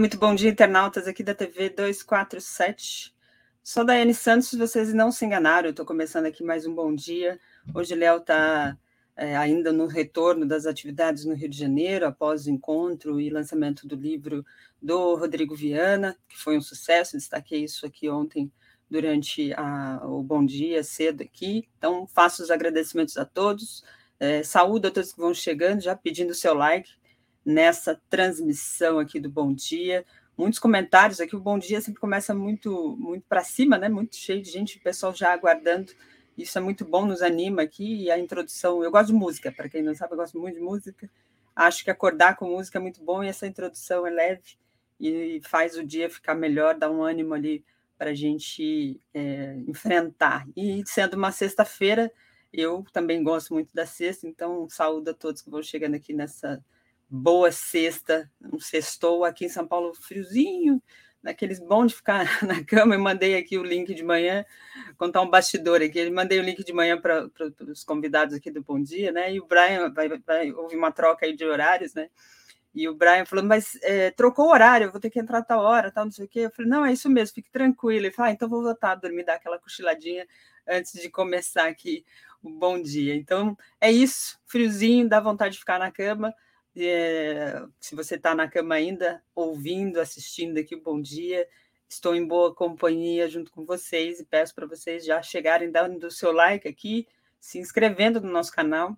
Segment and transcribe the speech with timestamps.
[0.00, 3.14] Muito bom dia, internautas aqui da TV 247.
[3.62, 7.38] Sou Daiane Santos, vocês não se enganaram, estou começando aqui mais um bom dia.
[7.74, 8.78] Hoje Léo está
[9.14, 13.86] é, ainda no retorno das atividades no Rio de Janeiro, após o encontro e lançamento
[13.86, 14.42] do livro
[14.80, 18.50] do Rodrigo Viana, que foi um sucesso, destaquei isso aqui ontem
[18.88, 21.68] durante a, o Bom Dia, cedo aqui.
[21.76, 23.84] Então, faço os agradecimentos a todos,
[24.18, 26.90] é, saúdo a todos que vão chegando, já pedindo o seu like,
[27.44, 30.04] nessa transmissão aqui do Bom Dia.
[30.36, 33.88] Muitos comentários aqui, o Bom Dia sempre começa muito muito para cima, né?
[33.88, 35.92] Muito cheio de gente, o pessoal já aguardando.
[36.36, 38.04] Isso é muito bom, nos anima aqui.
[38.04, 40.62] E a introdução, eu gosto de música, para quem não sabe, eu gosto muito de
[40.62, 41.10] música.
[41.54, 44.56] Acho que acordar com música é muito bom e essa introdução é leve
[44.98, 47.64] e faz o dia ficar melhor, dá um ânimo ali
[47.96, 50.46] para a gente é, enfrentar.
[50.56, 52.12] E sendo uma sexta-feira,
[52.52, 56.62] eu também gosto muito da sexta, então saúdo a todos que vão chegando aqui nessa
[57.10, 60.80] boa sexta, um sextou aqui em São Paulo, friozinho,
[61.22, 62.94] naqueles bom de ficar na cama.
[62.94, 64.44] Eu mandei aqui o link de manhã,
[64.96, 65.98] contar um bastidor aqui.
[65.98, 67.28] Eu mandei o link de manhã para
[67.68, 69.34] os convidados aqui do Bom Dia, né?
[69.34, 72.08] E o Brian vai, vai houve uma troca aí de horários, né?
[72.72, 75.60] E o Brian falou, mas é, trocou o horário, eu vou ter que entrar tal
[75.60, 76.40] hora, tal, não sei o quê.
[76.40, 78.06] Eu falei, não, é isso mesmo, fique tranquilo.
[78.06, 80.26] Ele falou, ah, então vou voltar a dormir, dar aquela cochiladinha
[80.68, 82.04] antes de começar aqui
[82.40, 83.16] o bom dia.
[83.16, 86.32] Então, é isso, friozinho, dá vontade de ficar na cama,
[86.76, 91.46] é, se você está na cama ainda, ouvindo, assistindo aqui Bom Dia,
[91.88, 96.10] estou em boa companhia junto com vocês e peço para vocês já chegarem dando o
[96.10, 97.06] seu like aqui,
[97.40, 98.96] se inscrevendo no nosso canal.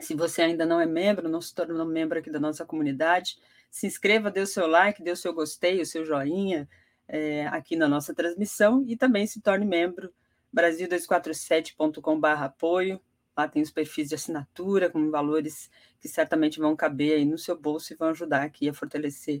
[0.00, 3.36] Se você ainda não é membro, não se tornou membro aqui da nossa comunidade,
[3.70, 6.68] se inscreva, dê o seu like, dê o seu gostei, o seu joinha
[7.08, 10.12] é, aqui na nossa transmissão e também se torne membro
[10.54, 13.00] brasil247.com/apoio.
[13.36, 15.70] Lá tem os perfis de assinatura com valores
[16.02, 19.40] que certamente vão caber aí no seu bolso e vão ajudar aqui a fortalecer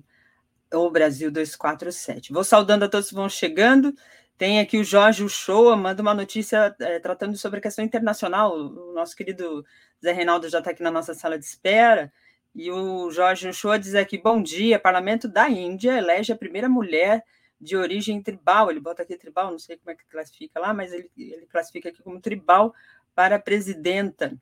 [0.72, 2.32] o Brasil 247.
[2.32, 3.92] Vou saudando a todos que vão chegando.
[4.38, 8.56] Tem aqui o Jorge Uchoa, manda uma notícia é, tratando sobre a questão internacional.
[8.56, 9.64] O nosso querido
[10.02, 12.12] Zé Reinaldo já está aqui na nossa sala de espera.
[12.54, 17.24] E o Jorge Uchoa diz aqui: bom dia, Parlamento da Índia elege a primeira mulher
[17.60, 18.70] de origem tribal.
[18.70, 21.88] Ele bota aqui tribal, não sei como é que classifica lá, mas ele, ele classifica
[21.88, 22.72] aqui como tribal
[23.14, 24.38] para presidenta.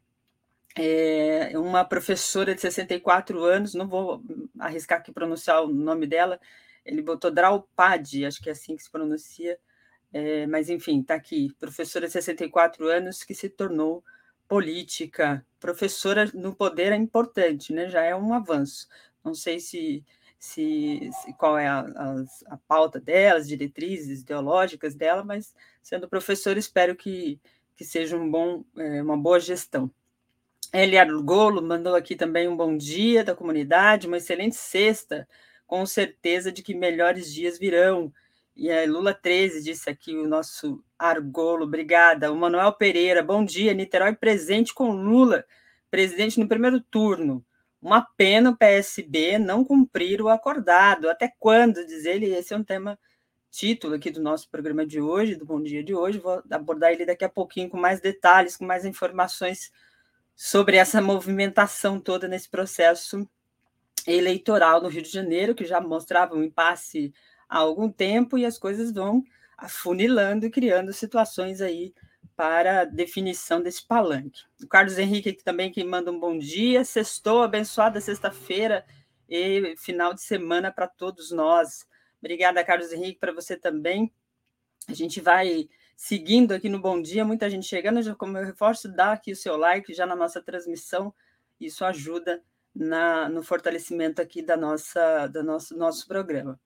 [0.77, 4.23] É uma professora de 64 anos, não vou
[4.59, 6.41] arriscar aqui pronunciar o nome dela,
[6.85, 9.59] ele botou Draupadi, acho que é assim que se pronuncia,
[10.13, 14.05] é, mas enfim, está aqui, professora de 64 anos que se tornou
[14.49, 17.89] política, professora no poder é importante, né?
[17.89, 18.89] já é um avanço.
[19.25, 20.05] Não sei se,
[20.39, 26.09] se, se qual é a, a, a pauta dela, as diretrizes ideológicas dela, mas sendo
[26.09, 27.41] professora, espero que
[27.81, 29.91] que seja um bom, é, uma boa gestão.
[30.73, 35.27] Eliar Golo mandou aqui também um bom dia da comunidade, uma excelente sexta,
[35.67, 38.13] com certeza de que melhores dias virão.
[38.55, 42.31] E a Lula 13 disse aqui o nosso Argolo, obrigada.
[42.31, 43.75] O Manuel Pereira, bom dia.
[43.75, 45.45] Niterói presente com Lula,
[45.91, 47.45] presidente no primeiro turno.
[47.83, 51.11] Uma pena o PSB não cumprir o acordado.
[51.11, 51.85] Até quando?
[51.85, 52.97] Diz ele, esse é um tema
[53.51, 56.19] título aqui do nosso programa de hoje, do Bom Dia de hoje.
[56.19, 59.73] Vou abordar ele daqui a pouquinho com mais detalhes, com mais informações
[60.43, 63.29] sobre essa movimentação toda nesse processo
[64.07, 67.13] eleitoral no Rio de Janeiro, que já mostrava um impasse
[67.47, 69.23] há algum tempo e as coisas vão
[69.55, 71.93] afunilando e criando situações aí
[72.35, 74.41] para definição desse palanque.
[74.65, 78.87] O Carlos Henrique também que manda um bom dia, sextou, abençoada sexta-feira
[79.29, 81.87] e final de semana para todos nós.
[82.19, 84.11] Obrigada, Carlos Henrique, para você também.
[84.89, 85.69] A gente vai
[86.01, 88.01] seguindo aqui no Bom Dia, muita gente chegando.
[88.01, 91.15] Já, como eu reforço, dá aqui o seu like já na nossa transmissão.
[91.61, 92.43] Isso ajuda
[92.75, 96.59] na, no fortalecimento aqui da nossa, do nosso, nosso programa.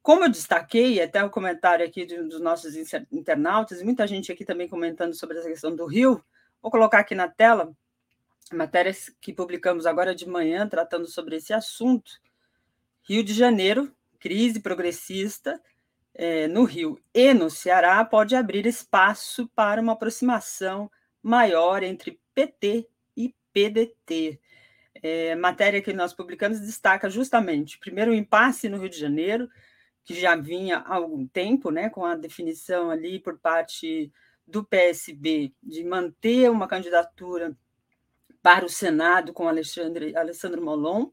[0.00, 2.76] Como eu destaquei, até o comentário aqui dos nossos
[3.10, 6.22] internautas, muita gente aqui também comentando sobre essa questão do Rio,
[6.62, 7.76] vou colocar aqui na tela
[8.52, 12.12] matérias que publicamos agora de manhã tratando sobre esse assunto.
[13.02, 15.60] Rio de Janeiro crise progressista
[16.18, 20.90] é, no Rio e no Ceará pode abrir espaço para uma aproximação
[21.22, 24.40] maior entre PT e PDT.
[25.00, 29.48] É, matéria que nós publicamos destaca justamente, primeiro, o impasse no Rio de Janeiro,
[30.04, 34.12] que já vinha há algum tempo, né, com a definição ali por parte
[34.44, 37.56] do PSB de manter uma candidatura
[38.42, 41.10] para o Senado com Alexandre, Alessandro Molon,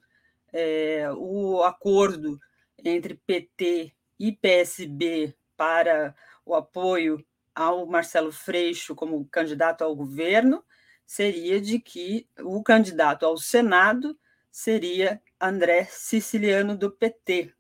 [0.52, 2.40] é, o acordo
[2.84, 6.16] entre PT e PSB para
[6.46, 10.64] o apoio ao Marcelo Freixo como candidato ao governo
[11.06, 14.18] seria de que o candidato ao Senado
[14.52, 17.54] seria André Siciliano do PT.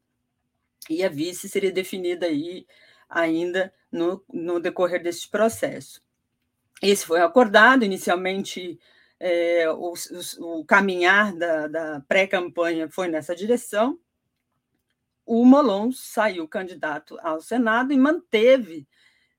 [0.89, 2.65] e a vice seria definida aí
[3.09, 6.03] ainda no, no decorrer deste processo.
[6.81, 8.79] Esse foi acordado, inicialmente
[9.19, 13.99] é, o, o, o, caminhar da, da pré-campanha foi nessa direção.
[15.25, 18.87] O Molon saiu candidato ao Senado e manteve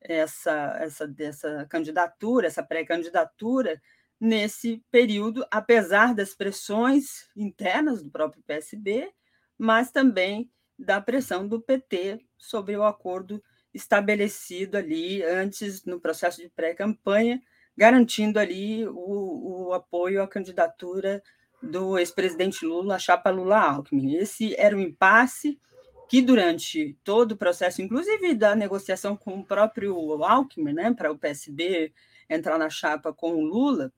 [0.00, 3.80] essa, essa, essa candidatura, essa pré-candidatura,
[4.18, 9.12] nesse período, apesar das pressões internas do próprio PSB,
[9.58, 13.42] mas também da pressão do PT sobre o acordo
[13.72, 17.40] estabelecido ali antes no processo de pré-campanha,
[17.76, 21.22] garantindo ali o, o, apoio à candidatura
[21.62, 24.16] do ex-presidente Lula, a chapa Lula-Alckmin.
[24.16, 25.60] Esse era um impasse
[26.08, 31.18] que durante todo o processo, inclusive da negociação com o próprio Alckmin, né, para o
[31.18, 31.92] PSB
[32.28, 33.92] entrar na chapa com o Lula,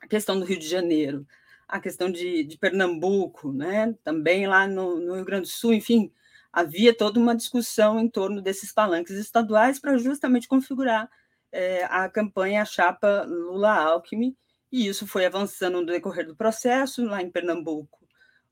[0.00, 1.26] a questão do Rio de Janeiro,
[1.66, 6.12] a questão de, de Pernambuco, né, também lá no, no Rio Grande do Sul, enfim,
[6.52, 11.10] havia toda uma discussão em torno desses palanques estaduais para justamente configurar
[11.50, 14.36] é, a campanha a chapa Lula-Alckmin,
[14.70, 17.04] e isso foi avançando no decorrer do processo.
[17.04, 18.04] Lá em Pernambuco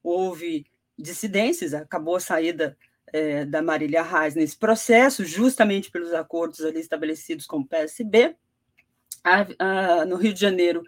[0.03, 0.67] houve
[1.03, 2.77] dissidências, acabou a saída
[3.13, 8.37] é, da Marília Reis nesse processo, justamente pelos acordos ali estabelecidos com o PSB.
[9.23, 10.83] A, a, no Rio de Janeiro,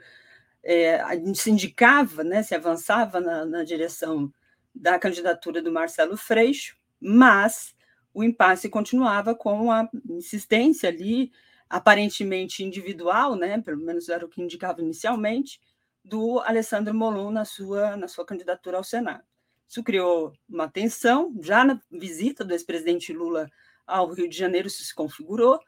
[0.62, 4.32] é, a gente se indicava, né, se avançava na, na direção
[4.74, 7.74] da candidatura do Marcelo Freixo, mas
[8.12, 11.30] o impasse continuava com a insistência ali,
[11.68, 15.60] aparentemente individual, né, pelo menos era o que indicava inicialmente,
[16.04, 19.24] do Alessandro Molon na sua, na sua candidatura ao Senado.
[19.68, 23.48] Isso criou uma tensão, já na visita do ex-presidente Lula
[23.86, 25.58] ao Rio de Janeiro, isso se configurou.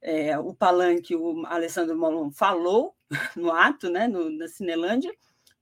[0.00, 2.94] É, o palanque, o Alessandro Molon falou
[3.36, 5.12] no ato, né, no, na Cinelândia,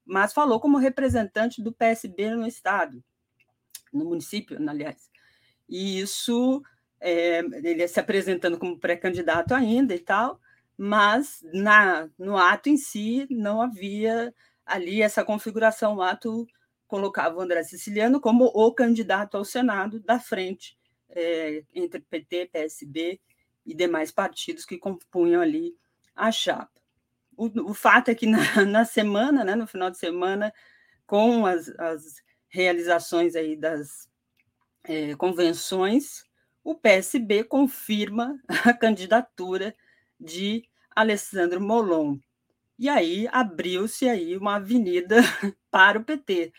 [0.04, 3.02] mas falou como representante do PSB no Estado,
[3.92, 5.08] no município, aliás.
[5.68, 6.62] E isso,
[7.00, 10.38] é, ele se apresentando como pré-candidato ainda e tal,
[10.76, 14.34] mas na, no ato em si não havia
[14.66, 16.46] ali essa configuração, o ato
[16.94, 23.20] colocava o André Siciliano como o candidato ao Senado da frente é, entre PT, PSB
[23.66, 25.74] e demais partidos que compunham ali
[26.14, 26.70] a chapa.
[27.36, 30.54] O, o fato é que na, na, semana, né, no final de semana,
[31.04, 34.08] com as, as realizações aí das
[34.84, 36.22] é, convenções,
[36.62, 39.74] o PSB confirma a candidatura
[40.20, 40.62] de
[40.94, 42.18] Alessandro Molon.
[42.78, 45.16] E aí abriu-se aí uma avenida
[45.72, 46.52] para o PT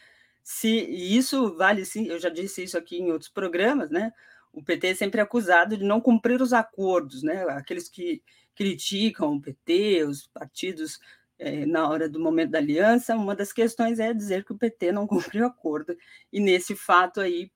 [0.47, 4.13] se isso vale sim, eu já disse isso aqui em outros programas, né?
[4.53, 7.44] O PT é sempre acusado de não cumprir os acordos, né?
[7.50, 8.21] Aqueles que
[8.56, 11.00] criticam o PT, os partidos
[11.39, 14.92] é, na hora do momento da aliança, uma das questões é dizer que o PT
[14.92, 15.97] não cumpriu o acordo.
[16.31, 17.51] E nesse fato aí,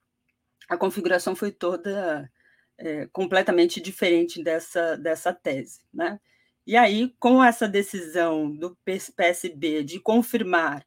[0.68, 2.28] a configuração foi toda
[2.76, 6.20] é, completamente diferente dessa, dessa tese, né?
[6.66, 8.76] E aí, com essa decisão do
[9.16, 10.84] PSB de confirmar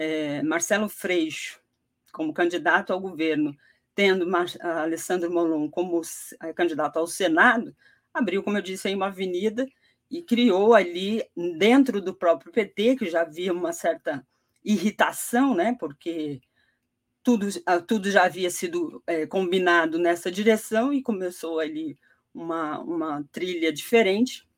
[0.00, 1.60] é, Marcelo Freixo
[2.10, 3.54] como candidato ao governo,
[3.94, 6.00] tendo Mar Alessandro Molon como
[6.42, 7.76] é, candidato ao Senado,
[8.12, 9.68] abriu, como eu disse, aí uma avenida
[10.10, 11.22] e criou ali,
[11.58, 14.26] dentro do próprio PT, que já havia uma certa
[14.64, 16.40] irritação, né, porque
[17.22, 17.46] tudo,
[17.86, 21.98] tudo já havia sido é, combinado nessa direção e começou ali
[22.32, 24.48] uma, uma trilha diferente.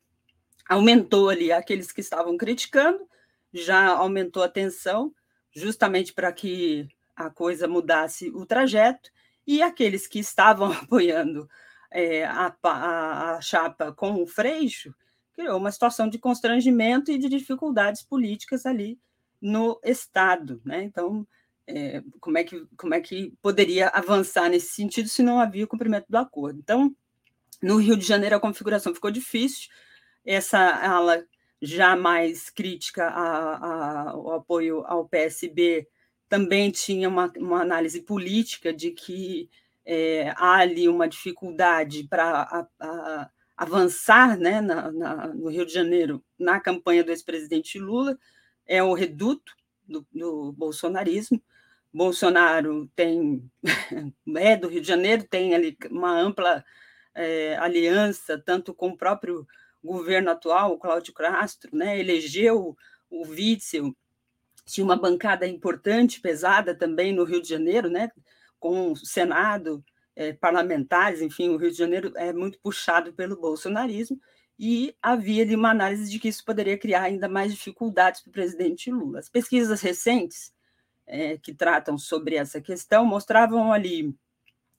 [0.69, 3.05] Aumentou ali aqueles que estavam criticando,
[3.53, 5.13] já aumentou a tensão,
[5.53, 9.09] justamente para que a coisa mudasse o trajeto,
[9.45, 11.49] e aqueles que estavam apoiando
[11.91, 14.93] é, a, a, a, chapa com o Freixo,
[15.33, 18.99] criou uma situação de constrangimento e de dificuldades políticas ali
[19.41, 20.61] no Estado.
[20.63, 20.83] Né?
[20.83, 21.27] Então,
[21.67, 25.67] é, como, é que, como é que poderia avançar nesse sentido se não havia o
[25.67, 26.59] cumprimento do acordo?
[26.59, 26.95] Então,
[27.61, 29.69] no Rio de Janeiro, a configuração ficou difícil,
[30.25, 31.25] essa ala
[31.63, 35.87] já mais crítica ao apoio ao PSB,
[36.27, 39.49] também tinha uma, uma análise política de que
[39.85, 42.67] é, há ali uma dificuldade para
[43.55, 48.19] avançar né, na, na, no Rio de Janeiro na campanha do ex-presidente Lula,
[48.65, 49.53] é o reduto
[49.87, 51.41] do, do bolsonarismo.
[51.93, 53.49] Bolsonaro tem
[54.35, 56.65] é do Rio de Janeiro, tem ali uma ampla
[57.15, 59.47] é, aliança, tanto com o próprio
[59.83, 62.75] governo atual, o Cláudio Castro, né, elegeu
[63.09, 63.95] o Witzel,
[64.65, 68.09] tinha uma bancada importante, pesada também no Rio de Janeiro, né,
[68.59, 69.83] com o Senado,
[70.15, 74.19] é, parlamentares, enfim, o Rio de Janeiro é muito puxado pelo bolsonarismo,
[74.57, 78.33] e havia ali uma análise de que isso poderia criar ainda mais dificuldades para o
[78.33, 79.19] presidente Lula.
[79.19, 80.53] As pesquisas recentes
[81.05, 84.15] é, que tratam sobre essa questão mostravam ali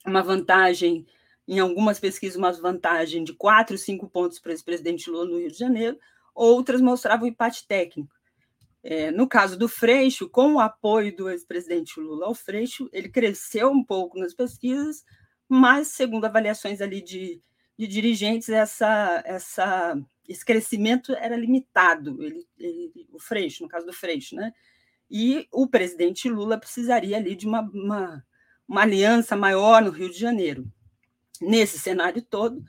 [0.05, 1.05] uma vantagem,
[1.47, 5.51] em algumas pesquisas, uma vantagem de quatro, cinco pontos para o ex-presidente Lula no Rio
[5.51, 5.99] de Janeiro,
[6.33, 8.13] outras mostravam empate técnico.
[8.83, 13.69] É, no caso do Freixo, com o apoio do ex-presidente Lula ao Freixo, ele cresceu
[13.69, 15.03] um pouco nas pesquisas,
[15.49, 17.41] mas, segundo avaliações ali de,
[17.77, 19.97] de dirigentes, essa, essa,
[20.27, 24.51] esse crescimento era limitado, ele, ele, o Freixo, no caso do Freixo, né?
[25.09, 28.25] E o presidente Lula precisaria ali de uma, uma,
[28.67, 30.71] uma aliança maior no Rio de Janeiro.
[31.41, 32.63] Nesse cenário todo,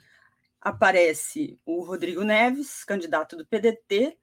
[0.61, 4.17] aparece o Rodrigo Neves, candidato do PDT,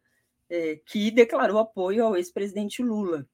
[0.49, 3.25] é, que declarou apoio ao ex-presidente Lula.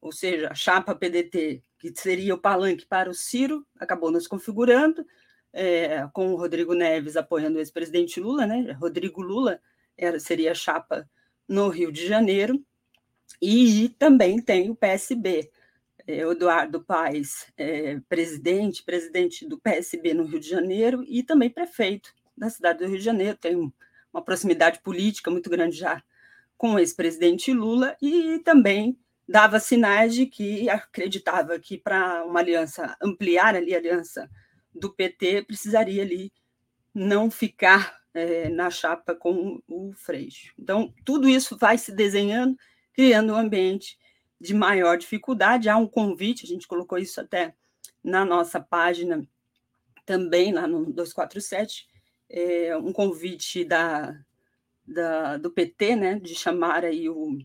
[0.00, 5.06] Ou seja, a chapa PDT, que seria o palanque para o Ciro, acabou nos configurando,
[5.52, 8.72] é, com o Rodrigo Neves apoiando o ex-presidente Lula, né?
[8.72, 9.60] Rodrigo Lula
[9.96, 11.08] era, seria a chapa
[11.48, 12.62] no Rio de Janeiro,
[13.40, 15.50] e também tem o PSB,
[16.06, 22.48] Eduardo Paes, é, presidente, presidente do PSB no Rio de Janeiro e também prefeito da
[22.48, 23.72] cidade do Rio de Janeiro, tem
[24.12, 26.02] uma proximidade política muito grande já
[26.56, 28.98] com o ex-presidente Lula e também
[29.28, 34.30] dava sinais de que acreditava que para uma aliança ampliar ali a aliança
[34.74, 36.32] do PT precisaria ali
[36.94, 40.52] não ficar é, na chapa com o Freixo.
[40.58, 42.56] Então tudo isso vai se desenhando,
[42.92, 43.98] criando um ambiente
[44.40, 45.68] de maior dificuldade.
[45.68, 47.54] Há um convite, a gente colocou isso até
[48.02, 49.26] na nossa página
[50.06, 51.88] também lá no 247,
[52.28, 54.16] é, um convite da,
[54.86, 57.38] da, do PT, né, de chamar aí o,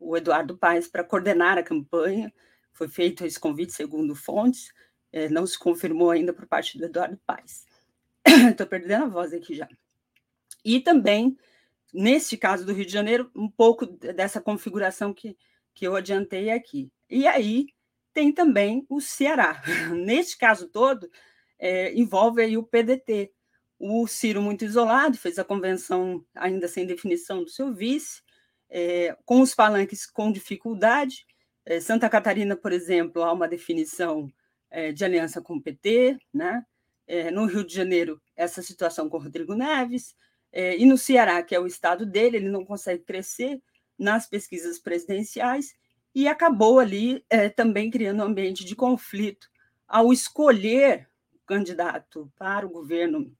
[0.00, 2.32] o Eduardo Paes para coordenar a campanha.
[2.72, 4.72] Foi feito esse convite, segundo fontes,
[5.12, 7.66] é, não se confirmou ainda por parte do Eduardo Paes.
[8.50, 9.68] Estou perdendo a voz aqui já.
[10.64, 11.36] E também,
[11.94, 15.36] neste caso do Rio de Janeiro, um pouco dessa configuração que,
[15.78, 16.90] que eu adiantei aqui.
[17.08, 17.66] E aí
[18.12, 19.62] tem também o Ceará.
[19.94, 21.08] Neste caso todo,
[21.56, 23.32] é, envolve aí o PDT,
[23.78, 28.22] o Ciro muito isolado, fez a convenção ainda sem definição do seu vice,
[28.68, 31.24] é, com os palanques com dificuldade.
[31.64, 34.28] É, Santa Catarina, por exemplo, há uma definição
[34.68, 36.64] é, de aliança com o PT, né?
[37.06, 40.14] É, no Rio de Janeiro, essa situação com o Rodrigo Neves,
[40.52, 43.62] é, e no Ceará, que é o estado dele, ele não consegue crescer
[43.98, 45.74] nas pesquisas presidenciais,
[46.14, 49.48] e acabou ali é, também criando um ambiente de conflito
[49.86, 53.34] ao escolher o candidato para o governo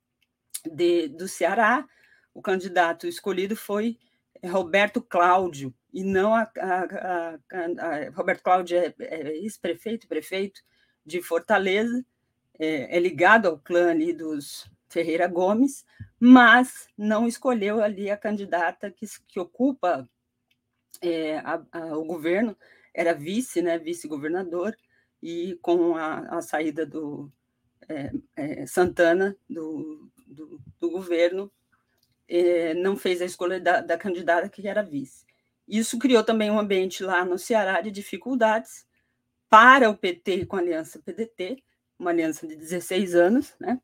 [0.65, 1.87] de, do Ceará,
[2.35, 3.99] o candidato escolhido foi
[4.45, 10.61] Roberto Cláudio, e não a, a, a, a Roberto Cláudio é, é ex-prefeito, prefeito
[11.05, 12.05] de Fortaleza,
[12.59, 15.85] é, é, ligado ao clã dos Ferreira Gomes,
[16.19, 20.09] mas não escolheu ali a candidata que, que ocupa
[21.01, 21.43] é,
[21.95, 22.57] o governo,
[22.93, 24.77] era vice, né, vice-governador,
[25.23, 27.31] e com a, saída do
[27.89, 31.51] é, é, Santana, do, do, do governo
[32.29, 35.25] eh, não fez a escolha da, da, candidata que era vice.
[35.67, 38.87] Isso criou também um ambiente lá no Ceará de dificuldades
[39.49, 41.63] para o PT com a aliança PDT,
[41.99, 43.81] uma aliança de 16 anos, né?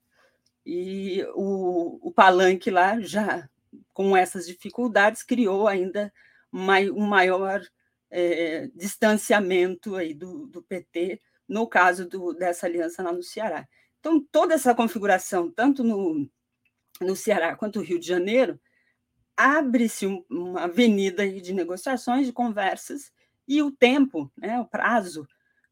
[0.64, 3.49] E o, o palanque lá, já
[3.92, 6.12] com essas dificuldades, criou ainda
[6.54, 7.61] um maior
[8.11, 13.66] é, distanciamento aí do, do PT, no caso do, dessa aliança lá no Ceará.
[13.99, 16.30] Então, toda essa configuração, tanto no,
[17.00, 18.61] no Ceará quanto no Rio de Janeiro,
[19.37, 23.12] abre-se um, uma avenida de negociações, de conversas,
[23.49, 25.26] e o tempo, né, o prazo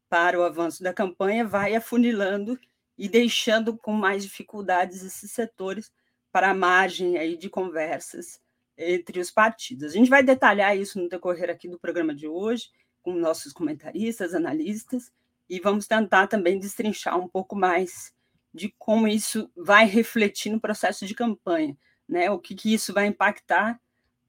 [0.09, 2.59] para o avanço da campanha vai afunilando
[2.97, 5.91] e deixando com mais dificuldades esses setores
[6.31, 8.42] para a margem aí de conversas
[8.77, 9.91] entre os partidos.
[9.91, 12.69] A gente vai detalhar isso no decorrer aqui do programa de hoje,
[13.01, 15.11] com nossos comentaristas, analistas,
[15.49, 18.13] e vamos tentar também destrinchar um pouco mais
[18.53, 21.77] de como isso vai refletir no processo de campanha,
[22.07, 22.29] né?
[22.31, 23.79] O que, que isso vai impactar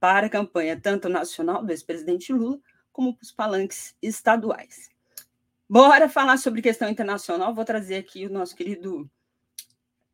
[0.01, 2.59] para a campanha, tanto nacional do ex-presidente Lula,
[2.93, 4.91] como para os palanques estaduais.
[5.69, 7.55] Bora falar sobre questão internacional.
[7.55, 9.11] Vou trazer aqui o nosso querido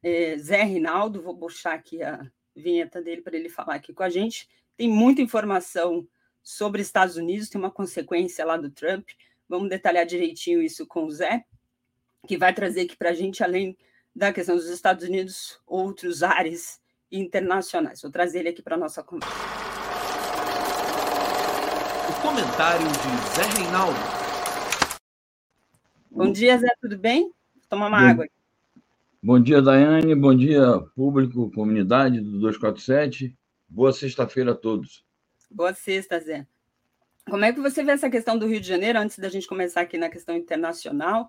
[0.02, 2.30] é, Zé Rinaldo, vou puxar aqui a
[2.60, 4.48] vinheta dele para ele falar aqui com a gente.
[4.76, 6.06] Tem muita informação
[6.42, 9.08] sobre Estados Unidos, tem uma consequência lá do Trump.
[9.48, 11.44] Vamos detalhar direitinho isso com o Zé,
[12.26, 13.76] que vai trazer aqui para a gente, além
[14.14, 18.02] da questão dos Estados Unidos, outros ares internacionais.
[18.02, 19.34] Vou trazer ele aqui para a nossa conversa.
[22.08, 23.98] O comentário de Zé Reinaldo.
[26.10, 27.32] Bom dia, Zé, tudo bem?
[27.68, 28.24] Toma uma bom, água.
[28.24, 28.39] Aqui.
[29.22, 30.14] Bom dia, Daiane.
[30.14, 33.36] Bom dia, público, comunidade do 247.
[33.68, 35.04] Boa sexta-feira a todos.
[35.50, 36.46] Boa sexta, Zé.
[37.28, 39.82] Como é que você vê essa questão do Rio de Janeiro, antes da gente começar
[39.82, 41.28] aqui na questão internacional?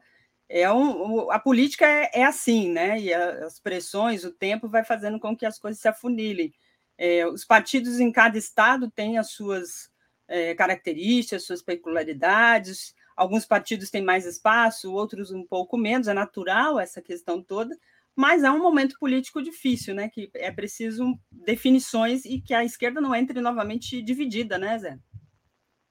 [0.52, 3.00] é um, a política é, é, assim, né?
[3.00, 6.54] E as pressões, o tempo vai fazendo com que as coisas se afunilem.
[6.98, 9.90] É, os partidos em cada estado têm as suas
[10.28, 12.94] é, características, suas peculiaridades.
[13.22, 16.08] Alguns partidos têm mais espaço, outros um pouco menos.
[16.08, 17.78] É natural essa questão toda,
[18.16, 20.10] mas é um momento político difícil, né?
[20.10, 24.98] Que é preciso definições e que a esquerda não entre novamente dividida, né, Zé?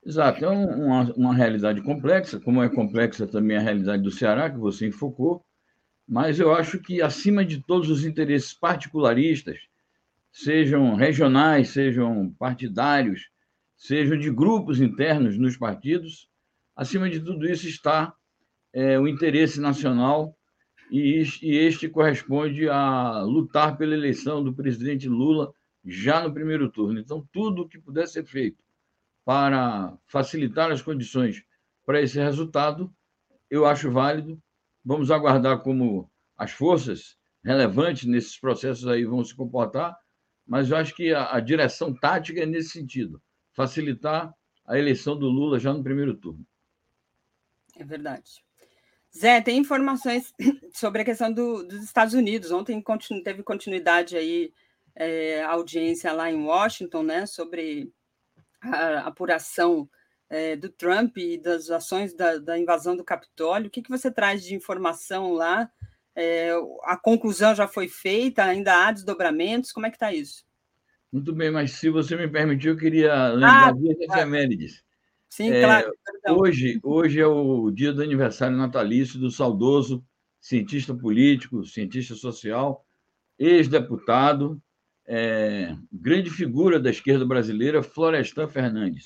[0.05, 4.57] Exato, é uma, uma realidade complexa, como é complexa também a realidade do Ceará, que
[4.57, 5.41] você enfocou,
[6.05, 9.57] mas eu acho que, acima de todos os interesses particularistas,
[10.33, 13.29] sejam regionais, sejam partidários,
[13.77, 16.29] sejam de grupos internos nos partidos,
[16.81, 18.11] acima de tudo isso está
[18.73, 20.35] é, o interesse nacional
[20.89, 25.53] e, e este corresponde a lutar pela eleição do presidente Lula
[25.85, 26.99] já no primeiro turno.
[26.99, 28.63] Então, tudo o que puder ser feito
[29.23, 31.43] para facilitar as condições
[31.85, 32.91] para esse resultado,
[33.47, 34.41] eu acho válido.
[34.83, 39.95] Vamos aguardar como as forças relevantes nesses processos aí vão se comportar,
[40.47, 43.21] mas eu acho que a, a direção tática é nesse sentido,
[43.55, 44.33] facilitar
[44.65, 46.43] a eleição do Lula já no primeiro turno.
[47.77, 48.43] É verdade.
[49.17, 50.33] Zé, tem informações
[50.73, 52.51] sobre a questão do, dos Estados Unidos.
[52.51, 54.53] Ontem continu, teve continuidade aí
[54.95, 57.91] é, a audiência lá em Washington, né, sobre
[58.61, 59.89] a apuração
[60.29, 63.67] é, do Trump e das ações da, da, invasão do Capitólio.
[63.67, 65.69] O que, que você traz de informação lá?
[66.15, 66.51] É,
[66.83, 69.71] a conclusão já foi feita, ainda há desdobramentos?
[69.71, 70.45] Como é que está isso?
[71.11, 74.21] Muito bem, mas se você me permitir, eu queria lembrar ah, duas claro.
[74.21, 74.83] efemérides.
[75.31, 75.93] Sim, é, claro.
[76.37, 80.03] Hoje, hoje é o dia do aniversário natalício do saudoso
[80.41, 82.85] cientista político, cientista social,
[83.39, 84.61] ex-deputado,
[85.07, 89.05] é, grande figura da esquerda brasileira, Florestan Fernandes.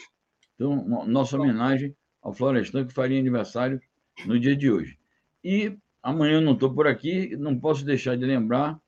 [0.56, 3.80] Então, nossa homenagem ao Florestan, que faria aniversário
[4.26, 4.98] no dia de hoje.
[5.44, 8.80] E amanhã não estou por aqui, não posso deixar de lembrar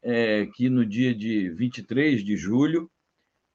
[0.00, 2.90] é, que no dia de 23 de julho,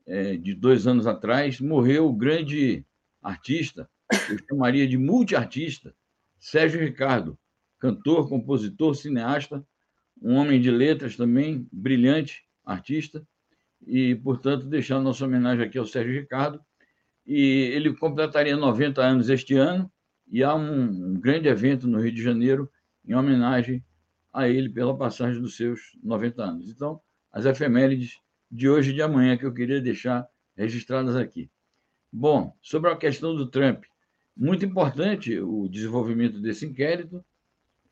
[0.06, 2.86] é, de dois anos atrás, morreu o grande
[3.22, 3.90] artista,
[4.30, 5.94] eu chamaria de multiartista,
[6.40, 7.38] Sérgio Ricardo,
[7.80, 9.66] cantor, compositor, cineasta,
[10.22, 13.26] um homem de letras também, brilhante, artista,
[13.86, 16.60] e, portanto, deixar nossa homenagem aqui ao Sérgio Ricardo.
[17.26, 19.92] E ele completaria 90 anos este ano,
[20.28, 22.72] e há um, um grande evento no Rio de Janeiro
[23.06, 23.84] em homenagem
[24.32, 26.70] a ele pela passagem dos seus 90 anos.
[26.70, 28.18] Então, as efemérides
[28.50, 31.50] de hoje e de amanhã que eu queria deixar registradas aqui.
[32.12, 33.86] Bom, sobre a questão do Trump,
[34.36, 37.24] muito importante o desenvolvimento desse inquérito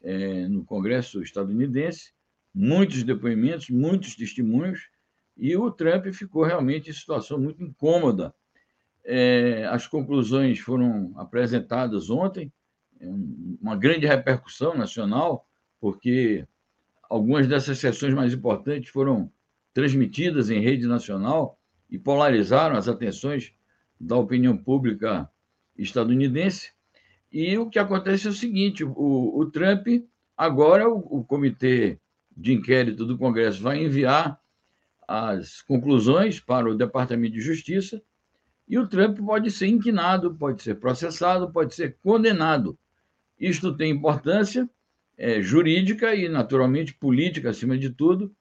[0.02, 2.12] é, no Congresso estadunidense,
[2.54, 4.90] muitos depoimentos, muitos testemunhos,
[5.38, 8.34] e o Trump ficou realmente em situação muito incômoda.
[9.06, 12.52] É, as conclusões foram apresentadas ontem,
[13.00, 13.08] é
[13.62, 15.48] uma grande repercussão nacional,
[15.80, 16.46] porque
[17.10, 19.32] algumas dessas sessões mais importantes foram
[19.74, 21.58] transmitidas em rede nacional
[21.90, 23.54] e polarizaram as atenções
[24.00, 25.30] da opinião pública
[25.78, 26.72] estadunidense.
[27.32, 29.88] E o que acontece é o seguinte: o, o Trump,
[30.38, 32.00] agora, o, o comitê
[32.36, 34.40] de inquérito do Congresso vai enviar
[35.08, 38.02] as conclusões para o Departamento de Justiça
[38.68, 42.78] e o Trump pode ser inquinado, pode ser processado, pode ser condenado.
[43.40, 44.70] Isto tem importância
[45.18, 48.32] é, jurídica e, naturalmente, política acima de tudo,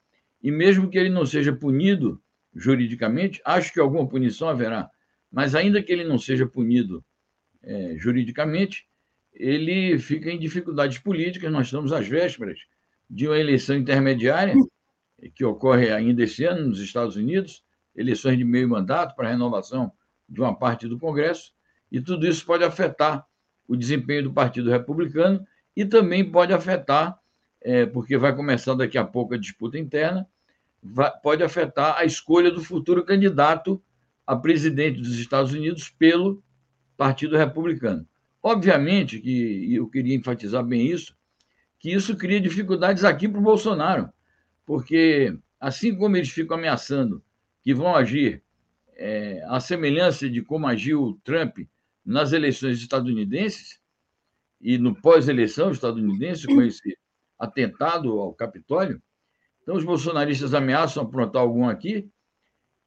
[0.43, 2.23] e mesmo que ele não seja punido
[2.55, 4.91] juridicamente, acho que alguma punição haverá,
[5.31, 7.05] mas ainda que ele não seja punido
[7.63, 8.87] é, juridicamente,
[9.33, 11.53] ele fica em dificuldades políticas.
[11.53, 12.59] Nós estamos às vésperas
[13.09, 14.55] de uma eleição intermediária,
[15.35, 17.63] que ocorre ainda esse ano nos Estados Unidos,
[17.95, 19.93] eleições de meio mandato para renovação
[20.29, 21.53] de uma parte do Congresso,
[21.91, 23.27] e tudo isso pode afetar
[23.67, 27.19] o desempenho do Partido Republicano e também pode afetar,
[27.61, 30.29] é, porque vai começar daqui a pouco a disputa interna,
[31.23, 33.83] pode afetar a escolha do futuro candidato
[34.29, 36.45] a presidente dos Estados Unidos pelo
[36.99, 38.07] Partido Republicano.
[38.43, 41.17] Obviamente que, e eu queria enfatizar bem isso,
[41.79, 44.13] que isso cria dificuldades aqui para o Bolsonaro,
[44.67, 47.25] porque assim como eles ficam ameaçando
[47.63, 48.43] que vão agir
[48.97, 51.61] é, à semelhança de como agiu Trump
[52.05, 53.81] nas eleições estadunidenses
[54.61, 56.99] e no pós-eleição estadunidense, com esse
[57.39, 59.03] atentado ao Capitólio,
[59.63, 62.07] então os bolsonaristas ameaçam aprontar algum aqui,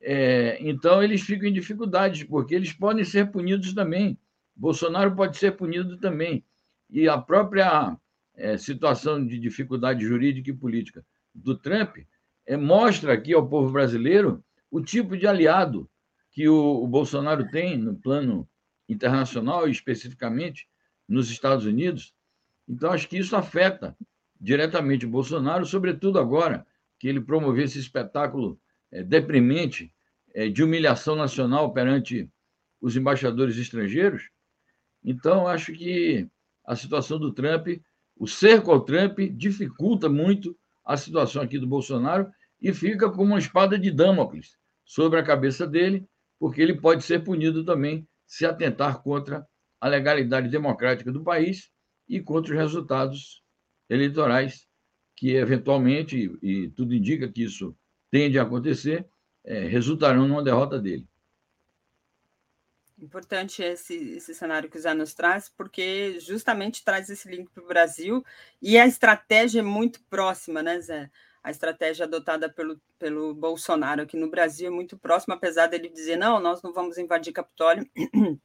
[0.01, 4.17] é, então eles ficam em dificuldades, porque eles podem ser punidos também.
[4.55, 6.43] Bolsonaro pode ser punido também.
[6.89, 7.97] E a própria
[8.35, 11.97] é, situação de dificuldade jurídica e política do Trump
[12.45, 15.89] é, mostra aqui ao povo brasileiro o tipo de aliado
[16.31, 18.47] que o, o Bolsonaro tem no plano
[18.89, 20.67] internacional especificamente
[21.07, 22.13] nos Estados Unidos.
[22.67, 23.95] Então, acho que isso afeta
[24.39, 26.65] diretamente o Bolsonaro, sobretudo agora
[26.97, 28.59] que ele promoveu esse espetáculo
[28.91, 29.91] é, deprimente
[30.33, 32.29] é, de humilhação nacional perante
[32.79, 34.29] os embaixadores estrangeiros.
[35.03, 36.27] Então, acho que
[36.65, 37.67] a situação do Trump,
[38.15, 43.39] o cerco ao Trump, dificulta muito a situação aqui do Bolsonaro e fica como uma
[43.39, 46.05] espada de Damocles sobre a cabeça dele,
[46.39, 49.45] porque ele pode ser punido também se atentar contra
[49.79, 51.71] a legalidade democrática do país
[52.07, 53.43] e contra os resultados
[53.89, 54.67] eleitorais
[55.15, 57.75] que, eventualmente, e, tudo indica que isso
[58.11, 59.07] tende a acontecer,
[59.43, 61.07] é, resultarão numa derrota dele.
[62.99, 67.63] Importante esse, esse cenário que o Zé nos traz, porque justamente traz esse link para
[67.63, 68.23] o Brasil
[68.61, 71.09] e a estratégia é muito próxima, né, Zé?
[71.43, 76.15] A estratégia adotada pelo, pelo Bolsonaro aqui no Brasil é muito próxima, apesar dele dizer:
[76.15, 77.89] não, nós não vamos invadir Capitólio,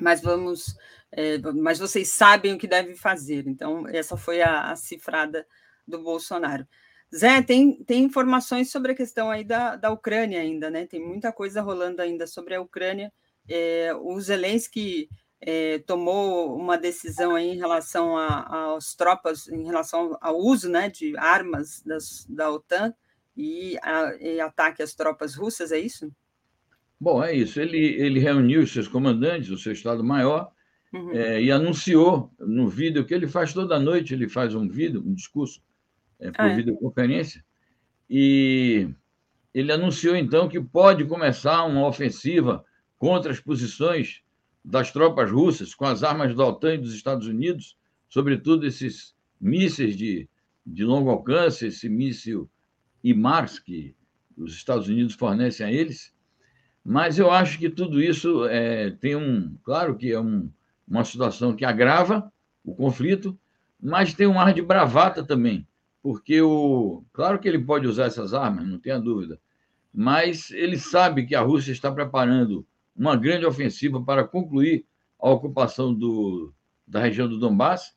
[0.00, 0.76] mas vamos,
[1.12, 3.46] é, mas vocês sabem o que devem fazer.
[3.46, 5.46] Então, essa foi a, a cifrada
[5.86, 6.66] do Bolsonaro.
[7.14, 10.86] Zé, tem, tem informações sobre a questão aí da, da Ucrânia ainda, né?
[10.86, 13.12] Tem muita coisa rolando ainda sobre a Ucrânia.
[13.46, 20.38] É, o Zelensky é, tomou uma decisão aí em relação às tropas, em relação ao
[20.38, 22.94] uso né, de armas das, da OTAN
[23.36, 26.10] e, a, e ataque às tropas russas, é isso?
[26.98, 27.60] Bom, é isso.
[27.60, 30.50] Ele, ele reuniu os seus comandantes, o seu Estado-Maior,
[30.94, 31.12] uhum.
[31.12, 35.12] é, e anunciou no vídeo que ele faz toda noite, ele faz um vídeo, um
[35.12, 35.60] discurso
[36.22, 36.56] é, por ah, é.
[36.56, 37.44] videoconferência,
[38.08, 38.88] e
[39.52, 42.64] ele anunciou então que pode começar uma ofensiva
[42.96, 44.22] contra as posições
[44.64, 47.76] das tropas russas com as armas da OTAN e dos Estados Unidos,
[48.08, 50.28] sobretudo esses mísseis de,
[50.64, 52.48] de longo alcance, esse míssil
[53.02, 53.96] IMARS que
[54.36, 56.14] os Estados Unidos fornecem a eles.
[56.84, 59.56] Mas eu acho que tudo isso é, tem um.
[59.62, 60.50] Claro que é um,
[60.86, 62.32] uma situação que agrava
[62.64, 63.38] o conflito,
[63.80, 65.66] mas tem um ar de bravata também
[66.02, 69.40] porque o claro que ele pode usar essas armas, não tenha dúvida,
[69.94, 74.84] mas ele sabe que a Rússia está preparando uma grande ofensiva para concluir
[75.18, 76.52] a ocupação do,
[76.86, 77.94] da região do Donbass,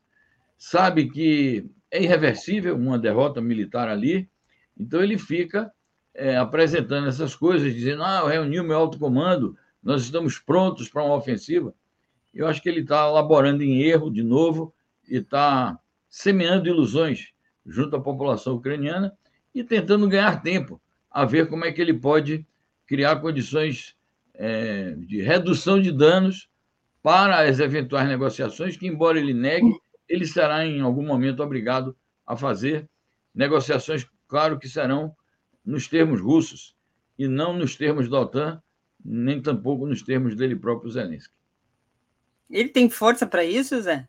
[0.57, 4.29] sabe que é irreversível uma derrota militar ali,
[4.77, 5.71] então ele fica
[6.13, 10.87] é, apresentando essas coisas, dizendo: ah, eu reuni o meu alto comando, nós estamos prontos
[10.87, 11.73] para uma ofensiva.
[12.33, 14.73] Eu acho que ele está elaborando em erro de novo
[15.07, 17.34] e está semeando ilusões
[17.65, 19.17] junto à população ucraniana
[19.53, 22.45] e tentando ganhar tempo a ver como é que ele pode
[22.85, 23.95] criar condições
[24.33, 26.49] é, de redução de danos
[27.01, 29.71] para as eventuais negociações, que, embora ele negue,
[30.09, 32.89] ele será em algum momento obrigado a fazer
[33.33, 35.15] negociações, claro que serão
[35.63, 36.75] nos termos russos
[37.17, 38.61] e não nos termos da OTAN,
[39.03, 41.33] nem tampouco nos termos dele próprio Zelensky.
[42.49, 44.07] Ele tem força para isso, Zé?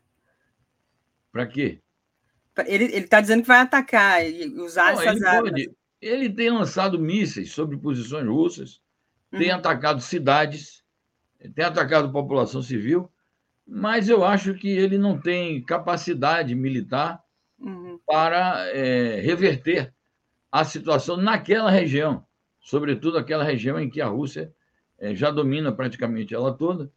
[1.31, 1.81] Para quê?
[2.65, 5.51] Ele está dizendo que vai atacar e usar Não, essas ele armas.
[5.51, 5.71] Pode.
[6.01, 8.81] Ele tem lançado mísseis sobre posições russas,
[9.31, 9.39] uhum.
[9.39, 10.83] tem atacado cidades,
[11.55, 13.11] tem atacado população civil,
[13.65, 17.21] mas eu acho que ele não tem capacidade militar
[17.59, 17.99] uhum.
[18.05, 19.93] para é, reverter
[20.51, 22.25] a situação naquela região,
[22.59, 24.53] sobretudo aquela região em que a Rússia
[24.97, 26.91] é, já domina praticamente ela toda.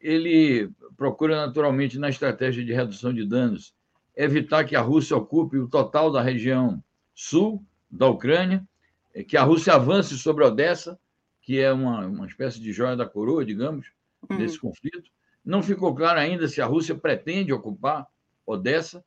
[0.00, 3.74] Ele procura naturalmente na estratégia de redução de danos
[4.16, 6.82] evitar que a Rússia ocupe o total da região
[7.14, 8.66] sul da Ucrânia,
[9.14, 10.98] é, que a Rússia avance sobre Odessa,
[11.42, 13.86] que é uma, uma espécie de joia da coroa, digamos,
[14.28, 14.38] uhum.
[14.38, 15.10] desse conflito.
[15.44, 18.06] Não ficou claro ainda se a Rússia pretende ocupar
[18.44, 19.04] Odessa,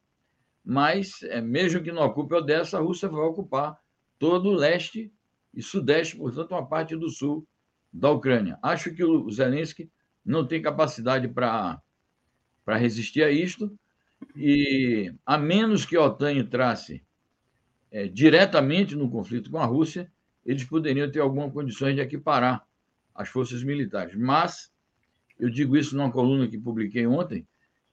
[0.63, 3.77] mas é, mesmo que não ocupe Odessa, a Rússia vai ocupar
[4.17, 5.11] todo o leste
[5.53, 7.45] e sudeste, portanto, uma parte do sul
[7.91, 8.59] da Ucrânia.
[8.61, 9.89] Acho que o Zelensky
[10.23, 11.81] não tem capacidade para
[12.67, 13.75] resistir a isto,
[14.35, 17.03] e a menos que a OTAN entrasse
[17.91, 20.11] é, diretamente no conflito com a Rússia,
[20.45, 22.65] eles poderiam ter alguma condições de equiparar
[23.13, 24.15] as forças militares.
[24.15, 24.71] Mas,
[25.39, 27.47] eu digo isso numa coluna que publiquei ontem,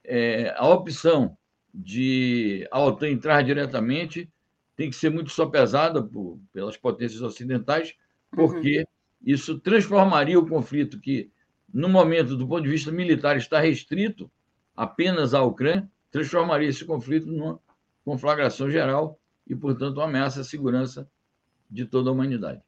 [0.05, 1.37] é, a opção
[1.75, 4.31] de a OTAN entrar diretamente
[4.77, 7.95] tem que ser muito sopesada por, pelas potências ocidentais,
[8.31, 8.85] porque uhum.
[9.25, 11.31] isso transformaria o conflito que,
[11.73, 14.31] no momento, do ponto de vista militar, está restrito
[14.77, 17.61] apenas à Ucrânia, transformaria esse conflito numa
[18.05, 21.09] conflagração geral e, portanto, uma ameaça à segurança
[21.71, 22.63] de toda a humanidade.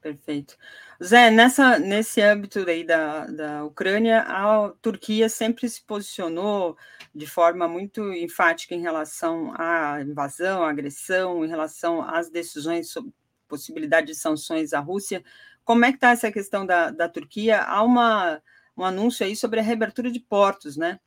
[0.00, 0.56] Perfeito.
[1.02, 6.76] Zé, nessa, nesse âmbito aí da, da Ucrânia, a Turquia sempre se posicionou
[7.12, 13.12] de forma muito enfática em relação à invasão, à agressão, em relação às decisões sobre
[13.48, 15.24] possibilidade de sanções à Rússia.
[15.64, 17.60] Como é que está essa questão da, da Turquia?
[17.62, 18.40] Há uma,
[18.76, 21.00] um anúncio aí sobre a reabertura de portos, né?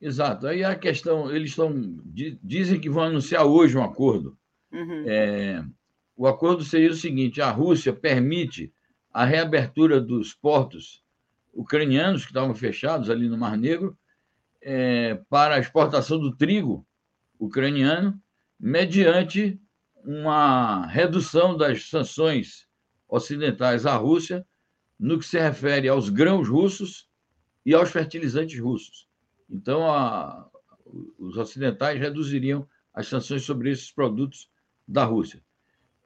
[0.00, 0.46] Exato.
[0.46, 2.00] Aí a questão, eles estão
[2.42, 4.38] dizem que vão anunciar hoje um acordo.
[4.72, 5.04] Uhum.
[5.06, 5.64] É,
[6.16, 8.72] o acordo seria o seguinte: a Rússia permite
[9.12, 11.02] a reabertura dos portos
[11.52, 13.98] ucranianos que estavam fechados ali no Mar Negro
[14.62, 16.86] é, para a exportação do trigo
[17.38, 18.20] ucraniano,
[18.58, 19.60] mediante
[20.04, 22.68] uma redução das sanções
[23.08, 24.46] ocidentais à Rússia
[24.98, 27.08] no que se refere aos grãos russos
[27.64, 29.07] e aos fertilizantes russos.
[29.48, 30.48] Então, a,
[31.18, 34.50] os ocidentais reduziriam as sanções sobre esses produtos
[34.86, 35.42] da Rússia.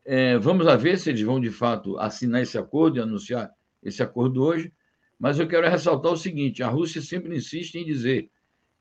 [0.05, 3.53] É, vamos a ver se eles vão, de fato, assinar esse acordo e anunciar
[3.83, 4.73] esse acordo hoje,
[5.19, 8.31] mas eu quero ressaltar o seguinte: a Rússia sempre insiste em dizer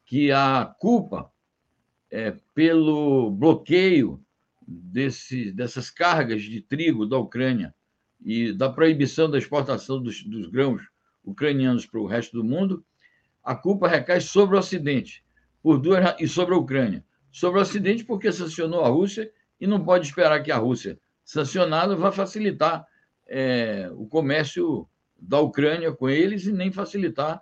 [0.06, 1.32] que a culpa
[2.10, 4.20] é, pelo bloqueio
[4.68, 7.74] desse, dessas cargas de trigo da Ucrânia
[8.20, 10.82] e da proibição da exportação dos, dos grãos
[11.24, 12.84] ucranianos para o resto do mundo,
[13.44, 15.24] a culpa recai sobre o Ocidente
[15.62, 17.04] por duas, e sobre a Ucrânia.
[17.32, 21.96] Sobre o Ocidente, porque sancionou a Rússia e não pode esperar que a Rússia, sancionada,
[21.96, 22.86] vá facilitar
[23.28, 27.40] é, o comércio da Ucrânia com eles e nem facilitar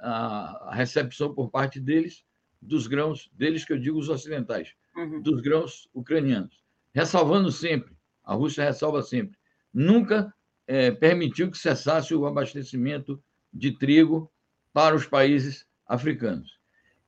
[0.00, 2.24] a, a, recepção por parte deles
[2.62, 5.20] dos grãos, deles que eu digo os ocidentais, uhum.
[5.20, 6.62] dos grãos ucranianos.
[6.94, 7.92] Ressalvando sempre,
[8.24, 9.36] a Rússia ressalva sempre,
[9.74, 10.32] nunca
[10.66, 14.30] é, permitiu que cessasse o abastecimento de trigo
[14.76, 16.58] para os países africanos.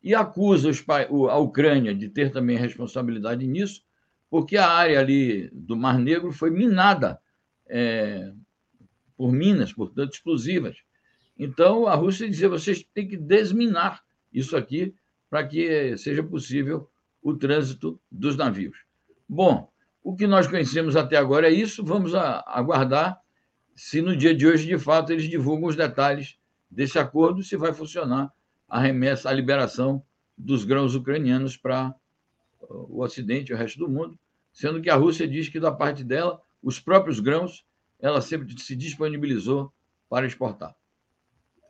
[0.03, 0.71] E acusa
[1.31, 3.85] a Ucrânia de ter também responsabilidade nisso,
[4.31, 7.21] porque a área ali do Mar Negro foi minada
[7.67, 8.33] é,
[9.19, 10.79] por minas, portanto, explosivas.
[11.39, 14.03] Então, a Rússia dizia: vocês têm que desminar
[14.33, 14.95] isso aqui
[15.29, 16.89] para que seja possível
[17.23, 18.79] o trânsito dos navios.
[19.29, 19.71] Bom,
[20.03, 21.85] o que nós conhecemos até agora é isso.
[21.85, 23.21] Vamos aguardar
[23.77, 26.39] se no dia de hoje, de fato, eles divulgam os detalhes
[26.71, 28.33] desse acordo, se vai funcionar
[28.69, 30.03] a remessa, a liberação
[30.37, 31.95] dos grãos ucranianos para
[32.61, 34.19] o Ocidente o resto do mundo,
[34.53, 37.65] sendo que a Rússia diz que, da parte dela, os próprios grãos
[38.01, 39.73] ela sempre se disponibilizou
[40.09, 40.75] para exportar.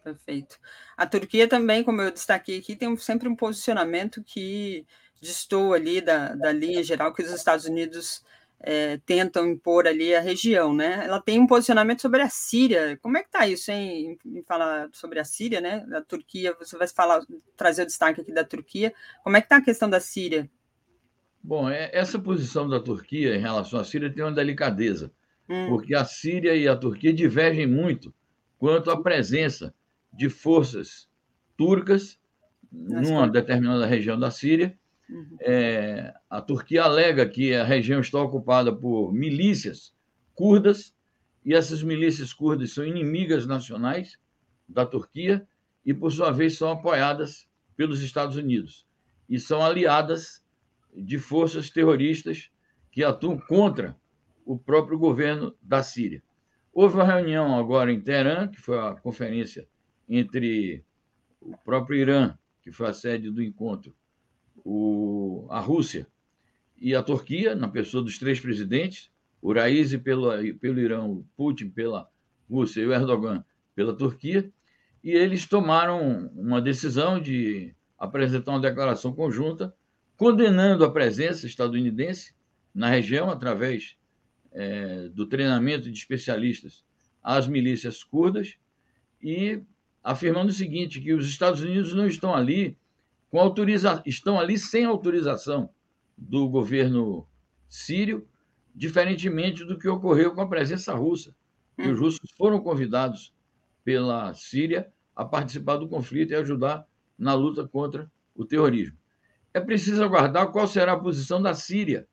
[0.04, 0.58] Perfeito.
[0.96, 4.87] A Turquia também, como eu destaquei aqui, tem sempre um posicionamento que
[5.20, 8.22] distou ali da, da linha geral que os Estados Unidos
[8.61, 11.05] é, tentam impor ali a região, né?
[11.05, 12.99] Ela tem um posicionamento sobre a Síria.
[13.01, 14.18] Como é que está isso, hein?
[14.27, 15.85] Em falar sobre a Síria, né?
[15.87, 17.21] Da Turquia, você vai falar,
[17.57, 18.92] trazer o destaque aqui da Turquia.
[19.23, 20.51] Como é que está a questão da Síria?
[21.42, 25.12] Bom, é, essa posição da Turquia em relação à Síria tem uma delicadeza,
[25.49, 25.68] hum.
[25.68, 28.12] porque a Síria e a Turquia divergem muito
[28.59, 29.73] quanto à presença
[30.12, 31.09] de forças
[31.57, 32.18] turcas
[32.71, 34.77] numa determinada região da Síria
[35.09, 35.37] Uhum.
[35.40, 39.94] É, a Turquia alega que a região está ocupada por milícias
[40.35, 40.94] curdas,
[41.44, 44.18] e essas milícias curdas são inimigas nacionais
[44.68, 45.47] da Turquia
[45.85, 48.87] e, por sua vez, são apoiadas pelos Estados Unidos
[49.29, 50.42] e são aliadas
[50.94, 52.51] de forças terroristas
[52.90, 53.97] que atuam contra
[54.44, 56.23] o próprio governo da Síria.
[56.73, 59.66] Houve uma reunião agora em Teherã, que foi a conferência
[60.09, 60.85] entre
[61.40, 63.94] o próprio Irã, que foi a sede do encontro,
[64.70, 66.07] o, a Rússia
[66.76, 69.54] e a Turquia, na pessoa dos três presidentes, o
[70.04, 72.07] pelo, pelo Irã, Putin pela
[72.50, 73.42] Rússia e o Erdogan
[73.74, 74.52] pela Turquia,
[75.02, 79.74] e eles tomaram uma decisão de apresentar uma declaração conjunta
[80.18, 82.35] condenando a presença estadunidense
[82.74, 83.96] na região através
[84.52, 86.85] é, do treinamento de especialistas
[87.22, 88.57] às milícias curdas
[89.22, 89.62] e
[90.04, 92.76] afirmando o seguinte, que os Estados Unidos não estão ali
[93.30, 94.02] com autoriza...
[94.06, 95.70] estão ali sem autorização
[96.16, 97.26] do governo
[97.68, 98.26] sírio,
[98.74, 101.34] diferentemente do que ocorreu com a presença russa.
[101.78, 101.92] Hum.
[101.92, 103.32] Os russos foram convidados
[103.84, 106.86] pela Síria a participar do conflito e ajudar
[107.18, 108.96] na luta contra o terrorismo.
[109.52, 112.06] É preciso aguardar qual será a posição da Síria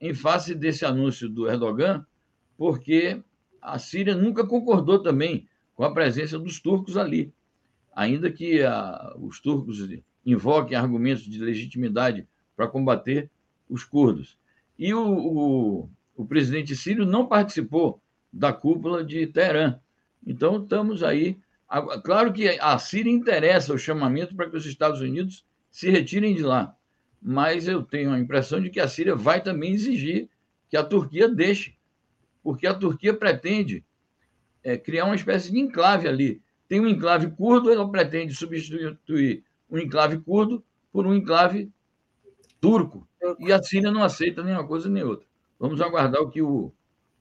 [0.00, 2.04] em face desse anúncio do Erdogan,
[2.56, 3.22] porque
[3.60, 7.32] a Síria nunca concordou também com a presença dos turcos ali,
[7.94, 9.80] ainda que a, os turcos
[10.24, 13.30] invoquem argumentos de legitimidade para combater
[13.68, 14.38] os curdos.
[14.78, 18.00] E o, o, o presidente sírio não participou
[18.32, 19.78] da cúpula de Teherã.
[20.26, 21.38] Então, estamos aí.
[22.04, 26.42] Claro que a Síria interessa o chamamento para que os Estados Unidos se retirem de
[26.42, 26.76] lá,
[27.20, 30.28] mas eu tenho a impressão de que a Síria vai também exigir
[30.68, 31.74] que a Turquia deixe,
[32.42, 33.84] porque a Turquia pretende
[34.62, 36.42] é, criar uma espécie de enclave ali.
[36.68, 41.72] Tem um enclave curdo, ela pretende substituir um enclave curdo por um enclave
[42.60, 43.08] turco.
[43.38, 45.26] E a Síria não aceita nem uma coisa nem outra.
[45.58, 46.72] Vamos aguardar o que o,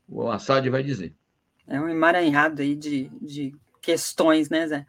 [0.09, 1.15] o Assad vai dizer.
[1.65, 4.85] É um emaranhado aí de, de questões, né, Zé?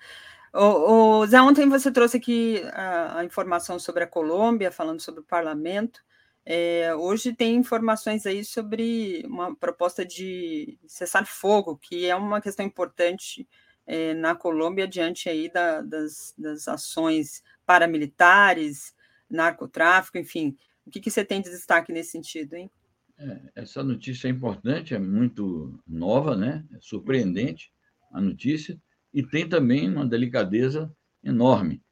[0.52, 5.20] O, o Zé, ontem você trouxe aqui a, a, informação sobre a Colômbia, falando sobre
[5.20, 6.02] o parlamento.
[6.44, 12.66] É, hoje tem informações aí sobre uma proposta de cessar fogo, que é uma questão
[12.66, 13.46] importante
[13.86, 18.94] é, na Colômbia diante aí da, das, das ações paramilitares,
[19.30, 20.54] narcotráfico, enfim.
[20.84, 22.70] O que, que você tem de destaque nesse sentido, hein?
[23.18, 26.66] É, essa notícia é importante, é muito nova, né?
[26.74, 27.72] É surpreendente
[28.12, 28.78] a notícia,
[29.14, 31.82] e tem também uma delicadeza enorme.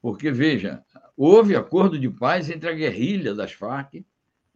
[0.00, 0.82] Porque, veja,
[1.14, 4.06] houve acordo de paz entre a guerrilha das Farc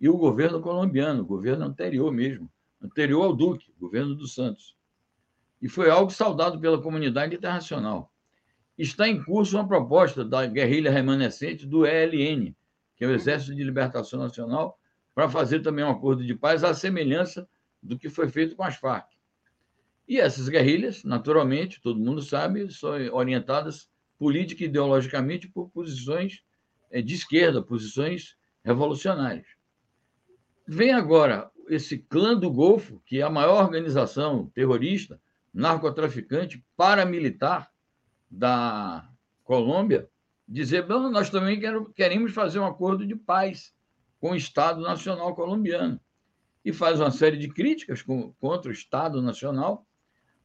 [0.00, 4.74] e o governo colombiano, o governo anterior mesmo, anterior ao Duque, governo dos Santos.
[5.60, 8.09] E foi algo saudado pela comunidade internacional.
[8.80, 12.56] Está em curso uma proposta da guerrilha remanescente do ELN,
[12.96, 14.80] que é o Exército de Libertação Nacional,
[15.14, 17.46] para fazer também um acordo de paz à semelhança
[17.82, 19.06] do que foi feito com as Farc.
[20.08, 23.86] E essas guerrilhas, naturalmente, todo mundo sabe, são orientadas
[24.18, 26.42] política e ideologicamente por posições
[26.90, 29.48] eh, de esquerda, posições revolucionárias.
[30.66, 35.20] Vem agora esse clã do Golfo, que é a maior organização terrorista,
[35.52, 37.69] narcotraficante, paramilitar
[38.30, 39.08] da
[39.42, 40.08] Colômbia,
[40.46, 41.60] dizer: Bom, nós também
[41.94, 43.74] queremos fazer um acordo de paz
[44.20, 46.00] com o Estado Nacional colombiano.
[46.64, 48.02] E faz uma série de críticas
[48.38, 49.86] contra o Estado Nacional,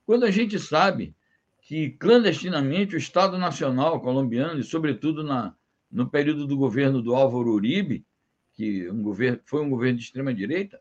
[0.06, 1.14] quando a gente sabe
[1.62, 5.54] que clandestinamente o Estado Nacional colombiano, e sobretudo na,
[5.92, 8.06] no período do governo do Álvaro Uribe,
[8.54, 10.80] que um governo, foi um governo de extrema-direita,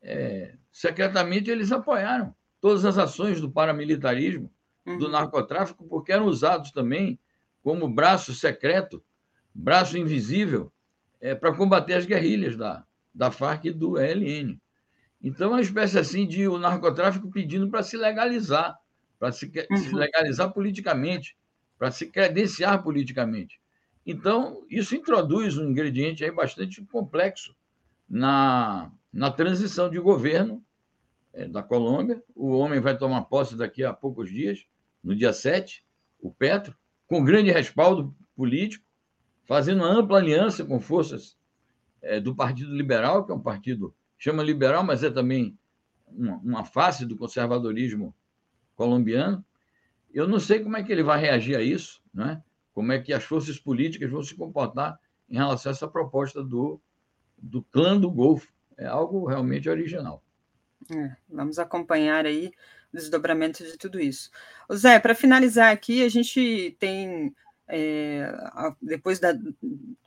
[0.00, 4.50] é, secretamente eles apoiaram todas as ações do paramilitarismo,
[4.86, 5.10] do uhum.
[5.10, 7.18] narcotráfico, porque eram usados também
[7.62, 9.02] como braço secreto,
[9.54, 10.72] braço invisível,
[11.20, 14.58] é, para combater as guerrilhas da, da Farc e do ELN.
[15.22, 18.78] Então, é uma espécie assim de o narcotráfico pedindo para se legalizar
[19.18, 19.76] para se, uhum.
[19.76, 21.36] se legalizar politicamente,
[21.78, 23.60] para se credenciar politicamente.
[24.04, 27.54] Então, isso introduz um ingrediente aí bastante complexo
[28.08, 30.62] na, na transição de governo
[31.32, 32.22] é, da Colômbia.
[32.34, 34.64] O homem vai tomar posse daqui a poucos dias,
[35.06, 35.84] no dia 7,
[36.20, 38.84] o Petro, com grande respaldo político,
[39.44, 41.38] fazendo uma ampla aliança com forças
[42.02, 45.56] é, do Partido Liberal, que é um partido, chama liberal, mas é também
[46.08, 48.12] uma, uma face do conservadorismo
[48.74, 49.44] colombiano.
[50.12, 52.42] Eu não sei como é que ele vai reagir a isso, né?
[52.74, 54.98] como é que as forças políticas vão se comportar
[55.30, 56.80] em relação a essa proposta do,
[57.38, 58.52] do clã do Golfo.
[58.76, 60.20] É algo realmente original.
[60.90, 62.50] É, vamos acompanhar aí
[62.96, 64.30] desdobramento de tudo isso.
[64.74, 67.34] Zé, para finalizar aqui, a gente tem,
[67.68, 68.32] é,
[68.82, 69.34] depois da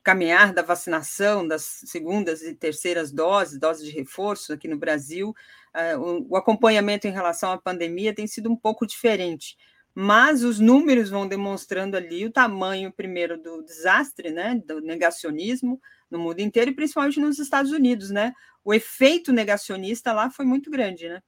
[0.04, 5.34] caminhar da vacinação das segundas e terceiras doses, doses de reforço aqui no Brasil,
[5.73, 9.56] é, o, o acompanhamento em relação à pandemia tem sido um pouco diferente
[10.02, 16.17] mas os números vão demonstrando ali o tamanho, primeiro, do desastre, né, do negacionismo no
[16.17, 18.34] mundo inteiro e principalmente nos Estados Unidos, né?
[18.63, 21.21] O efeito negacionista lá foi muito grande, né?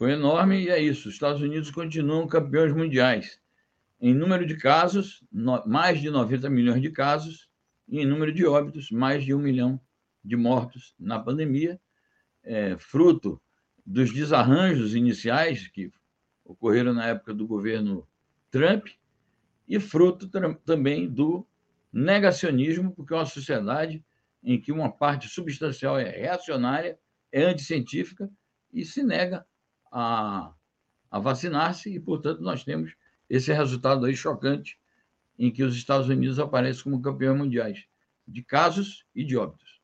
[0.00, 1.10] Foi enorme e é isso.
[1.10, 3.38] Os Estados Unidos continuam campeões mundiais.
[4.00, 5.22] Em número de casos,
[5.66, 7.50] mais de 90 milhões de casos,
[7.86, 9.78] e em número de óbitos, mais de um milhão
[10.24, 11.78] de mortos na pandemia,
[12.42, 13.38] é, fruto
[13.84, 15.92] dos desarranjos iniciais que
[16.46, 18.08] ocorreram na época do governo
[18.50, 18.86] Trump
[19.68, 20.30] e fruto
[20.64, 21.46] também do
[21.92, 24.02] negacionismo, porque é uma sociedade
[24.42, 26.98] em que uma parte substancial é reacionária,
[27.30, 28.30] é anticientífica
[28.72, 29.44] e se nega
[29.90, 30.52] a,
[31.10, 32.94] a vacinar-se, e, portanto, nós temos
[33.28, 34.78] esse resultado aí chocante
[35.38, 37.84] em que os Estados Unidos aparecem como campeões mundiais
[38.26, 39.80] de casos e de óbitos.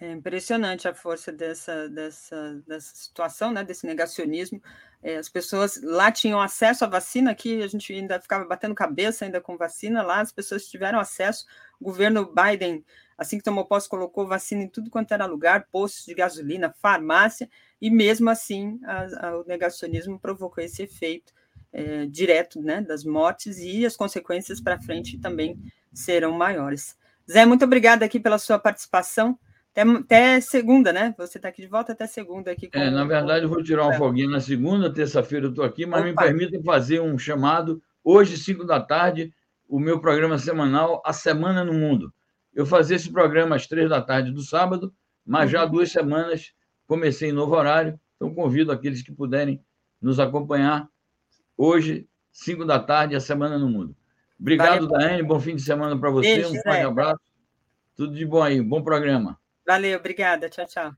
[0.00, 4.60] É impressionante a força dessa, dessa, dessa situação, né, desse negacionismo.
[5.00, 9.24] É, as pessoas lá tinham acesso à vacina, aqui a gente ainda ficava batendo cabeça
[9.24, 11.46] ainda com vacina, lá as pessoas tiveram acesso.
[11.80, 12.84] O governo Biden,
[13.16, 17.48] assim que tomou posse, colocou vacina em tudo quanto era lugar, postos de gasolina, farmácia,
[17.82, 21.32] e mesmo assim a, a, o negacionismo provocou esse efeito
[21.72, 25.58] é, direto né, das mortes e as consequências para frente também
[25.92, 26.96] serão maiores.
[27.28, 29.36] Zé, muito obrigada aqui pela sua participação.
[29.72, 31.12] Até, até segunda, né?
[31.18, 32.52] Você está aqui de volta até segunda.
[32.52, 35.84] Aqui é, na verdade, eu vou tirar uma folguinha na segunda, terça-feira eu estou aqui,
[35.84, 36.10] mas Opa.
[36.10, 37.82] me permitem fazer um chamado.
[38.04, 39.32] Hoje, cinco da tarde,
[39.68, 42.12] o meu programa semanal, A Semana no Mundo.
[42.54, 44.92] Eu fazia esse programa às três da tarde do sábado,
[45.26, 45.72] mas já há uhum.
[45.72, 46.52] duas semanas
[46.92, 49.64] comecei em novo horário, então convido aqueles que puderem
[49.98, 50.86] nos acompanhar
[51.56, 53.96] hoje, cinco da tarde, A Semana no Mundo.
[54.38, 57.20] Obrigado, Daiane, bom fim de semana para você, Beijo, um forte abraço.
[57.96, 59.40] Tudo de bom aí, bom programa.
[59.66, 60.50] Valeu, obrigada.
[60.50, 60.92] Tchau, tchau.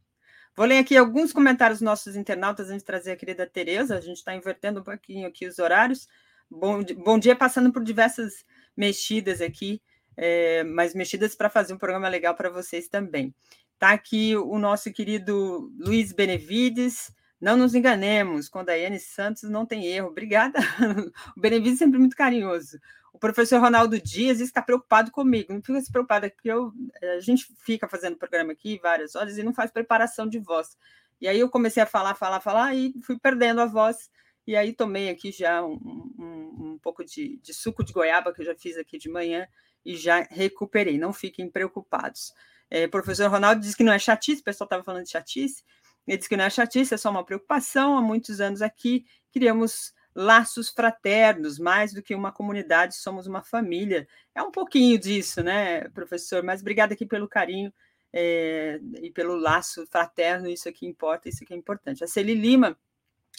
[0.57, 3.97] Vou ler aqui alguns comentários dos nossos internautas antes de trazer a querida Tereza.
[3.97, 6.09] A gente está invertendo um pouquinho aqui os horários.
[6.51, 8.45] Bom, bom dia, passando por diversas
[8.77, 9.81] mexidas aqui,
[10.17, 13.33] é, mas mexidas para fazer um programa legal para vocês também.
[13.75, 17.13] Está aqui o nosso querido Luiz Benevides.
[17.41, 20.09] Não nos enganemos, com Daiane Santos não tem erro.
[20.09, 20.59] Obrigada.
[21.37, 22.79] o Benevides é sempre muito carinhoso.
[23.13, 25.53] O professor Ronaldo Dias está preocupado comigo.
[25.53, 26.73] Não fica se preocupado, porque eu,
[27.17, 30.77] a gente fica fazendo programa aqui várias horas e não faz preparação de voz.
[31.21, 34.11] E aí eu comecei a falar, falar, falar e fui perdendo a voz.
[34.47, 35.75] E aí tomei aqui já um,
[36.19, 39.47] um, um pouco de, de, suco de goiaba que eu já fiz aqui de manhã
[39.85, 40.99] e já recuperei.
[40.99, 42.33] Não fiquem preocupados.
[42.71, 45.63] É, o professor Ronaldo disse que não é chatice, o pessoal estava falando de chatice.
[46.07, 47.97] Ele disse que não é chatice, é só uma preocupação.
[47.97, 54.07] Há muitos anos aqui criamos laços fraternos, mais do que uma comunidade, somos uma família.
[54.35, 56.43] É um pouquinho disso, né, professor?
[56.43, 57.73] Mas obrigada aqui pelo carinho
[58.13, 62.05] é, e pelo laço fraterno, isso aqui importa, isso aqui é importante.
[62.05, 62.79] A Celi Lima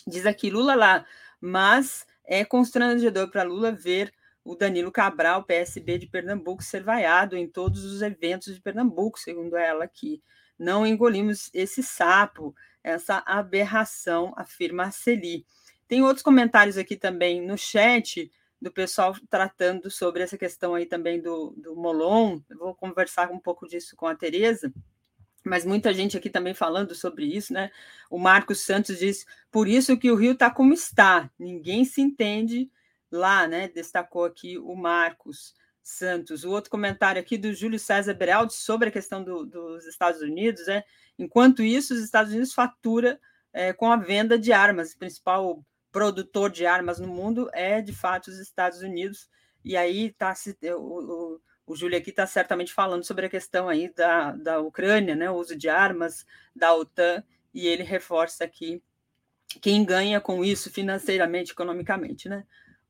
[0.05, 1.05] diz aqui, Lula lá,
[1.39, 4.11] mas é constrangedor para Lula ver
[4.45, 9.57] o Danilo Cabral, PSB de Pernambuco, ser vaiado em todos os eventos de Pernambuco, segundo
[9.57, 10.21] ela aqui.
[10.57, 15.43] Não engolimos esse sapo, essa aberração, afirma a Celi.
[15.87, 18.31] Tem outros comentários aqui também no chat,
[18.61, 22.39] do pessoal tratando sobre essa questão aí também do, do Molon.
[22.47, 24.71] Eu vou conversar um pouco disso com a Tereza,
[25.43, 27.71] mas muita gente aqui também falando sobre isso, né?
[28.11, 32.69] O Marcos Santos diz: por isso que o Rio está como está, ninguém se entende
[33.15, 33.67] lá, né?
[33.67, 36.43] Destacou aqui o Marcos Santos.
[36.43, 40.67] O outro comentário aqui do Júlio César Beraldi sobre a questão do, dos Estados Unidos,
[40.67, 40.83] né?
[41.17, 43.19] Enquanto isso, os Estados Unidos fatura
[43.53, 47.93] é, com a venda de armas, o principal produtor de armas no mundo é, de
[47.93, 49.29] fato, os Estados Unidos.
[49.63, 50.33] E aí tá,
[50.77, 55.15] o, o, o Júlio aqui está certamente falando sobre a questão aí da, da Ucrânia,
[55.15, 58.83] né, o uso de armas da OTAN, e ele reforça aqui
[59.61, 62.45] quem ganha com isso financeiramente, economicamente, né?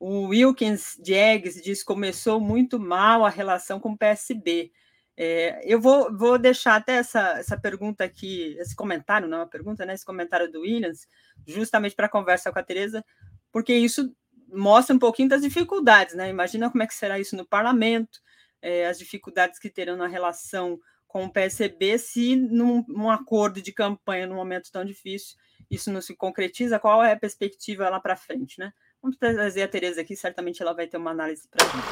[0.08, 4.72] O Wilkins Diegues diz que começou muito mal a relação com o PSB.
[5.18, 9.50] É, eu vou, vou deixar até essa, essa pergunta aqui, esse comentário, não é uma
[9.50, 9.96] pergunta, né?
[9.96, 11.08] Esse comentário do Williams,
[11.48, 13.04] justamente para conversar com a Tereza,
[13.52, 14.16] porque isso
[14.48, 16.30] mostra um pouquinho das dificuldades, né?
[16.30, 18.20] Imagina como é que será isso no parlamento,
[18.62, 23.72] é, as dificuldades que terão na relação com o PSB se num, num, acordo de
[23.72, 25.36] campanha num momento tão difícil
[25.70, 28.72] isso não se concretiza, qual é a perspectiva lá para frente, né?
[29.06, 31.86] Vamos trazer a Tereza aqui, certamente ela vai ter uma análise para a gente.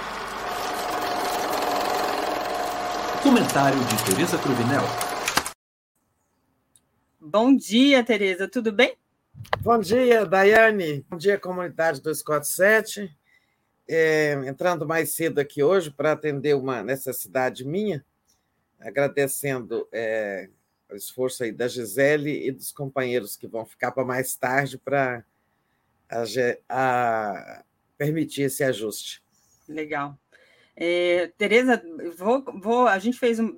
[3.21, 4.81] Comentário de Tereza Cruvinel.
[7.21, 8.97] Bom dia, Tereza, tudo bem?
[9.59, 11.05] Bom dia, Daiane.
[11.07, 13.15] Bom dia, comunidade 247.
[13.87, 18.03] É, entrando mais cedo aqui hoje para atender uma necessidade minha,
[18.79, 20.49] agradecendo é,
[20.91, 25.23] o esforço aí da Gisele e dos companheiros que vão ficar para mais tarde para
[26.13, 26.23] a,
[26.69, 27.63] a
[27.97, 29.21] permitir esse ajuste.
[29.67, 30.17] Legal.
[30.75, 31.81] É, Tereza,
[32.17, 33.55] vou, vou, a gente fez um,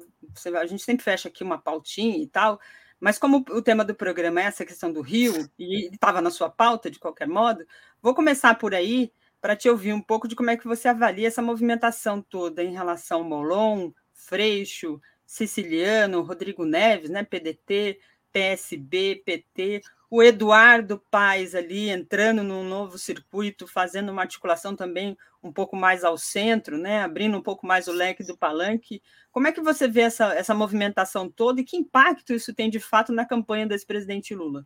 [0.57, 2.59] a gente sempre fecha aqui uma pautinha e tal,
[2.99, 6.49] mas como o tema do programa é essa questão do Rio, e estava na sua
[6.49, 7.65] pauta de qualquer modo,
[8.01, 11.27] vou começar por aí para te ouvir um pouco de como é que você avalia
[11.27, 17.99] essa movimentação toda em relação ao Molon, Freixo, Siciliano, Rodrigo Neves, né, PDT,
[18.31, 19.81] PSB, PT,
[20.15, 26.05] o Eduardo Paes ali entrando num novo circuito, fazendo uma articulação também um pouco mais
[26.05, 29.03] ao centro, né, abrindo um pouco mais o leque do palanque.
[29.29, 32.79] Como é que você vê essa, essa movimentação toda e que impacto isso tem de
[32.79, 34.65] fato na campanha do ex-presidente Lula?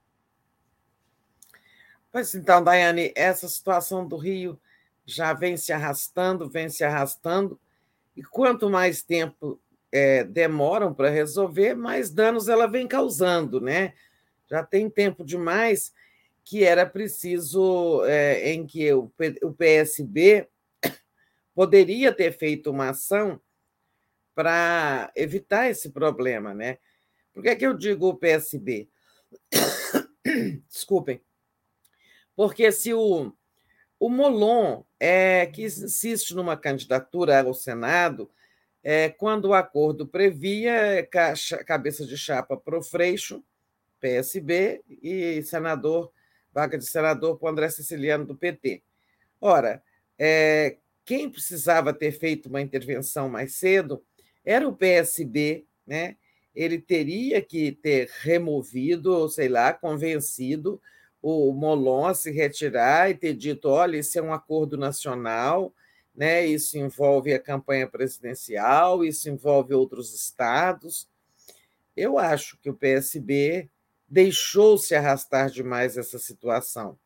[2.11, 4.61] Pois então, Daiane, essa situação do Rio
[5.03, 7.59] já vem se arrastando, vem se arrastando,
[8.15, 9.59] e quanto mais tempo
[9.91, 13.95] é, demoram para resolver, mais danos ela vem causando, né?
[14.49, 15.93] Já tem tempo demais
[16.43, 19.11] que era preciso é, em que o,
[19.43, 20.47] o PSB
[21.53, 23.39] poderia ter feito uma ação
[24.33, 26.79] para evitar esse problema, né?
[27.33, 28.89] Por que, é que eu digo o PSB?
[30.67, 31.21] Desculpem.
[32.35, 33.31] Porque se o,
[33.99, 38.31] o Molon, é, que insiste numa candidatura ao Senado,
[38.81, 41.07] é, quando o acordo previa
[41.65, 43.43] cabeça de chapa para o Freixo,
[43.99, 46.11] PSB, e senador,
[46.53, 48.81] vaga de senador para o André Siciliano, do PT.
[49.39, 49.81] Ora,
[50.17, 54.03] é, quem precisava ter feito uma intervenção mais cedo
[54.43, 56.15] era o PSB, né?
[56.55, 60.81] ele teria que ter removido, ou sei lá, convencido
[61.21, 65.73] o Molon a se retirar e ter dito: olha, isso é um acordo nacional,
[66.15, 66.45] né?
[66.45, 71.07] Isso envolve a campanha presidencial, isso envolve outros estados.
[71.95, 73.69] Eu acho que o PSB
[74.09, 76.97] deixou se arrastar demais essa situação.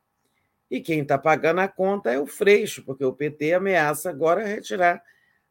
[0.70, 5.02] E quem está pagando a conta é o Freixo, porque o PT ameaça agora retirar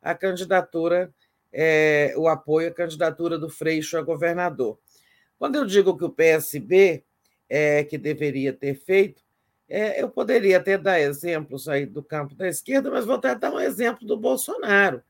[0.01, 1.13] a candidatura,
[1.51, 4.79] é, o apoio à candidatura do Freixo a governador.
[5.37, 7.03] Quando eu digo que o PSB
[7.47, 9.21] é que deveria ter feito,
[9.69, 13.51] é, eu poderia até dar exemplos aí do campo da esquerda, mas vou até dar
[13.51, 15.01] um exemplo do Bolsonaro.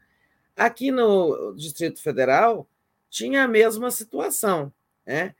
[0.55, 2.67] Aqui no Distrito Federal
[3.09, 4.71] tinha a mesma situação.
[5.05, 5.33] Né?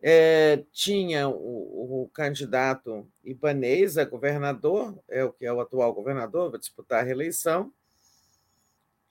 [0.00, 6.50] É, tinha o, o, candidato Ibanez a governador, é o que é o atual governador,
[6.50, 7.72] vai disputar a reeleição,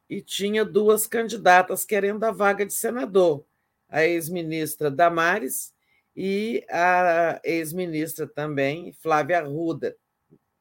[0.10, 3.44] e tinha duas candidatas querendo a vaga de senador,
[3.90, 5.74] a ex-ministra Damares
[6.16, 9.98] e a ex-ministra também, Flávia Arruda,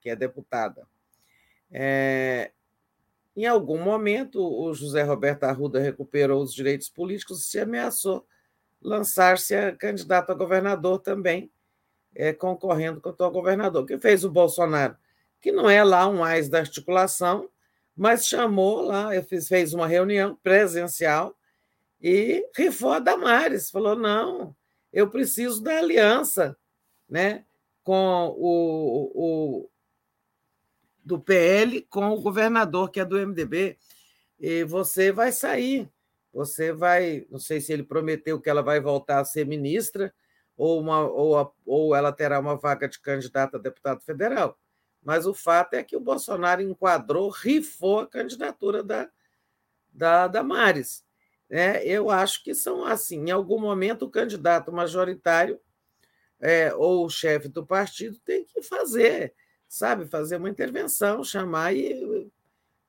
[0.00, 0.86] que é deputada.
[1.70, 2.50] É,
[3.36, 8.26] em algum momento, o José Roberto Arruda recuperou os direitos políticos e se ameaçou
[8.80, 11.50] lançar-se a candidato a governador também,
[12.14, 13.84] é, concorrendo com o atual governador.
[13.86, 14.96] Que fez o Bolsonaro?
[15.40, 17.48] Que não é lá um mais da articulação,
[17.96, 21.36] mas chamou lá, fez uma reunião presencial
[22.00, 23.70] e rifou a Damares.
[23.70, 24.54] Falou: não,
[24.92, 26.56] eu preciso da aliança
[27.08, 27.44] né,
[27.82, 29.70] com o, o
[31.04, 33.78] do PL com o governador, que é do MDB,
[34.40, 35.88] e você vai sair
[36.36, 40.12] você vai, não sei se ele prometeu que ela vai voltar a ser ministra
[40.54, 44.58] ou, uma, ou, ou ela terá uma vaga de candidata a deputado federal.
[45.02, 49.08] Mas o fato é que o Bolsonaro enquadrou, rifou a candidatura da,
[49.90, 51.02] da Damares.
[51.48, 53.28] É, eu acho que são assim.
[53.28, 55.58] Em algum momento, o candidato majoritário
[56.38, 59.32] é, ou o chefe do partido tem que fazer,
[59.66, 62.30] sabe, fazer uma intervenção, chamar e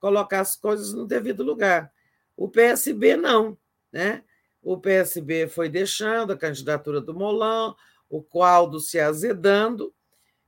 [0.02, 1.94] colocar as coisas no devido lugar.
[2.38, 3.58] O PSB não,
[3.92, 4.24] né?
[4.62, 7.76] O PSB foi deixando a candidatura do Molão,
[8.08, 9.94] o Qualdo se azedando,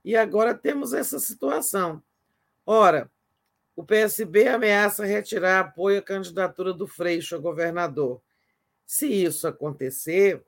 [0.04, 2.02] e agora temos essa situação.
[2.64, 3.10] Ora,
[3.74, 8.22] o PSB ameaça retirar apoio à candidatura do Freixo a governador.
[8.86, 10.44] Se isso acontecer,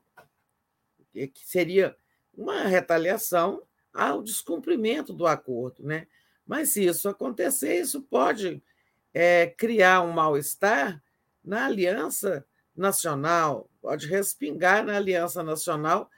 [1.45, 1.97] seria
[2.35, 3.63] uma retaliação
[3.93, 6.07] ao descumprimento do acordo, né?
[6.47, 8.63] Mas se isso acontecer, isso pode
[9.13, 11.03] é, criar um mal-estar
[11.45, 16.11] na Aliança Nacional, pode respingar na Aliança Nacional,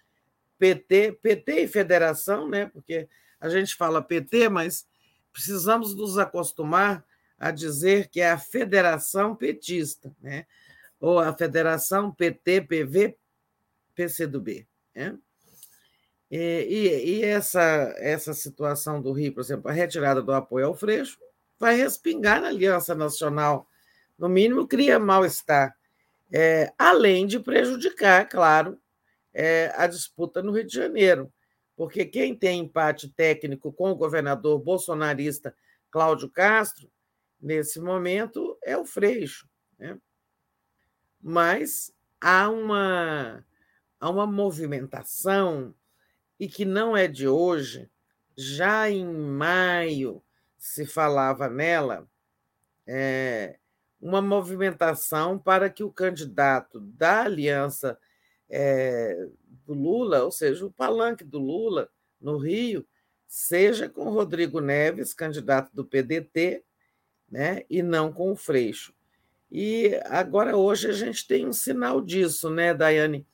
[0.59, 2.67] PT, PT e federação, né?
[2.67, 3.09] porque
[3.41, 4.87] a gente fala PT, mas
[5.33, 7.05] precisamos nos acostumar
[7.39, 10.47] a dizer que é a Federação Petista, né?
[11.01, 13.17] ou a Federação PT, PV,
[13.95, 14.67] PCdoB.
[14.95, 15.19] Né?
[16.31, 20.75] E, e, e, essa, essa situação do Rio, por exemplo, a retirada do apoio ao
[20.75, 21.19] Freixo,
[21.59, 23.69] vai respingar na Aliança Nacional
[24.19, 25.77] no mínimo, cria mal-estar,
[26.33, 28.79] é, além de prejudicar, claro,
[29.33, 31.33] é, a disputa no Rio de Janeiro,
[31.77, 35.55] porque quem tem empate técnico com o governador bolsonarista
[35.91, 36.91] Cláudio Castro,
[37.41, 39.49] nesse momento, é o Freixo.
[39.79, 39.99] Né?
[41.21, 43.45] Mas há uma,
[44.01, 45.75] há uma movimentação,
[46.39, 47.89] e que não é de hoje,
[48.37, 50.23] já em maio
[50.59, 52.09] se falava nela,
[52.87, 53.59] é,
[54.05, 57.99] uma movimentação para que o candidato da aliança
[58.51, 59.29] é,
[59.65, 61.89] do Lula, ou seja, o palanque do Lula
[62.21, 62.87] no Rio,
[63.27, 66.63] seja com Rodrigo Neves, candidato do PDT,
[67.31, 68.95] né, e não com o Freixo.
[69.51, 73.27] E agora, hoje, a gente tem um sinal disso, né, Daiane?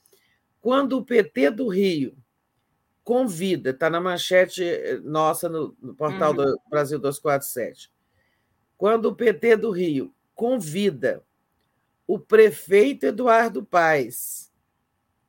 [0.60, 2.16] Quando o PT do Rio
[3.02, 6.36] convida, está na manchete eh, nossa no, no portal uhum.
[6.36, 7.92] do Brasil 247,
[8.78, 11.22] quando o PT do Rio convida
[12.06, 14.50] o prefeito Eduardo Paes,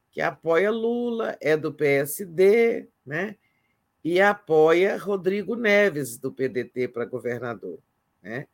[0.10, 3.36] que apoia Lula, é do PSD, né?
[4.02, 7.78] e apoia Rodrigo Neves, do PDT, para governador.
[8.24, 8.48] Né?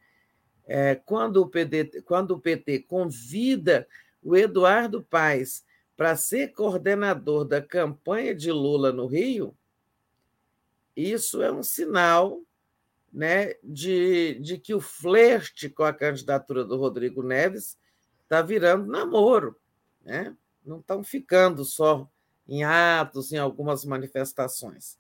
[0.65, 3.87] É, quando, o PDT, quando o PT convida
[4.23, 5.63] o Eduardo Paes
[5.95, 9.55] para ser coordenador da campanha de Lula no Rio,
[10.95, 12.41] isso é um sinal
[13.11, 17.77] né, de, de que o flerte com a candidatura do Rodrigo Neves
[18.23, 19.55] está virando namoro.
[20.03, 20.35] Né?
[20.65, 22.09] Não estão ficando só
[22.47, 24.97] em atos, em algumas manifestações.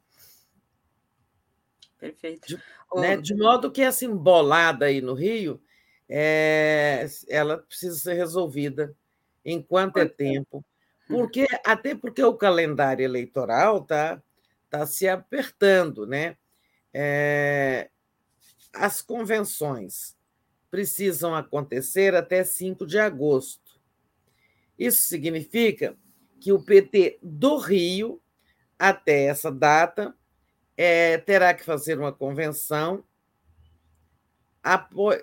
[1.97, 2.47] Perfeito.
[2.47, 2.63] De,
[2.95, 5.61] né, de modo que essa embolada aí no Rio,
[6.07, 8.95] é, ela precisa ser resolvida
[9.43, 10.63] enquanto é tempo,
[11.07, 14.21] porque até porque o calendário eleitoral está
[14.69, 16.37] tá se apertando, né?
[16.93, 17.89] É,
[18.79, 20.15] as convenções
[20.69, 23.79] precisam acontecer até 5 de agosto.
[24.77, 25.95] Isso significa
[26.39, 28.21] que o PT do Rio,
[28.77, 30.15] até essa data,
[30.75, 33.03] é, terá que fazer uma convenção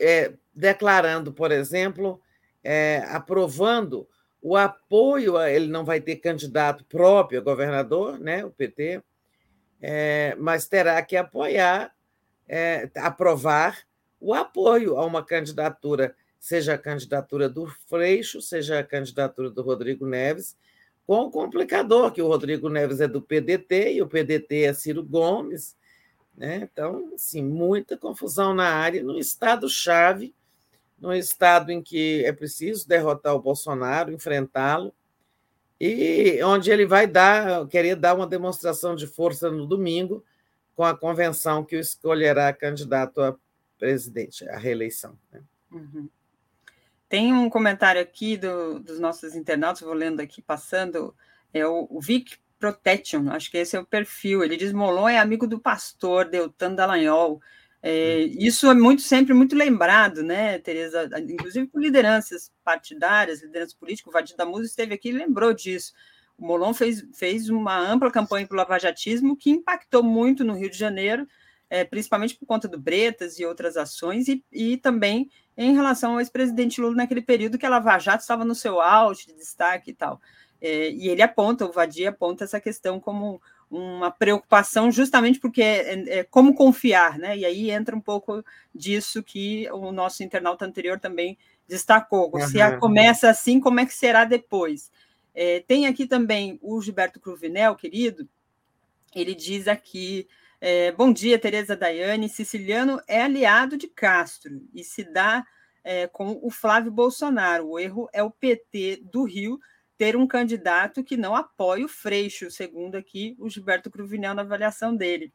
[0.01, 2.21] é, declarando, por exemplo,
[2.63, 4.09] é, aprovando
[4.41, 9.03] o apoio, a, ele não vai ter candidato próprio a governador, né, o PT,
[9.81, 11.94] é, mas terá que apoiar,
[12.49, 13.79] é, aprovar
[14.21, 20.07] o apoio a uma candidatura, seja a candidatura do Freixo, seja a candidatura do Rodrigo
[20.07, 20.57] Neves,
[21.07, 25.05] com o complicador, que o Rodrigo Neves é do PDT e o PDT é Ciro
[25.05, 25.77] Gomes.
[26.35, 26.69] Né?
[26.71, 30.35] Então, assim, muita confusão na área, no estado-chave
[31.05, 34.93] num estado em que é preciso derrotar o Bolsonaro, enfrentá-lo,
[35.79, 40.25] e onde ele vai dar, querer dar uma demonstração de força no domingo,
[40.75, 43.37] com a convenção que o escolherá candidato a
[43.79, 45.19] presidente, à reeleição.
[45.33, 45.41] Né?
[45.71, 46.09] Uhum.
[47.09, 51.15] Tem um comentário aqui do, dos nossos internautas, vou lendo aqui, passando,
[51.53, 54.43] é o, o Vic Protection, acho que esse é o perfil.
[54.43, 57.41] Ele diz: Molon é amigo do pastor Deltan Dallagnol,
[57.87, 61.07] é, isso é muito sempre muito lembrado, né, Tereza?
[61.19, 64.09] Inclusive por lideranças partidárias, lideranças políticas.
[64.09, 65.93] O Vadir da Musa esteve aqui e lembrou disso.
[66.39, 70.71] O Molon fez, fez uma ampla campanha para o lavajatismo que impactou muito no Rio
[70.71, 71.27] de Janeiro,
[71.71, 76.21] é, principalmente por conta do Bretas e outras ações, e, e também em relação ao
[76.21, 79.95] ex-presidente Lula naquele período que a Lava Jato estava no seu auge de destaque e
[79.95, 80.21] tal.
[80.61, 85.95] É, e ele aponta, o Vadir aponta essa questão como uma preocupação justamente porque é,
[85.95, 87.37] é, é, como confiar, né?
[87.37, 91.37] E aí entra um pouco disso que o nosso internauta anterior também
[91.69, 92.31] destacou.
[92.33, 92.47] Uhum.
[92.47, 94.91] Se a, começa assim, como é que será depois?
[95.35, 98.29] É, tem aqui também o Gilberto Cruvinel, querido,
[99.15, 100.29] ele diz aqui.
[100.61, 102.29] É, bom dia, Tereza Daiane.
[102.29, 105.45] Siciliano é aliado de Castro e se dá
[105.83, 107.69] é, com o Flávio Bolsonaro.
[107.69, 109.61] O erro é o PT do Rio
[109.97, 114.97] ter um candidato que não apoie o Freixo, segundo aqui o Gilberto Cruvinel na avaliação
[114.97, 115.33] dele.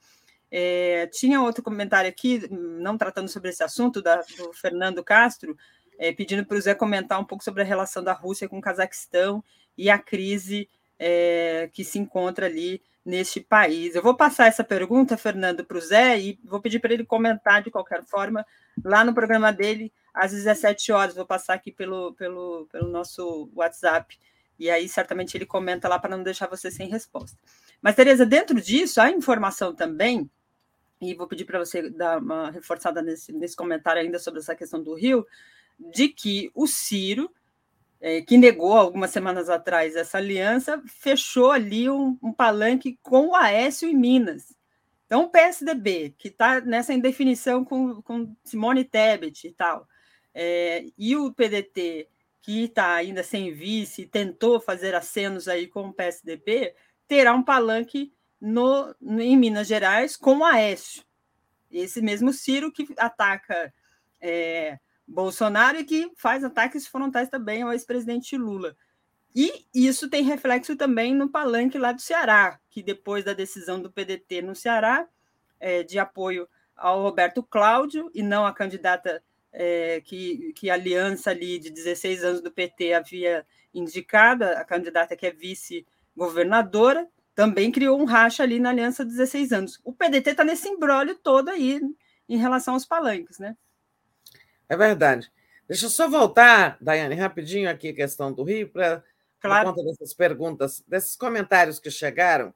[0.51, 5.55] É, tinha outro comentário aqui, não tratando sobre esse assunto, da, do Fernando Castro,
[5.97, 8.61] é, pedindo para o Zé comentar um pouco sobre a relação da Rússia com o
[8.61, 9.43] Cazaquistão
[9.79, 10.69] e a crise
[10.99, 13.95] é, que se encontra ali neste país.
[13.95, 17.63] Eu vou passar essa pergunta, Fernando, para o Zé e vou pedir para ele comentar
[17.63, 18.45] de qualquer forma
[18.83, 21.15] lá no programa dele às 17 horas.
[21.15, 24.17] Vou passar aqui pelo, pelo, pelo nosso WhatsApp
[24.59, 27.37] e aí, certamente, ele comenta lá para não deixar você sem resposta.
[27.81, 30.29] Mas, Tereza, dentro disso, há informação também,
[30.99, 34.83] e vou pedir para você dar uma reforçada nesse, nesse comentário ainda sobre essa questão
[34.83, 35.25] do Rio,
[35.79, 37.33] de que o Ciro,
[38.01, 43.35] é, que negou algumas semanas atrás essa aliança, fechou ali um, um palanque com o
[43.35, 44.55] Aécio em Minas.
[45.05, 49.87] Então, o PSDB, que está nessa indefinição com, com Simone Tebet e tal,
[50.33, 52.07] é, e o PDT
[52.41, 56.73] que está ainda sem vice, tentou fazer acenos aí com o PSDB,
[57.07, 61.03] terá um palanque no, em Minas Gerais com o Aécio.
[61.69, 63.73] Esse mesmo Ciro que ataca
[64.21, 64.79] é,
[65.09, 68.75] Bolsonaro e que faz ataques frontais também ao ex-presidente Lula.
[69.35, 73.91] E isso tem reflexo também no palanque lá do Ceará, que depois da decisão do
[73.91, 75.07] PDT no Ceará,
[75.59, 81.31] é, de apoio ao Roberto Cláudio e não a candidata é, que, que a aliança
[81.31, 87.99] ali de 16 anos do PT havia indicado, a candidata que é vice-governadora, também criou
[87.99, 89.79] um racha ali na aliança de 16 anos.
[89.83, 91.79] O PDT está nesse embrólio todo aí
[92.27, 93.55] em relação aos palanques, né?
[94.69, 95.31] É verdade.
[95.67, 99.03] Deixa eu só voltar, Daiane, rapidinho aqui a questão do Rio, para
[99.39, 99.69] claro.
[99.69, 102.53] conta dessas perguntas, desses comentários que chegaram.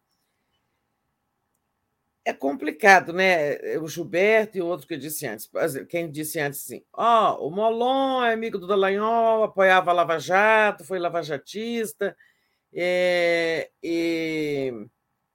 [2.26, 3.78] É complicado, né?
[3.80, 5.50] O Gilberto e o outro que disse antes.
[5.90, 10.18] Quem disse antes assim: ó, oh, o Molon é amigo do Dallagnol, apoiava a Lava
[10.20, 12.16] Jato, foi lavajatista,
[12.74, 14.88] é, e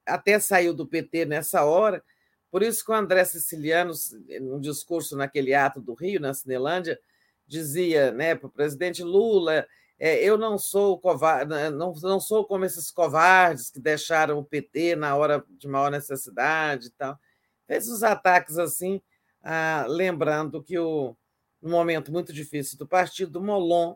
[0.05, 2.03] até saiu do PT nessa hora.
[2.51, 3.93] Por isso que o André Siciliano,
[4.41, 6.99] no discurso naquele ato do Rio, na Cinelândia,
[7.47, 9.65] dizia né, para o presidente Lula
[9.99, 14.45] é, eu não sou covarde, né, não, não sou como esses covardes que deixaram o
[14.45, 17.19] PT na hora de maior necessidade e tal.
[17.67, 19.01] Fez os ataques assim,
[19.43, 21.17] ah, lembrando que o,
[21.61, 23.95] no momento muito difícil do partido, o Molon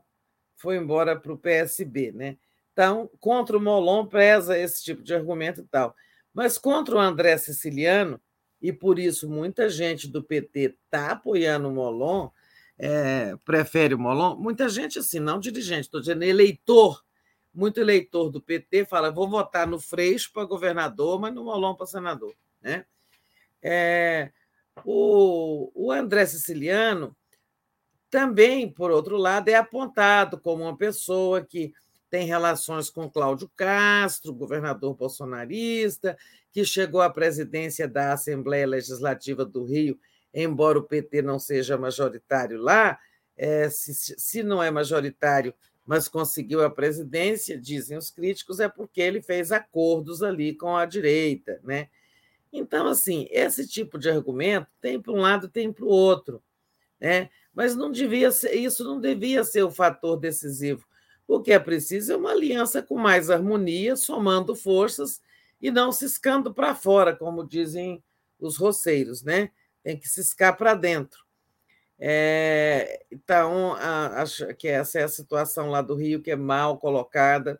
[0.57, 2.11] foi embora para o PSB.
[2.11, 2.37] Né?
[2.73, 5.95] Então, contra o Molon preza esse tipo de argumento e tal.
[6.33, 8.19] Mas contra o André Siciliano,
[8.63, 12.29] e por isso muita gente do PT está apoiando o Molon,
[12.79, 17.03] é, prefere o Molon, muita gente assim, não dirigente, estou dizendo eleitor,
[17.53, 21.85] muito eleitor do PT fala, vou votar no Freixo para governador, mas no Molon para
[21.85, 22.33] senador.
[22.61, 22.85] Né?
[23.61, 24.31] É,
[24.85, 27.15] o, o André Siciliano
[28.09, 31.73] também, por outro lado, é apontado como uma pessoa que
[32.09, 36.17] tem relações com Cláudio Castro, governador bolsonarista,
[36.53, 39.99] que chegou à presidência da Assembleia Legislativa do Rio,
[40.31, 42.99] embora o PT não seja majoritário lá,
[43.35, 45.51] é, se, se não é majoritário,
[45.83, 50.85] mas conseguiu a presidência, dizem os críticos, é porque ele fez acordos ali com a
[50.85, 51.89] direita, né?
[52.53, 56.41] Então, assim, esse tipo de argumento tem para um lado, tem para o outro,
[57.01, 57.31] né?
[57.51, 60.85] Mas não devia ser, isso não devia ser o fator decisivo.
[61.27, 65.19] O que é preciso é uma aliança com mais harmonia, somando forças
[65.63, 68.03] e não ciscando para fora, como dizem
[68.39, 69.49] os roceiros, né?
[69.81, 71.23] Tem que ciscar para dentro.
[71.97, 77.59] É, então, acho que essa é a situação lá do Rio, que é mal colocada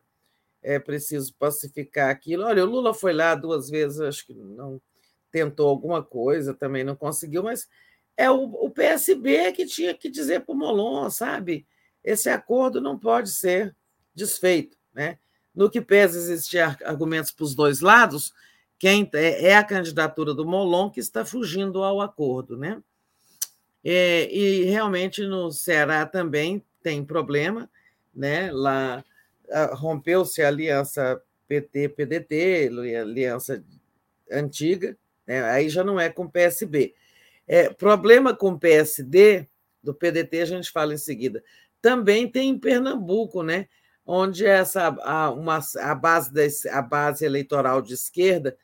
[0.63, 2.45] é preciso pacificar aquilo.
[2.45, 4.81] Olha, o Lula foi lá duas vezes, acho que não
[5.29, 7.67] tentou alguma coisa, também não conseguiu, mas
[8.15, 11.67] é o, o PSB que tinha que dizer para o Molon, sabe?
[12.03, 13.75] Esse acordo não pode ser
[14.15, 14.77] desfeito.
[14.93, 15.19] Né?
[15.53, 18.33] No que pesa existir argumentos para os dois lados,
[18.79, 22.57] quem é, é a candidatura do Molon que está fugindo ao acordo.
[22.57, 22.81] Né?
[23.83, 27.69] É, e realmente no Ceará também tem problema,
[28.13, 28.51] né?
[28.51, 29.03] lá
[29.73, 33.63] rompeu-se a aliança PT-PDT, aliança
[34.31, 34.97] antiga,
[35.27, 35.43] né?
[35.43, 36.95] aí já não é com PSB.
[37.47, 39.47] É, problema com PSD,
[39.81, 41.43] do PDT a gente fala em seguida,
[41.81, 43.67] também tem em Pernambuco, né?
[44.05, 48.57] Onde essa a, uma, a, base desse, a base eleitoral de esquerda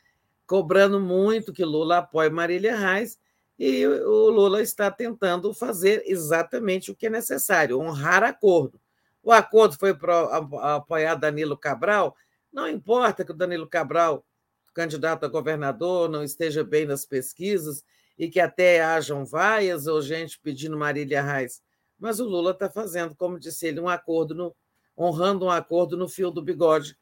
[0.50, 3.20] cobrando muito que Lula apoie Marília Reis,
[3.60, 8.82] e o Lula está tentando fazer exatamente o que é necessário, honrar acordo.
[9.22, 10.38] O acordo foi para
[10.76, 12.16] apoiar Danilo Cabral.
[12.52, 14.26] Não importa que o Danilo Cabral,
[14.74, 17.84] candidato a governador, não esteja bem nas pesquisas
[18.18, 21.62] e que até hajam vaias ou gente pedindo Marília Reis.
[22.00, 24.56] Mas o Lula está fazendo, como disse ele, um acordo, no,
[25.00, 26.98] honrando um acordo no fio do bigode,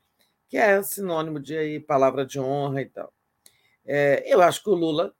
[0.47, 3.11] que é sinônimo de aí, palavra de honra e tal.
[3.85, 5.13] É, eu acho que o Lula,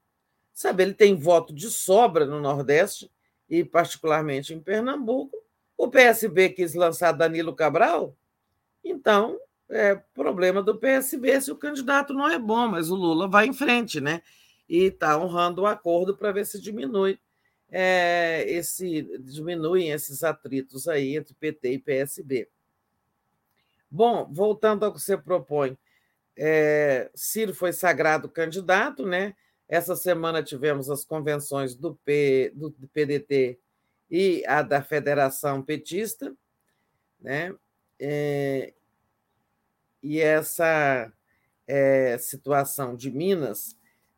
[0.53, 3.11] sabe, ele tem voto de sobra no Nordeste
[3.49, 5.36] e particularmente em Pernambuco,
[5.78, 8.15] o PSB quis lançar Danilo Cabral,
[8.84, 13.47] então é problema do PSB se o candidato não é bom, mas o Lula vai
[13.47, 14.21] em frente, né?
[14.67, 17.19] E está honrando o acordo para ver se diminui
[17.69, 22.49] é, esse diminuem esses atritos aí entre PT e PSB.
[23.89, 25.77] Bom, voltando ao que você propõe,
[26.35, 29.35] é, Ciro foi sagrado candidato, né?
[29.67, 33.59] Essa semana tivemos as convenções do, P, do PDT
[34.09, 36.33] e a da Federação Petista,
[37.19, 37.53] né?
[37.99, 38.73] É,
[40.01, 41.11] e essa
[41.65, 43.75] é, situação de Minas,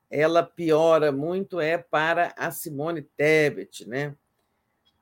[0.09, 4.15] ela piora muito é para a Simone Tebet, né?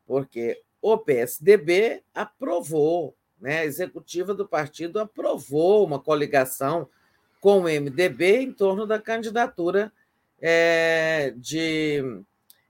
[0.05, 3.65] Porque o PSDB aprovou, né?
[3.65, 6.89] Executiva do partido aprovou uma coligação
[7.39, 9.91] com o MDB em torno da candidatura
[10.41, 12.01] é, de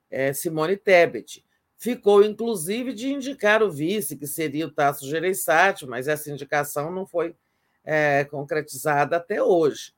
[0.09, 1.43] é, Simone Tebet.
[1.77, 7.05] Ficou, inclusive, de indicar o vice, que seria o Tasso Gereissati, mas essa indicação não
[7.05, 7.35] foi
[7.83, 9.93] é, concretizada até hoje.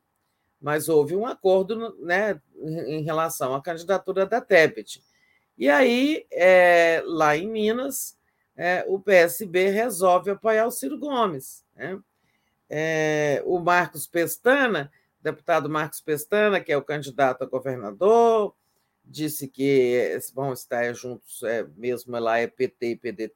[0.61, 2.39] Mas houve um acordo né,
[2.85, 5.01] em relação à candidatura da Tebet.
[5.57, 8.18] E aí, é, lá em Minas,
[8.61, 11.63] é, o PSB resolve apoiar o Ciro Gomes.
[11.73, 11.97] Né?
[12.69, 14.91] É, o Marcos Pestana,
[15.21, 18.53] deputado Marcos Pestana, que é o candidato a governador,
[19.05, 23.35] disse que vão estar juntos, é, mesmo lá é PT e PDT,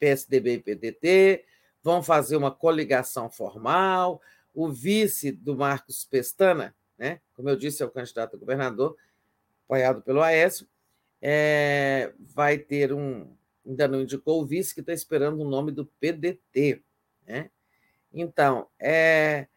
[0.00, 1.44] PSDB e PDT,
[1.80, 4.20] vão fazer uma coligação formal.
[4.52, 8.96] O vice do Marcos Pestana, né, como eu disse, é o candidato a governador,
[9.64, 10.66] apoiado pelo Aécio,
[11.22, 13.32] é, vai ter um.
[13.66, 16.82] Ainda não indicou o vice, que está esperando o nome do PDT.
[17.26, 17.50] Né?
[18.12, 19.48] Então, é,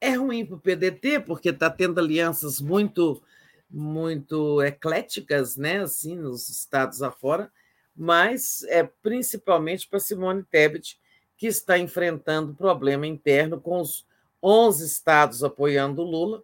[0.00, 3.22] é ruim para o PDT, porque está tendo alianças muito
[3.70, 7.52] muito ecléticas, né, assim, nos estados afora,
[7.94, 10.98] mas é principalmente para Simone Tebet,
[11.36, 14.06] que está enfrentando problema interno com os
[14.42, 16.42] 11 estados apoiando Lula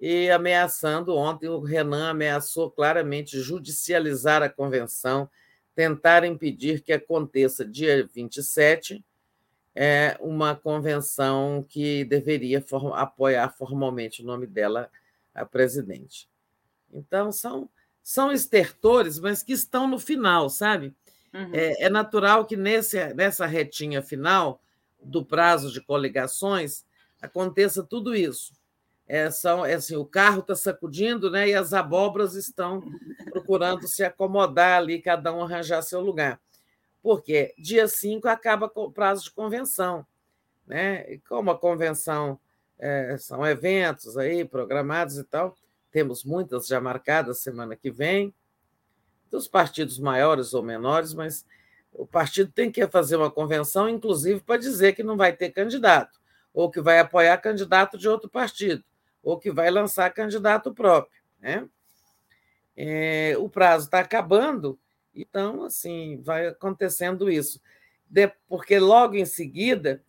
[0.00, 5.28] e ameaçando, ontem o Renan ameaçou claramente judicializar a convenção,
[5.74, 9.04] tentar impedir que aconteça dia 27
[9.74, 14.90] é, uma convenção que deveria for, apoiar formalmente o nome dela
[15.32, 16.28] a presidente.
[16.92, 17.68] Então, são,
[18.02, 20.92] são estertores, mas que estão no final, sabe?
[21.32, 21.50] Uhum.
[21.52, 24.60] É, é, natural que nesse, nessa retinha final
[25.00, 26.84] do prazo de coligações
[27.20, 28.52] aconteça tudo isso.
[29.08, 32.82] É, são, é assim, o carro está sacudindo né, e as abóboras estão
[33.30, 36.38] procurando se acomodar ali, cada um arranjar seu lugar.
[37.02, 40.06] porque dia 5 acaba o prazo de convenção.
[40.66, 41.10] Né?
[41.10, 42.38] E como a convenção
[42.78, 45.56] é, são eventos aí programados e tal,
[45.90, 48.34] temos muitas já marcadas semana que vem,
[49.30, 51.46] dos partidos maiores ou menores, mas
[51.92, 56.18] o partido tem que fazer uma convenção, inclusive, para dizer que não vai ter candidato,
[56.52, 58.84] ou que vai apoiar candidato de outro partido,
[59.22, 61.22] ou que vai lançar candidato próprio.
[61.40, 61.68] Né?
[62.76, 64.78] É, o prazo está acabando,
[65.14, 67.60] então, assim, vai acontecendo isso.
[68.08, 70.02] De, porque logo em seguida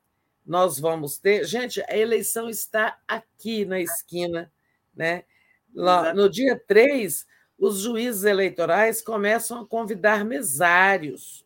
[0.46, 1.46] nós vamos ter.
[1.46, 4.52] Gente, a eleição está aqui na esquina,
[4.96, 5.24] né?
[5.74, 11.46] Lá, no dia 3, os juízes eleitorais começam a convidar mesários,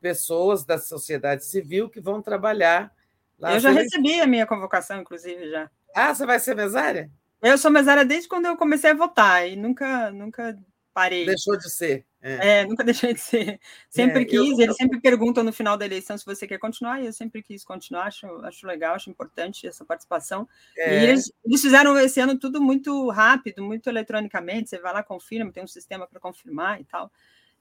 [0.00, 2.94] pessoas da sociedade civil que vão trabalhar
[3.38, 3.54] lá.
[3.54, 5.70] Eu já recebi a minha convocação, inclusive, já.
[5.94, 7.10] Ah, você vai ser mesária?
[7.40, 10.58] Eu sou mesária desde quando eu comecei a votar e nunca, nunca
[10.92, 11.24] parei.
[11.24, 12.04] Deixou de ser.
[12.20, 12.60] É.
[12.60, 13.60] é nunca deixei de ser.
[13.88, 14.60] Sempre é, quis, eu...
[14.60, 17.64] eles sempre perguntam no final da eleição se você quer continuar, e eu sempre quis
[17.64, 20.48] continuar, acho, acho legal, acho importante essa participação.
[20.76, 21.00] É.
[21.00, 25.52] E eles, eles, fizeram esse ano tudo muito rápido, muito eletronicamente, você vai lá, confirma,
[25.52, 27.10] tem um sistema para confirmar e tal.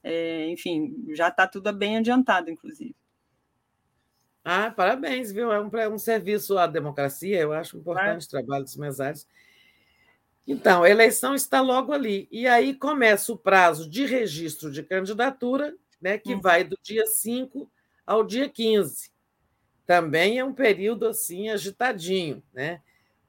[0.04, 2.96] É, enfim, já está tudo bem adiantado, inclusive.
[4.50, 5.52] Ah, parabéns, viu?
[5.52, 9.28] É um, é um serviço à democracia, eu acho importante o trabalho dos mesários.
[10.48, 12.30] Então, a eleição está logo ali.
[12.32, 16.40] E aí começa o prazo de registro de candidatura, né, que uhum.
[16.40, 17.70] vai do dia 5
[18.06, 19.12] ao dia 15.
[19.86, 22.82] Também é um período assim agitadinho, né?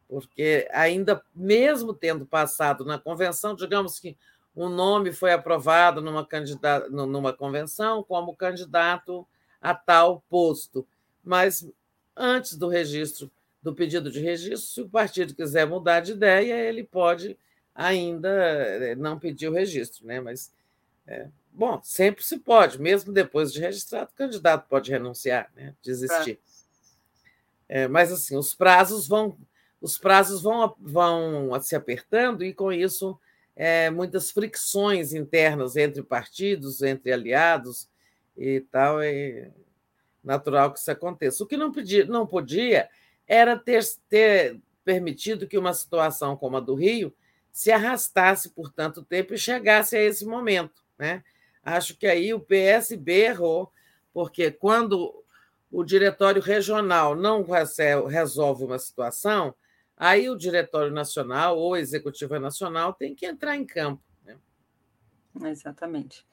[0.09, 4.17] Porque ainda mesmo tendo passado na convenção, digamos que
[4.55, 9.27] um nome foi aprovado numa, candidata, numa convenção como candidato
[9.61, 10.87] a tal posto,
[11.29, 11.69] mas
[12.17, 13.31] antes do registro
[13.63, 14.71] do pedido de registro.
[14.71, 17.37] Se o partido quiser mudar de ideia, ele pode
[17.75, 20.21] ainda eh, não pedir o registro, né?
[20.21, 20.53] Mas,
[21.07, 25.75] é, bom, sempre se pode, mesmo depois de registrado, o candidato pode renunciar, né?
[25.83, 26.39] desistir.
[27.69, 27.83] É.
[27.83, 29.37] É, mas, assim, os prazos vão
[29.81, 33.17] os prazos vão, vão se apertando e, com isso,
[33.55, 37.89] é, muitas fricções internas entre partidos, entre aliados
[38.37, 39.01] e tal.
[39.01, 39.53] É
[40.29, 41.43] natural que isso aconteça.
[41.43, 42.89] O que não, podia, não podia
[43.27, 47.13] era ter, ter permitido que uma situação como a do Rio
[47.51, 50.85] se arrastasse por tanto tempo e chegasse a esse momento.
[50.99, 51.25] Né?
[51.65, 53.73] Acho que aí o PSB errou,
[54.13, 55.25] porque quando
[55.73, 57.45] o diretório regional não
[58.07, 59.55] resolve uma situação,
[59.97, 64.03] aí o diretório nacional ou a executiva nacional tem que entrar em campo.
[64.25, 64.37] Né?
[65.47, 66.27] Exatamente.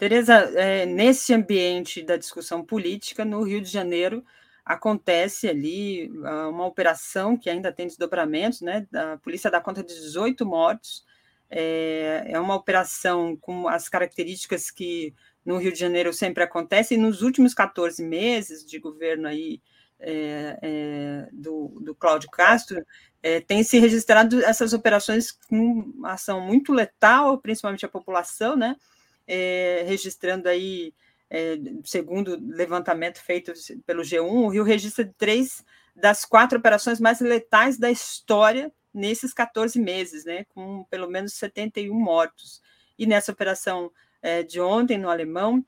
[0.00, 4.24] Tereza, é, nesse ambiente da discussão política, no Rio de Janeiro,
[4.64, 8.86] acontece ali ah, uma operação que ainda tem desdobramentos, né?
[8.94, 11.04] A polícia dá conta de 18 mortos.
[11.50, 15.12] É, é uma operação com as características que
[15.44, 19.60] no Rio de Janeiro sempre acontece, e nos últimos 14 meses de governo aí
[19.98, 22.82] é, é, do, do Cláudio Castro,
[23.22, 28.76] é, tem se registrado essas operações com ação muito letal, principalmente a população, né?
[29.32, 30.92] É, registrando aí
[31.30, 33.52] é, segundo levantamento feito
[33.86, 35.64] pelo G1, o Rio registra três
[35.94, 41.94] das quatro operações mais letais da história nesses 14 meses, né, com pelo menos 71
[41.94, 42.60] mortos.
[42.98, 45.64] E nessa operação é, de ontem, no Alemão,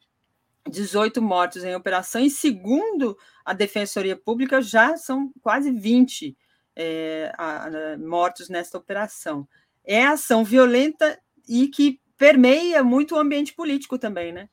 [0.68, 6.36] 18 mortos em operação, e segundo a Defensoria Pública, já são quase 20
[6.74, 9.46] é, a, a, mortos nessa operação.
[9.84, 14.48] É ação violenta e que permeia muito o ambiente político também, né?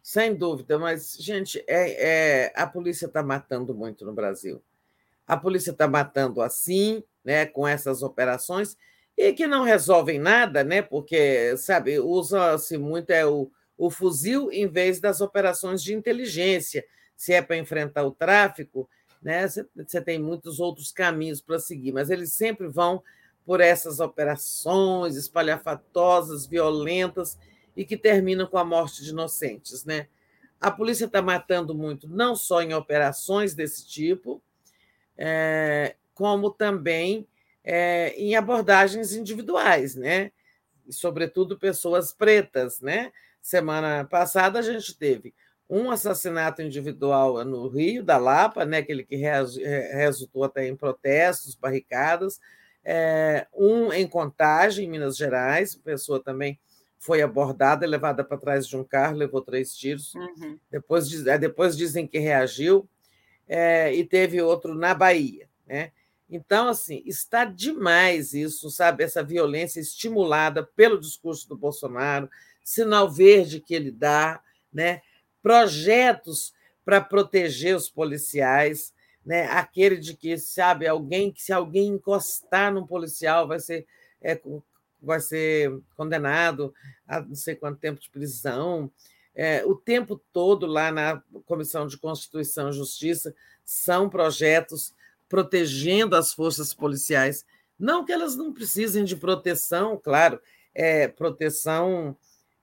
[0.00, 4.62] Sem dúvida, mas, gente, é, é a polícia está matando muito no Brasil.
[5.26, 8.76] A polícia está matando assim, né, com essas operações,
[9.18, 14.68] e que não resolvem nada, né, porque, sabe, usa-se muito é o, o fuzil em
[14.68, 16.84] vez das operações de inteligência.
[17.16, 18.88] Se é para enfrentar o tráfico,
[19.20, 23.02] né, você tem muitos outros caminhos para seguir, mas eles sempre vão
[23.44, 27.38] por essas operações espalhafatosas, violentas,
[27.76, 29.84] e que terminam com a morte de inocentes.
[29.84, 30.08] Né?
[30.60, 34.42] A polícia está matando muito, não só em operações desse tipo,
[35.16, 37.26] é, como também
[37.64, 40.32] é, em abordagens individuais, né?
[40.86, 42.80] E, sobretudo pessoas pretas.
[42.80, 43.12] Né?
[43.40, 45.34] Semana passada a gente teve
[45.68, 48.78] um assassinato individual no Rio, da Lapa, né?
[48.78, 52.40] aquele que resultou até em protestos, barricadas,
[52.84, 56.58] é, um em Contagem, em Minas Gerais, pessoa também
[56.98, 60.14] foi abordada, levada para trás de um carro, levou três tiros.
[60.14, 60.58] Uhum.
[60.70, 62.88] Depois, é, depois dizem que reagiu.
[63.48, 65.48] É, e teve outro na Bahia.
[65.66, 65.90] Né?
[66.30, 69.02] Então, assim, está demais isso, sabe?
[69.02, 72.30] Essa violência estimulada pelo discurso do Bolsonaro,
[72.62, 74.40] sinal verde que ele dá,
[74.72, 75.02] né?
[75.42, 76.54] projetos
[76.84, 78.91] para proteger os policiais,
[79.24, 79.46] né?
[79.46, 83.86] aquele de que, sabe, alguém que se alguém encostar num policial vai ser,
[84.20, 84.40] é,
[85.00, 86.74] vai ser condenado
[87.06, 88.90] a não sei quanto tempo de prisão.
[89.34, 94.94] É, o tempo todo lá na Comissão de Constituição e Justiça são projetos
[95.28, 97.46] protegendo as forças policiais.
[97.78, 100.38] Não que elas não precisem de proteção, claro,
[100.74, 102.16] é, proteção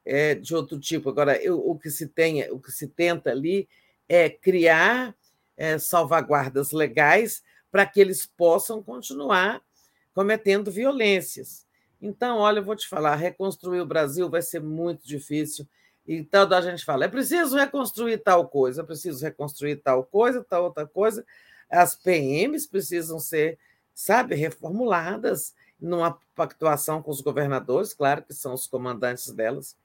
[0.05, 1.09] é, de outro tipo.
[1.09, 3.67] Agora, eu, o que se tem, o que se tenta ali
[4.07, 5.15] é criar
[5.59, 9.61] é, salvaguardas legais para que eles possam continuar
[10.13, 11.67] cometendo violências.
[12.01, 15.67] Então, olha, eu vou te falar, reconstruir o Brasil vai ser muito difícil.
[16.07, 20.63] Então, a gente fala, é preciso reconstruir tal coisa, é preciso reconstruir tal coisa, tal
[20.63, 21.25] outra coisa.
[21.69, 23.59] As PMs precisam ser,
[23.93, 29.75] sabe, reformuladas numa pactuação com os governadores, claro que são os comandantes delas.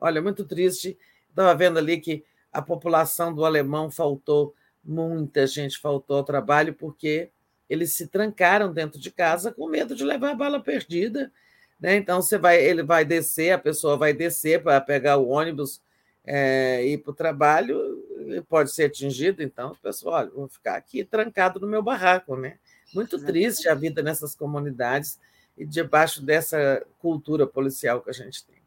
[0.00, 0.98] Olha, muito triste.
[1.28, 4.54] Estava vendo ali que a população do alemão faltou,
[4.84, 7.30] muita gente faltou ao trabalho porque
[7.68, 11.30] eles se trancaram dentro de casa com medo de levar a bala perdida.
[11.78, 11.96] Né?
[11.96, 15.80] Então você vai, ele vai descer, a pessoa vai descer para pegar o ônibus
[16.24, 18.04] é, ir para o trabalho,
[18.48, 22.58] pode ser atingido, então, pessoal, olha, vou ficar aqui trancado no meu barraco, né?
[22.94, 25.18] Muito triste a vida nessas comunidades
[25.56, 28.59] e debaixo dessa cultura policial que a gente tem.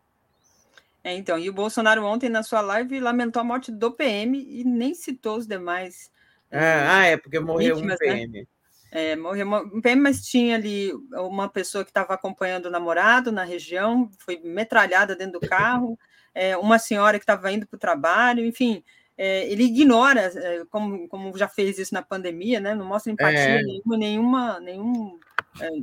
[1.03, 4.63] É, então, e o Bolsonaro ontem na sua live lamentou a morte do PM e
[4.63, 6.09] nem citou os demais.
[6.49, 8.27] É, ah, é, porque morreu vítimas, um PM.
[8.27, 8.45] Né?
[8.89, 13.43] É, morreu um PM, mas tinha ali uma pessoa que estava acompanhando o namorado na
[13.43, 15.99] região, foi metralhada dentro do carro,
[16.33, 18.81] é, uma senhora que estava indo para o trabalho, enfim,
[19.17, 20.31] é, ele ignora,
[20.69, 22.73] como, como já fez isso na pandemia, né?
[22.73, 25.19] Não mostra empatia nenhuma, nenhuma, nenhum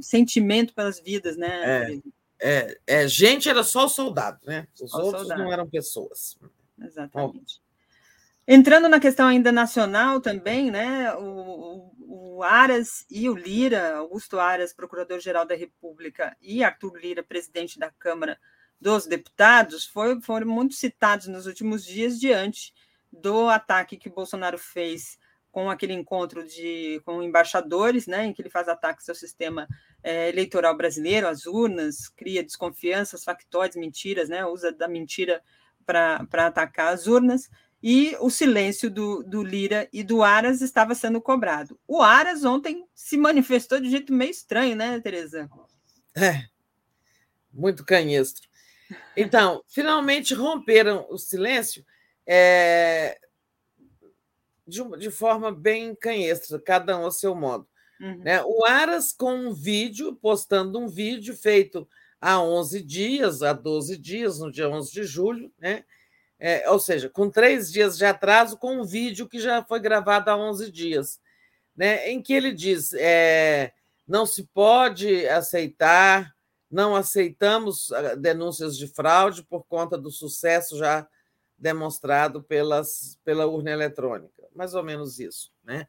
[0.00, 2.00] sentimento pelas vidas, né?
[2.40, 2.78] É.
[2.86, 4.66] É, gente era só o soldado, né?
[4.80, 5.42] Os outros soldado.
[5.42, 6.38] não eram pessoas.
[6.80, 7.60] Exatamente.
[7.60, 7.70] Bom.
[8.48, 11.14] Entrando na questão ainda nacional também, né?
[11.14, 17.78] O, o Aras e o Lira, Augusto Aras, procurador-geral da República, e Arthur Lira, presidente
[17.78, 18.38] da Câmara
[18.80, 22.72] dos Deputados, foi, foram muito citados nos últimos dias diante
[23.12, 25.18] do ataque que Bolsonaro fez
[25.52, 29.68] com aquele encontro de, com embaixadores, né, em que ele faz ataques ao sistema
[30.02, 35.42] é, eleitoral brasileiro, às urnas, cria desconfianças, factóides, mentiras, né, usa da mentira
[35.84, 37.48] para atacar as urnas,
[37.82, 41.78] e o silêncio do, do Lira e do Aras estava sendo cobrado.
[41.88, 45.48] O Aras ontem se manifestou de jeito meio estranho, né, Tereza?
[46.14, 46.44] É,
[47.52, 48.46] muito canhestro.
[49.16, 51.84] Então, finalmente romperam o silêncio
[52.26, 53.18] é,
[54.66, 57.66] de, de forma bem canhestra, cada um ao seu modo.
[58.00, 58.18] Uhum.
[58.18, 58.42] Né?
[58.44, 61.86] O Aras com um vídeo, postando um vídeo feito
[62.20, 65.84] há 11 dias, há 12 dias, no dia 11 de julho, né?
[66.42, 70.30] É, ou seja, com três dias de atraso, com um vídeo que já foi gravado
[70.30, 71.20] há 11 dias,
[71.76, 72.08] né?
[72.08, 73.72] em que ele diz: é,
[74.08, 76.34] não se pode aceitar,
[76.70, 81.06] não aceitamos ah, denúncias de fraude por conta do sucesso já
[81.58, 84.48] demonstrado pelas, pela urna eletrônica.
[84.54, 85.52] Mais ou menos isso.
[85.62, 85.86] Né?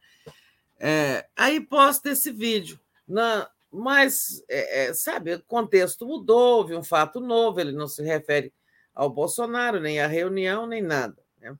[0.84, 2.80] É, aí posta esse vídeo.
[3.08, 8.02] Na, mas, é, é, sabe, o contexto mudou, houve um fato novo, ele não se
[8.02, 8.52] refere
[8.96, 11.16] ao Bolsonaro, nem à reunião, nem nada.
[11.40, 11.56] Né?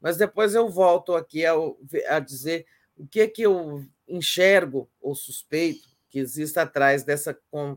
[0.00, 1.76] Mas depois eu volto aqui ao,
[2.08, 2.64] a dizer
[2.96, 7.76] o que, é que eu enxergo ou suspeito que existe atrás dessa com,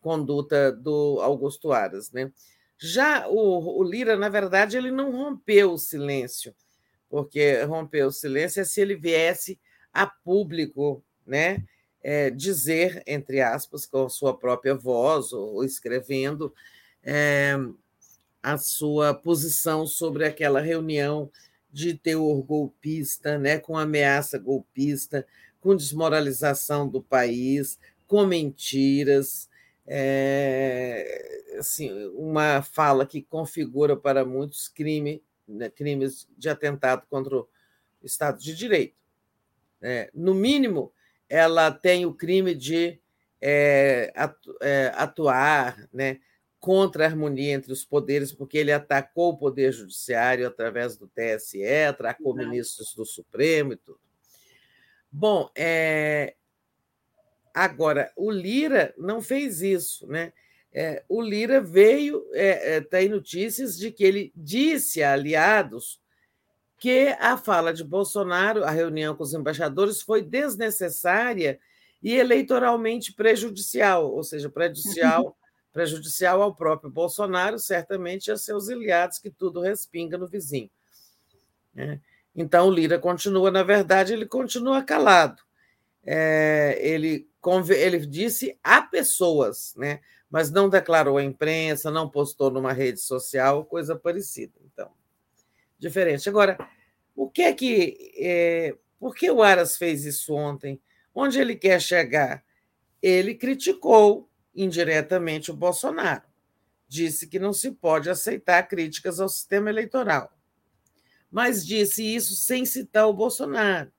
[0.00, 2.12] conduta do Augusto Aras.
[2.12, 2.32] Né?
[2.78, 6.54] Já o, o Lira, na verdade, ele não rompeu o silêncio,
[7.08, 9.58] porque romper o silêncio é se ele viesse
[9.92, 11.64] a público né,
[12.02, 16.54] é, dizer, entre aspas, com sua própria voz ou escrevendo,
[17.02, 17.54] é,
[18.42, 21.30] a sua posição sobre aquela reunião
[21.72, 25.26] de teor golpista, né, com ameaça golpista,
[25.60, 29.48] com desmoralização do país, com mentiras,
[29.86, 37.48] é, assim, uma fala que configura para muitos crime, né, crimes de atentado contra o
[38.02, 38.99] Estado de Direito.
[39.82, 40.92] É, no mínimo,
[41.28, 43.00] ela tem o crime de
[43.40, 44.12] é,
[44.94, 46.18] atuar, né,
[46.60, 51.64] contra a harmonia entre os poderes, porque ele atacou o Poder Judiciário através do TSE,
[51.88, 52.48] atacou Exato.
[52.48, 54.00] ministros do Supremo e tudo.
[55.10, 56.34] Bom, é...
[57.54, 60.32] agora, o Lira não fez isso, né?
[60.72, 66.00] É, o Lira veio, é, é, tem notícias de que ele disse a aliados
[66.80, 71.60] que a fala de Bolsonaro, a reunião com os embaixadores, foi desnecessária
[72.02, 75.36] e eleitoralmente prejudicial, ou seja, prejudicial
[75.72, 80.70] prejudicial ao próprio Bolsonaro, certamente a seus aliados, que tudo respinga no vizinho.
[81.72, 82.00] Né?
[82.34, 85.40] Então, o Lira continua, na verdade, ele continua calado.
[86.04, 87.28] É, ele,
[87.76, 90.00] ele disse a pessoas, né?
[90.28, 94.54] mas não declarou à imprensa, não postou numa rede social, coisa parecida.
[94.64, 94.90] Então,
[95.80, 96.28] diferente.
[96.28, 96.58] Agora,
[97.16, 98.12] o que é que.
[98.18, 100.80] É, por que o Aras fez isso ontem?
[101.14, 102.44] Onde ele quer chegar?
[103.02, 106.22] Ele criticou indiretamente o Bolsonaro.
[106.86, 110.30] Disse que não se pode aceitar críticas ao sistema eleitoral.
[111.30, 113.90] Mas disse isso sem citar o Bolsonaro,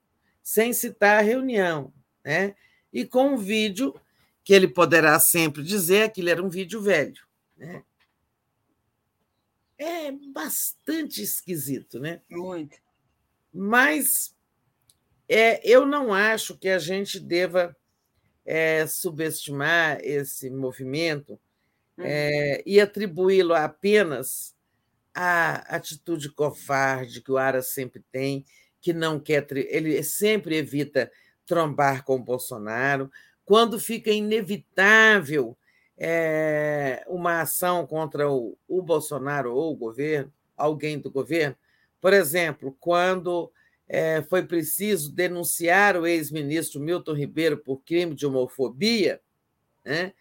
[0.44, 1.92] sem citar a reunião,
[2.24, 2.54] né?
[2.94, 3.96] E com um vídeo
[4.44, 7.22] que ele poderá sempre dizer que ele era um vídeo velho,
[7.58, 7.84] né?
[9.84, 12.22] É bastante esquisito, né?
[12.30, 12.78] Muito.
[13.52, 14.36] Mas
[15.28, 17.76] é, eu não acho que a gente deva
[18.46, 21.32] é, subestimar esse movimento
[21.98, 22.06] uhum.
[22.06, 24.56] é, e atribuí-lo apenas
[25.16, 28.46] à atitude covarde que o Ara sempre tem,
[28.80, 29.48] que não quer.
[29.52, 31.12] Ele sempre evita
[31.44, 33.10] trombar com o Bolsonaro.
[33.44, 35.58] Quando fica inevitável
[36.04, 41.56] é, uma ação contra o, o Bolsonaro ou o governo, alguém do governo,
[42.02, 43.52] por exemplo, quando
[43.88, 49.22] é, foi preciso denunciar o ex-ministro Milton Ribeiro por crime de homofobia,
[49.86, 50.14] né?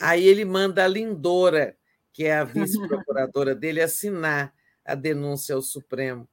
[0.00, 1.76] aí ele manda a Lindora,
[2.12, 4.54] que é a vice-procuradora dele, assinar
[4.84, 6.28] a denúncia ao Supremo,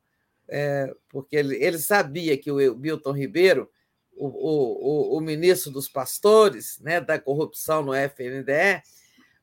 [0.48, 3.72] é, porque ele, ele, sabia que o Milton Ribeiro,
[4.18, 8.82] o, o, o, ministro dos pastores, né, da corrupção no FNDE,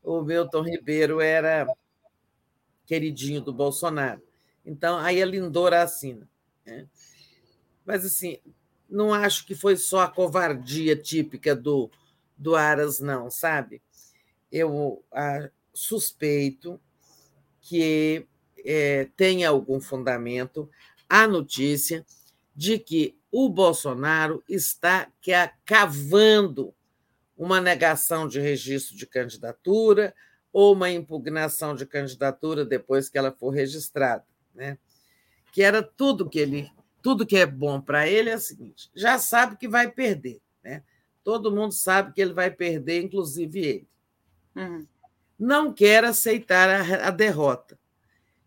[0.02, 1.66] o Milton Ribeiro era
[2.84, 4.22] queridinho do Bolsonaro.
[4.64, 6.28] Então, aí a Lindora assina.
[6.66, 6.86] Né?
[7.84, 8.38] Mas, assim,
[8.88, 11.90] não acho que foi só a covardia típica do,
[12.36, 13.82] do Aras, não, sabe?
[14.50, 16.80] Eu a, suspeito
[17.60, 18.26] que
[18.64, 20.70] é, tenha algum fundamento
[21.08, 22.04] a notícia
[22.54, 25.10] de que o Bolsonaro está
[25.64, 26.74] cavando
[27.36, 30.14] uma negação de registro de candidatura
[30.52, 34.24] ou uma impugnação de candidatura depois que ela for registrada,
[34.54, 34.78] né?
[35.52, 36.70] Que era tudo que ele
[37.02, 40.40] tudo que é bom para ele é o seguinte: já sabe que vai perder.
[40.62, 40.82] Né?
[41.22, 43.88] Todo mundo sabe que ele vai perder, inclusive ele.
[44.56, 44.86] Uhum.
[45.38, 47.78] Não quer aceitar a, a derrota.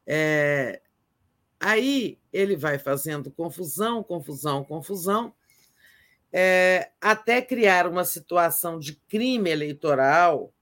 [0.07, 0.81] É,
[1.59, 5.33] aí ele vai fazendo confusão, confusão, confusão,
[6.31, 10.53] é, até criar uma situação de crime eleitoral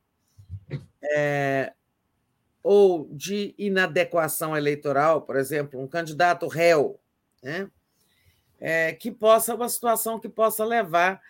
[1.03, 1.73] é,
[2.63, 6.99] ou de inadequação eleitoral, por exemplo, um candidato réu,
[7.43, 7.69] né?
[8.59, 11.21] é, que possa, uma situação que possa levar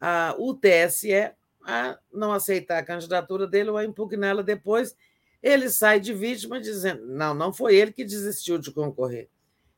[0.00, 1.32] a, o TSE
[1.64, 4.96] a não aceitar a candidatura dele ou a impugná-la depois.
[5.42, 9.28] Ele sai de vítima dizendo: não, não foi ele que desistiu de concorrer.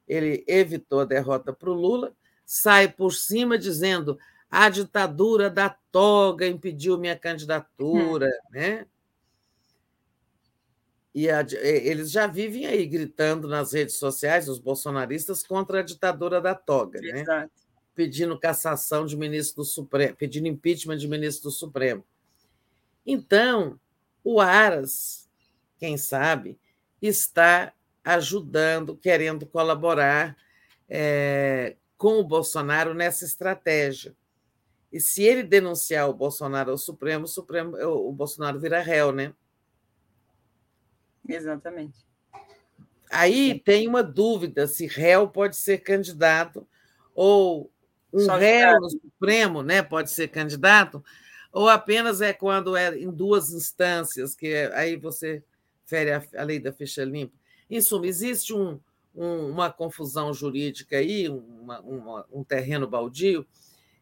[0.08, 4.18] Ele evitou a derrota para o Lula, sai por cima dizendo:
[4.50, 8.50] a ditadura da toga impediu minha candidatura, hum.
[8.50, 8.86] né?
[11.14, 16.40] E a, eles já vivem aí gritando nas redes sociais, os bolsonaristas, contra a ditadura
[16.40, 17.20] da toga, né?
[17.22, 17.52] Exato.
[17.94, 22.04] pedindo cassação de ministro do Supremo, pedindo impeachment de ministro do Supremo.
[23.04, 23.78] Então,
[24.22, 25.28] o Aras,
[25.80, 26.58] quem sabe,
[27.00, 27.72] está
[28.04, 30.36] ajudando, querendo colaborar
[30.88, 34.14] é, com o Bolsonaro nessa estratégia.
[34.92, 39.32] E se ele denunciar o Bolsonaro ao Supremo, o, Supremo, o Bolsonaro vira réu, né?
[41.26, 41.98] Exatamente.
[43.10, 46.66] Aí tem uma dúvida se réu pode ser candidato
[47.14, 47.72] ou
[48.12, 51.02] um Só réu no Supremo né, pode ser candidato,
[51.52, 55.42] ou apenas é quando é em duas instâncias, que é, aí você
[55.90, 57.36] fere a, a, lei da ficha limpa.
[57.68, 58.78] Em suma, existe um,
[59.14, 63.44] um, uma confusão jurídica aí, uma, uma, um terreno baldio,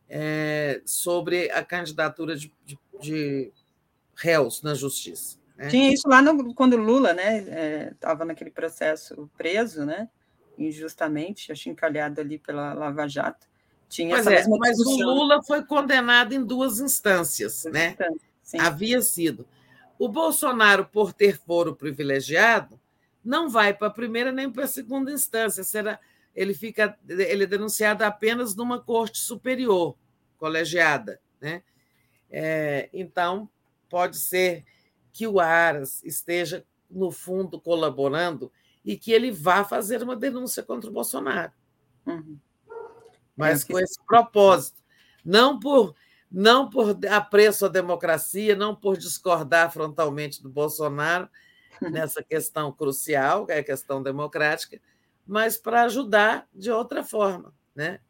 [0.09, 3.53] é, sobre a candidatura de, de, de
[4.15, 5.39] réus na justiça.
[5.57, 5.69] É.
[5.69, 10.09] Tinha isso lá no, quando Lula né, estava é, naquele processo preso, né,
[10.59, 13.47] injustamente, achincalhado ali pela Lava Jato.
[13.89, 17.91] Tinha pois é, mas o Lula foi condenado em duas instâncias, duas né?
[17.91, 19.47] Instâncias, Havia sido.
[19.99, 22.79] O Bolsonaro, por ter foro privilegiado,
[23.25, 25.65] não vai para a primeira nem para a segunda instância.
[25.65, 25.99] Será,
[26.35, 29.97] ele fica, ele é denunciado apenas numa corte superior,
[30.39, 31.63] colegiada, né?
[32.31, 33.49] É, então
[33.89, 34.65] pode ser
[35.13, 38.53] que o Aras esteja, no fundo, colaborando
[38.85, 41.53] e que ele vá fazer uma denúncia contra o Bolsonaro.
[42.07, 42.39] Uhum.
[43.37, 44.83] Mas é com esse propósito.
[45.25, 45.95] Não por,
[46.31, 51.29] não por apreço à democracia, não por discordar frontalmente do Bolsonaro
[51.81, 54.81] nessa questão crucial, que é a questão democrática,
[55.27, 58.01] mas para ajudar de outra forma, né?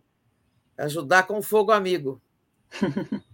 [0.76, 2.20] Ajudar com fogo amigo.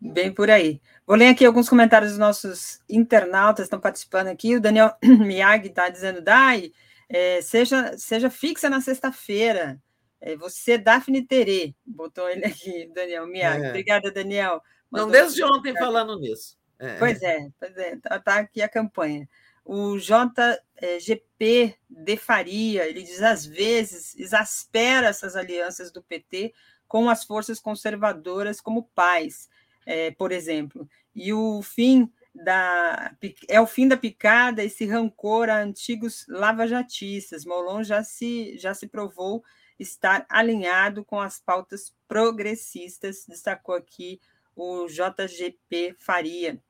[0.00, 0.80] Bem por aí.
[1.06, 4.56] Vou ler aqui alguns comentários dos nossos internautas estão participando aqui.
[4.56, 6.72] O Daniel Miyagi está dizendo, Dai,
[7.08, 9.78] é, seja, seja fixa na sexta-feira.
[10.26, 13.66] É, você, Daphne Terê, botou ele aqui, Daniel Miyagi.
[13.66, 13.68] É.
[13.68, 14.62] Obrigada, Daniel.
[14.90, 16.56] Mandou Não, desde ontem falando nisso.
[16.78, 16.96] É.
[16.96, 19.28] Pois é, pois é, tá, tá aqui a campanha.
[19.62, 26.54] O JGP de Faria, ele diz, às vezes, exaspera essas alianças do PT
[26.88, 29.50] com as forças conservadoras como pais,
[29.84, 30.88] é, por exemplo.
[31.14, 33.14] E o fim da
[33.46, 37.44] é o fim da picada, esse rancor a antigos lavajatistas.
[37.44, 39.44] Molon já se já se provou
[39.78, 44.20] estar alinhado com as pautas progressistas, destacou aqui
[44.54, 46.60] o JGP Faria.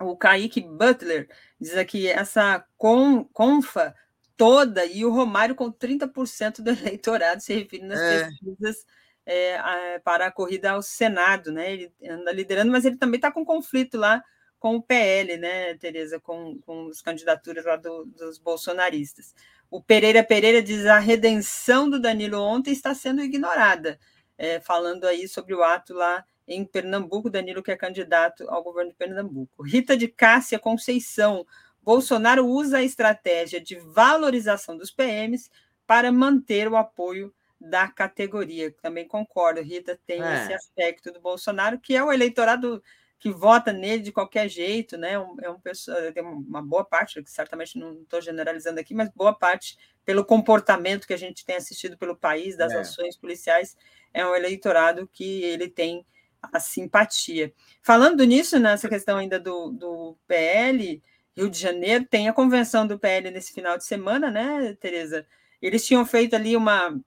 [0.00, 1.28] O Kaique Butler
[1.60, 3.94] diz aqui essa con, confa
[4.36, 8.24] toda e o Romário com 30% do eleitorado, se referindo às é.
[8.24, 8.86] pesquisas
[9.24, 11.72] é, a, para a corrida ao Senado, né?
[11.72, 14.22] Ele anda liderando, mas ele também está com conflito lá
[14.62, 19.34] com o PL, né, Tereza, com, com as candidaturas lá do, dos bolsonaristas.
[19.72, 23.98] O Pereira Pereira diz a redenção do Danilo ontem está sendo ignorada,
[24.36, 28.90] é, falando aí sobre o ato lá em Pernambuco, Danilo que é candidato ao governo
[28.90, 29.62] de Pernambuco.
[29.62, 31.46] Rita de Cássia Conceição,
[31.80, 35.50] Bolsonaro usa a estratégia de valorização dos PMs
[35.86, 38.74] para manter o apoio da categoria.
[38.82, 40.34] Também concordo, Rita tem é.
[40.34, 42.82] esse aspecto do Bolsonaro, que é o eleitorado
[43.22, 45.12] que vota nele de qualquer jeito, né?
[45.12, 49.32] É um pessoa, tem uma boa parte, que certamente não estou generalizando aqui, mas boa
[49.32, 52.80] parte pelo comportamento que a gente tem assistido pelo país, das é.
[52.80, 53.76] ações policiais,
[54.12, 56.04] é um eleitorado que ele tem
[56.42, 57.54] a simpatia.
[57.80, 61.00] Falando nisso, nessa questão ainda do, do PL,
[61.36, 65.24] Rio de Janeiro, tem a convenção do PL nesse final de semana, né, Tereza?
[65.60, 67.00] Eles tinham feito ali uma,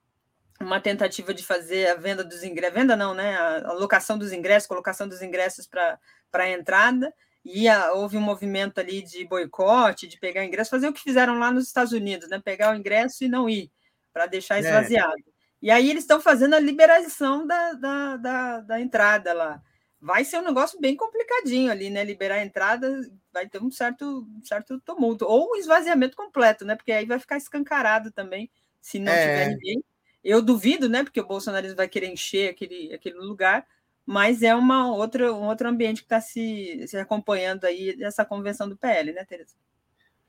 [0.60, 3.36] uma tentativa de fazer a venda dos ingressos, venda não, né?
[3.36, 5.99] A locação dos ingressos, colocação dos ingressos para
[6.34, 7.14] a entrada,
[7.44, 11.38] e a, houve um movimento ali de boicote, de pegar ingresso, fazer o que fizeram
[11.38, 12.41] lá nos Estados Unidos, né?
[12.44, 13.72] Pegar o ingresso e não ir,
[14.14, 14.60] para deixar é.
[14.61, 15.14] esvaziado.
[15.14, 15.36] É.
[15.61, 19.61] E aí eles estão fazendo a liberação da, da, da, da, entrada lá.
[19.99, 22.03] Vai ser um negócio bem complicadinho ali, né?
[22.03, 23.02] Liberar a entrada
[23.34, 25.26] vai ter um certo, certo tumulto.
[25.26, 26.76] Ou um esvaziamento completo, né?
[26.76, 28.49] Porque aí vai ficar escancarado também,
[28.80, 29.22] se não é.
[29.22, 29.84] tiver ninguém.
[30.26, 31.03] Eu duvido, né?
[31.03, 33.68] Porque o bolsonarismo vai querer encher aquele, aquele lugar,
[34.03, 38.68] mas é uma outra, um outro ambiente que está se, se acompanhando aí essa convenção
[38.68, 39.53] do PL, né, Tereza?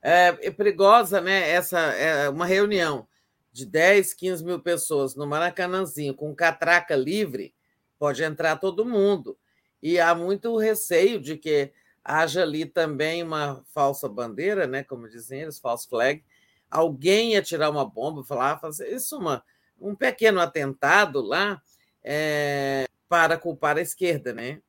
[0.02, 1.48] É, é perigosa, né?
[1.48, 3.08] Essa é uma reunião
[3.50, 7.54] de 10, 15 mil pessoas no Maracanãzinho com catraca livre,
[7.98, 9.38] pode entrar todo mundo.
[9.82, 11.72] E há muito receio de que
[12.04, 16.22] haja ali também uma falsa bandeira, né, como dizem eles, false flag,
[16.70, 19.42] alguém ia tirar uma bomba, falar, ah, fazer isso uma,
[19.80, 21.60] um pequeno atentado lá
[22.02, 24.60] é, para culpar a esquerda, né?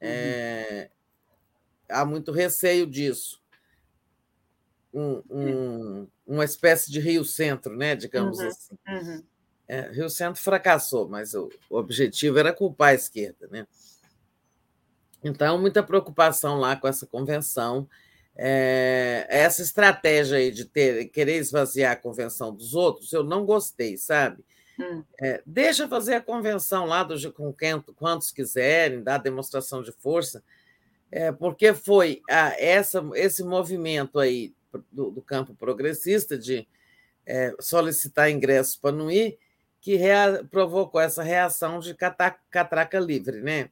[0.00, 0.90] É,
[1.88, 1.96] uhum.
[1.96, 3.40] Há muito receio disso.
[4.92, 7.94] Um, um, uma espécie de Rio Centro, né?
[7.94, 8.46] Digamos uhum.
[8.46, 8.78] assim.
[8.88, 9.24] Uhum.
[9.68, 13.66] É, Rio Centro fracassou, mas o, o objetivo era culpar a esquerda, né?
[15.24, 17.88] Então, muita preocupação lá com essa convenção.
[18.36, 23.96] É, essa estratégia aí de ter, querer esvaziar a convenção dos outros, eu não gostei,
[23.96, 24.42] sabe?
[24.78, 25.04] Hum.
[25.20, 27.52] É, deixa fazer a convenção lá do, com
[27.94, 30.42] quantos quiserem, dar demonstração de força,
[31.10, 34.54] é, porque foi a, essa, esse movimento aí
[34.90, 36.66] do, do campo progressista de
[37.26, 39.38] é, solicitar ingressos para não ir
[39.82, 43.68] que rea, provocou essa reação de catraca, catraca livre, né?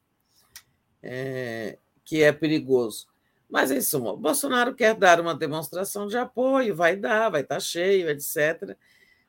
[1.01, 3.07] É, que é perigoso.
[3.51, 7.59] Mas, em suma, o Bolsonaro quer dar uma demonstração de apoio, vai dar, vai estar
[7.59, 8.77] cheio, etc.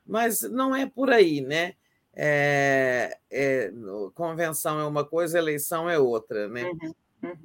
[0.06, 1.74] Mas não é por aí, né?
[2.14, 3.72] É, é,
[4.14, 6.64] convenção é uma coisa, eleição é outra, né?
[6.64, 6.94] Uhum,
[7.24, 7.36] uhum.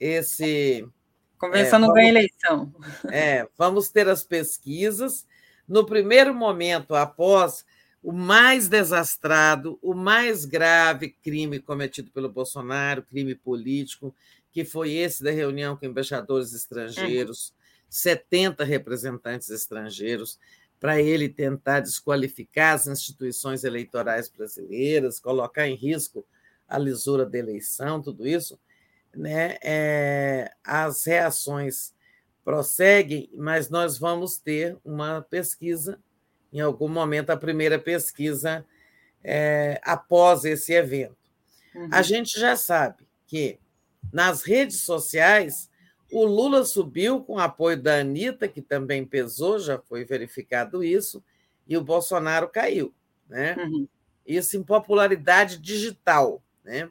[0.00, 0.88] Esse.
[1.36, 2.74] Convenção é, não ganha eleição.
[3.12, 5.26] É, vamos ter as pesquisas.
[5.68, 7.66] No primeiro momento, após
[8.02, 14.14] o mais desastrado, o mais grave crime cometido pelo Bolsonaro, crime político,
[14.54, 17.54] que foi esse da reunião com embaixadores estrangeiros, uhum.
[17.90, 20.38] 70 representantes estrangeiros,
[20.78, 26.24] para ele tentar desqualificar as instituições eleitorais brasileiras, colocar em risco
[26.68, 28.58] a lisura da eleição, tudo isso,
[29.12, 29.56] né?
[29.60, 31.92] É, as reações
[32.44, 35.98] prosseguem, mas nós vamos ter uma pesquisa,
[36.52, 38.64] em algum momento, a primeira pesquisa
[39.22, 41.16] é, após esse evento.
[41.74, 41.88] Uhum.
[41.90, 43.58] A gente já sabe que
[44.12, 45.70] nas redes sociais,
[46.12, 51.22] o Lula subiu com o apoio da Anitta, que também pesou, já foi verificado isso,
[51.66, 52.94] e o Bolsonaro caiu.
[53.28, 53.56] Né?
[53.58, 53.88] Uhum.
[54.26, 56.42] Isso em popularidade digital.
[56.64, 56.88] Né?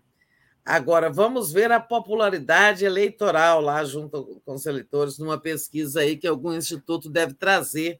[0.65, 6.27] Agora, vamos ver a popularidade eleitoral lá junto com os eleitores, numa pesquisa aí que
[6.27, 7.99] algum instituto deve trazer.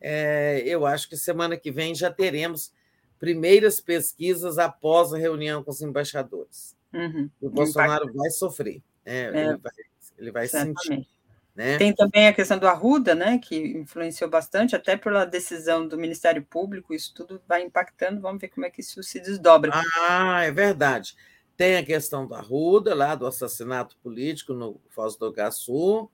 [0.00, 2.72] É, eu acho que semana que vem já teremos
[3.18, 6.77] primeiras pesquisas após a reunião com os embaixadores.
[6.92, 7.30] Uhum.
[7.40, 8.16] O Bolsonaro Impacto.
[8.16, 9.24] vai sofrer, né?
[9.24, 9.72] é, ele vai,
[10.18, 11.06] ele vai sentir.
[11.54, 11.76] Né?
[11.76, 16.40] Tem também a questão do Arruda, né, que influenciou bastante, até pela decisão do Ministério
[16.44, 19.72] Público, isso tudo vai impactando, vamos ver como é que isso se desdobra.
[19.74, 21.16] Ah, é verdade.
[21.56, 26.08] Tem a questão do Arruda, lá do assassinato político no Foz do Iguaçu,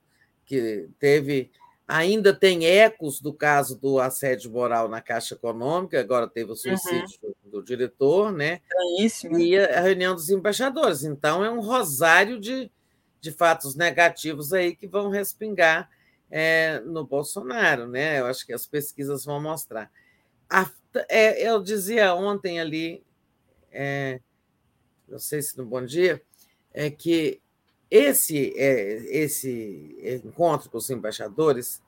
[0.47, 1.51] que teve
[1.87, 7.19] Ainda tem ecos do caso do assédio moral na Caixa Econômica, agora teve o suicídio
[7.21, 7.33] uhum.
[7.43, 8.61] do, do, diretor, né?
[8.63, 9.37] Estranhíssimo.
[9.37, 11.03] E a reunião dos embaixadores.
[11.03, 12.71] Então, é um rosário de,
[13.21, 15.87] de fatos negativos aí que vão respingar
[16.31, 18.19] é, no Bolsonaro, né?
[18.19, 19.91] Eu acho que as pesquisas vão mostrar.
[20.49, 20.67] A,
[21.07, 23.03] é, eu dizia ontem ali,
[23.71, 24.19] é,
[25.07, 26.19] não sei se no Bom Dia,
[26.73, 27.41] é que
[27.89, 31.81] esse, é, esse encontro com os embaixadores,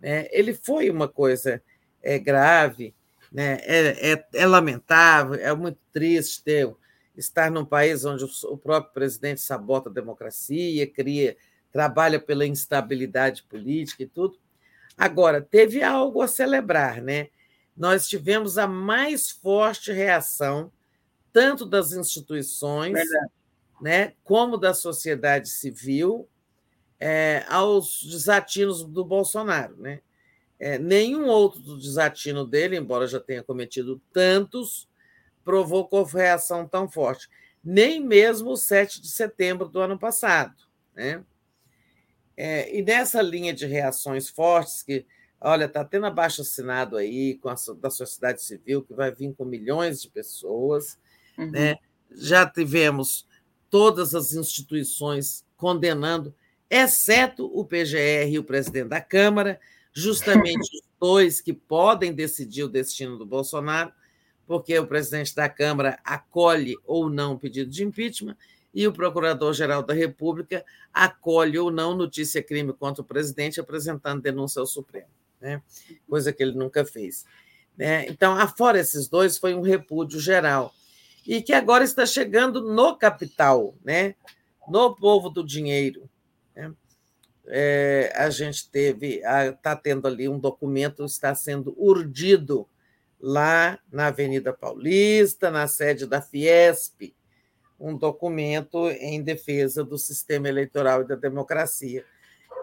[0.00, 1.62] né, ele foi uma coisa
[2.02, 2.94] é, grave,
[3.30, 6.74] né, é, é, é, lamentável, é muito triste ter,
[7.16, 11.36] estar num país onde o próprio presidente sabota a democracia, cria,
[11.70, 14.38] trabalha pela instabilidade política e tudo.
[14.96, 17.28] Agora, teve algo a celebrar, né?
[17.74, 20.70] Nós tivemos a mais forte reação,
[21.32, 23.32] tanto das instituições, Verdade
[23.82, 26.28] né, como da sociedade civil,
[27.00, 29.76] é, aos desatinos do Bolsonaro.
[29.76, 30.00] Né?
[30.58, 34.88] É, nenhum outro desatino dele, embora já tenha cometido tantos,
[35.44, 37.28] provocou reação tão forte.
[37.62, 40.54] Nem mesmo o 7 de setembro do ano passado.
[40.94, 41.24] Né?
[42.36, 45.04] É, e nessa linha de reações fortes, que,
[45.40, 49.44] olha, está tendo abaixo assinado aí com a da sociedade civil, que vai vir com
[49.44, 50.96] milhões de pessoas.
[51.36, 51.50] Uhum.
[51.50, 51.78] Né?
[52.12, 53.26] Já tivemos
[53.72, 56.34] todas as instituições condenando,
[56.68, 59.58] exceto o PGR e o presidente da Câmara,
[59.94, 63.90] justamente os dois que podem decidir o destino do Bolsonaro,
[64.46, 68.36] porque o presidente da Câmara acolhe ou não o pedido de impeachment
[68.74, 70.62] e o Procurador-Geral da República
[70.92, 75.08] acolhe ou não notícia-crime contra o presidente, apresentando denúncia ao Supremo,
[75.40, 75.62] né?
[76.06, 77.24] coisa que ele nunca fez.
[77.74, 78.04] Né?
[78.06, 80.74] Então, afora esses dois, foi um repúdio geral
[81.26, 84.14] e que agora está chegando no capital, né?
[84.68, 86.08] no povo do dinheiro.
[86.54, 86.72] Né?
[87.46, 92.68] É, a gente teve, está tendo ali um documento, está sendo urdido
[93.20, 97.14] lá na Avenida Paulista, na sede da Fiesp,
[97.78, 102.04] um documento em defesa do sistema eleitoral e da democracia,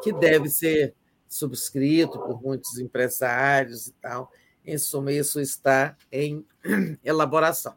[0.01, 0.95] que deve ser
[1.27, 4.31] subscrito por muitos empresários e tal.
[4.65, 6.45] Em suma, isso está em
[7.03, 7.75] elaboração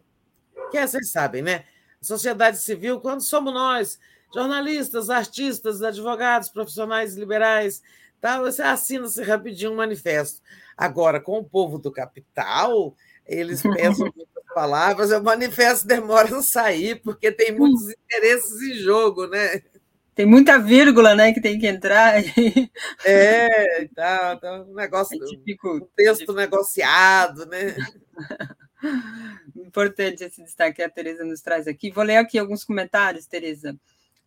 [0.73, 1.65] que é, vocês sabem, né?
[2.01, 3.99] Sociedade civil, quando somos nós,
[4.35, 7.83] jornalistas, artistas, advogados, profissionais liberais,
[8.21, 10.41] tal, você assina-se rapidinho um manifesto.
[10.77, 12.97] Agora, com o povo do capital,
[13.27, 19.27] eles pensam muitas palavras, o manifesto demora a sair, porque tem muitos interesses em jogo,
[19.27, 19.63] né?
[20.15, 22.23] Tem muita vírgula, né, que tem que entrar.
[23.05, 27.75] É, tá, tá um negócio, é um texto negociado, né?
[29.57, 31.91] Importante esse destaque que a Tereza nos traz aqui.
[31.91, 33.79] Vou ler aqui alguns comentários, Tereza,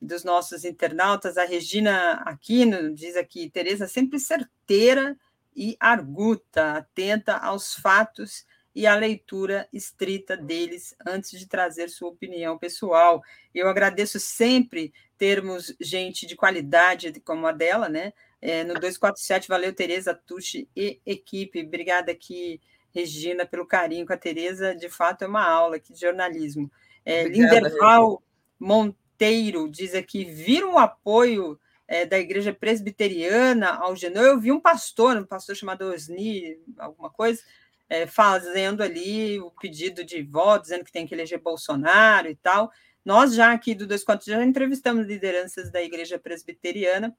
[0.02, 1.38] dos nossos internautas.
[1.38, 5.18] A Regina Aquino diz aqui: Tereza sempre certeira
[5.56, 12.58] e arguta, atenta aos fatos e à leitura estrita deles antes de trazer sua opinião
[12.58, 13.24] pessoal.
[13.54, 18.12] Eu agradeço sempre termos gente de qualidade como a dela, né?
[18.42, 21.64] É, no 247, valeu, Tereza, Tuxi e equipe.
[21.64, 22.60] Obrigada aqui
[22.96, 24.74] Regina, pelo carinho com a Tereza.
[24.74, 26.72] De fato, é uma aula aqui de jornalismo.
[27.04, 28.24] É, Linderval
[28.58, 34.22] Monteiro diz aqui: viram o apoio é, da igreja presbiteriana ao Genô?
[34.22, 37.44] Eu vi um pastor, um pastor chamado Osni, alguma coisa,
[37.90, 42.72] é, fazendo ali o pedido de voto, dizendo que tem que eleger Bolsonaro e tal.
[43.04, 47.16] Nós já aqui do 24 já entrevistamos lideranças da igreja presbiteriana.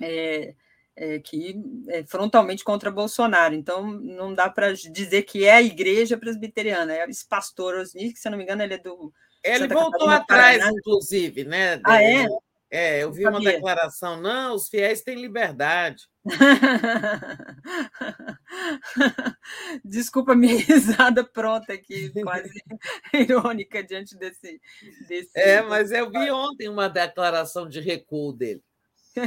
[0.00, 0.54] É,
[1.00, 1.58] é, que
[1.88, 3.54] é frontalmente contra Bolsonaro.
[3.54, 6.92] Então, não dá para dizer que é a igreja presbiteriana.
[6.92, 9.10] É esse pastor Osni, que, se eu não me engano, ele é do.
[9.42, 10.78] Ele Santa voltou Catarina, atrás, Paraná.
[10.78, 11.80] inclusive, né?
[11.86, 12.26] Ah, é?
[12.70, 16.04] É, eu vi uma declaração, não, os fiéis têm liberdade.
[19.84, 22.62] Desculpa minha risada pronta aqui, quase
[23.12, 24.60] irônica diante desse,
[25.08, 25.30] desse.
[25.34, 28.62] É, mas eu vi ontem uma declaração de recuo dele.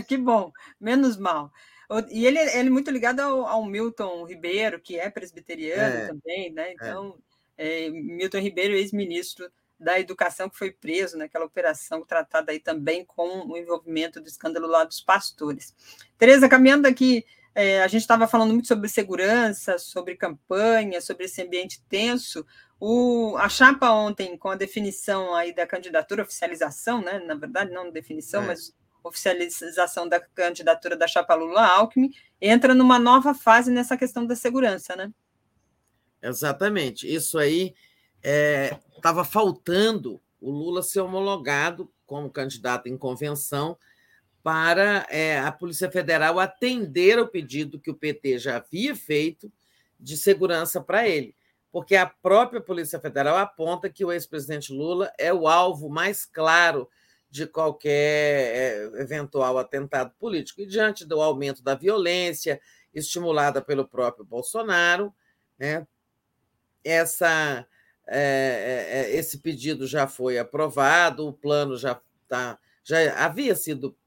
[0.07, 1.51] que bom, menos mal.
[2.09, 6.51] E ele, ele é muito ligado ao, ao Milton Ribeiro, que é presbiteriano é, também,
[6.51, 6.69] né?
[6.69, 6.73] É.
[6.73, 7.17] Então,
[7.57, 7.89] é.
[7.89, 13.57] Milton Ribeiro, ex-ministro da Educação, que foi preso naquela operação tratada aí também com o
[13.57, 15.75] envolvimento do escândalo lá dos pastores.
[16.17, 21.41] Tereza, caminhando aqui, é, a gente estava falando muito sobre segurança, sobre campanha, sobre esse
[21.41, 22.45] ambiente tenso.
[22.79, 27.19] O, a chapa ontem, com a definição aí da candidatura, oficialização, né?
[27.19, 28.47] Na verdade, não definição, é.
[28.47, 34.95] mas oficialização da candidatura da chapa Lula-Alckmin, entra numa nova fase nessa questão da segurança,
[34.95, 35.11] né?
[36.21, 37.13] Exatamente.
[37.13, 37.73] Isso aí
[38.95, 43.77] estava é, faltando o Lula ser homologado como candidato em convenção
[44.41, 49.51] para é, a Polícia Federal atender ao pedido que o PT já havia feito
[49.97, 51.33] de segurança para ele,
[51.71, 56.89] porque a própria Polícia Federal aponta que o ex-presidente Lula é o alvo mais claro
[57.33, 60.61] de qualquer é, eventual atentado político.
[60.61, 62.61] E diante do aumento da violência,
[62.93, 65.11] estimulada pelo próprio Bolsonaro,
[65.57, 65.87] né,
[66.83, 67.65] essa,
[68.05, 73.97] é, é, esse pedido já foi aprovado, o plano já, tá, já havia sido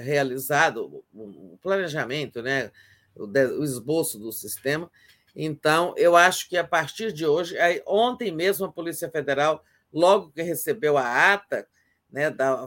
[0.00, 2.70] realizado, o planejamento, né,
[3.16, 4.88] o, o esboço do sistema.
[5.34, 10.40] Então, eu acho que a partir de hoje, ontem mesmo a Polícia Federal, logo que
[10.40, 11.66] recebeu a ata,
[12.14, 12.64] né, da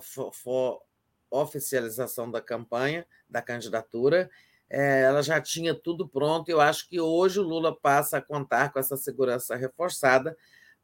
[1.31, 4.29] oficialização da campanha, da candidatura,
[4.69, 6.49] é, ela já tinha tudo pronto.
[6.49, 10.37] Eu acho que hoje o Lula passa a contar com essa segurança reforçada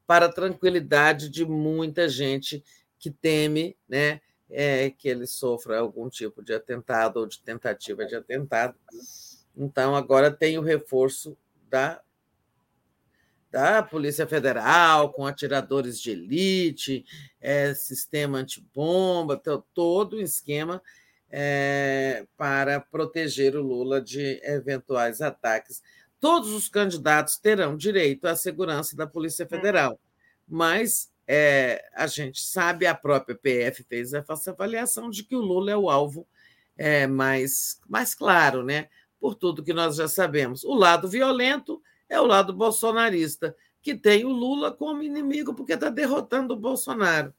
[0.07, 2.63] para a tranquilidade de muita gente
[2.97, 8.15] que teme né, é, que ele sofra algum tipo de atentado ou de tentativa de
[8.15, 8.75] atentado.
[9.53, 11.37] Então, agora tem o reforço
[11.69, 12.01] da
[13.53, 17.05] da Polícia Federal, com atiradores de elite,
[17.39, 19.39] é, sistema antibomba,
[19.75, 20.81] todo o esquema
[21.29, 25.83] é, para proteger o Lula de eventuais ataques.
[26.19, 29.99] Todos os candidatos terão direito à segurança da Polícia Federal,
[30.47, 35.71] mas é, a gente sabe, a própria PF fez essa avaliação de que o Lula
[35.71, 36.27] é o alvo
[36.75, 38.89] é, mais, mais claro, né?
[39.19, 40.63] por tudo que nós já sabemos.
[40.63, 41.81] O lado violento
[42.13, 47.33] é o lado bolsonarista, que tem o Lula como inimigo porque está derrotando o Bolsonaro.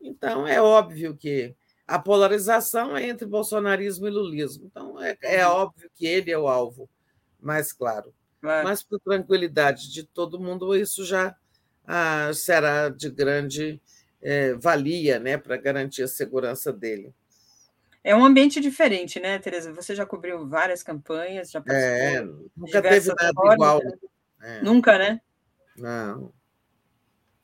[0.00, 1.54] Então, é óbvio que
[1.86, 4.66] a polarização é entre bolsonarismo e lulismo.
[4.66, 5.54] Então, é, é uhum.
[5.54, 6.88] óbvio que ele é o alvo
[7.38, 8.12] mais claro.
[8.40, 11.36] Mas, por tranquilidade de todo mundo, isso já
[11.84, 13.80] ah, será de grande
[14.22, 17.12] é, valia né, para garantir a segurança dele.
[18.06, 19.72] É um ambiente diferente, né, Tereza?
[19.72, 22.20] Você já cobriu várias campanhas, já É,
[22.56, 23.80] nunca teve nada formas, igual.
[23.82, 23.92] Né?
[24.42, 24.62] É.
[24.62, 25.20] Nunca, né?
[25.76, 26.32] Não.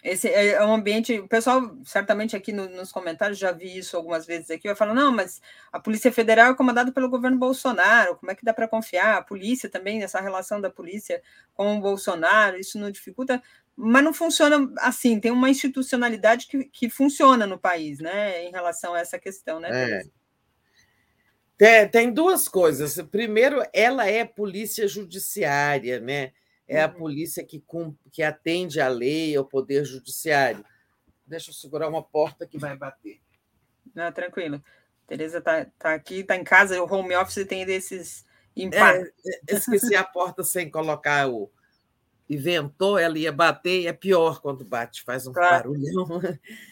[0.04, 1.18] Esse é um ambiente.
[1.18, 4.94] O pessoal, certamente aqui no, nos comentários, já vi isso algumas vezes aqui, vai falar:
[4.94, 5.40] não, mas
[5.72, 9.16] a Polícia Federal é comandada pelo governo Bolsonaro, como é que dá para confiar?
[9.16, 11.20] A polícia também, essa relação da polícia
[11.54, 13.42] com o Bolsonaro, isso não dificulta,
[13.74, 18.94] mas não funciona assim, tem uma institucionalidade que, que funciona no país, né, em relação
[18.94, 19.68] a essa questão, né?
[19.72, 20.21] É.
[21.56, 23.00] Tem, tem duas coisas.
[23.10, 26.32] Primeiro, ela é polícia judiciária, né?
[26.66, 26.94] É a uhum.
[26.94, 27.62] polícia que,
[28.10, 30.64] que atende à lei, ao poder judiciário.
[31.26, 33.20] Deixa eu segurar uma porta que vai bater.
[33.94, 34.62] Não, tranquilo.
[35.06, 38.24] Tereza está tá aqui, está em casa, o home office tem desses
[38.56, 39.10] impactos.
[39.26, 41.50] É, esqueci a porta sem colocar o.
[42.30, 45.70] Inventou, ela ia bater, e é pior quando bate, faz um claro.
[45.70, 46.06] barulhão.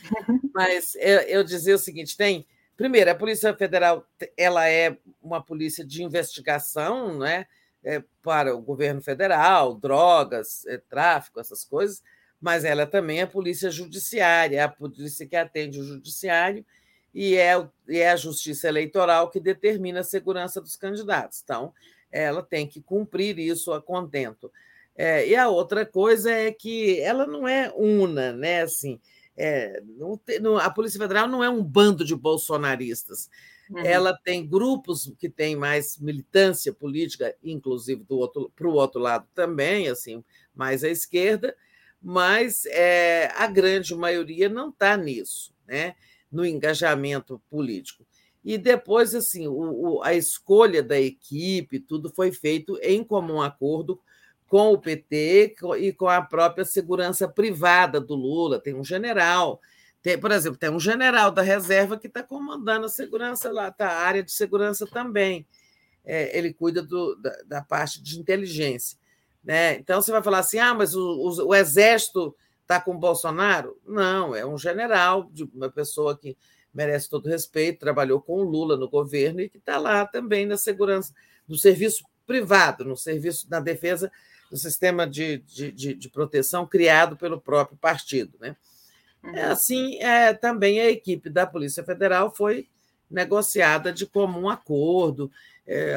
[0.54, 2.46] Mas eu, eu dizia o seguinte: tem
[2.80, 4.06] Primeiro, a Polícia Federal
[4.38, 7.46] ela é uma polícia de investigação né,
[7.84, 12.02] é, para o governo federal, drogas, é, tráfico, essas coisas,
[12.40, 16.64] mas ela também é a polícia judiciária, é a polícia que atende o judiciário
[17.12, 17.52] e é,
[17.86, 21.42] e é a justiça eleitoral que determina a segurança dos candidatos.
[21.44, 21.74] Então,
[22.10, 24.50] ela tem que cumprir isso a contento.
[24.96, 28.62] É, e a outra coisa é que ela não é una, né?
[28.62, 28.98] Assim,
[29.36, 33.30] é, não, não, a Polícia Federal não é um bando de bolsonaristas.
[33.70, 33.78] Uhum.
[33.78, 40.24] Ela tem grupos que têm mais militância política, inclusive para o outro lado também, assim,
[40.54, 41.56] mais à esquerda,
[42.02, 45.94] mas é, a grande maioria não está nisso, né?
[46.30, 48.06] no engajamento político.
[48.44, 54.00] E depois, assim, o, o, a escolha da equipe, tudo foi feito em comum acordo
[54.50, 58.58] com o PT e com a própria segurança privada do Lula.
[58.58, 59.60] Tem um general,
[60.02, 63.86] tem, por exemplo, tem um general da reserva que está comandando a segurança lá, tá,
[63.86, 65.46] a área de segurança também.
[66.04, 68.98] É, ele cuida do, da, da, parte de inteligência.
[69.44, 69.76] Né?
[69.76, 73.80] Então você vai falar assim: ah, mas o, o, o exército está com o Bolsonaro?
[73.86, 76.36] Não, é um general, uma pessoa que
[76.74, 80.56] merece todo respeito, trabalhou com o Lula no governo e que está lá também na
[80.56, 81.14] segurança,
[81.46, 84.10] no serviço privado, no serviço na defesa
[84.50, 88.36] do sistema de, de, de, de proteção criado pelo próprio partido.
[88.40, 88.56] Né?
[89.22, 89.36] Uhum.
[89.36, 92.68] É assim, é, também a equipe da Polícia Federal foi
[93.10, 95.30] negociada de comum acordo.
[95.66, 95.94] É,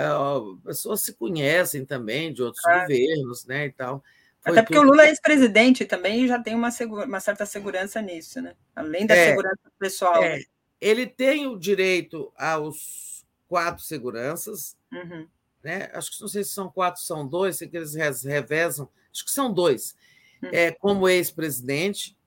[0.64, 2.82] pessoas se conhecem também de outros é.
[2.82, 3.66] governos, né?
[3.66, 4.04] E tal.
[4.42, 4.88] Foi Até porque tudo...
[4.88, 6.70] o Lula é ex-presidente também e já tem uma,
[7.06, 8.54] uma, certa segurança nisso, né?
[8.76, 10.22] Além da é, segurança pessoal.
[10.22, 10.42] É.
[10.82, 15.28] Ele tem o direito aos quatro seguranças, uhum.
[15.64, 15.90] Né?
[15.94, 19.32] Acho que não sei se são quatro, são dois, sei que eles revezam, acho que
[19.32, 19.96] são dois.
[20.42, 20.50] Uhum.
[20.52, 22.18] É, como ex-presidente,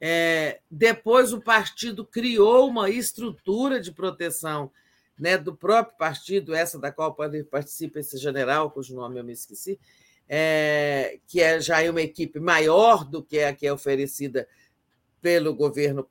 [0.00, 4.70] é, depois o partido criou uma estrutura de proteção
[5.18, 7.16] né, do próprio partido, essa da qual
[7.50, 9.80] participa esse general, cujo nome eu me esqueci,
[10.28, 14.46] é, que é já é uma equipe maior do que a que é oferecida
[15.20, 16.08] pelo governo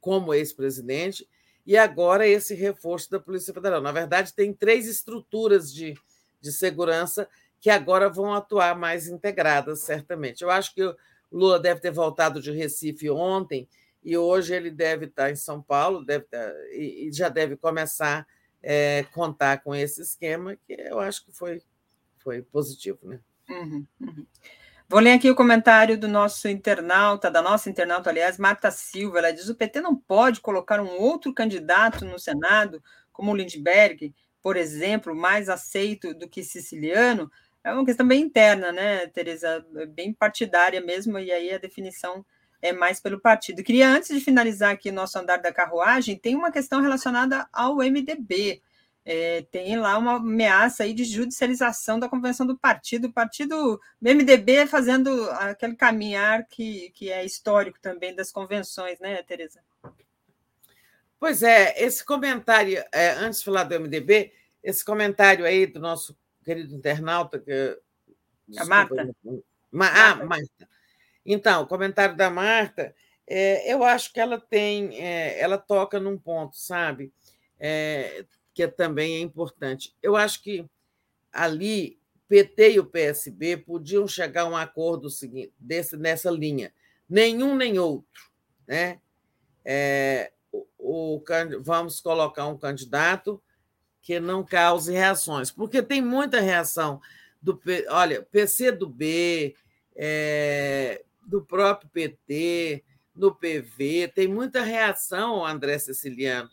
[0.00, 1.28] como ex-presidente,
[1.66, 3.80] e agora esse reforço da Polícia Federal.
[3.80, 5.94] Na verdade, tem três estruturas de,
[6.40, 7.28] de segurança
[7.60, 10.42] que agora vão atuar mais integradas, certamente.
[10.42, 10.82] Eu acho que
[11.32, 13.68] Lula deve ter voltado de Recife ontem
[14.04, 18.26] e hoje ele deve estar em São Paulo, deve estar, e, já deve começar a
[18.62, 21.60] é, contar com esse esquema, que eu acho que foi,
[22.18, 23.00] foi positivo.
[23.02, 23.18] Né?
[23.48, 24.26] Uhum, uhum.
[24.88, 29.18] Vou ler aqui o comentário do nosso internauta, da nossa internauta, aliás, Marta Silva.
[29.18, 32.80] Ela diz: o PT não pode colocar um outro candidato no Senado,
[33.12, 37.28] como o Lindbergh, por exemplo, mais aceito do que siciliano,
[37.64, 39.66] é uma questão bem interna, né, Tereza?
[39.88, 42.24] Bem partidária mesmo, e aí a definição
[42.62, 43.64] é mais pelo partido.
[43.64, 48.62] Queria, antes de finalizar aqui nosso andar da carruagem, tem uma questão relacionada ao MDB.
[49.08, 53.06] É, tem lá uma ameaça aí de judicialização da convenção do partido.
[53.06, 59.22] O partido do MDB fazendo aquele caminhar que, que é histórico também das convenções, né,
[59.22, 59.60] Tereza?
[61.20, 66.18] Pois é, esse comentário, é, antes de falar do MDB, esse comentário aí do nosso
[66.44, 67.38] querido internauta.
[67.38, 67.78] Que,
[68.48, 69.16] desculpa, a Marta.
[69.70, 70.68] Ma, ah, Marta.
[71.24, 72.92] Então, o comentário da Marta,
[73.24, 77.12] é, eu acho que ela tem, é, ela toca num ponto, sabe,
[77.58, 78.24] é,
[78.56, 79.94] que é também é importante.
[80.02, 80.64] Eu acho que
[81.30, 86.72] ali PT e o PSB podiam chegar a um acordo seguinte, desse, nessa linha.
[87.06, 88.30] Nenhum nem outro.
[88.66, 88.98] Né?
[89.62, 91.22] É, o, o,
[91.60, 93.42] vamos colocar um candidato
[94.00, 96.98] que não cause reações, porque tem muita reação
[97.42, 97.60] do
[97.90, 99.54] olha, PC do B,
[99.94, 102.82] é, do próprio PT,
[103.14, 106.48] do PV, tem muita reação, André Ceciliano.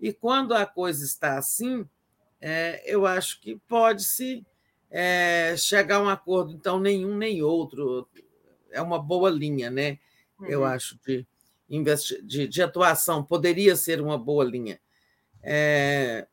[0.00, 1.86] E quando a coisa está assim,
[2.40, 4.44] é, eu acho que pode-se
[4.90, 8.08] é, chegar a um acordo, então, nenhum nem outro.
[8.70, 9.98] É uma boa linha, né?
[10.38, 10.46] Uhum.
[10.46, 11.26] Eu acho, de,
[12.22, 14.78] de, de, atuação, poderia ser uma boa linha.
[15.42, 16.26] É,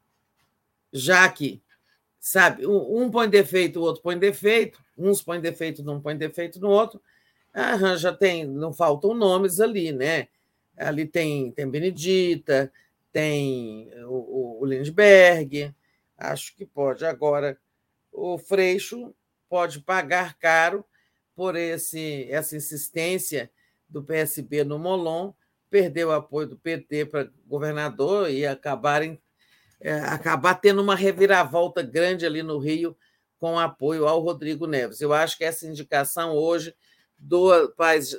[0.91, 1.61] já que,
[2.19, 6.69] sabe, um põe defeito, o outro põe defeito, uns põem defeito, não põe defeito no
[6.69, 7.01] outro,
[7.53, 10.27] ah, já tem, não faltam nomes ali, né?
[10.75, 12.71] Ali tem, tem Benedita,
[13.13, 15.73] tem o, o Lindbergh,
[16.17, 17.05] acho que pode.
[17.05, 17.57] Agora,
[18.11, 19.13] o Freixo
[19.47, 20.83] pode pagar caro
[21.35, 23.49] por esse, essa insistência
[23.87, 25.31] do PSB no Molon,
[25.69, 29.21] perdeu o apoio do PT para governador e acabarem
[29.79, 32.95] é, acabar tendo uma reviravolta grande ali no Rio
[33.37, 35.01] com apoio ao Rodrigo Neves.
[35.01, 36.73] Eu acho que essa indicação hoje
[37.17, 37.51] do,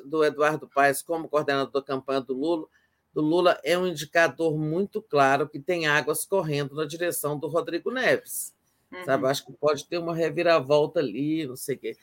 [0.04, 2.66] do Eduardo Paes como coordenador da campanha do Lula,
[3.14, 7.90] do Lula é um indicador muito claro que tem águas correndo na direção do Rodrigo
[7.92, 8.52] Neves.
[8.92, 9.04] Uhum.
[9.04, 9.26] Sabe?
[9.28, 11.96] Acho que pode ter uma reviravolta ali, não sei o quê.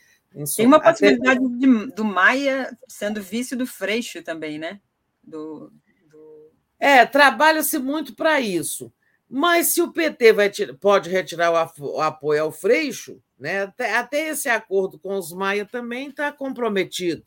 [0.55, 1.57] Tem uma possibilidade Até...
[1.57, 4.79] de, do Maia sendo vice do Freixo também, né?
[5.21, 5.71] Do,
[6.09, 6.51] do...
[6.79, 8.91] É, trabalha-se muito para isso.
[9.29, 14.47] Mas se o PT vai, pode retirar o apoio ao Freixo, né, até, até esse
[14.47, 17.25] acordo com os Maia também está comprometido.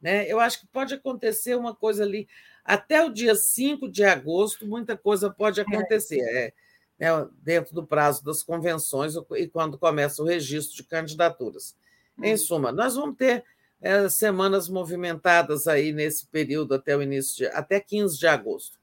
[0.00, 0.30] Né?
[0.30, 2.28] Eu acho que pode acontecer uma coisa ali.
[2.64, 6.20] Até o dia 5 de agosto, muita coisa pode acontecer.
[6.20, 6.52] É.
[6.98, 11.76] É, né, dentro do prazo das convenções e quando começa o registro de candidaturas.
[12.22, 12.38] Em uhum.
[12.38, 13.44] suma, nós vamos ter
[13.82, 18.78] é, semanas movimentadas aí nesse período até o início de, até 15 de agosto.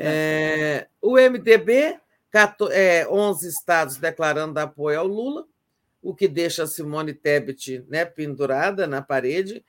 [0.00, 2.00] É, o MDB,
[2.30, 5.46] 14, é, 11 estados declarando apoio ao Lula,
[6.02, 9.64] o que deixa a Simone Tebet né, pendurada na parede,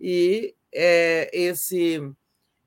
[0.00, 2.02] e é, esse, é,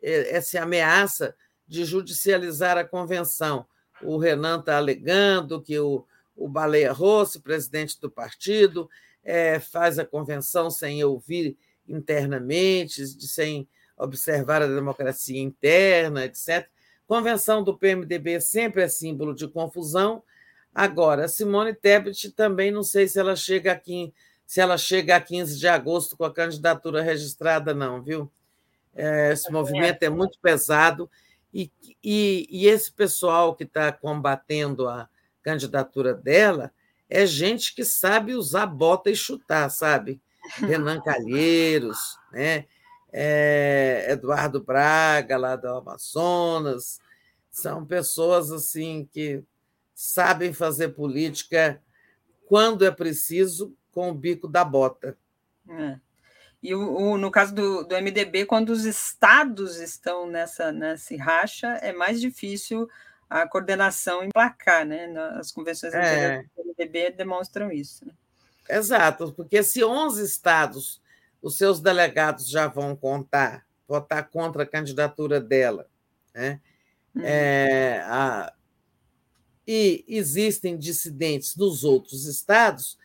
[0.05, 1.35] essa ameaça
[1.67, 3.65] de judicializar a convenção.
[4.01, 6.05] O Renan está alegando que o,
[6.35, 8.89] o Baleia Rossi, presidente do partido,
[9.23, 11.57] é, faz a convenção sem ouvir
[11.87, 13.67] internamente, sem
[13.97, 16.69] observar a democracia interna, etc
[17.07, 20.23] Convenção do PMDB sempre é símbolo de confusão.
[20.73, 24.11] Agora, Simone Tebet também não sei se ela chega aqui,
[24.45, 28.31] se ela chega a 15 de agosto com a candidatura registrada, não, viu?
[28.95, 31.09] É, esse movimento é muito pesado
[31.53, 31.71] e,
[32.03, 35.09] e, e esse pessoal que está combatendo a
[35.43, 36.71] candidatura dela
[37.09, 40.21] é gente que sabe usar bota e chutar, sabe?
[40.59, 42.65] Renan Calheiros, né?
[43.11, 46.99] É, Eduardo Braga, lá do Amazonas,
[47.49, 49.41] são pessoas assim que
[49.93, 51.81] sabem fazer política
[52.47, 55.17] quando é preciso com o bico da bota.
[55.69, 55.97] É.
[56.65, 61.67] E o, o, no caso do, do MDB, quando os estados estão nessa, nessa racha,
[61.81, 62.89] é mais difícil
[63.29, 65.13] a coordenação emplacar, né?
[65.37, 66.43] As convenções é.
[66.57, 68.03] do MDB demonstram isso.
[68.05, 68.13] Né?
[68.67, 70.99] Exato, porque se 11 estados,
[71.39, 75.87] os seus delegados já vão contar, votar contra a candidatura dela,
[76.33, 76.59] né?
[77.13, 77.21] Uhum.
[77.23, 78.51] É, a,
[79.67, 82.97] e existem dissidentes dos outros estados,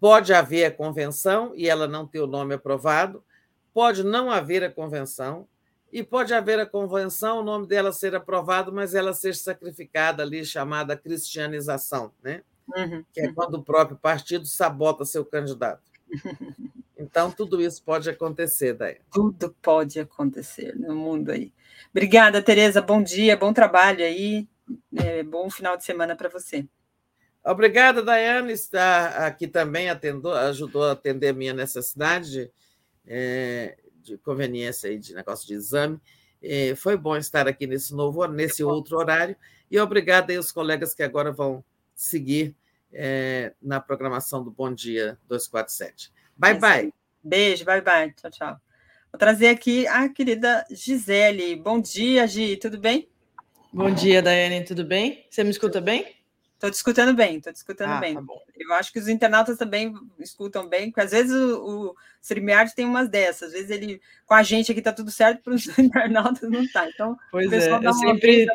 [0.00, 3.24] pode haver a convenção e ela não ter o nome aprovado,
[3.72, 5.48] pode não haver a convenção,
[5.94, 10.44] e pode haver a convenção, o nome dela ser aprovado, mas ela ser sacrificada ali,
[10.44, 12.42] chamada cristianização, né?
[12.74, 13.04] Uhum.
[13.12, 15.82] que é quando o próprio partido sabota seu candidato.
[16.96, 18.96] Então, tudo isso pode acontecer, daí.
[19.12, 21.52] Tudo pode acontecer no mundo aí.
[21.90, 22.80] Obrigada, Tereza.
[22.80, 24.48] Bom dia, bom trabalho aí.
[24.96, 26.66] É, bom final de semana para você.
[27.44, 28.52] Obrigada, Daiane.
[28.52, 32.50] Está aqui também, atendou, ajudou a atender a minha necessidade.
[33.06, 35.98] É, de conveniência aí de negócio de exame.
[36.42, 39.34] É, foi bom estar aqui nesse novo, nesse outro horário.
[39.70, 41.64] E obrigado aí aos colegas que agora vão
[41.94, 42.54] seguir
[42.92, 46.12] é, na programação do Bom Dia 247.
[46.36, 46.92] Bye, é bye.
[47.22, 48.12] Beijo, bye, bye.
[48.12, 48.60] Tchau, tchau.
[49.10, 51.56] Vou trazer aqui a querida Gisele.
[51.56, 53.08] Bom dia, Gi, tudo bem?
[53.72, 55.26] Bom dia, Daiane, tudo bem?
[55.30, 56.23] Você me escuta bem?
[56.64, 58.14] Estou te escutando bem, estou te escutando ah, bem.
[58.14, 58.22] Tá
[58.56, 62.86] eu acho que os internautas também escutam bem, porque às vezes o, o StreamYard tem
[62.86, 66.50] umas dessas, às vezes ele, com a gente aqui está tudo certo, para os internautas
[66.50, 66.88] não está.
[66.88, 68.46] Então, pois é, eu sempre,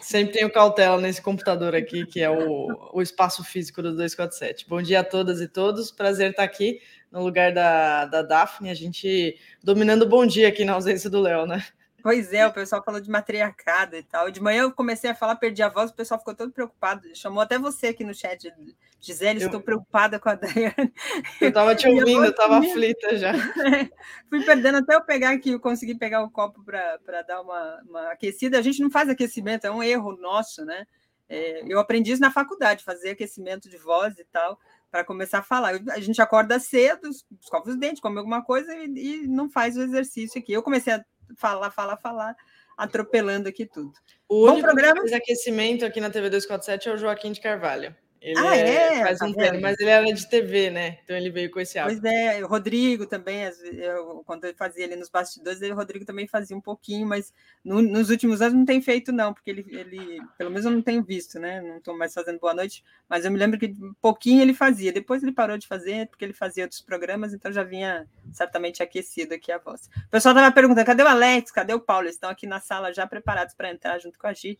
[0.00, 4.68] sempre tenho cautela nesse computador aqui, que é o, o espaço físico do 247.
[4.68, 6.80] Bom dia a todas e todos, prazer estar aqui
[7.10, 11.20] no lugar da, da Daphne, a gente dominando o bom dia aqui na ausência do
[11.20, 11.64] Léo, né?
[12.02, 14.30] Pois é, o pessoal falou de matriarcado e tal.
[14.30, 17.02] De manhã eu comecei a falar, perdi a voz, o pessoal ficou todo preocupado.
[17.14, 18.52] Chamou até você aqui no chat,
[19.00, 19.46] Gisele, eu...
[19.46, 20.92] estou preocupada com a Dayane.
[21.40, 23.32] Eu estava te ouvindo, eu estava aflita já.
[24.30, 28.12] Fui perdendo até eu pegar aqui, eu consegui pegar o copo para dar uma, uma,
[28.12, 28.58] aquecida.
[28.58, 30.86] A gente não faz aquecimento, é um erro nosso, né?
[31.28, 34.58] É, eu aprendi isso na faculdade, fazer aquecimento de voz e tal,
[34.90, 35.74] para começar a falar.
[35.90, 37.08] A gente acorda cedo,
[37.40, 40.52] escova os dentes, come alguma coisa e, e não faz o exercício aqui.
[40.52, 41.04] Eu comecei a
[41.36, 42.36] falar, falar, falar,
[42.76, 43.92] atropelando aqui tudo.
[44.28, 44.94] O Bom único programa...
[44.94, 47.94] que fez aquecimento aqui na TV 247 é o Joaquim de Carvalho.
[48.20, 49.02] Ele ah, é, é?
[49.02, 50.98] faz tá um tempo, mas ele era de TV, né?
[51.04, 52.00] Então ele veio com esse hábito.
[52.00, 53.42] Pois é, o Rodrigo também,
[53.72, 57.32] eu, quando eu fazia ali nos bastidores, o Rodrigo também fazia um pouquinho, mas
[57.64, 60.82] no, nos últimos anos não tem feito, não, porque ele, ele, pelo menos eu não
[60.82, 61.60] tenho visto, né?
[61.60, 64.92] Não estou mais fazendo boa noite, mas eu me lembro que um pouquinho ele fazia,
[64.92, 69.34] depois ele parou de fazer, porque ele fazia outros programas, então já vinha certamente aquecido
[69.34, 69.88] aqui a voz.
[70.06, 71.52] O pessoal estava perguntando: cadê o Alex?
[71.52, 72.04] Cadê o Paulo?
[72.04, 74.58] Eles estão aqui na sala já preparados para entrar junto com a Gi.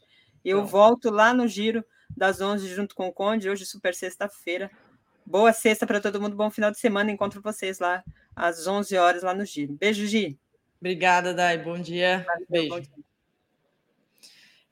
[0.48, 0.66] Eu então.
[0.66, 1.84] volto lá no giro
[2.16, 4.70] das 11 junto com o Conde, hoje super sexta-feira.
[5.26, 7.10] Boa sexta para todo mundo, bom final de semana.
[7.10, 8.02] Encontro vocês lá
[8.34, 9.74] às 11 horas lá no Giro.
[9.74, 10.38] Beijo, Gi.
[10.80, 11.58] Obrigada, Dai.
[11.58, 12.24] Bom dia.
[12.26, 12.68] Valeu, Beijo.
[12.70, 13.08] Bom dia.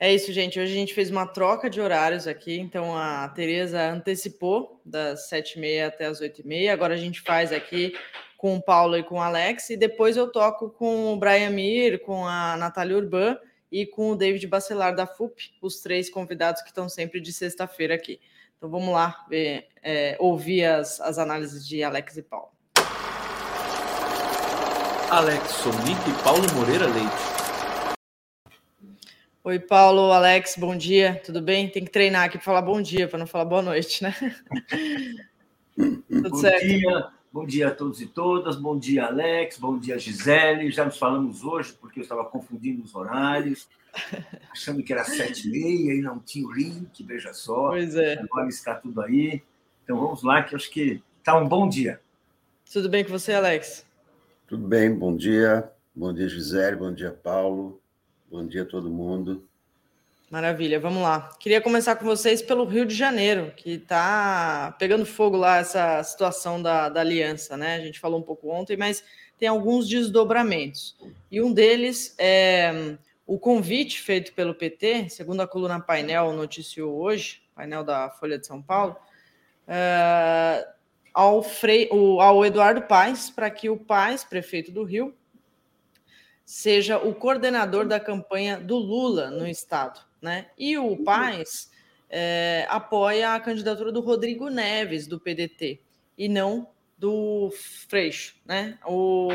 [0.00, 0.58] É isso, gente.
[0.58, 5.86] Hoje a gente fez uma troca de horários aqui, então a Tereza antecipou das 7h30
[5.86, 6.70] até as 8h30.
[6.70, 7.94] Agora a gente faz aqui
[8.38, 12.00] com o Paulo e com o Alex, e depois eu toco com o Brian Mir,
[12.00, 13.38] com a Natália Urban
[13.76, 17.94] e com o David Bacelar da FUP, os três convidados que estão sempre de sexta-feira
[17.94, 18.18] aqui.
[18.56, 22.48] Então vamos lá ver, é, ouvir as, as análises de Alex e Paulo.
[25.10, 27.96] Alex Sonic e Paulo Moreira Leite.
[29.44, 31.68] Oi, Paulo, Alex, bom dia, tudo bem?
[31.68, 34.16] Tem que treinar aqui para falar bom dia, para não falar boa noite, né?
[35.76, 36.66] tudo bom certo?
[36.66, 37.15] Dia.
[37.36, 40.70] Bom dia a todos e todas, bom dia, Alex, bom dia, Gisele.
[40.70, 43.68] Já nos falamos hoje, porque eu estava confundindo os horários,
[44.50, 47.68] achando que era sete e meia e não tinha o link, veja só.
[47.68, 48.14] Pois é.
[48.14, 49.42] Agora está tudo aí.
[49.84, 52.00] Então vamos lá, que eu acho que está um bom dia.
[52.72, 53.84] Tudo bem com você, Alex?
[54.46, 55.70] Tudo bem, bom dia.
[55.94, 57.78] Bom dia, Gisele, bom dia, Paulo.
[58.30, 59.46] Bom dia a todo mundo.
[60.28, 61.30] Maravilha, vamos lá.
[61.38, 66.60] Queria começar com vocês pelo Rio de Janeiro, que está pegando fogo lá essa situação
[66.60, 67.76] da, da aliança, né?
[67.76, 69.04] A gente falou um pouco ontem, mas
[69.38, 70.96] tem alguns desdobramentos.
[71.30, 77.40] E um deles é o convite feito pelo PT, segundo a coluna Painel noticiou hoje,
[77.54, 78.96] painel da Folha de São Paulo,
[79.68, 80.68] uh,
[81.14, 85.14] ao, Frei, o, ao Eduardo Paes, para que o Paes, prefeito do Rio,
[86.44, 90.05] seja o coordenador da campanha do Lula no estado.
[90.20, 90.46] Né?
[90.58, 91.70] E o Paes
[92.08, 95.80] é, apoia a candidatura do Rodrigo Neves, do PDT,
[96.16, 97.52] e não do
[97.88, 98.36] Freixo.
[98.44, 98.78] Né?
[98.86, 99.28] O,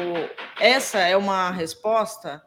[0.60, 2.41] essa é uma resposta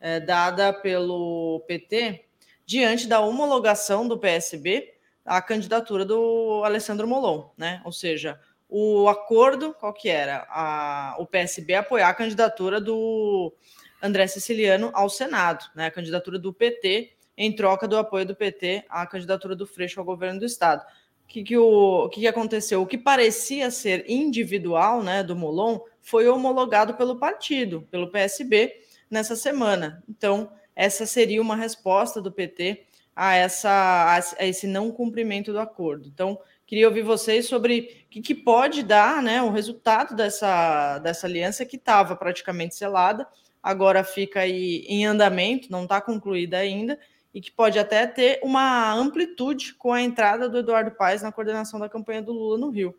[0.00, 2.24] é, dada pelo PT
[2.64, 4.94] diante da homologação do PSB
[5.24, 7.82] à candidatura do Alessandro Molon, né?
[7.84, 10.46] Ou seja, o acordo, qual que era?
[10.48, 13.52] A, o PSB apoiar a candidatura do
[14.00, 15.86] André Siciliano ao Senado, né?
[15.86, 20.06] A candidatura do PT em troca do apoio do PT à candidatura do Freixo ao
[20.06, 20.82] governo do estado.
[21.24, 22.82] O que, que, o, que, que aconteceu?
[22.82, 28.74] O que parecia ser individual né, do Molon foi homologado pelo partido, pelo PSB,
[29.10, 30.02] nessa semana.
[30.08, 36.08] Então, essa seria uma resposta do PT a, essa, a esse não cumprimento do acordo.
[36.08, 41.26] Então, queria ouvir vocês sobre o que, que pode dar né, o resultado dessa, dessa
[41.26, 43.26] aliança que estava praticamente selada,
[43.62, 46.98] agora fica aí em andamento, não está concluída ainda,
[47.32, 51.78] e que pode até ter uma amplitude com a entrada do Eduardo Paes na coordenação
[51.78, 52.98] da campanha do Lula no Rio.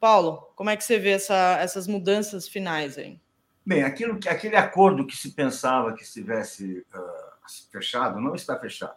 [0.00, 3.20] Paulo, como é que você vê essa, essas mudanças finais aí?
[3.64, 8.96] Bem, aquilo, aquele acordo que se pensava que estivesse uh, fechado não está fechado.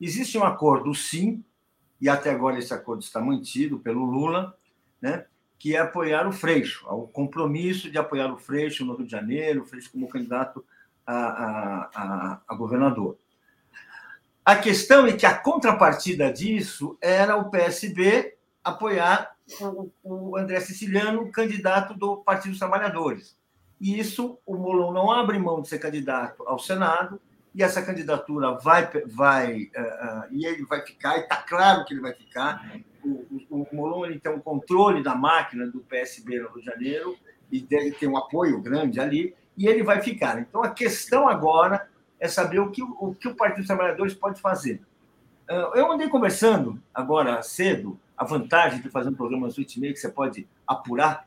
[0.00, 1.44] Existe um acordo, sim,
[2.00, 4.56] e até agora esse acordo está mantido pelo Lula,
[5.00, 5.26] né,
[5.58, 9.62] que é apoiar o Freixo, o compromisso de apoiar o Freixo no Rio de Janeiro,
[9.62, 10.64] o Freixo como candidato
[11.06, 13.18] a, a, a, a governador.
[14.50, 19.36] A questão é que a contrapartida disso era o PSB apoiar
[20.02, 23.38] o André Siciliano, candidato do Partido dos Trabalhadores.
[23.80, 27.20] E isso, o Molon não abre mão de ser candidato ao Senado,
[27.54, 31.94] e essa candidatura vai, vai uh, uh, e ele vai ficar, e está claro que
[31.94, 32.76] ele vai ficar.
[33.04, 36.66] O, o, o Molon ele tem um controle da máquina do PSB no Rio de
[36.66, 37.16] Janeiro,
[37.52, 40.40] e ter um apoio grande ali, e ele vai ficar.
[40.40, 41.88] Então, a questão agora
[42.20, 44.80] é saber o que o, que o Partido dos Trabalhadores pode fazer.
[45.48, 49.80] Uh, eu andei conversando agora cedo a vantagem de fazer um programa às 8 e
[49.80, 51.26] meia que você pode apurar,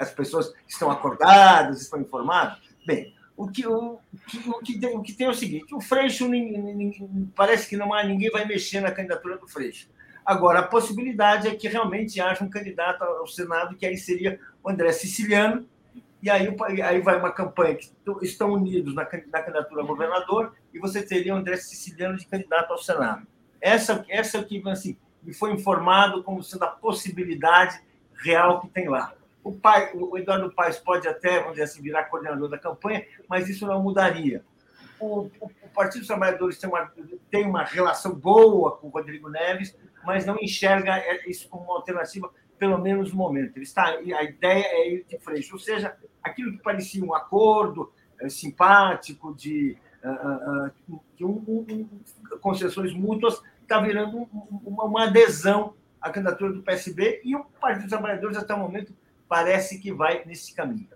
[0.00, 2.58] as pessoas estão acordadas, estão informadas.
[2.86, 3.98] Bem, o que, o,
[4.46, 6.28] o, que, tem, o que tem é o seguinte: o Freixo,
[7.36, 9.88] parece que não há ninguém vai mexer na candidatura do Freixo.
[10.24, 14.70] Agora, a possibilidade é que realmente haja um candidato ao Senado, que aí seria o
[14.70, 15.66] André Siciliano,
[16.22, 16.48] e aí,
[16.82, 17.90] aí vai uma campanha que
[18.22, 22.70] estão unidos na, na candidatura a governador, e você teria o André Siciliano de candidato
[22.70, 23.26] ao Senado.
[23.60, 27.80] Essa, essa é o que assim, me foi informado como sendo a possibilidade
[28.22, 29.12] real que tem lá.
[29.42, 33.48] O, pai, o Eduardo Paes pode até, vamos dizer assim, virar coordenador da campanha, mas
[33.48, 34.44] isso não mudaria.
[35.00, 36.92] O, o, o Partido dos Trabalhadores tem uma,
[37.28, 42.30] tem uma relação boa com o Rodrigo Neves, mas não enxerga isso como uma alternativa,
[42.62, 43.56] pelo menos no momento.
[43.56, 47.92] Ele está, a ideia é ir de frente, ou seja, aquilo que parecia um acordo
[48.20, 51.88] é, simpático de, uh, uh, de um, um,
[52.40, 54.28] concessões mútuas está virando
[54.64, 58.94] uma, uma adesão à candidatura do PSB e o Partido dos Trabalhadores, até o momento,
[59.28, 60.86] parece que vai nesse caminho.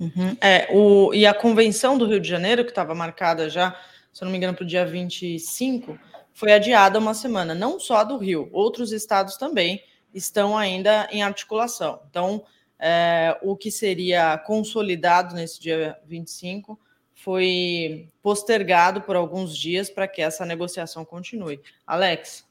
[0.00, 0.36] Uhum.
[0.40, 3.78] É, o, e a convenção do Rio de Janeiro, que estava marcada já,
[4.12, 5.96] se não me engano, para o dia 25,
[6.34, 9.80] foi adiada uma semana, não só a do Rio, outros estados também
[10.12, 12.00] estão ainda em articulação.
[12.08, 12.44] Então,
[12.78, 16.78] é, o que seria consolidado nesse dia 25
[17.14, 21.60] foi postergado por alguns dias para que essa negociação continue.
[21.86, 22.46] Alex?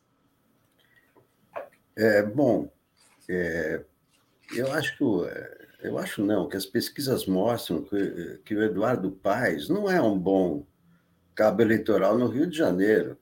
[1.96, 2.70] É, bom,
[3.30, 3.84] é,
[4.56, 5.04] eu acho que
[5.80, 10.18] eu acho não, que as pesquisas mostram que, que o Eduardo Paes não é um
[10.18, 10.66] bom
[11.34, 13.18] cabo eleitoral no Rio de Janeiro.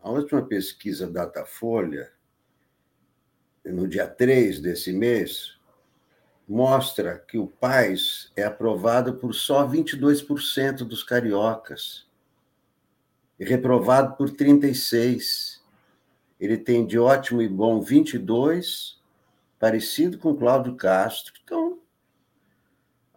[0.00, 2.11] A última pesquisa Datafolha,
[3.70, 5.56] no dia 3 desse mês,
[6.48, 12.06] mostra que o Paes é aprovado por só 22% dos cariocas
[13.38, 15.62] e reprovado por 36.
[16.40, 19.00] Ele tem de ótimo e bom 22
[19.58, 21.32] parecido com Cláudio Castro.
[21.44, 21.78] Então,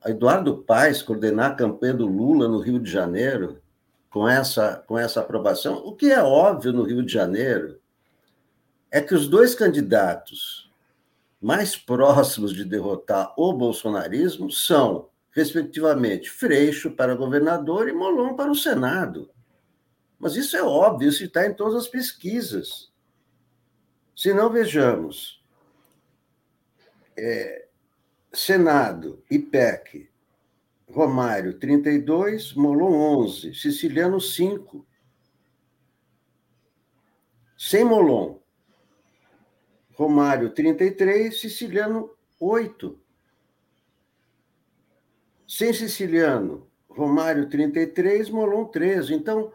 [0.05, 3.59] Eduardo Paes coordenar a campanha do Lula no Rio de Janeiro,
[4.11, 7.81] com essa, com essa aprovação, o que é óbvio no Rio de Janeiro
[8.95, 10.71] é que os dois candidatos
[11.41, 18.55] mais próximos de derrotar o bolsonarismo são, respectivamente, Freixo para governador e Molon para o
[18.55, 19.29] Senado.
[20.17, 22.89] Mas isso é óbvio, isso está em todas as pesquisas.
[24.15, 25.43] Se não vejamos,
[27.17, 27.67] é,
[28.31, 30.09] Senado e PEC,
[30.89, 32.93] Romário, 32, Molon,
[33.25, 34.87] 11, Siciliano, 5.
[37.57, 38.44] Sem Molon.
[39.95, 42.99] Romário, 33, Siciliano, 8.
[45.47, 49.13] Sem Siciliano, Romário, 33, Molon, 13.
[49.13, 49.53] Então,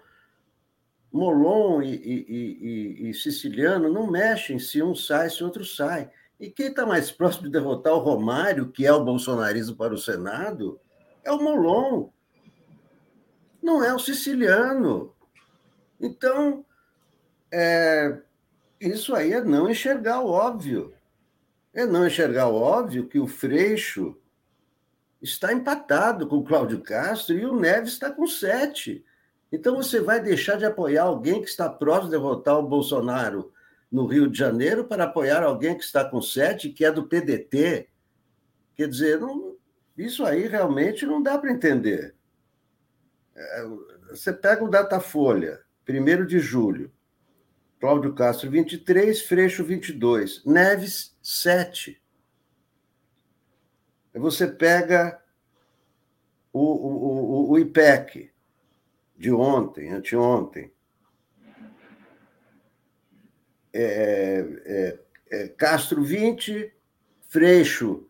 [1.12, 6.10] Molon e, e, e, e, Siciliano não mexem se um sai, se outro sai.
[6.38, 9.98] E quem está mais próximo de derrotar o Romário, que é o bolsonarismo para o
[9.98, 10.80] Senado,
[11.22, 12.08] é o Molon.
[13.62, 15.14] Não é o siciliano.
[16.00, 16.64] Então,
[17.52, 18.22] é,
[18.80, 20.94] isso aí é não enxergar o óbvio.
[21.72, 24.16] É não enxergar o óbvio que o Freixo
[25.20, 29.04] está empatado com o Cláudio Castro e o Neves está com sete.
[29.52, 33.52] Então você vai deixar de apoiar alguém que está próximo de derrotar o Bolsonaro
[33.90, 37.88] no Rio de Janeiro para apoiar alguém que está com sete, que é do PDT?
[38.76, 39.56] Quer dizer, não,
[39.96, 42.14] isso aí realmente não dá para entender.
[43.36, 43.66] É,
[44.10, 46.90] você pega o Datafolha, 1 de julho.
[47.80, 50.44] Cláudio Castro, 23, Freixo, 22.
[50.44, 52.00] Neves, 7.
[54.12, 55.18] Você pega
[56.52, 58.30] o, o, o, o IPEC
[59.16, 60.70] de ontem, anteontem.
[63.72, 64.98] É, é,
[65.30, 66.74] é, Castro, 20,
[67.28, 68.06] Freixo,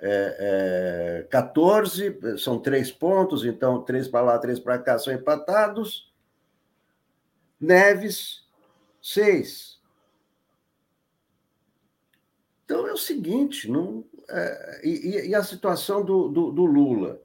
[0.00, 6.12] é, é, 14, são três pontos, então três para lá, três para cá são empatados.
[7.58, 8.45] Neves,
[9.06, 9.80] seis.
[12.64, 17.22] Então é o seguinte, não, é, e, e, a situação do, do, do, Lula?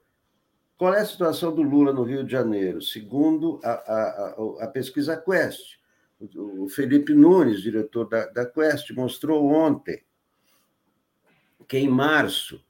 [0.78, 2.80] Qual é a situação do Lula no Rio de Janeiro?
[2.80, 4.02] Segundo a, a,
[4.60, 5.78] a, a pesquisa Quest,
[6.20, 10.04] o, o Felipe Nunes, diretor da, da Quest, mostrou ontem
[11.66, 12.64] que em março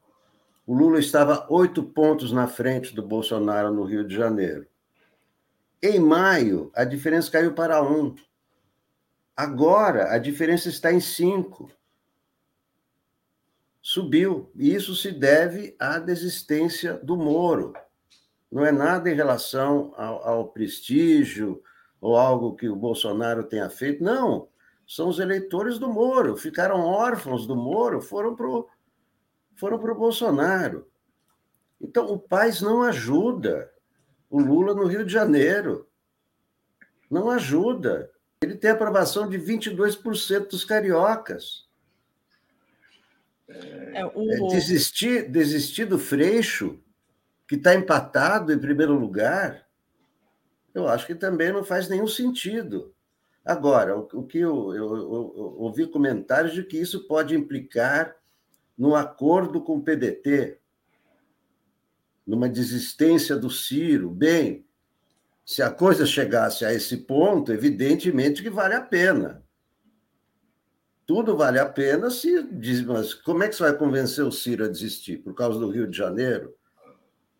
[0.67, 4.67] o Lula estava oito pontos na frente do Bolsonaro no Rio de Janeiro.
[5.83, 8.15] Em maio, a diferença caiu para um.
[9.37, 11.71] Agora, a diferença está em cinco.
[13.81, 14.51] Subiu.
[14.55, 17.73] E isso se deve à desistência do Moro.
[18.51, 21.63] Não é nada em relação ao, ao prestígio
[22.01, 24.05] ou algo que o Bolsonaro tenha feito.
[24.05, 24.49] Não.
[24.87, 26.37] São os eleitores do Moro.
[26.37, 28.69] Ficaram órfãos do Moro, foram para o
[29.55, 30.89] foram pro Bolsonaro.
[31.81, 33.73] Então, o Paz não ajuda
[34.31, 35.89] o Lula no Rio de Janeiro.
[37.11, 38.11] Não ajuda.
[38.43, 41.69] Ele tem aprovação de 22% dos cariocas.
[43.49, 44.31] É, o...
[44.31, 46.81] É, desistir, desistir do Freixo,
[47.47, 49.67] que está empatado em primeiro lugar,
[50.75, 52.95] eu acho que também não faz nenhum sentido.
[53.45, 58.17] Agora, o, o que eu, eu, eu, eu, ouvi comentários de que isso pode implicar
[58.77, 60.59] no acordo com o PDT,
[62.27, 64.11] numa desistência do Ciro.
[64.11, 64.65] Bem,
[65.45, 69.43] se a coisa chegasse a esse ponto, evidentemente que vale a pena.
[71.05, 74.65] Tudo vale a pena se diz, mas como é que você vai convencer o Ciro
[74.65, 75.19] a desistir?
[75.19, 76.55] Por causa do Rio de Janeiro?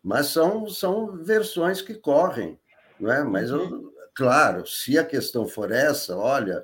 [0.03, 2.59] Mas são, são versões que correm,
[2.99, 3.23] não é?
[3.23, 6.61] Mas, eu, claro, se a questão for essa, olha,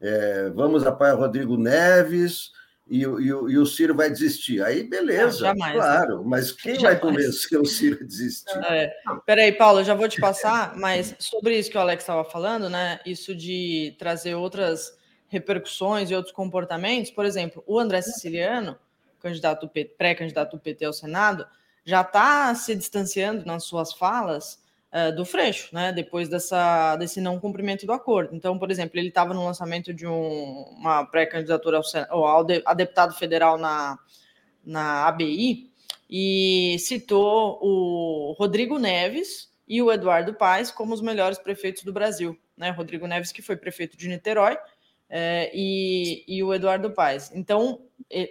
[0.00, 2.50] é, vamos apoiar Rodrigo Neves,
[2.86, 4.62] e, e, e, o Ciro vai desistir.
[4.62, 6.18] Aí, beleza, jamais, claro.
[6.18, 6.24] Né?
[6.26, 7.00] Mas quem jamais.
[7.00, 8.58] vai convencer o Ciro a desistir?
[8.70, 8.92] É,
[9.24, 12.68] peraí, Paulo, eu já vou te passar, mas sobre isso que o Alex estava falando,
[12.68, 13.00] né?
[13.06, 14.96] Isso de trazer outras
[15.28, 17.10] repercussões e outros comportamentos.
[17.10, 18.78] Por exemplo, o André Siciliano,
[19.18, 21.46] candidato pré-candidato do PT ao Senado,
[21.84, 24.62] já está se distanciando nas suas falas
[24.94, 25.92] uh, do Freixo, né?
[25.92, 28.34] Depois dessa, desse não cumprimento do acordo.
[28.34, 32.72] Então, por exemplo, ele estava no lançamento de um, uma pré-candidatura ao, ao de, a
[32.72, 33.98] deputado federal na,
[34.64, 35.70] na ABI
[36.08, 42.38] e citou o Rodrigo Neves e o Eduardo Paes como os melhores prefeitos do Brasil.
[42.56, 42.70] Né?
[42.70, 44.56] Rodrigo Neves, que foi prefeito de Niterói,
[45.08, 47.30] é, e, e o Eduardo Paes.
[47.34, 47.82] Então,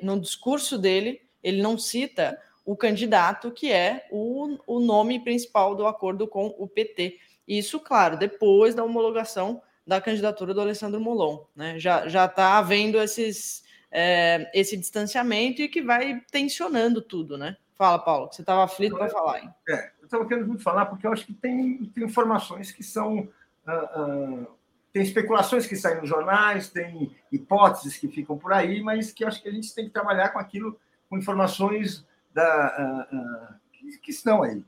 [0.02, 5.85] no discurso dele, ele não cita o candidato que é o, o nome principal do
[5.85, 7.19] acordo com o PT.
[7.48, 11.44] Isso, claro, depois da homologação da candidatura do Alessandro Molon.
[11.56, 11.77] Né?
[11.77, 17.57] Já está havendo esses, é, esse distanciamento e que vai tensionando tudo, né?
[17.76, 19.40] Fala, Paulo, que você estava aflito para falar.
[19.40, 19.49] Hein?
[19.68, 23.27] É, eu estava querendo muito falar, porque eu acho que tem, tem informações que são.
[23.68, 24.48] Uh, uh,
[24.91, 29.27] tem especulações que saem nos jornais, tem hipóteses que ficam por aí, mas que eu
[29.27, 30.80] acho que a gente tem que trabalhar com aquilo,
[31.10, 34.64] com informações da, uh, uh, que, estão aí.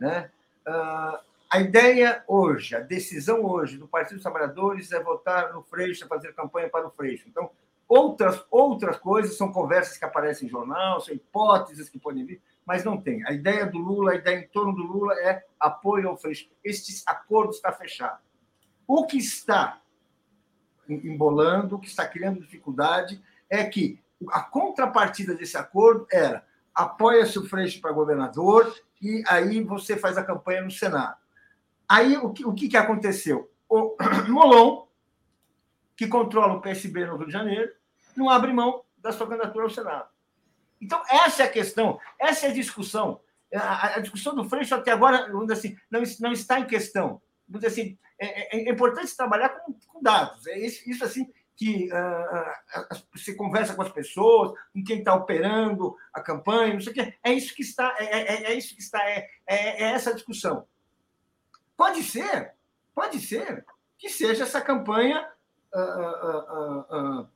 [0.00, 0.30] Né?
[0.66, 1.18] Uh,
[1.50, 6.06] a ideia hoje, a decisão hoje do Partido dos Trabalhadores é votar no Freixo, é
[6.08, 7.24] fazer campanha para o Freixo.
[7.26, 7.50] Então,
[7.88, 12.84] outras, outras coisas são conversas que aparecem em jornal, são hipóteses que podem vir, mas
[12.84, 13.26] não tem.
[13.26, 16.50] A ideia do Lula, a ideia em torno do Lula é apoio ao Freixo.
[16.62, 18.20] Este acordo está fechado.
[18.86, 19.80] O que está
[20.88, 26.44] embolando, o que está criando dificuldade é que a contrapartida desse acordo era
[26.78, 28.72] apoia-se o Freixo para governador
[29.02, 31.16] e aí você faz a campanha no Senado.
[31.88, 33.50] Aí o que, o que, aconteceu?
[33.68, 33.96] O
[34.28, 34.86] Molon,
[35.96, 37.72] que controla o PSB no Rio de Janeiro,
[38.16, 40.08] não abre mão da sua candidatura ao Senado.
[40.80, 43.20] Então, essa é a questão, essa é a discussão.
[43.52, 47.20] A, a discussão do Freixo até agora assim, não, não está em questão.
[47.66, 50.46] Assim, é, é, é importante trabalhar com, com, dados.
[50.46, 51.28] É isso, isso assim
[51.58, 56.80] que uh, uh, você conversa com as pessoas, com quem está operando a campanha, não
[56.80, 57.14] sei o quê.
[57.22, 60.68] É isso que está, é, é, é isso que está, é, é, é essa discussão.
[61.76, 62.54] Pode ser,
[62.94, 63.66] pode ser
[63.98, 65.28] que seja essa campanha
[65.74, 67.26] uh,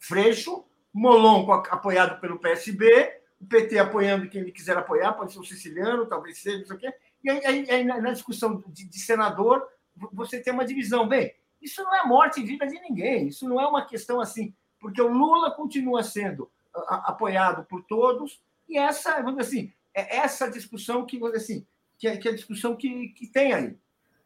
[0.00, 5.44] Freixo, Molon apoiado pelo PSB, o PT apoiando quem ele quiser apoiar, pode ser o
[5.44, 6.94] siciliano, talvez seja, não sei o quê.
[7.22, 9.64] E aí, aí, aí na discussão de, de, senador,
[10.12, 11.08] você tem uma divisão.
[11.08, 11.32] Bem,
[11.62, 15.00] isso não é morte e vida de ninguém, isso não é uma questão assim, porque
[15.00, 16.50] o Lula continua sendo
[16.88, 21.66] apoiado por todos, e essa, vamos dizer assim, é essa discussão que, vamos dizer assim,
[21.98, 23.76] que é, que é a discussão que, que tem aí.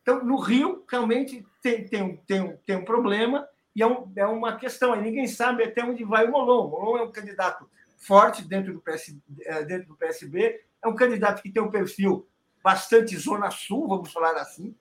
[0.02, 4.56] Então, no Rio, realmente tem, tem, tem, tem um problema e é, um, é uma
[4.56, 4.92] questão.
[4.92, 6.66] Aí ninguém sabe até onde vai o Molon.
[6.66, 7.68] O Molon é um candidato
[7.98, 12.26] forte dentro do, PS, é, dentro do PSB, é um candidato que tem um perfil
[12.62, 14.74] bastante zona sul, vamos falar assim,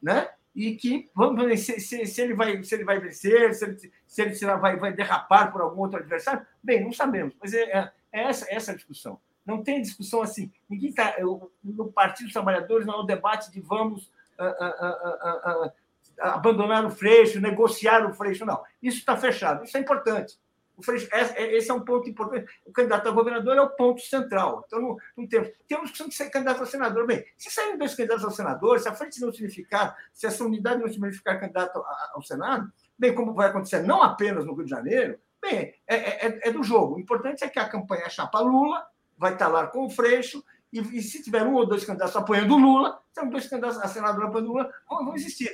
[0.00, 0.30] né?
[0.58, 4.34] E que, vamos ver, se, se, se ele, vai, se ele vai vencer, se ele,
[4.34, 7.32] se ele vai, vai derrapar por algum outro adversário, bem, não sabemos.
[7.40, 9.20] Mas é, é, é essa, essa a discussão.
[9.46, 10.50] Não tem discussão assim.
[10.68, 11.14] Ninguém está.
[11.62, 15.72] No Partido dos Trabalhadores não é um debate de vamos uh, uh, uh,
[16.18, 18.44] abandonar o Freixo, negociar o Freixo.
[18.44, 18.60] Não.
[18.82, 19.62] Isso está fechado.
[19.62, 20.40] Isso é importante.
[20.78, 22.46] O Freixo, esse é um ponto importante.
[22.64, 24.62] O candidato a governador é o ponto central.
[24.64, 25.50] Então, não, não temos.
[25.66, 27.04] Temos que ser candidato a senador.
[27.04, 30.80] Bem, se saírem dois candidatos ao senador, se a frente não significar, se essa unidade
[30.80, 31.82] não significar candidato
[32.14, 36.48] ao Senado, bem, como vai acontecer não apenas no Rio de Janeiro, bem, é, é,
[36.48, 36.94] é do jogo.
[36.94, 38.86] O importante é que a campanha é chapa Lula,
[39.16, 42.54] vai estar lá com o Freixo, e, e, se tiver um ou dois candidatos apoiando
[42.54, 45.50] o Lula, são dois candidatos a senador apoiando o Lula, vão, vão existir.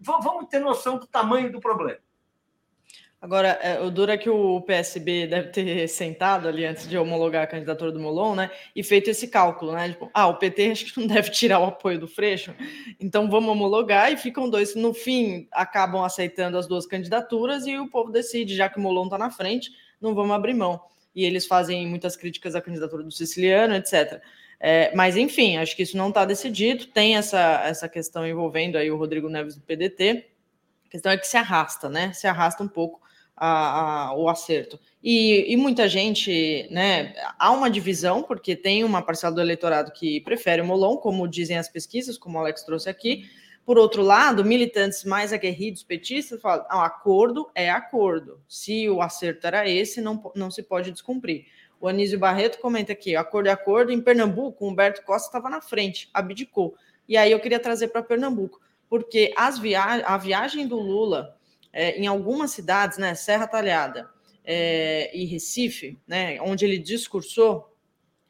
[0.00, 2.00] Vamos ter noção do tamanho do problema.
[3.20, 7.44] Agora, é, o duro é que o PSB deve ter sentado ali antes de homologar
[7.44, 8.50] a candidatura do Molon, né?
[8.74, 9.88] E feito esse cálculo, né?
[9.88, 12.54] Tipo, ah, o PT acho que não deve tirar o apoio do Freixo,
[13.00, 14.74] então vamos homologar e ficam dois.
[14.74, 19.04] No fim, acabam aceitando as duas candidaturas e o povo decide, já que o Molon
[19.04, 19.70] está na frente,
[20.00, 20.80] não vamos abrir mão
[21.16, 24.20] e eles fazem muitas críticas à candidatura do Siciliano, etc.
[24.60, 26.86] É, mas, enfim, acho que isso não está decidido.
[26.86, 30.26] Tem essa, essa questão envolvendo aí o Rodrigo Neves do PDT.
[30.86, 32.12] A questão é que se arrasta, né?
[32.12, 33.00] Se arrasta um pouco
[33.36, 34.80] a, a, o acerto.
[35.02, 37.14] E, e, muita gente, né?
[37.38, 41.58] Há uma divisão, porque tem uma parcela do eleitorado que prefere o Molon, como dizem
[41.58, 43.28] as pesquisas, como o Alex trouxe aqui.
[43.64, 48.40] Por outro lado, militantes mais aguerridos petistas falam: ah, acordo é acordo.
[48.48, 51.46] Se o acerto era esse, não, não se pode descumprir.
[51.78, 53.92] O Anísio Barreto comenta aqui: acordo é acordo.
[53.92, 56.74] Em Pernambuco, Humberto Costa estava na frente, abdicou.
[57.08, 61.36] E aí eu queria trazer para Pernambuco, porque as via a viagem do Lula
[61.76, 64.08] é, em algumas cidades, né, Serra Talhada
[64.42, 67.70] é, e Recife, né, onde ele discursou,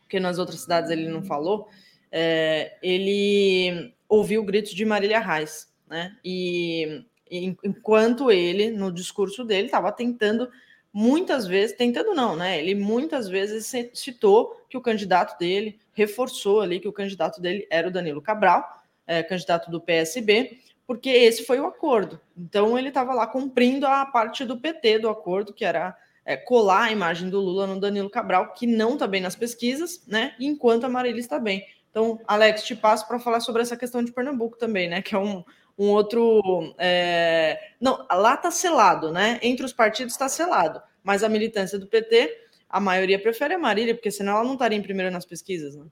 [0.01, 1.69] porque nas outras cidades ele não falou,
[2.11, 6.17] é, ele ouviu gritos de Marília Reis, né?
[6.25, 10.49] E, e enquanto ele, no discurso dele, estava tentando
[10.93, 12.59] muitas vezes, tentando não, né?
[12.59, 17.89] Ele muitas vezes citou que o candidato dele reforçou ali que o candidato dele era
[17.89, 22.21] o Danilo Cabral, é, candidato do PSB, porque esse foi o acordo.
[22.37, 26.85] Então ele estava lá cumprindo a parte do PT do acordo, que era é, colar
[26.85, 30.35] a imagem do Lula no Danilo Cabral, que não está bem nas pesquisas, né?
[30.39, 31.65] Enquanto a Marília está bem.
[31.91, 35.01] Então, Alex, te passo para falar sobre essa questão de Pernambuco também, né?
[35.01, 35.43] Que é um,
[35.79, 36.75] um outro.
[36.79, 37.59] É...
[37.81, 39.39] Não, lá está selado, né?
[39.43, 40.83] Entre os partidos está selado.
[41.03, 42.37] Mas a militância do PT,
[42.69, 45.87] a maioria prefere a Marília, porque senão ela não estaria em primeiro nas pesquisas, né?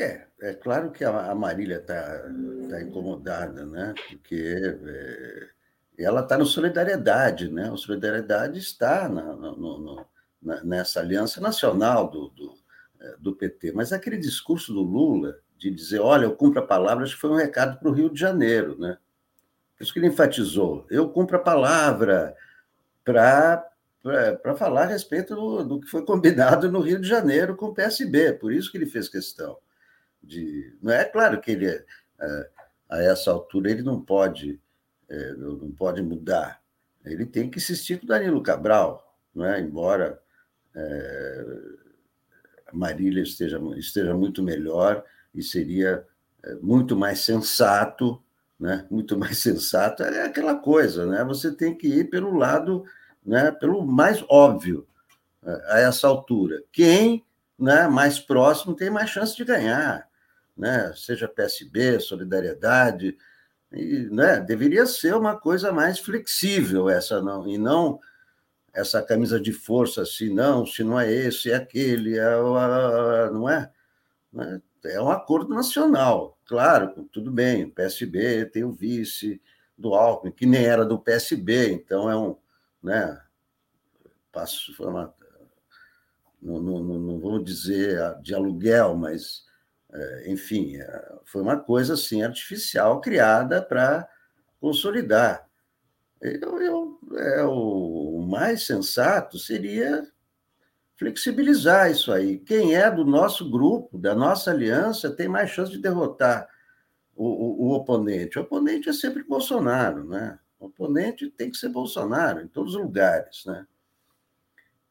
[0.00, 2.24] É, é claro que a Marília está
[2.70, 3.94] tá incomodada, né?
[4.08, 4.56] Porque
[4.86, 5.48] é,
[5.98, 7.70] ela está no solidariedade, né?
[7.70, 10.06] O solidariedade está na, no, no,
[10.42, 12.60] na, nessa aliança nacional do, do
[13.00, 17.04] é, do PT, mas aquele discurso do Lula de dizer, olha, eu cumpro a palavra,
[17.04, 18.98] acho que foi um recado para o Rio de Janeiro, né?
[19.76, 22.34] Por isso que ele enfatizou, eu cumpro a palavra
[23.04, 23.66] para
[24.42, 27.74] para falar a respeito do, do, que foi combinado no Rio de Janeiro com o
[27.74, 29.58] PSB, por isso que ele fez questão
[30.22, 30.76] de.
[30.82, 32.50] Não é claro que ele, é,
[32.88, 34.60] a essa altura, ele não pode,
[35.08, 36.60] é, não pode mudar.
[37.04, 39.60] Ele tem que insistir com Danilo Cabral, não é?
[39.60, 40.20] embora
[40.74, 41.44] é,
[42.72, 46.06] Marília esteja, esteja muito melhor e seria
[46.42, 48.22] é, muito mais sensato,
[48.58, 48.86] né?
[48.90, 50.02] muito mais sensato.
[50.02, 51.24] É aquela coisa, né?
[51.24, 52.84] você tem que ir pelo lado,
[53.24, 53.50] né?
[53.50, 54.86] pelo mais óbvio
[55.42, 56.62] é, a essa altura.
[56.72, 57.24] Quem
[57.58, 60.08] né, mais próximo tem mais chance de ganhar,
[60.60, 60.92] né?
[60.94, 63.16] seja PSB, Solidariedade,
[63.72, 68.00] e, né, deveria ser uma coisa mais flexível essa não e não
[68.72, 72.30] essa camisa de força assim não se não é esse é aquele é,
[73.30, 73.70] não é
[74.32, 74.60] né?
[74.84, 79.40] é um acordo nacional claro tudo bem PSB tem o vice
[79.78, 82.36] do Alckmin que nem era do PSB então é um
[82.82, 83.20] né
[84.32, 85.14] passo uma,
[86.42, 89.48] não, não, não vou dizer de aluguel mas
[90.26, 94.08] enfim, é, foi uma coisa assim artificial criada para
[94.60, 95.48] consolidar.
[96.20, 100.06] Eu, eu, é, o mais sensato seria
[100.96, 102.38] flexibilizar isso aí.
[102.38, 106.46] Quem é do nosso grupo, da nossa aliança, tem mais chance de derrotar
[107.16, 108.38] o, o, o oponente.
[108.38, 110.38] O oponente é sempre Bolsonaro, né?
[110.58, 113.66] O oponente tem que ser Bolsonaro em todos os lugares, né?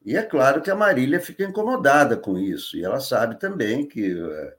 [0.04, 4.20] E é claro que a Marília fica incomodada com isso, e ela sabe também que
[4.20, 4.58] é,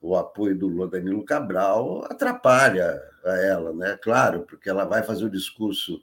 [0.00, 3.98] o apoio do Danilo Cabral atrapalha a ela, né?
[4.02, 6.00] Claro, porque ela vai fazer o discurso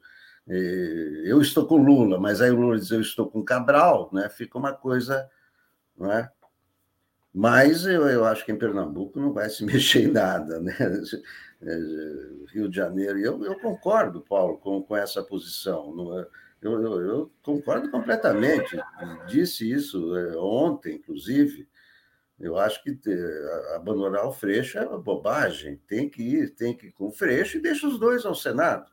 [0.47, 4.29] eh, eu estou com Lula, mas aí o Lula diz eu estou com Cabral, né?
[4.29, 5.29] Fica uma coisa,
[5.97, 6.29] não é?
[7.33, 10.73] Mas eu, eu acho que em Pernambuco não vai se mexer em nada, né?
[12.53, 16.19] Rio de Janeiro, eu, eu concordo, Paulo, com, com essa posição.
[16.19, 16.27] É?
[16.61, 18.77] eu, eu, eu concordo completamente.
[19.27, 21.67] Disse isso eh, ontem, inclusive
[22.39, 22.99] eu acho que
[23.75, 25.81] abandonar o Freixo é uma bobagem.
[25.87, 28.91] Tem que ir, tem que ir com o Freixo e deixa os dois ao Senado.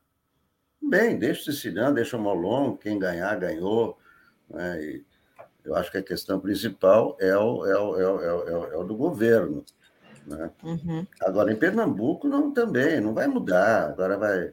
[0.82, 3.98] Bem, deixa o Siciliano, deixa o Molon, quem ganhar, ganhou.
[4.48, 5.02] Né?
[5.64, 8.76] eu acho que a questão principal é o, é o, é o, é o, é
[8.76, 9.64] o do governo.
[10.26, 10.50] Né?
[10.62, 11.06] Uhum.
[11.22, 13.88] Agora, em Pernambuco, não também, não vai mudar.
[13.88, 14.52] Agora vai.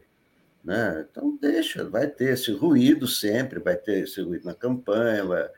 [0.64, 1.06] Né?
[1.10, 5.50] Então, deixa, vai ter esse ruído sempre, vai ter esse ruído na campanha, vai...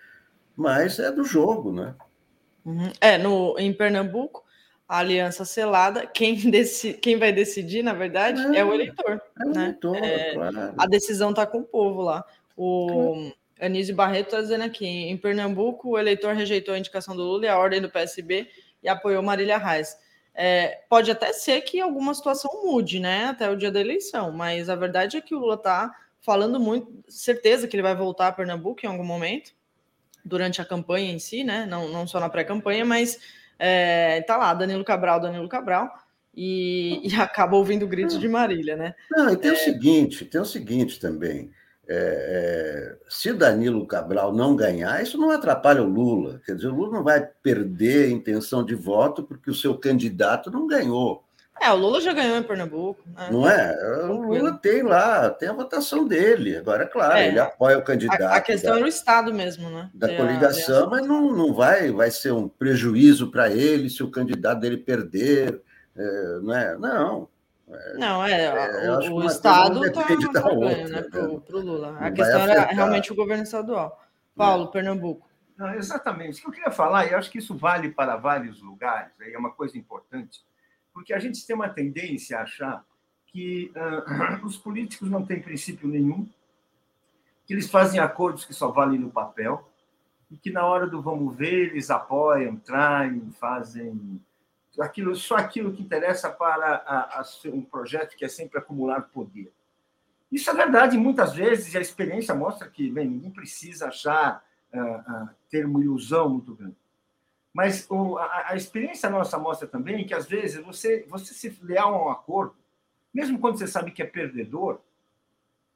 [0.56, 1.96] mas é do jogo, né?
[2.66, 2.92] Uhum.
[3.02, 4.44] É, no, em Pernambuco,
[4.88, 9.22] a aliança selada, quem, deci, quem vai decidir, na verdade, é, é o eleitor.
[9.40, 9.64] É o né?
[9.64, 10.74] eleitor, é, claro.
[10.78, 12.24] A decisão está com o povo lá.
[12.56, 13.36] O claro.
[13.60, 17.50] Anísio Barreto está dizendo aqui: em Pernambuco, o eleitor rejeitou a indicação do Lula e
[17.50, 18.48] a ordem do PSB
[18.82, 19.98] e apoiou Marília Reis.
[20.36, 24.68] É, pode até ser que alguma situação mude, né, até o dia da eleição, mas
[24.68, 28.32] a verdade é que o Lula está falando muito, certeza que ele vai voltar a
[28.32, 29.54] Pernambuco em algum momento,
[30.24, 31.66] durante a campanha em si, né?
[31.66, 33.20] Não, não só na pré-campanha, mas
[33.60, 35.92] é, tá lá, Danilo Cabral, Danilo Cabral,
[36.36, 38.96] e, e acaba ouvindo gritos de Marília, né?
[39.12, 39.54] Não, e tem é...
[39.54, 41.52] o seguinte, tem o seguinte também.
[41.86, 46.42] É, é, se Danilo Cabral não ganhar, isso não atrapalha o Lula.
[46.46, 50.50] Quer dizer, o Lula não vai perder a intenção de voto porque o seu candidato
[50.50, 51.24] não ganhou.
[51.64, 53.02] É, o Lula já ganhou em Pernambuco.
[53.08, 53.30] Né?
[53.32, 54.06] Não é?
[54.10, 56.58] O Lula tem lá, tem a votação dele.
[56.58, 58.22] Agora, é claro, é, ele apoia o candidato.
[58.22, 59.90] A, a questão da, é o Estado mesmo, né?
[59.94, 64.12] Da coligação, a, mas não, não vai, vai ser um prejuízo para ele se o
[64.12, 65.62] candidato dele perder.
[65.96, 66.78] É, não é?
[66.78, 67.30] Não.
[67.72, 68.44] É, não, é.
[68.86, 71.98] é o, o Estado está tá ganho, né, para o Lula.
[71.98, 74.04] A questão era realmente o governo estadual.
[74.36, 75.30] Paulo, Pernambuco.
[75.58, 76.40] Não, exatamente.
[76.40, 79.52] O que eu queria falar, e acho que isso vale para vários lugares, é uma
[79.52, 80.42] coisa importante
[80.94, 82.86] porque a gente tem uma tendência a achar
[83.28, 86.30] que uh, os políticos não têm princípio nenhum,
[87.46, 89.70] que eles fazem acordos que só valem no papel,
[90.32, 94.20] e que na hora do vamos ver eles apoiam, traem, fazem
[94.80, 99.52] aquilo, só aquilo que interessa para a, a um projeto que é sempre acumular poder.
[100.32, 104.44] Isso é verdade muitas vezes, e a experiência mostra que bem, ninguém precisa achar,
[104.74, 106.76] uh, uh, ter uma ilusão muito grande.
[107.54, 111.94] Mas o, a, a, experiência nossa mostra também que, às vezes, você, você se leal
[111.94, 112.56] a um acordo,
[113.14, 114.80] mesmo quando você sabe que é perdedor,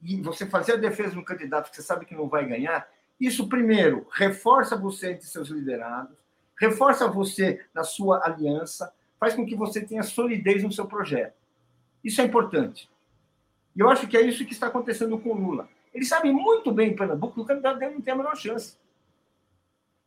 [0.01, 2.87] e você fazer a defesa de um candidato que você sabe que não vai ganhar,
[3.19, 6.17] isso, primeiro, reforça você entre seus liderados,
[6.59, 11.35] reforça você na sua aliança, faz com que você tenha solidez no seu projeto.
[12.03, 12.89] Isso é importante.
[13.75, 15.69] E eu acho que é isso que está acontecendo com o Lula.
[15.93, 18.77] Ele sabe muito bem em Pernambuco que o candidato dele não tem a menor chance.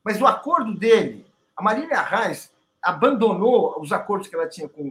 [0.04, 1.29] Mas o acordo dele
[1.60, 2.50] a Marília Reis
[2.82, 4.90] abandonou os acordos que ela tinha com,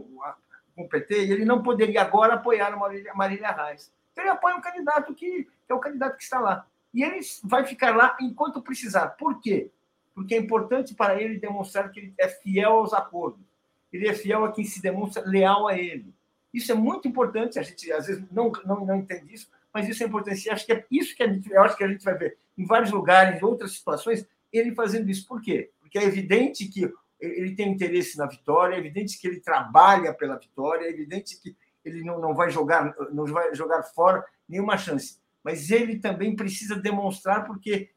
[0.76, 3.92] com o PT e ele não poderia agora apoiar a Marília, Marília Reis.
[4.12, 6.64] Então ele apoia um candidato que, que é o candidato que está lá.
[6.94, 9.08] E ele vai ficar lá enquanto precisar.
[9.10, 9.72] Por quê?
[10.14, 13.44] Porque é importante para ele demonstrar que ele é fiel aos acordos.
[13.92, 16.14] Ele é fiel a quem se demonstra leal a ele.
[16.54, 17.58] Isso é muito importante.
[17.58, 20.46] A gente às vezes não, não, não entende isso, mas isso é importante.
[20.46, 22.64] E acho que é isso que a gente, acho que a gente vai ver em
[22.64, 25.26] vários lugares, em outras situações, ele fazendo isso.
[25.26, 25.70] Por quê?
[25.90, 30.38] Porque é evidente que ele tem interesse na vitória, é evidente que ele trabalha pela
[30.38, 35.18] vitória, é evidente que ele não, não vai jogar não vai jogar fora nenhuma chance.
[35.42, 37.90] Mas ele também precisa demonstrar porque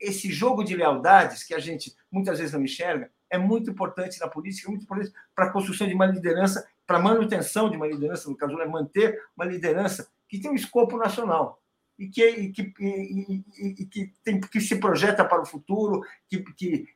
[0.00, 4.28] esse jogo de lealdades que a gente muitas vezes não enxerga é muito importante na
[4.28, 7.86] política, é muito importante para a construção de uma liderança, para a manutenção de uma
[7.86, 11.60] liderança, no caso, é manter uma liderança que tem um escopo nacional
[11.98, 16.42] e que, e que, e, e, que, tem, que se projeta para o futuro, que,
[16.54, 16.86] que,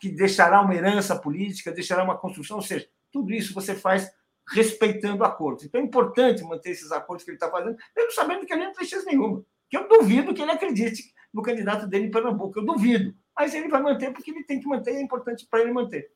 [0.00, 4.10] que deixará uma herança política, deixará uma construção, ou seja, tudo isso você faz
[4.50, 5.64] respeitando acordos.
[5.64, 8.72] Então é importante manter esses acordos que ele está fazendo, mesmo sabendo que ele não
[8.72, 9.44] tem chance nenhuma.
[9.68, 13.14] Que eu duvido que ele acredite no candidato dele em Pernambuco, eu duvido.
[13.36, 16.10] Mas ele vai manter porque ele tem que manter, é importante para ele manter.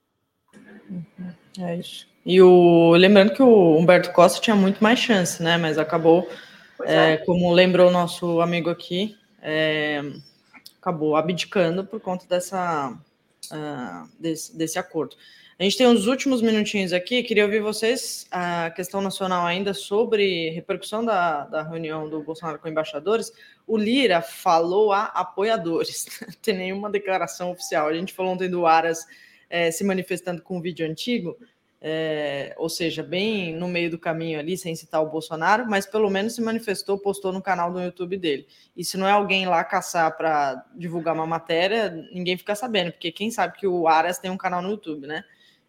[1.59, 2.09] É isso.
[2.25, 5.57] E o lembrando que o Humberto Costa tinha muito mais chance, né?
[5.57, 6.29] Mas acabou
[6.85, 10.03] é, como lembrou o nosso amigo aqui, é,
[10.81, 15.17] acabou abdicando por conta dessa, uh, desse, desse acordo.
[15.59, 20.51] A gente tem os últimos minutinhos aqui, queria ouvir vocês a questão nacional ainda sobre
[20.51, 23.33] repercussão da, da reunião do Bolsonaro com embaixadores.
[23.65, 27.87] O Lira falou a apoiadores, não tem nenhuma declaração oficial.
[27.87, 29.07] A gente falou ontem do Aras
[29.49, 31.39] é, se manifestando com um vídeo antigo,
[31.85, 36.09] é, ou seja, bem no meio do caminho ali, sem citar o Bolsonaro, mas pelo
[36.09, 38.47] menos se manifestou, postou no canal do YouTube dele.
[38.77, 43.11] E se não é alguém lá caçar para divulgar uma matéria, ninguém fica sabendo, porque
[43.11, 45.25] quem sabe que o Aras tem um canal no YouTube, né?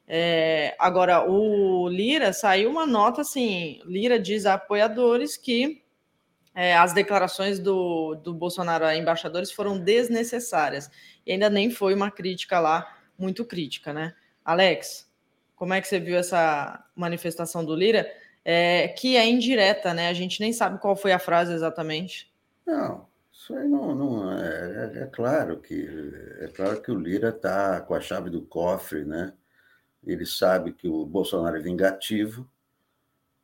[0.08, 5.82] É, agora, o Lira saiu uma nota assim: Lira diz a apoiadores que
[6.54, 10.92] é, as declarações do, do Bolsonaro a embaixadores foram desnecessárias.
[11.26, 14.14] E ainda nem foi uma crítica lá, muito crítica, né?
[14.46, 15.12] Alex,
[15.56, 18.12] como é que você viu essa manifestação do Lira?
[18.44, 20.10] É, que é indireta, né?
[20.10, 22.32] A gente nem sabe qual foi a frase exatamente.
[22.66, 25.88] Não, isso aí não, não é, é, é claro que
[26.40, 29.34] é claro que o Lira está com a chave do cofre, né?
[30.06, 32.50] Ele sabe que o Bolsonaro é vingativo,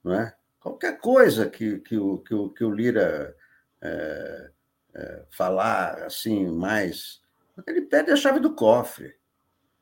[0.03, 0.36] não é?
[0.60, 3.36] Qualquer coisa que, que, o, que, o, que o Lira
[3.81, 4.52] é,
[4.94, 7.22] é, falar assim mais,
[7.65, 9.15] ele perde a chave do cofre.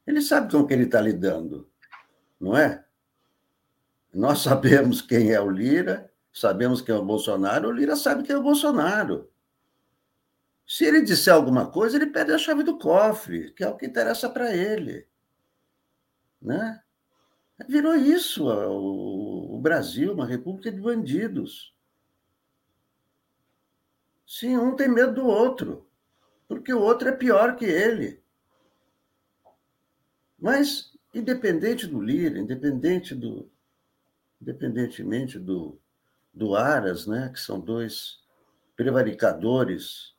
[0.06, 1.67] Ele sabe com que ele está lidando
[2.40, 2.86] não é?
[4.14, 8.36] Nós sabemos quem é o Lira, sabemos quem é o Bolsonaro, o Lira sabe quem
[8.36, 9.30] é o Bolsonaro.
[10.68, 13.86] Se ele disser alguma coisa, ele perde a chave do cofre, que é o que
[13.86, 15.08] interessa para ele.
[16.42, 16.82] Né?
[17.68, 21.74] Virou isso o, Brasil, uma república de bandidos.
[24.26, 25.88] Sim, um tem medo do outro,
[26.48, 28.22] porque o outro é pior que ele.
[30.38, 33.50] Mas independente do Lira, independente do,
[34.42, 35.80] independentemente do,
[36.34, 38.20] do Aras, né, que são dois
[38.76, 40.16] prevaricadores,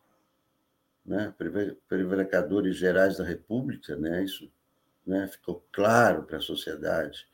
[1.04, 1.32] né,
[1.88, 4.50] prevaricadores gerais da República, né, isso
[5.06, 7.26] né, ficou claro para a sociedade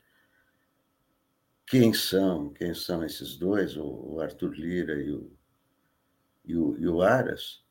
[1.67, 5.31] quem são, quem são esses dois, o Arthur Lira e o,
[6.45, 7.64] e o, e o Aras,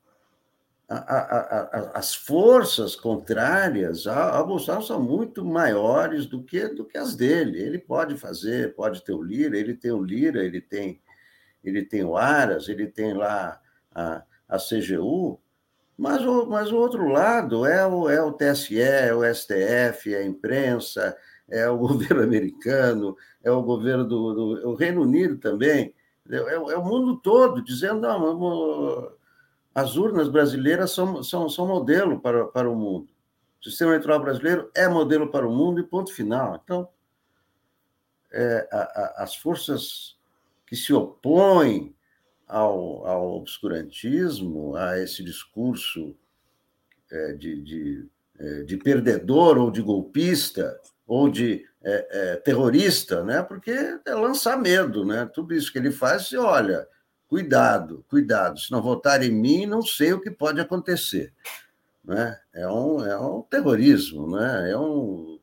[0.88, 7.16] a, a, as forças contrárias ao Bolsonaro são muito maiores do que, do que as
[7.16, 7.60] dele.
[7.60, 11.00] Ele pode fazer, pode ter o Lira, ele tem o Lira, ele tem,
[11.62, 13.60] ele tem o Aras, ele tem lá
[13.94, 15.40] a, a CGU,
[15.96, 20.18] mas o, mas o outro lado é o, é o TSE, é o STF, é
[20.18, 21.16] a imprensa,
[21.48, 25.94] é o governo americano, é o governo do, do o Reino Unido também,
[26.28, 29.12] é, é, é o mundo todo dizendo, não, vamos
[29.74, 33.08] as urnas brasileiras são, são, são modelo para, para o mundo.
[33.60, 36.60] O sistema eleitoral brasileiro é modelo para o mundo e ponto final.
[36.62, 36.88] Então,
[38.32, 40.16] é, a, a, as forças
[40.66, 41.94] que se opõem
[42.46, 46.14] ao, ao obscurantismo, a esse discurso
[47.10, 53.42] é, de, de, é, de, perdedor ou de golpista ou de é, é, terrorista, né?
[53.42, 55.04] porque é lançar medo.
[55.04, 55.28] Né?
[55.32, 56.86] Tudo isso que ele faz, você olha,
[57.28, 58.58] cuidado, cuidado.
[58.58, 61.32] Se não votar em mim, não sei o que pode acontecer.
[62.04, 62.38] Né?
[62.52, 64.70] É, um, é um terrorismo, né?
[64.70, 65.38] é um,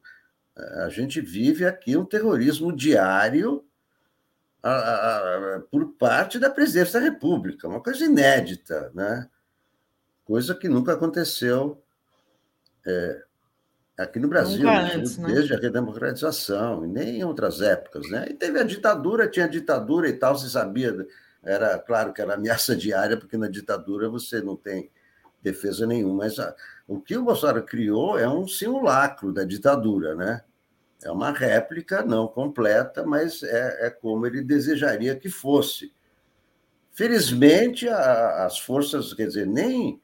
[0.84, 3.66] a gente vive aqui um terrorismo diário
[4.62, 9.28] a, a, a, por parte da presidência da República, uma coisa inédita, né?
[10.24, 11.82] coisa que nunca aconteceu
[12.86, 13.24] é,
[13.98, 15.34] aqui no Brasil, antes, né?
[15.34, 15.58] desde né?
[15.58, 18.10] a redemocratização, e nem em outras épocas.
[18.10, 18.28] Né?
[18.30, 21.08] E teve a ditadura, tinha ditadura e tal, se sabia
[21.44, 24.90] era claro que era ameaça diária, porque na ditadura você não tem
[25.42, 26.56] defesa nenhuma, mas a,
[26.88, 30.44] o que o Bolsonaro criou é um simulacro da ditadura, né?
[31.04, 35.92] É uma réplica não completa, mas é, é como ele desejaria que fosse.
[36.92, 40.00] Felizmente, a, as forças, quer dizer, nem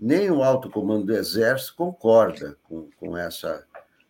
[0.00, 3.66] nem o alto comando do Exército concorda com, com essa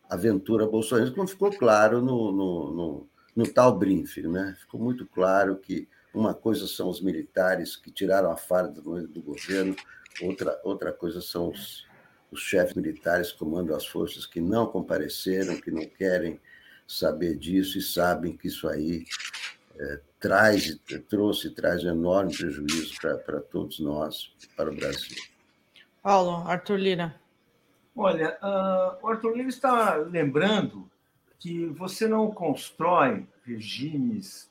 [0.09, 4.29] aventura bolsonarista, como ficou claro no, no, no, no tal briefing.
[4.29, 4.55] Né?
[4.61, 5.89] Ficou muito claro que
[6.19, 9.77] uma coisa são os militares que tiraram a farda do, do governo,
[10.21, 11.87] outra, outra coisa são os,
[12.31, 16.41] os chefes militares que comandam as forças que não compareceram, que não querem
[16.87, 19.05] saber disso e sabem que isso aí
[19.79, 20.77] é, traz,
[21.09, 25.17] trouxe, traz um enorme prejuízo para todos nós, para o Brasil.
[26.03, 27.15] Paulo, Arthur Lira.
[27.95, 30.91] Olha, uh, o Arthur Lira está lembrando
[31.39, 34.51] que você não constrói regimes,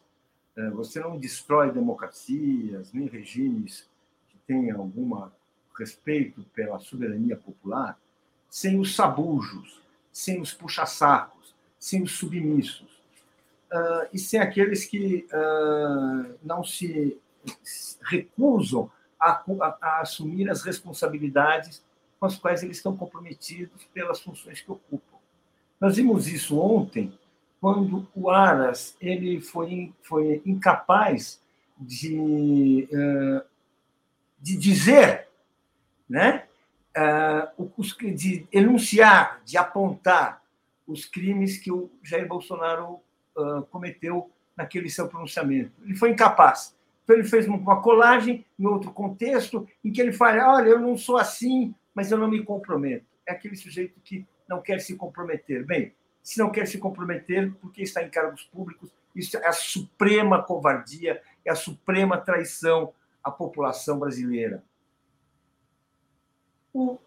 [0.73, 3.87] você não destrói democracias, nem regimes
[4.29, 5.29] que tenham algum
[5.77, 7.99] respeito pela soberania popular,
[8.49, 9.81] sem os sabujos,
[10.11, 12.97] sem os puxa-sacos, sem os submissos
[13.71, 17.19] uh, e sem aqueles que uh, não se
[18.03, 21.83] recusam a, a, a, assumir as responsabilidades
[22.19, 25.17] com as quais eles estão comprometidos pelas funções que ocupam.
[25.79, 27.17] Nós vimos isso ontem,
[27.59, 31.41] quando o Aras ele foi, foi incapaz
[31.77, 33.41] de, uh,
[34.39, 35.27] de dizer,
[36.09, 36.43] né,
[38.15, 40.41] de enunciar, de apontar
[40.87, 42.99] os crimes que o Jair Bolsonaro
[43.69, 45.71] cometeu naquele seu pronunciamento.
[45.83, 46.75] Ele foi incapaz.
[47.03, 50.97] Então, ele fez uma colagem em outro contexto, em que ele fala: olha, eu não
[50.97, 53.05] sou assim, mas eu não me comprometo.
[53.25, 55.65] É aquele sujeito que não quer se comprometer.
[55.65, 55.93] Bem,
[56.27, 61.21] se não quer se comprometer, porque está em cargos públicos, isso é a suprema covardia,
[61.45, 62.93] é a suprema traição
[63.23, 64.61] à população brasileira.
[66.73, 66.99] O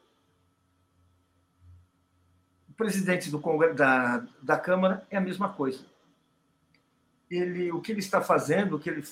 [2.74, 5.84] presidente do Congresso, da, da Câmara é a mesma coisa
[7.30, 9.04] ele, o que ele está fazendo, que ele,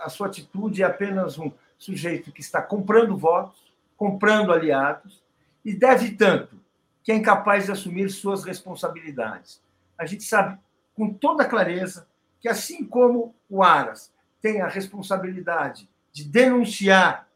[0.00, 5.22] a sua atitude é apenas um sujeito que está comprando votos, comprando aliados,
[5.62, 6.63] e deve tanto
[7.04, 9.62] que é incapaz de assumir suas responsabilidades.
[9.96, 10.58] A gente sabe
[10.94, 12.08] com toda clareza
[12.40, 17.28] que, assim como o Aras tem a responsabilidade de denunciar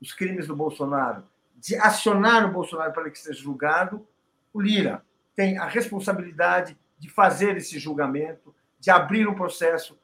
[0.00, 1.24] os crimes do Bolsonaro,
[1.56, 4.06] de acionar o Bolsonaro para que seja julgado,
[4.52, 5.04] o Lira
[5.34, 9.98] tem a responsabilidade de fazer esse julgamento, de abrir um processo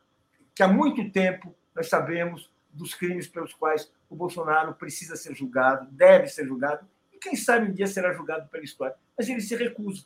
[0.55, 5.87] que há muito tempo nós sabemos dos crimes pelos quais o Bolsonaro precisa ser julgado,
[5.91, 6.87] deve ser julgado,
[7.21, 8.95] quem sabe um dia será julgado pela história.
[9.17, 10.05] Mas ele se recusa.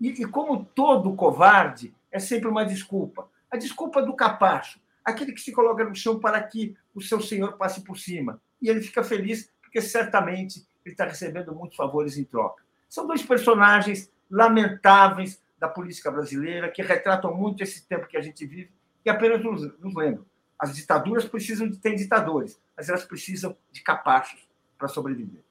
[0.00, 3.28] E, e como todo covarde, é sempre uma desculpa.
[3.50, 7.56] A desculpa do capacho, aquele que se coloca no chão para que o seu senhor
[7.56, 8.40] passe por cima.
[8.60, 12.62] E ele fica feliz porque certamente ele está recebendo muitos favores em troca.
[12.88, 18.44] São dois personagens lamentáveis da política brasileira, que retratam muito esse tempo que a gente
[18.44, 18.70] vive
[19.04, 20.26] e apenas nos, nos lembram.
[20.58, 25.42] As ditaduras precisam de ter ditadores, mas elas precisam de capachos para sobreviver.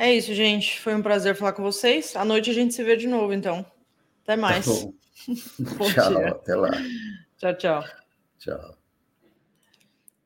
[0.00, 0.80] É isso, gente.
[0.80, 2.16] Foi um prazer falar com vocês.
[2.16, 3.66] À noite a gente se vê de novo, então.
[4.24, 4.64] Até mais.
[4.64, 4.72] Tá
[5.92, 6.28] tchau, dia.
[6.28, 6.70] até lá.
[7.36, 7.84] Tchau, tchau.
[8.38, 8.78] Tchau.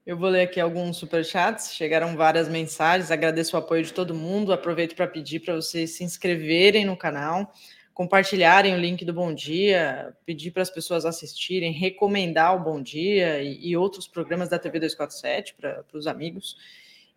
[0.07, 1.75] Eu vou ler aqui alguns superchats.
[1.75, 3.11] Chegaram várias mensagens.
[3.11, 4.53] Agradeço o apoio de todo mundo.
[4.53, 7.53] Aproveito para pedir para vocês se inscreverem no canal
[7.93, 13.41] compartilharem o link do Bom Dia, pedir para as pessoas assistirem, recomendar o Bom Dia
[13.41, 16.57] e, e outros programas da TV 247 para os amigos.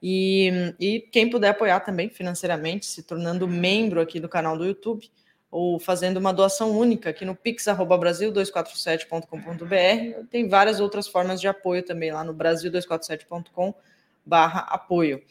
[0.02, 5.10] E, e quem puder apoiar também financeiramente, se tornando membro aqui do canal do YouTube,
[5.50, 10.28] ou fazendo uma doação única aqui no pix@brasil247.com.br.
[10.30, 15.24] Tem várias outras formas de apoio também lá no brasil247.com/apoio.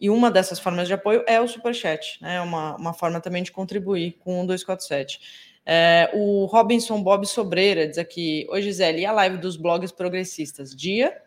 [0.00, 2.40] E uma dessas formas de apoio é o Superchat, né?
[2.40, 5.58] Uma, uma forma também de contribuir com o 247.
[5.66, 10.74] É, o Robinson Bob Sobreira diz aqui: Oi, Gisele, e a live dos blogs progressistas?
[10.74, 11.20] Dia?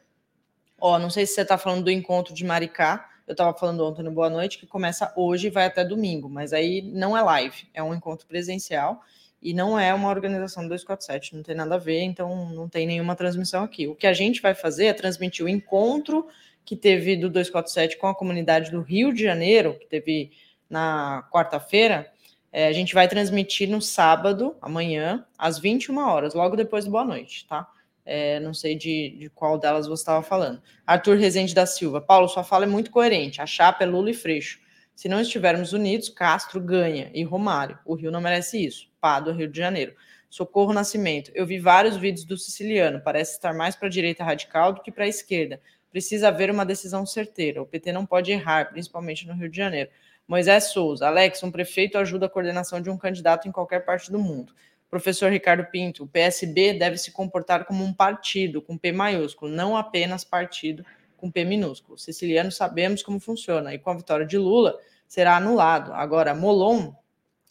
[0.81, 3.07] Ó, não sei se você está falando do encontro de Maricá.
[3.27, 6.51] Eu estava falando ontem no Boa Noite, que começa hoje e vai até domingo, mas
[6.53, 9.01] aí não é live, é um encontro presencial
[9.39, 12.87] e não é uma organização do 247, não tem nada a ver, então não tem
[12.87, 13.87] nenhuma transmissão aqui.
[13.87, 16.27] O que a gente vai fazer é transmitir o encontro
[16.65, 20.31] que teve do 247 com a comunidade do Rio de Janeiro, que teve
[20.67, 22.11] na quarta-feira,
[22.51, 27.05] é, a gente vai transmitir no sábado, amanhã, às 21 horas, logo depois do Boa
[27.05, 27.67] Noite, tá?
[28.05, 30.61] É, não sei de, de qual delas você estava falando.
[30.85, 32.01] Arthur Rezende da Silva.
[32.01, 33.41] Paulo, sua fala é muito coerente.
[33.41, 34.59] A chapa é Lula e Freixo.
[34.95, 37.77] Se não estivermos unidos, Castro ganha e Romário.
[37.85, 38.89] O Rio não merece isso.
[39.23, 39.93] do Rio de Janeiro.
[40.29, 41.31] Socorro Nascimento.
[41.33, 43.01] Eu vi vários vídeos do siciliano.
[43.03, 45.59] Parece estar mais para a direita radical do que para a esquerda
[45.91, 47.61] precisa haver uma decisão certeira.
[47.61, 49.89] O PT não pode errar, principalmente no Rio de Janeiro.
[50.27, 54.17] Moisés Souza, Alex, um prefeito ajuda a coordenação de um candidato em qualquer parte do
[54.17, 54.53] mundo.
[54.91, 59.77] Professor Ricardo Pinto, o PSB deve se comportar como um partido, com P maiúsculo, não
[59.77, 60.85] apenas partido,
[61.15, 61.97] com P minúsculo.
[61.97, 64.77] Siciliano sabemos como funciona, e com a vitória de Lula
[65.07, 65.93] será anulado.
[65.93, 66.91] Agora, Molon,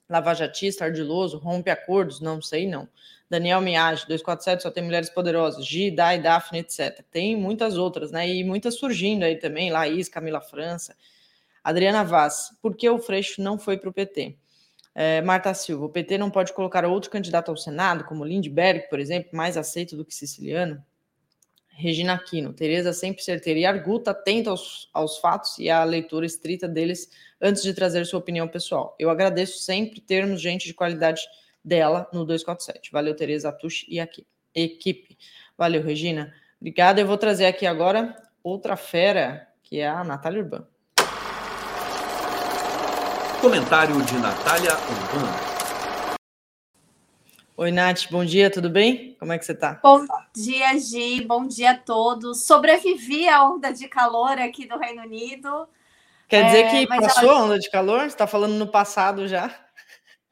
[0.07, 2.87] lavajatista, ardiloso, rompe acordos, não sei não.
[3.31, 7.03] Daniel Miage, 247, só tem mulheres poderosas, Gi, Dai, Daphne, etc.
[7.11, 8.29] Tem muitas outras, né?
[8.29, 10.95] E muitas surgindo aí também, Laís, Camila França.
[11.65, 14.37] Adriana Vaz, por que o Freixo não foi para o PT?
[14.95, 18.99] É, Marta Silva, o PT não pode colocar outro candidato ao Senado, como Lindbergh, por
[18.99, 20.85] exemplo, mais aceito do que Siciliano?
[21.81, 26.69] Regina Aquino, Tereza sempre certeira e arguta, atenta aos, aos fatos e à leitura estrita
[26.69, 27.11] deles
[27.41, 28.95] antes de trazer sua opinião pessoal.
[28.99, 31.23] Eu agradeço sempre termos gente de qualidade
[31.65, 32.93] dela no 247.
[32.93, 35.17] Valeu, Tereza Atush e aqui, equipe.
[35.57, 36.35] Valeu, Regina.
[36.61, 37.01] Obrigada.
[37.01, 40.67] Eu vou trazer aqui agora outra fera, que é a Natália Urbano.
[43.41, 45.33] Comentário de Natália Urbano.
[47.57, 49.17] Oi, Nath, bom dia, tudo bem?
[49.19, 49.81] Como é que você está?
[49.83, 52.45] Bom dia, Gi, bom dia a todos.
[52.45, 55.67] Sobrevivi à onda de calor aqui do Reino Unido.
[56.29, 57.41] Quer dizer é, que passou ela...
[57.41, 58.01] a onda de calor?
[58.01, 59.51] Você está falando no passado já?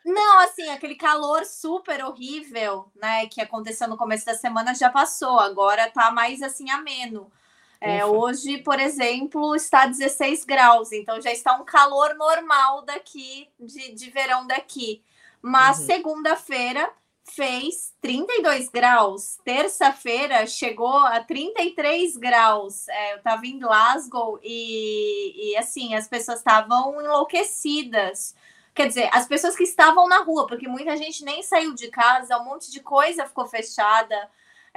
[0.05, 5.41] Não, assim, aquele calor super horrível, né, que aconteceu no começo da semana já passou,
[5.41, 7.33] agora tá mais assim ameno.
[7.81, 13.93] É, hoje, por exemplo, está 16 graus, então já está um calor normal daqui, de,
[13.93, 15.03] de verão daqui.
[15.41, 15.87] Mas uhum.
[15.87, 16.91] segunda-feira
[17.31, 19.39] fez 32 graus.
[19.45, 22.89] Terça-feira chegou a 33 graus.
[22.89, 28.35] É, eu estava em Glasgow e, e assim, as pessoas estavam enlouquecidas.
[28.75, 32.39] Quer dizer, as pessoas que estavam na rua, porque muita gente nem saiu de casa,
[32.39, 34.29] um monte de coisa ficou fechada.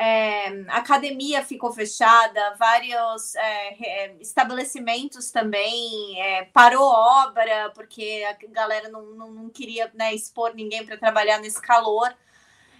[0.04, 8.90] É, academia ficou fechada, vários é, é estabelecimentos também é, parou obra, porque a galera
[8.90, 12.12] não, não, não queria né, expor ninguém para trabalhar nesse calor.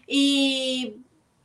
[0.10, 1.00] E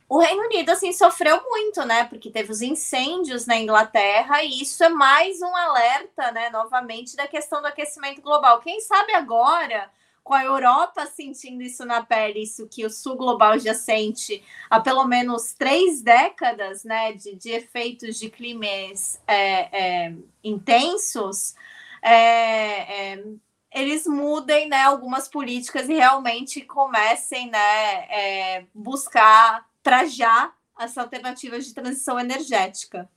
[0.09, 2.05] o Reino Unido assim sofreu muito, né?
[2.05, 6.49] Porque teve os incêndios na Inglaterra e isso é mais um alerta, né?
[6.49, 8.61] Novamente da questão do aquecimento global.
[8.61, 9.91] Quem sabe agora
[10.27, 14.77] com a Europa sentindo isso na pele, isso que o sul global já sente há
[14.77, 17.13] pelo menos três décadas, né?
[17.13, 20.13] De, de efeitos de climas é, é,
[20.43, 21.55] intensos.
[22.03, 23.23] É, é
[23.71, 27.59] eles mudem né, algumas políticas e realmente comecem né,
[28.09, 33.07] é, buscar para já as alternativas de transição energética.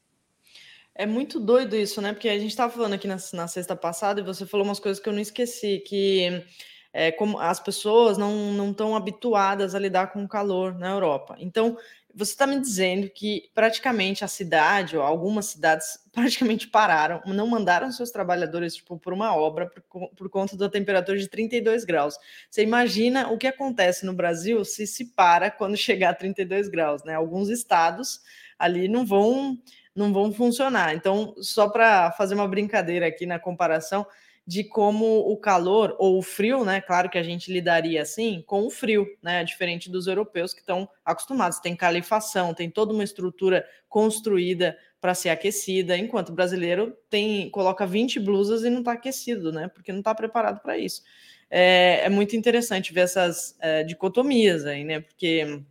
[0.95, 2.13] É muito doido isso, né?
[2.13, 5.03] Porque a gente estava falando aqui na, na, sexta passada e você falou umas coisas
[5.03, 6.45] que eu não esqueci, que
[6.93, 11.37] é, como as pessoas não estão habituadas a lidar com o calor na Europa.
[11.39, 11.77] Então,
[12.13, 17.93] você está me dizendo que praticamente a cidade, ou algumas cidades, praticamente pararam, não mandaram
[17.93, 22.17] seus trabalhadores tipo, por uma obra por, por, conta da temperatura de 32 graus.
[22.51, 27.05] Você imagina o que acontece no Brasil se se para quando chegar a 32 graus,
[27.05, 27.15] né?
[27.15, 28.21] Alguns estados
[28.59, 29.59] ali não vão
[29.95, 30.95] não vão funcionar.
[30.95, 34.07] Então, só para fazer uma brincadeira aqui na comparação,
[34.51, 36.81] de como o calor ou o frio, né?
[36.81, 39.45] Claro que a gente lidaria assim com o frio, né?
[39.45, 45.29] Diferente dos europeus que estão acostumados, tem calefação, tem toda uma estrutura construída para ser
[45.29, 49.69] aquecida, enquanto o brasileiro tem coloca 20 blusas e não está aquecido, né?
[49.69, 51.05] Porque não está preparado para isso.
[51.49, 54.99] É, é, muito interessante ver essas é, dicotomias aí, né?
[54.99, 55.63] Porque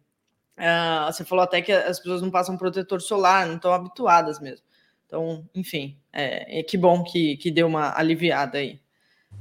[0.57, 4.65] uh, você falou até que as pessoas não passam protetor solar, não estão habituadas mesmo.
[5.05, 8.79] Então, enfim, é, que bom que, que deu uma aliviada aí.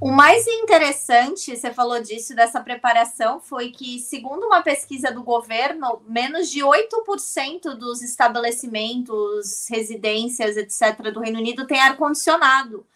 [0.01, 6.01] O mais interessante, você falou disso, dessa preparação, foi que, segundo uma pesquisa do governo,
[6.07, 12.87] menos de 8% dos estabelecimentos, residências, etc., do Reino Unido tem ar-condicionado.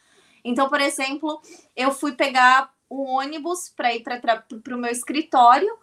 [0.45, 1.41] Então, por exemplo,
[1.75, 5.77] eu fui pegar o ônibus para ir para o meu escritório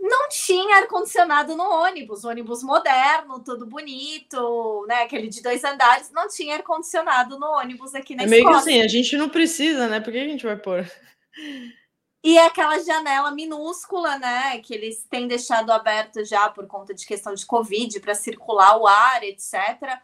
[0.00, 5.02] não tinha ar-condicionado no ônibus, ônibus moderno, tudo bonito, né?
[5.02, 8.80] Aquele de dois andares, não tinha ar-condicionado no ônibus aqui na é meio que assim,
[8.80, 10.00] a gente não precisa, né?
[10.00, 10.88] Por que a gente vai pôr?
[12.22, 14.58] E é aquela janela minúscula, né?
[14.60, 18.86] Que eles têm deixado aberta já por conta de questão de Covid, para circular o
[18.86, 19.98] ar, etc.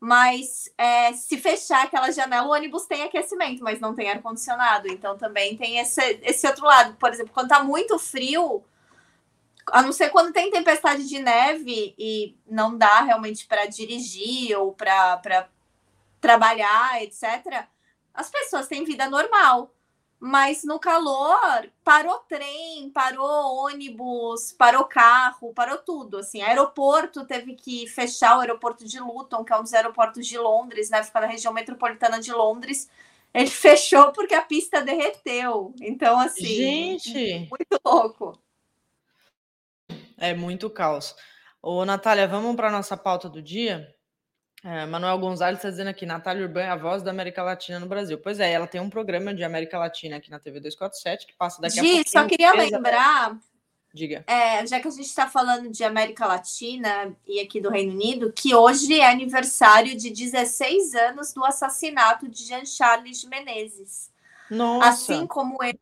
[0.00, 4.88] Mas é, se fechar aquela janela, o ônibus tem aquecimento, mas não tem ar-condicionado.
[4.88, 6.96] Então também tem esse, esse outro lado.
[6.96, 8.62] Por exemplo, quando tá muito frio
[9.70, 14.72] a não ser quando tem tempestade de neve e não dá realmente para dirigir ou
[14.72, 15.48] para
[16.20, 17.66] trabalhar, etc.,
[18.12, 19.74] as pessoas têm vida normal.
[20.20, 26.18] Mas no calor, parou trem, parou ônibus, parou carro, parou tudo.
[26.18, 30.38] Assim, aeroporto teve que fechar o aeroporto de Luton, que é um dos aeroportos de
[30.38, 31.02] Londres, né?
[31.02, 32.88] Fica na região metropolitana de Londres.
[33.34, 35.74] Ele fechou porque a pista derreteu.
[35.82, 37.48] Então, assim, Gente.
[37.50, 38.38] muito louco.
[40.24, 41.14] É muito caos.
[41.62, 43.88] Ô, Natália, vamos para a nossa pauta do dia?
[44.64, 47.86] É, Manuel Gonzalez está dizendo aqui, Natália Urbana é a voz da América Latina no
[47.86, 48.18] Brasil.
[48.18, 51.60] Pois é, ela tem um programa de América Latina aqui na TV 247 que passa
[51.60, 52.10] daqui Gi, a pouco.
[52.10, 53.36] só queria lembrar
[53.94, 54.24] Diga.
[54.26, 58.32] É, já que a gente está falando de América Latina e aqui do Reino Unido,
[58.32, 64.10] que hoje é aniversário de 16 anos do assassinato de Jean Charles Menezes.
[64.50, 64.88] Nossa.
[64.88, 65.74] Assim como eu,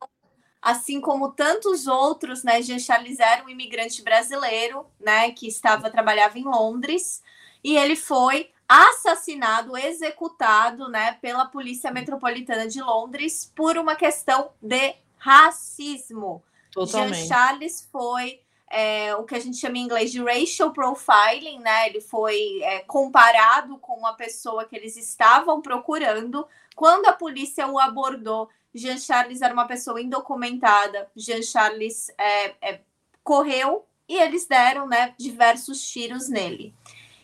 [0.62, 2.62] assim como tantos outros, né?
[2.62, 5.32] Jean Charles era um imigrante brasileiro, né?
[5.32, 7.20] Que estava trabalhava em Londres
[7.64, 11.18] e ele foi assassinado, executado, né?
[11.20, 16.42] Pela Polícia Metropolitana de Londres por uma questão de racismo.
[16.70, 17.16] Totalmente.
[17.16, 18.40] Jean Charles foi
[18.70, 21.88] é, o que a gente chama em inglês de racial profiling, né?
[21.88, 26.46] Ele foi é, comparado com uma pessoa que eles estavam procurando.
[26.74, 31.10] Quando a polícia o abordou, Jean Charles era uma pessoa indocumentada.
[31.14, 32.80] Jean Charles é, é
[33.22, 36.74] correu e eles deram né, diversos tiros nele.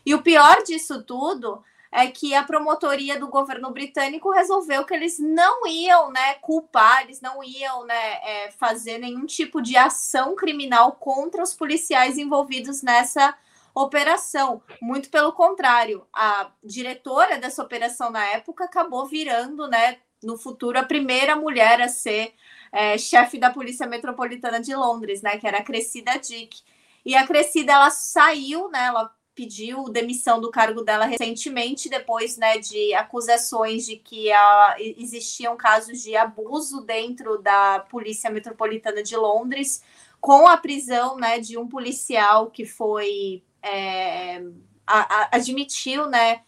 [0.04, 5.18] E o pior disso tudo é que a promotoria do governo britânico resolveu que eles
[5.18, 10.92] não iam né, culpar, eles não iam né, é, fazer nenhum tipo de ação criminal
[10.92, 13.34] contra os policiais envolvidos nessa
[13.74, 14.62] operação.
[14.82, 20.82] Muito pelo contrário, a diretora dessa operação na época acabou virando, né, no futuro, a
[20.82, 22.34] primeira mulher a ser
[22.72, 26.60] é, chefe da Polícia Metropolitana de Londres, né, que era a Cressida Dick.
[27.04, 32.58] E a Cressida, ela saiu, né, ela pediu demissão do cargo dela recentemente, depois né,
[32.58, 39.80] de acusações de que a, existiam casos de abuso dentro da Polícia Metropolitana de Londres,
[40.20, 44.42] com a prisão né, de um policial que foi é,
[44.84, 46.40] a, a, admitiu né,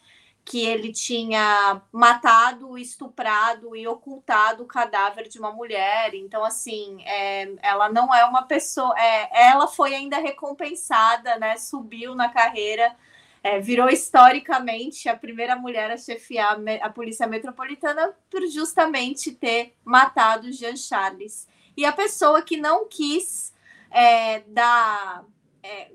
[0.51, 6.13] que ele tinha matado, estuprado e ocultado o cadáver de uma mulher.
[6.13, 8.93] Então, assim, é, ela não é uma pessoa.
[8.99, 11.57] É, ela foi ainda recompensada, né?
[11.57, 12.97] Subiu na carreira,
[13.45, 20.51] é, virou historicamente a primeira mulher a chefiar a Polícia Metropolitana por justamente ter matado
[20.51, 21.47] Jean Charles.
[21.77, 23.55] E a pessoa que não quis
[23.89, 25.25] é, dar
[25.63, 25.93] é,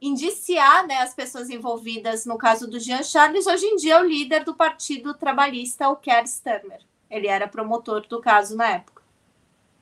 [0.00, 4.08] indiciar né, as pessoas envolvidas no caso do Jean Charles, hoje em dia é o
[4.08, 6.80] líder do Partido Trabalhista, o Keir Starmer.
[7.10, 9.02] Ele era promotor do caso na época.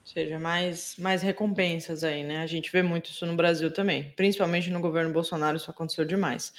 [0.00, 2.42] Ou seja, mais, mais recompensas aí, né?
[2.42, 6.52] A gente vê muito isso no Brasil também, principalmente no governo Bolsonaro, isso aconteceu demais.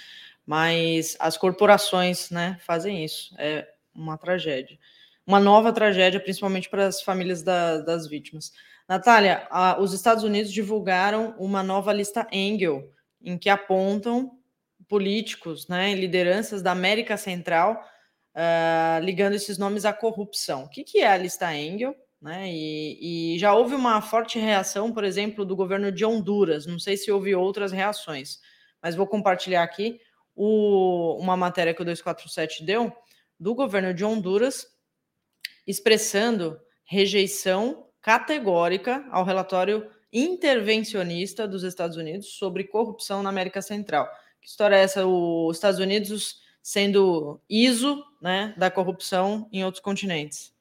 [0.45, 3.33] Mas as corporações, né, fazem isso.
[3.37, 4.77] É uma tragédia.
[5.25, 8.53] Uma nova tragédia, principalmente para as famílias da, das vítimas.
[8.87, 12.91] Natália, a, os Estados Unidos divulgaram uma nova lista Engel,
[13.21, 14.37] em que apontam
[14.87, 17.83] políticos, né, lideranças da América Central,
[18.35, 20.63] uh, ligando esses nomes à corrupção.
[20.63, 21.95] O que, que é a lista Engel?
[22.21, 22.51] Né?
[22.51, 26.65] E, e, já houve uma forte reação, por exemplo, do governo de Honduras.
[26.65, 28.39] Não sei se houve outras reações,
[28.81, 29.99] mas vou compartilhar aqui
[30.35, 32.91] o, uma matéria que o 247 deu
[33.39, 34.65] do governo de Honduras,
[35.65, 44.09] expressando rejeição categórica ao relatório intervencionista dos Estados Unidos sobre corrupção na América Central.
[44.41, 45.05] Que história é essa?
[45.05, 50.53] Os Estados Unidos sendo ISO né, da corrupção em outros continentes.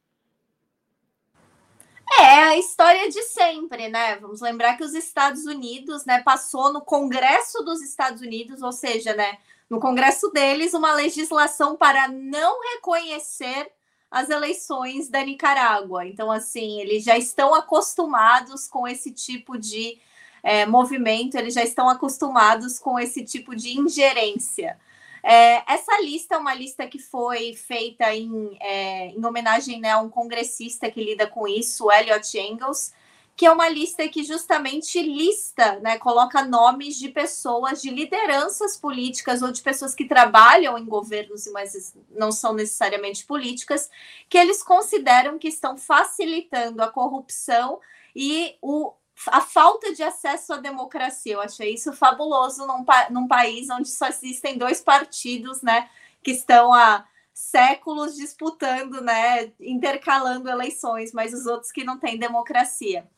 [2.20, 4.16] É a história de sempre, né?
[4.16, 9.14] Vamos lembrar que os Estados Unidos, né, passou no Congresso dos Estados Unidos, ou seja,
[9.14, 9.38] né,
[9.68, 13.70] no Congresso deles, uma legislação para não reconhecer
[14.10, 16.06] as eleições da Nicarágua.
[16.06, 19.98] Então, assim, eles já estão acostumados com esse tipo de
[20.42, 24.78] é, movimento, eles já estão acostumados com esse tipo de ingerência.
[25.22, 29.98] É, essa lista é uma lista que foi feita em, é, em homenagem né, a
[29.98, 32.92] um congressista que lida com isso, Elliot Engels,
[33.38, 39.42] que é uma lista que justamente lista, né, coloca nomes de pessoas, de lideranças políticas
[39.42, 43.88] ou de pessoas que trabalham em governos, mas não são necessariamente políticas,
[44.28, 47.78] que eles consideram que estão facilitando a corrupção
[48.12, 48.92] e o,
[49.28, 51.34] a falta de acesso à democracia.
[51.34, 55.88] Eu achei isso fabuloso num, num país onde só existem dois partidos, né,
[56.24, 63.08] que estão há séculos disputando, né, intercalando eleições, mas os outros que não têm democracia.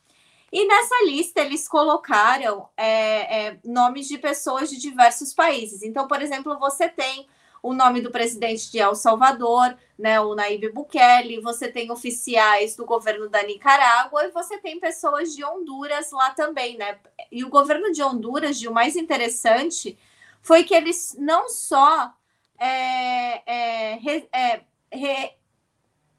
[0.51, 5.81] E nessa lista eles colocaram é, é, nomes de pessoas de diversos países.
[5.81, 7.27] Então, por exemplo, você tem
[7.63, 12.85] o nome do presidente de El Salvador, né, o Nayib Bukele, você tem oficiais do
[12.85, 16.97] governo da Nicarágua e você tem pessoas de Honduras lá também, né?
[17.31, 19.97] E o governo de Honduras, de o mais interessante,
[20.41, 22.11] foi que eles não só
[22.59, 24.61] é, é, é
[24.91, 25.31] re,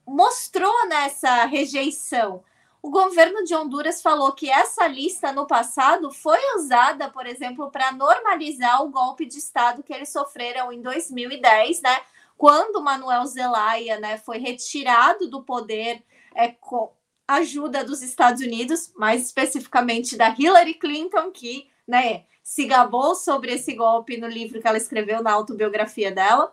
[0.07, 2.45] mostrou nessa rejeição,
[2.83, 7.93] o governo de Honduras falou que essa lista no passado foi usada, por exemplo, para
[7.93, 12.01] normalizar o golpe de Estado que eles sofreram em 2010, né?
[12.37, 16.03] Quando Manuel Zelaya né, foi retirado do poder
[16.35, 16.93] é, com
[17.29, 23.75] ajuda dos Estados Unidos, mais especificamente da Hillary Clinton, que né, se gabou sobre esse
[23.75, 26.53] golpe no livro que ela escreveu na autobiografia dela.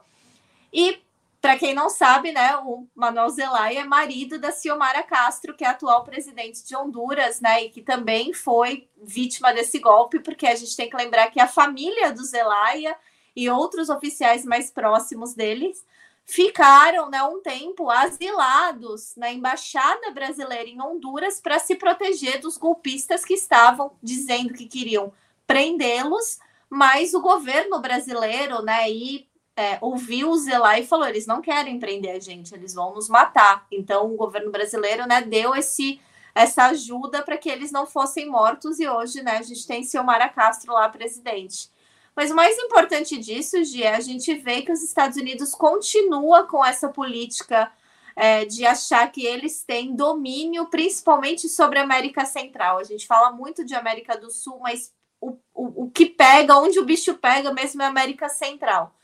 [0.71, 1.01] E
[1.41, 5.67] para quem não sabe, né, o Manuel Zelaya é marido da Ciomara Castro, que é
[5.67, 10.75] atual presidente de Honduras, né, e que também foi vítima desse golpe, porque a gente
[10.75, 12.95] tem que lembrar que a família do Zelaya
[13.33, 15.85] e outros oficiais mais próximos deles
[16.25, 23.23] ficaram, né, um tempo asilados na embaixada brasileira em Honduras para se proteger dos golpistas
[23.23, 25.13] que estavam dizendo que queriam
[25.47, 26.37] prendê-los,
[26.69, 29.28] mas o governo brasileiro, né, e
[29.59, 33.09] é, ouviu o Zelay e falou: eles não querem prender a gente, eles vão nos
[33.09, 33.67] matar.
[33.69, 35.99] Então, o governo brasileiro né, deu esse,
[36.33, 40.29] essa ajuda para que eles não fossem mortos, e hoje né, a gente tem Silmara
[40.29, 41.69] Castro lá, presidente.
[42.15, 46.47] Mas o mais importante disso, Gi, é a gente ver que os Estados Unidos continua
[46.47, 47.69] com essa política
[48.15, 52.77] é, de achar que eles têm domínio, principalmente sobre a América Central.
[52.77, 56.79] A gente fala muito de América do Sul, mas o, o, o que pega, onde
[56.79, 58.95] o bicho pega mesmo é a América Central.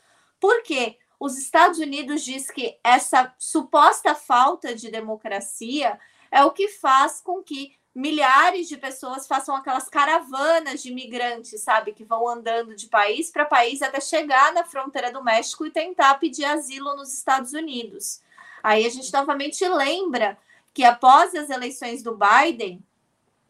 [0.46, 5.98] Porque os Estados Unidos diz que essa suposta falta de democracia
[6.30, 11.92] é o que faz com que milhares de pessoas façam aquelas caravanas de imigrantes, sabe,
[11.92, 16.14] que vão andando de país para país até chegar na fronteira do México e tentar
[16.20, 18.22] pedir asilo nos Estados Unidos.
[18.62, 20.38] Aí a gente novamente lembra
[20.72, 22.80] que após as eleições do Biden,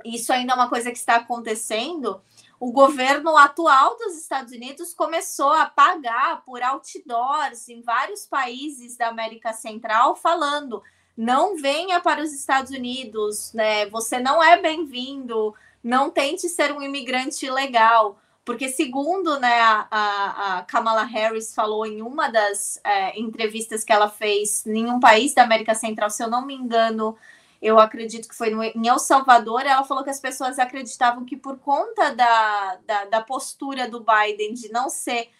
[0.02, 2.23] isso ainda é uma coisa que está acontecendo,
[2.59, 9.09] o governo atual dos Estados Unidos começou a pagar por outdoors em vários países da
[9.09, 10.83] América Central, falando:
[11.17, 13.86] não venha para os Estados Unidos, né?
[13.91, 18.18] Você não é bem-vindo, não tente ser um imigrante ilegal.
[18.44, 24.09] Porque, segundo né, a, a Kamala Harris falou em uma das é, entrevistas que ela
[24.09, 27.17] fez em um país da América Central, se eu não me engano,
[27.60, 31.36] eu acredito que foi no, em El Salvador, ela falou que as pessoas acreditavam que
[31.36, 35.31] por conta da, da, da postura do Biden de não ser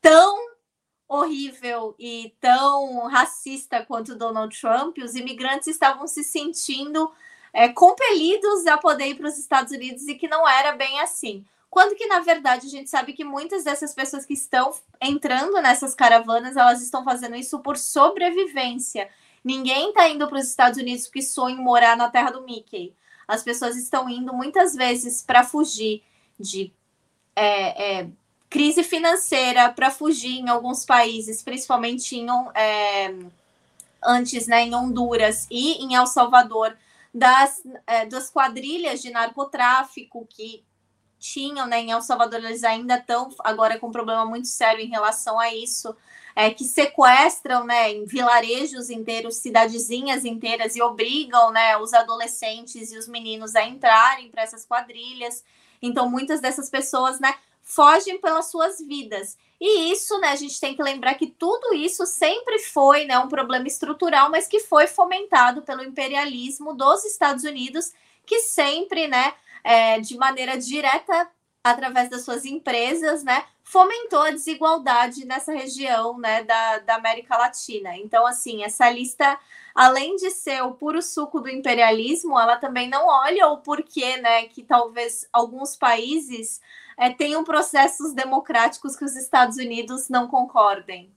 [0.00, 0.36] tão
[1.08, 7.10] horrível e tão racista quanto Donald Trump, os imigrantes estavam se sentindo
[7.52, 11.44] é, compelidos a poder ir para os Estados Unidos e que não era bem assim.
[11.70, 15.94] Quando que, na verdade, a gente sabe que muitas dessas pessoas que estão entrando nessas
[15.94, 19.08] caravanas, elas estão fazendo isso por sobrevivência.
[19.48, 22.94] Ninguém está indo para os Estados Unidos porque sonha morar na terra do Mickey.
[23.26, 26.02] As pessoas estão indo muitas vezes para fugir
[26.38, 26.70] de
[27.34, 28.08] é, é,
[28.50, 33.14] crise financeira, para fugir em alguns países, principalmente em, é,
[34.04, 36.76] antes né, em Honduras e em El Salvador,
[37.14, 40.62] das, é, das quadrilhas de narcotráfico que
[41.18, 44.88] tinham né, em El Salvador, eles ainda estão agora com um problema muito sério em
[44.88, 45.94] relação a isso
[46.38, 52.96] é, que sequestram né, em vilarejos inteiros, cidadezinhas inteiras e obrigam né, os adolescentes e
[52.96, 55.42] os meninos a entrarem para essas quadrilhas.
[55.82, 59.36] Então, muitas dessas pessoas né, fogem pelas suas vidas.
[59.60, 63.26] E isso, né, a gente tem que lembrar que tudo isso sempre foi né, um
[63.26, 67.92] problema estrutural, mas que foi fomentado pelo imperialismo dos Estados Unidos,
[68.24, 71.30] que sempre, né, é, de maneira direta
[71.62, 77.96] através das suas empresas, né, fomentou a desigualdade nessa região, né, da, da América Latina.
[77.96, 79.38] Então, assim, essa lista,
[79.74, 84.46] além de ser o puro suco do imperialismo, ela também não olha o porquê, né,
[84.46, 86.60] que talvez alguns países
[86.96, 91.12] é, tenham processos democráticos que os Estados Unidos não concordem.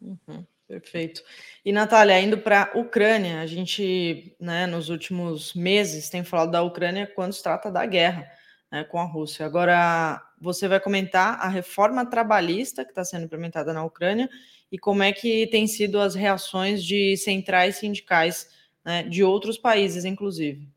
[0.00, 1.22] Uhum, perfeito.
[1.64, 6.62] E, Natália, indo para a Ucrânia, a gente, né, nos últimos meses, tem falado da
[6.62, 8.30] Ucrânia quando se trata da guerra
[8.70, 9.46] né, com a Rússia.
[9.46, 14.28] Agora, você vai comentar a reforma trabalhista que está sendo implementada na Ucrânia
[14.70, 18.48] e como é que tem sido as reações de centrais sindicais
[18.84, 20.68] né, de outros países, inclusive.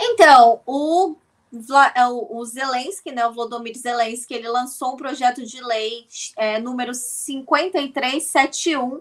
[0.00, 1.16] Então, o,
[1.50, 9.00] o Zelensky, né, o Volodymyr Zelensky, ele lançou um projeto de lei é, número 5371,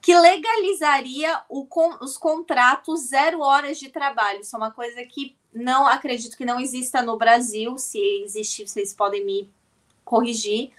[0.00, 1.66] que legalizaria o,
[2.00, 4.40] os contratos zero horas de trabalho.
[4.40, 7.78] Isso é uma coisa que não acredito que não exista no Brasil.
[7.78, 9.50] Se existe, vocês podem me
[10.04, 10.72] corrigir.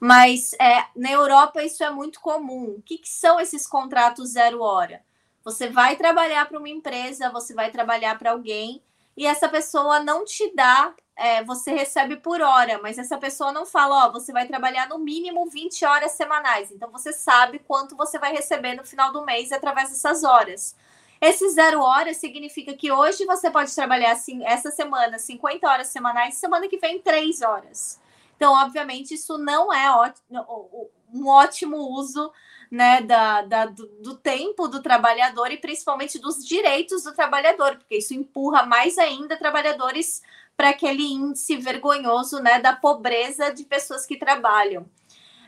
[0.00, 2.76] Mas é, na Europa isso é muito comum.
[2.78, 5.02] O que, que são esses contratos zero hora?
[5.42, 8.82] Você vai trabalhar para uma empresa, você vai trabalhar para alguém
[9.18, 13.66] e essa pessoa não te dá, é, você recebe por hora, mas essa pessoa não
[13.66, 16.70] fala, ó, você vai trabalhar no mínimo 20 horas semanais.
[16.70, 20.76] Então você sabe quanto você vai receber no final do mês através dessas horas.
[21.20, 26.36] Esse zero horas significa que hoje você pode trabalhar assim, essa semana 50 horas semanais,
[26.36, 28.00] semana que vem 3 horas.
[28.36, 29.90] Então, obviamente, isso não é
[31.12, 32.32] um ótimo uso
[32.70, 37.96] né, da, da do, do, tempo do trabalhador e principalmente dos direitos do trabalhador, porque
[37.96, 40.22] isso empurra mais ainda trabalhadores
[40.56, 44.86] para aquele índice vergonhoso né, da pobreza de pessoas que trabalham.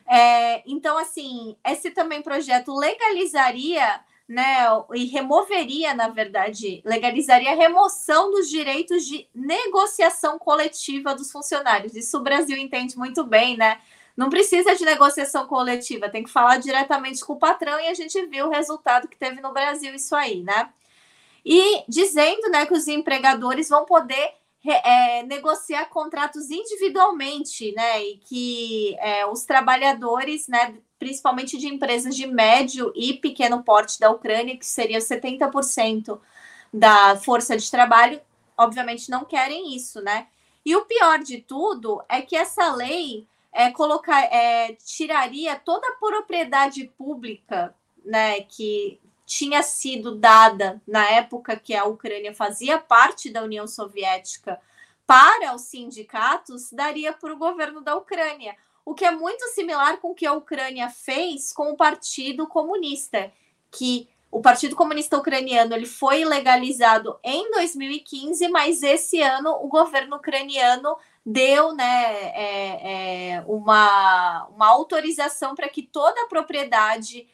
[0.08, 8.30] É, então, assim, esse também projeto legalizaria né, e removeria, na verdade, legalizaria a remoção
[8.30, 11.96] dos direitos de negociação coletiva dos funcionários.
[11.96, 13.80] Isso o Brasil entende muito bem, né?
[14.16, 18.24] Não precisa de negociação coletiva, tem que falar diretamente com o patrão e a gente
[18.26, 20.70] viu o resultado que teve no Brasil isso aí, né?
[21.44, 28.02] E dizendo, né, que os empregadores vão poder é, negociar contratos individualmente, né?
[28.04, 34.10] E que é, os trabalhadores, né, principalmente de empresas de médio e pequeno porte da
[34.10, 36.20] Ucrânia, que seria 70%
[36.72, 38.20] da força de trabalho,
[38.56, 40.26] obviamente não querem isso, né?
[40.64, 45.96] E o pior de tudo é que essa lei é, colocar, é, tiraria toda a
[45.96, 53.42] propriedade pública, né, que tinha sido dada na época que a Ucrânia fazia parte da
[53.42, 54.60] União Soviética
[55.06, 60.10] para os sindicatos, daria para o governo da Ucrânia o que é muito similar com
[60.10, 63.32] o que a Ucrânia fez com o Partido Comunista,
[63.70, 70.16] que o Partido Comunista Ucraniano ele foi legalizado em 2015, mas esse ano o governo
[70.16, 71.84] ucraniano deu né,
[72.34, 77.28] é, é, uma, uma autorização para que toda a propriedade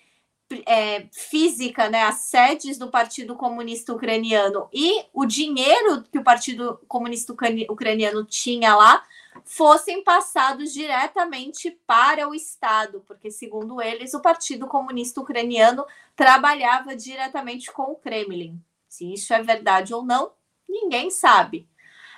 [0.66, 6.80] é, física, né, as sedes do Partido Comunista Ucraniano e o dinheiro que o Partido
[6.86, 7.32] Comunista
[7.68, 9.04] Ucraniano tinha lá
[9.44, 15.84] fossem passados diretamente para o Estado, porque, segundo eles, o Partido Comunista Ucraniano
[16.14, 18.60] trabalhava diretamente com o Kremlin.
[18.88, 20.32] Se isso é verdade ou não,
[20.68, 21.68] ninguém sabe.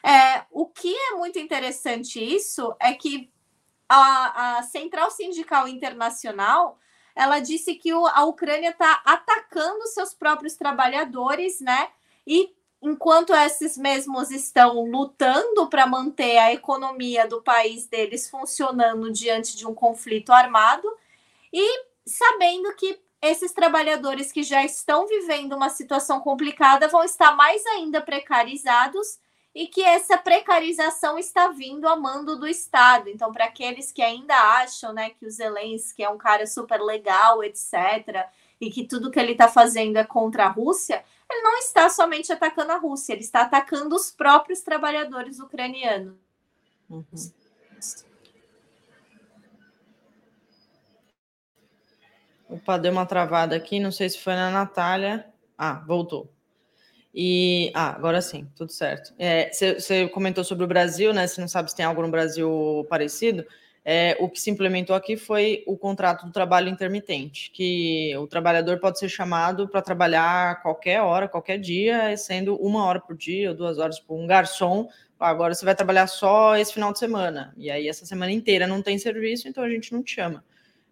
[0.08, 3.30] É, o que é muito interessante isso é que
[3.86, 6.78] a, a Central Sindical Internacional
[7.14, 11.90] ela disse que o, a Ucrânia está atacando seus próprios trabalhadores, né?
[12.26, 19.58] E enquanto esses mesmos estão lutando para manter a economia do país deles funcionando diante
[19.58, 20.88] de um conflito armado
[21.52, 27.66] e sabendo que esses trabalhadores que já estão vivendo uma situação complicada vão estar mais
[27.66, 29.18] ainda precarizados
[29.58, 33.08] e que essa precarização está vindo a mando do Estado.
[33.08, 37.42] Então, para aqueles que ainda acham né, que o Zelensky é um cara super legal,
[37.42, 38.24] etc.,
[38.60, 42.32] e que tudo que ele está fazendo é contra a Rússia, ele não está somente
[42.32, 46.14] atacando a Rússia, ele está atacando os próprios trabalhadores ucranianos.
[46.88, 47.04] Uhum.
[52.48, 55.28] Opa, deu uma travada aqui, não sei se foi na Natália.
[55.56, 56.32] Ah, voltou.
[57.14, 59.14] E ah, agora sim, tudo certo.
[59.52, 61.26] Você é, comentou sobre o Brasil, né?
[61.26, 63.44] Você não sabe se tem algo no Brasil parecido.
[63.90, 68.78] É, o que se implementou aqui foi o contrato do trabalho intermitente, que o trabalhador
[68.78, 73.56] pode ser chamado para trabalhar qualquer hora, qualquer dia, sendo uma hora por dia ou
[73.56, 74.88] duas horas por um garçom.
[75.18, 78.82] Agora você vai trabalhar só esse final de semana, e aí essa semana inteira não
[78.82, 80.44] tem serviço, então a gente não te chama.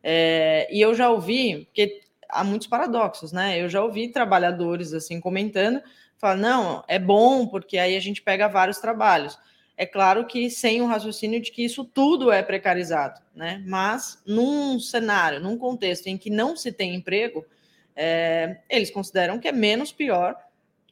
[0.03, 3.61] É, e eu já ouvi, porque há muitos paradoxos, né?
[3.61, 5.83] Eu já ouvi trabalhadores assim comentando,
[6.19, 9.39] falando, não, é bom, porque aí a gente pega vários trabalhos.
[9.77, 13.62] É claro que sem o raciocínio de que isso tudo é precarizado, né?
[13.67, 17.45] Mas num cenário, num contexto em que não se tem emprego,
[17.95, 20.36] é, eles consideram que é menos pior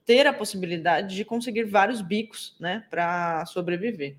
[0.05, 4.17] ter a possibilidade de conseguir vários bicos, né, para sobreviver.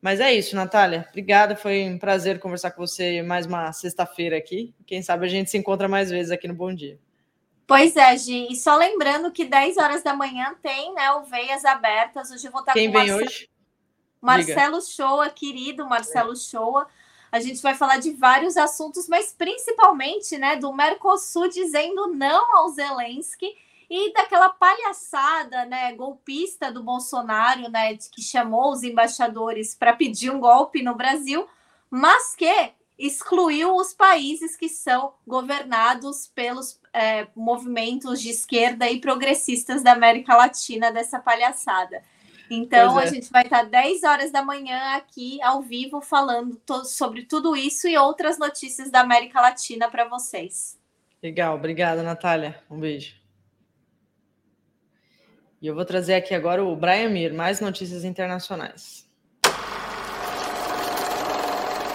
[0.00, 1.06] Mas é isso, Natália.
[1.10, 4.74] Obrigada, foi um prazer conversar com você mais uma sexta-feira aqui.
[4.86, 6.98] Quem sabe a gente se encontra mais vezes aqui no Bom Dia.
[7.70, 8.48] Pois é, Gi.
[8.50, 12.28] E só lembrando que 10 horas da manhã tem né, o Veias Abertas.
[12.28, 13.24] Hoje eu vou estar Quem com vem Marcelo...
[13.24, 13.50] hoje?
[14.20, 16.88] Marcelo Shoa, querido Marcelo Shoa.
[17.30, 22.70] A gente vai falar de vários assuntos, mas principalmente né, do Mercosul dizendo não ao
[22.70, 23.46] Zelensky
[23.88, 30.40] e daquela palhaçada né, golpista do Bolsonaro, né, que chamou os embaixadores para pedir um
[30.40, 31.46] golpe no Brasil,
[31.88, 39.82] mas que excluiu os países que são governados pelos é, movimentos de esquerda e progressistas
[39.82, 42.02] da América Latina dessa palhaçada.
[42.50, 43.04] Então, é.
[43.04, 47.86] a gente vai estar 10 horas da manhã aqui ao vivo falando sobre tudo isso
[47.86, 50.76] e outras notícias da América Latina para vocês.
[51.22, 52.60] Legal, obrigada, Natália.
[52.68, 53.14] Um beijo.
[55.62, 59.06] E eu vou trazer aqui agora o Brian Mir, mais notícias internacionais.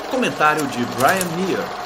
[0.09, 1.84] Comentário de Brian Mir.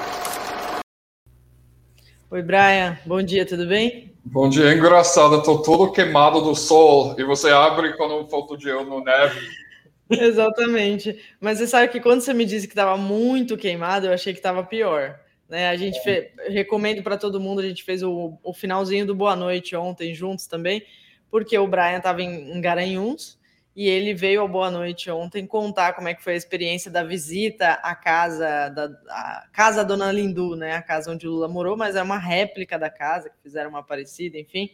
[2.32, 2.96] Oi, Brian.
[3.08, 4.14] Bom dia, tudo bem?
[4.24, 8.70] Bom dia, engraçado, estou todo queimado do sol e você abre quando um foto de
[8.70, 9.40] eu no neve.
[10.08, 11.20] Exatamente.
[11.42, 14.38] Mas você sabe que quando você me disse que estava muito queimado, eu achei que
[14.38, 15.20] estava pior.
[15.50, 15.70] Né?
[15.70, 16.02] A gente é.
[16.04, 20.14] fez, recomendo para todo mundo, a gente fez o, o, finalzinho do Boa Noite ontem
[20.14, 20.86] juntos também,
[21.32, 23.39] porque o Brian estava em, em Garanhuns
[23.80, 27.02] e ele veio ao Boa Noite ontem contar como é que foi a experiência da
[27.02, 30.74] visita à casa da à casa Dona Lindu, né?
[30.74, 34.38] A casa onde Lula morou, mas é uma réplica da casa que fizeram uma parecida,
[34.38, 34.70] enfim.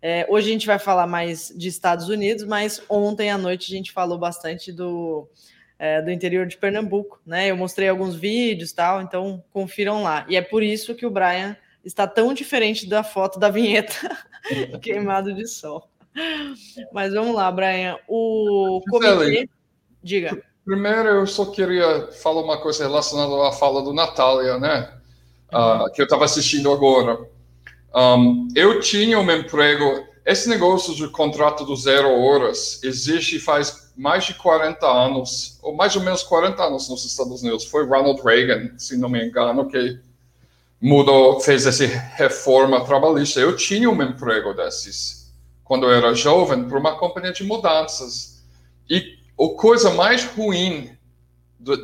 [0.00, 3.76] É, hoje a gente vai falar mais de Estados Unidos, mas ontem à noite a
[3.76, 5.28] gente falou bastante do,
[5.78, 7.50] é, do interior de Pernambuco, né?
[7.50, 10.24] Eu mostrei alguns vídeos tal, então confiram lá.
[10.30, 11.54] E é por isso que o Brian
[11.84, 14.16] está tão diferente da foto da vinheta
[14.80, 15.90] queimado de sol.
[16.92, 17.98] Mas vamos lá, Brian.
[18.08, 19.48] O comitê.
[20.02, 20.42] Diga.
[20.64, 24.92] Primeiro, eu só queria falar uma coisa relacionada à fala do Natália, né?
[25.52, 27.18] Uh, que eu estava assistindo agora.
[27.94, 30.04] Um, eu tinha um emprego.
[30.24, 35.94] Esse negócio de contrato do zero horas existe faz mais de 40 anos, ou mais
[35.94, 37.64] ou menos 40 anos nos Estados Unidos.
[37.64, 40.00] Foi Ronald Reagan, se não me engano, que
[40.80, 43.38] mudou, fez essa reforma trabalhista.
[43.38, 45.25] Eu tinha um emprego desses
[45.66, 48.44] quando eu era jovem, para uma companhia de mudanças.
[48.88, 50.96] E a coisa mais ruim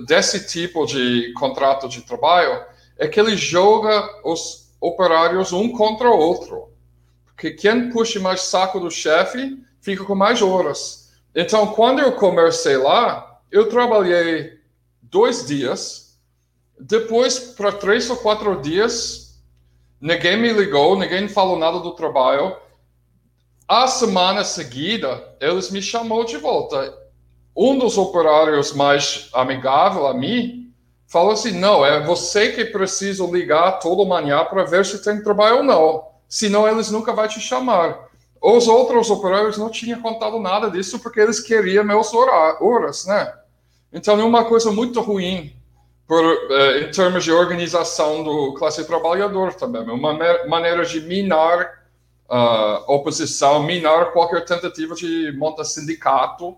[0.07, 2.65] desse tipo de contrato de trabalho
[2.97, 6.71] é que ele joga os operários um contra o outro.
[7.27, 11.11] Porque quem puxa mais saco do chefe fica com mais horas.
[11.35, 14.61] Então, quando eu comecei lá, eu trabalhei
[15.03, 16.17] dois dias.
[16.79, 19.43] Depois, para três ou quatro dias,
[20.01, 22.57] ninguém me ligou, ninguém falou nada do trabalho.
[23.75, 26.93] A semana seguida, eles me chamou de volta.
[27.57, 30.71] Um dos operários mais amigável a mim
[31.07, 35.57] falou assim: não, é você que precisa ligar toda manhã para ver se tem trabalho
[35.57, 36.05] ou não.
[36.29, 38.11] Senão eles nunca vão te chamar.
[38.43, 43.33] Os outros operários não tinham contado nada disso porque eles queriam meus horas, né?
[43.91, 45.51] Então é uma coisa muito ruim
[46.07, 49.89] por, uh, em termos de organização do classe trabalhador também.
[49.89, 50.13] É uma
[50.47, 51.82] maneira de minar
[52.33, 56.57] uh, oposição, minar qualquer tentativa de montar sindicato,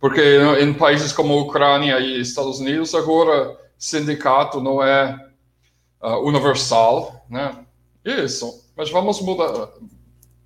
[0.00, 0.20] porque
[0.60, 5.16] em países como Ucrânia e Estados Unidos, agora sindicato não é
[6.02, 7.64] uh, universal, né?
[8.04, 8.66] Isso.
[8.76, 9.70] Mas vamos mudar,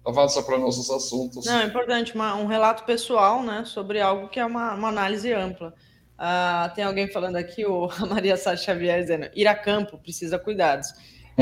[0.05, 1.47] avança para nossos assuntos.
[1.47, 5.33] Não, é importante, uma, um relato pessoal, né, sobre algo que é uma, uma análise
[5.33, 5.75] ampla.
[6.17, 10.39] Uh, tem alguém falando aqui, o, a Maria Sá Xavier dizendo, ir a campo precisa
[10.39, 10.89] cuidados.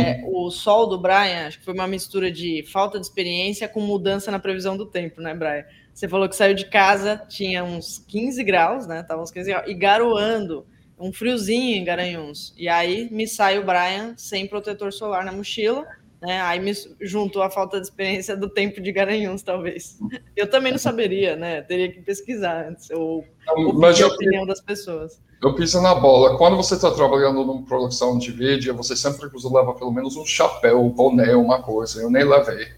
[0.01, 3.81] É, o sol do Brian, acho que foi uma mistura de falta de experiência com
[3.81, 5.65] mudança na previsão do tempo, né, Brian?
[5.93, 9.03] Você falou que saiu de casa, tinha uns 15 graus, né?
[9.03, 10.65] Tava uns 15 graus, e garoando,
[10.99, 12.55] um friozinho em Garanhuns.
[12.57, 15.85] E aí me sai o Brian sem protetor solar na mochila,
[16.21, 16.41] né?
[16.43, 19.99] Aí me juntou a falta de experiência do tempo de Garanhuns, talvez.
[20.37, 21.63] Eu também não saberia, né?
[21.63, 25.21] Teria que pesquisar antes, ou, ou a opinião das pessoas.
[25.41, 26.37] Eu piso na bola.
[26.37, 30.85] Quando você está trabalhando numa produção de vídeo, você sempre leva pelo menos um chapéu,
[30.85, 32.01] um boné, uma coisa.
[32.03, 32.69] Eu nem levei.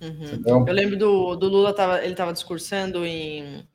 [0.00, 0.64] Uhum.
[0.66, 3.66] Eu lembro do, do Lula, tava, ele estava discursando em,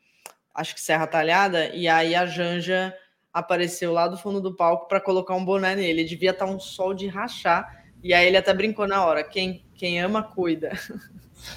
[0.56, 2.94] acho que Serra Talhada, e aí a Janja
[3.34, 5.90] apareceu lá do fundo do palco para colocar um boné nele.
[5.90, 9.22] Ele devia estar tá um sol de rachar, e aí ele até brincou na hora:
[9.22, 10.72] quem, quem ama, cuida.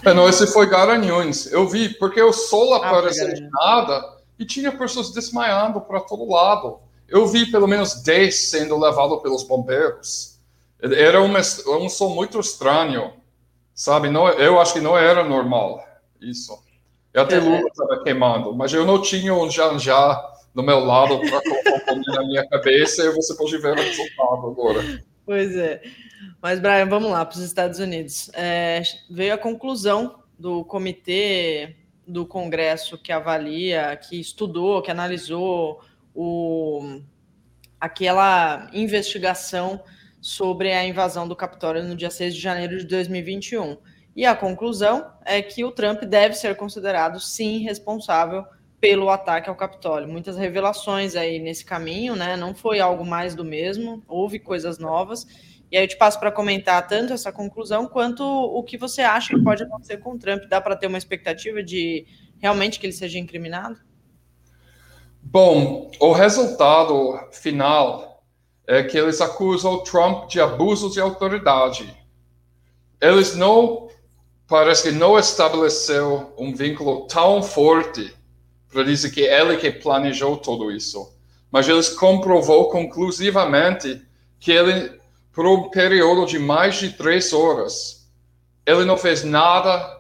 [0.05, 1.47] É, não, esse foi Garanhuns.
[1.53, 6.31] Eu vi, porque o sol ah, apareceu de nada e tinha pessoas desmaiando para todo
[6.31, 6.81] lado.
[7.09, 10.39] Eu vi pelo menos 10 sendo levados pelos bombeiros.
[10.81, 13.13] Era um, um som muito estranho,
[13.75, 14.11] sabe?
[14.11, 15.83] Não, eu acho que não era normal
[16.21, 16.59] isso.
[17.15, 17.41] E até é.
[17.41, 20.23] Lula estava queimando, mas eu não tinha um janjá
[20.55, 25.03] do meu lado para colocar na minha cabeça e você pode ver o resultado agora.
[25.25, 25.83] Pois é.
[26.41, 28.31] Mas, Brian, vamos lá para os Estados Unidos.
[28.33, 35.81] É, veio a conclusão do comitê do Congresso que avalia, que estudou, que analisou
[36.15, 37.01] o,
[37.81, 39.83] aquela investigação
[40.20, 43.76] sobre a invasão do Capitólio no dia 6 de janeiro de 2021.
[44.15, 48.44] E a conclusão é que o Trump deve ser considerado, sim, responsável
[48.81, 50.09] pelo ataque ao Capitólio.
[50.09, 52.36] Muitas revelações aí nesse caminho, né?
[52.36, 55.26] Não foi algo mais do mesmo, houve coisas novas.
[55.70, 59.35] E aí eu te passo para comentar tanto essa conclusão quanto o que você acha
[59.35, 60.45] que pode acontecer com o Trump.
[60.49, 62.07] Dá para ter uma expectativa de
[62.39, 63.78] realmente que ele seja incriminado?
[65.23, 68.23] Bom, o resultado final
[68.67, 71.93] é que eles acusam o Trump de abuso de autoridade.
[73.01, 73.89] Eles não,
[74.47, 78.15] parece que não estabeleceu um vínculo tão forte
[78.70, 81.12] para dizer que ele que planejou tudo isso.
[81.51, 84.03] Mas eles comprovou conclusivamente
[84.39, 84.95] que ele
[85.37, 88.09] por um período de mais de três horas,
[88.65, 89.95] ele não fez nada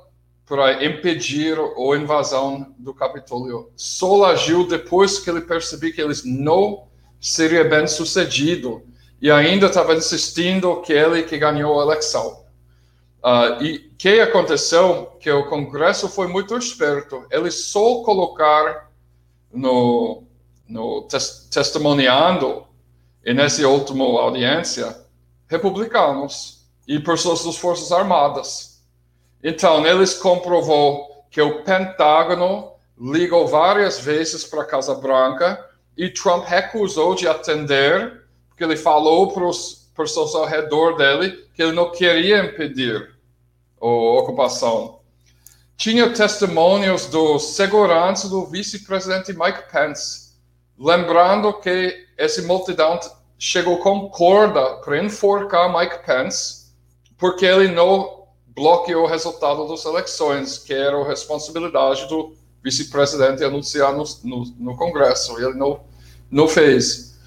[0.46, 3.70] para impedir a invasão do Capitólio.
[3.76, 6.86] Só agiu depois que ele percebeu que eles não
[7.20, 8.82] seria bem sucedido
[9.20, 12.46] e ainda estava insistindo que ele que ganhou a eleição.
[13.22, 17.26] Uh, e que aconteceu que o Congresso foi muito esperto.
[17.30, 18.90] Ele só colocar
[19.52, 20.22] no,
[20.66, 22.64] no tes, testemunhando
[23.22, 25.04] e nessa última audiência
[25.48, 28.82] republicanos e pessoas das Forças Armadas.
[29.42, 35.62] Então, eles comprovou que o Pentágono ligou várias vezes para a Casa Branca
[35.96, 41.62] e Trump recusou de atender, porque ele falou para os pessoas ao redor dele que
[41.62, 43.14] ele não queria impedir
[43.80, 45.00] a ocupação.
[45.76, 50.32] Tinha testemunhos do segurança do vice-presidente Mike Pence,
[50.78, 52.98] lembrando que essa multidão
[53.38, 56.66] chegou com corda para enforcar Mike Pence,
[57.18, 63.94] porque ele não bloqueou o resultado das eleições, que era a responsabilidade do vice-presidente anunciar
[63.94, 65.38] no, no, no, Congresso.
[65.38, 65.80] Ele não,
[66.30, 67.18] não fez.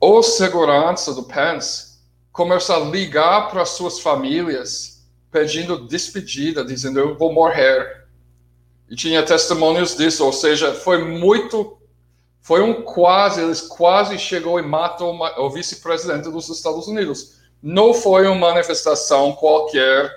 [0.00, 1.98] O segurança do Pence
[2.32, 8.06] começou a ligar para suas famílias pedindo despedida, dizendo eu vou morrer.
[8.88, 11.77] E tinha testemunhos disso, ou seja, foi muito
[12.48, 17.34] foi um quase, eles quase chegou e matou o vice-presidente dos Estados Unidos.
[17.62, 20.10] Não foi uma manifestação qualquer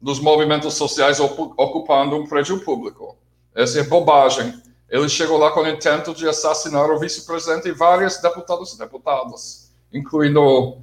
[0.00, 3.18] dos movimentos sociais ocupando um prédio público.
[3.52, 4.54] Essa é bobagem.
[4.88, 9.74] Ele chegou lá com o intento de assassinar o vice-presidente e vários deputados e deputadas,
[9.92, 10.78] incluindo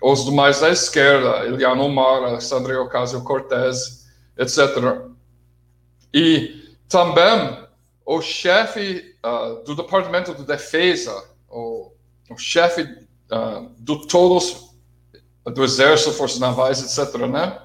[0.00, 4.06] os mais da esquerda, Eliano Omar, Alexandre Ocasio-Cortez,
[4.38, 5.08] etc.
[6.14, 7.65] E também
[8.06, 11.12] o chefe uh, do Departamento de Defesa,
[11.50, 11.90] o,
[12.30, 14.70] o chefe uh, do todos
[15.44, 17.60] do Exército, Forças Navais, etc., né,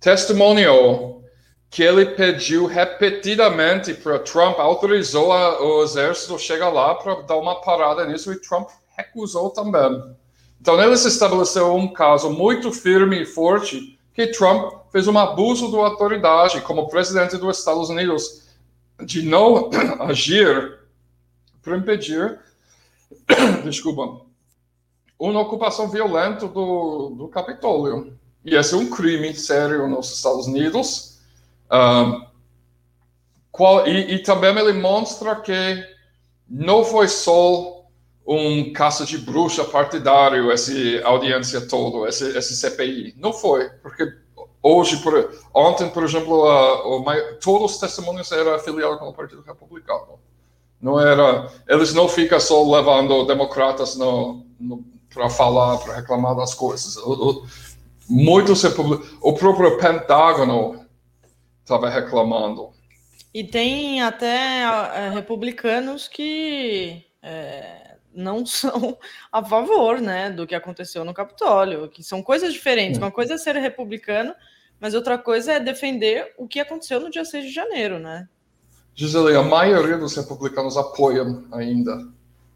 [0.00, 1.24] testemunhou
[1.68, 7.60] que ele pediu repetidamente para Trump, autorizou a, o Exército chegar lá para dar uma
[7.60, 10.14] parada nisso e Trump recusou também.
[10.60, 15.70] Então, ele se estabeleceu um caso muito firme e forte que Trump fez um abuso
[15.72, 18.43] da autoridade como presidente dos Estados Unidos
[19.02, 20.78] de não agir
[21.62, 22.38] para impedir,
[23.64, 24.24] desculpa,
[25.18, 28.16] uma ocupação violenta do, do Capitólio.
[28.44, 31.18] E esse é um crime sério nos Estados Unidos.
[33.50, 35.86] Qual, e, e, também ele mostra que
[36.48, 37.86] não foi só
[38.26, 40.72] um caça de bruxa partidário, essa
[41.04, 43.14] audiência toda, esse, esse CPI.
[43.16, 44.12] Não foi, porque
[44.66, 47.04] Hoje, por, ontem, por exemplo, a, o,
[47.38, 50.18] todos os testemunhos eram afiliados com o Partido Republicano.
[50.80, 53.98] Não era, eles não ficam só levando democratas
[55.12, 56.96] para falar, para reclamar das coisas.
[58.08, 58.64] Muitos
[59.20, 60.86] o próprio Pentágono
[61.62, 62.70] estava reclamando.
[63.34, 68.96] E tem até republicanos que é, não são
[69.30, 72.96] a favor né, do que aconteceu no Capitólio, que são coisas diferentes.
[72.96, 74.34] Uma coisa é ser republicano
[74.84, 78.28] mas outra coisa é defender o que aconteceu no dia 6 de janeiro, né?
[78.94, 82.06] Gisele, a maioria dos republicanos apoiam ainda,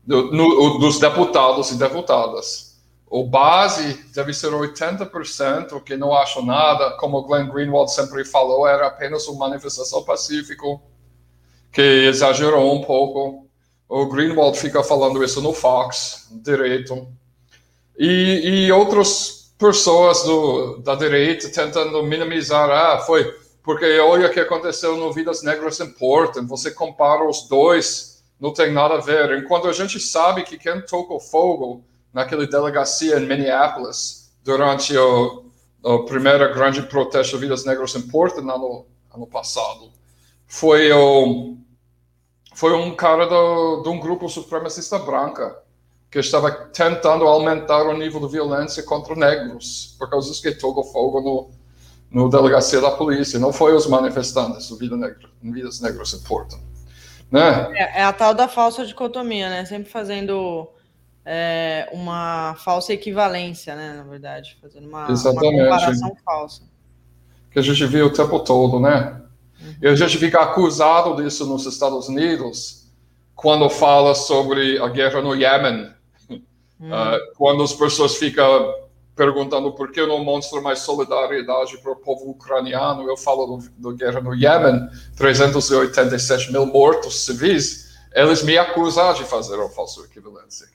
[0.04, 2.82] do, no, dos deputados e deputadas.
[3.06, 8.88] O base deve ser 80%, que não acham nada, como Glenn Greenwald sempre falou, era
[8.88, 10.66] apenas uma manifestação pacífica,
[11.72, 13.48] que exagerou um pouco.
[13.88, 17.08] O Greenwald fica falando isso no Fox, direito.
[17.98, 23.24] E, e outros pessoas do, da direita tentando minimizar, ah, foi
[23.62, 28.72] porque olha o que aconteceu no Vidas Negras Important, você compara os dois, não tem
[28.72, 29.36] nada a ver.
[29.36, 35.44] Enquanto a gente sabe que quem tocou fogo naquela delegacia em Minneapolis durante o,
[35.82, 39.92] o primeiro grande protesto Vidas Negras Important ano, ano passado
[40.46, 41.56] foi o
[42.54, 45.56] foi um cara do, de um grupo supremacista branca
[46.10, 50.84] que estava tentando aumentar o nível de violência contra negros, por causa disso que tocou
[50.84, 51.50] fogo no,
[52.10, 53.38] no delegacia da polícia.
[53.38, 56.58] Não foi os manifestantes, o Vida Negra, Vidas Negras importam.
[57.30, 57.68] Né?
[57.74, 59.64] É, é, a tal da falsa dicotomia, né?
[59.66, 60.66] Sempre fazendo
[61.26, 63.92] é, uma falsa equivalência, né?
[63.98, 65.54] Na verdade, fazendo uma, Exatamente.
[65.54, 66.62] uma comparação falsa.
[67.50, 69.20] Que a gente vê o tempo todo, né?
[69.60, 69.74] Uhum.
[69.82, 72.88] E a gente fica acusado disso nos Estados Unidos
[73.34, 75.92] quando fala sobre a guerra no Iêmen,
[76.80, 76.90] Hum.
[76.90, 78.74] Uh, quando as pessoas ficam
[79.18, 83.92] perguntando por que eu não mostro mais solidariedade para o povo ucraniano, eu falo da
[83.92, 90.68] guerra no Iêmen, 387 mil mortos civis, eles me acusam de fazer uma falsa equivalência.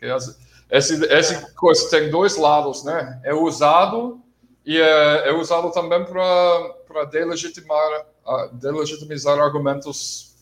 [0.69, 3.21] Esse, esse coisa tem dois lados, né?
[3.23, 4.19] É usado
[4.65, 8.05] e é, é usado também para delegitimar,
[8.53, 10.35] delegitimizar argumentos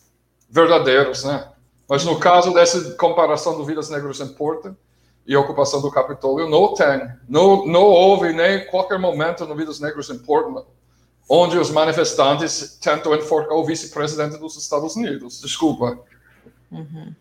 [0.50, 1.48] verdadeiros, né?
[1.88, 4.76] Mas no caso dessa comparação do Vidas Negras Importa
[5.26, 7.08] e ocupação do Capitólio, não tem.
[7.28, 10.64] Não, não houve nem qualquer momento no Vidas Negras Importa
[11.28, 15.40] onde os manifestantes tentam enforcar o vice-presidente dos Estados Unidos.
[15.40, 15.98] Desculpa.
[16.70, 17.14] Uhum.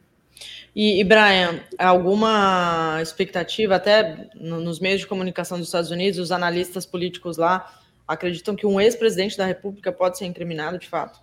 [0.75, 6.85] E, e, Brian, alguma expectativa, até nos meios de comunicação dos Estados Unidos, os analistas
[6.85, 7.73] políticos lá
[8.07, 11.19] acreditam que um ex-presidente da República pode ser incriminado de fato?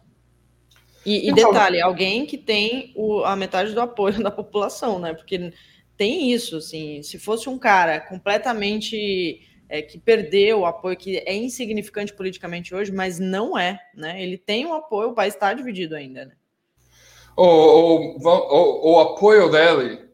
[1.05, 5.15] E, e então, detalhe, alguém que tem o, a metade do apoio da população, né?
[5.15, 5.53] Porque
[5.99, 11.35] tem isso, assim, se fosse um cara completamente é, que perdeu o apoio, que é
[11.35, 14.23] insignificante politicamente hoje, mas não é, né?
[14.23, 16.33] Ele tem o apoio, o país está dividido ainda, né?
[17.37, 20.09] O, o, o, o, apoio dele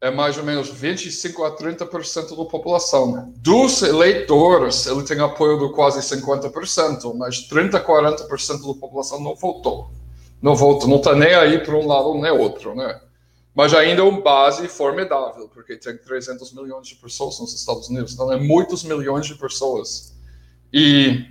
[0.00, 3.32] é mais ou menos 25 a 30% da população.
[3.36, 9.34] Dos eleitores, ele tem apoio de quase 50%, mas 30 a 40% da população não
[9.34, 9.90] votou.
[10.42, 13.00] Não votou, não está nem aí para um lado nem outro, né?
[13.54, 18.12] Mas ainda é uma base formidável, porque tem 300 milhões de pessoas nos Estados Unidos,
[18.12, 20.12] então é muitos milhões de pessoas.
[20.72, 21.24] E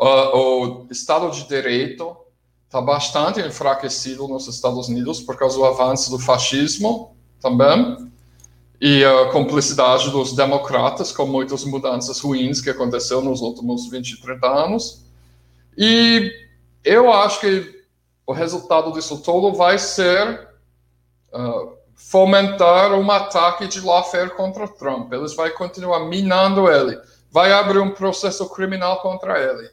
[0.00, 2.16] uh, o Estado de Direito
[2.64, 8.10] está bastante enfraquecido nos Estados Unidos por causa do avanço do fascismo também
[8.80, 14.46] e a cumplicidade dos democratas com muitas mudanças ruins que aconteceu nos últimos 20, 30
[14.46, 15.04] anos.
[15.76, 16.32] E
[16.84, 17.84] eu acho que
[18.26, 20.47] o resultado disso todo vai ser
[21.32, 25.12] uh, fomentar um ataque de lawfare contra Trump.
[25.12, 26.98] Eles vão continuar minando ele.
[27.30, 29.68] Vai abrir um processo criminal contra ele.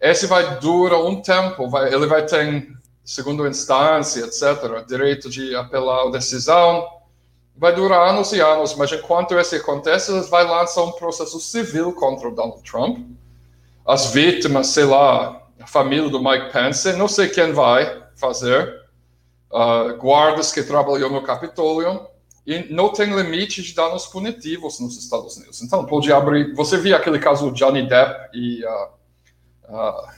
[0.00, 1.68] Esse vai durar um tempo.
[1.68, 2.68] Vai, ele vai ter
[3.04, 6.86] segunda instância, etc., direito de apelar a decisão.
[7.56, 11.92] Vai durar anos e anos, mas enquanto isso acontece, eles vão lançar um processo civil
[11.92, 12.98] contra Donald Trump.
[13.84, 18.87] As vítimas, sei lá, a família do Mike Pence, não sei quem vai fazer,
[19.50, 22.06] uh, guardas que trabalham no Capitólio,
[22.48, 25.60] e não tem limite de danos punitivos nos Estados Unidos.
[25.62, 26.54] Então, pode abrir.
[26.54, 28.88] Você viu aquele caso Johnny Depp e a
[29.68, 30.08] uh, uh,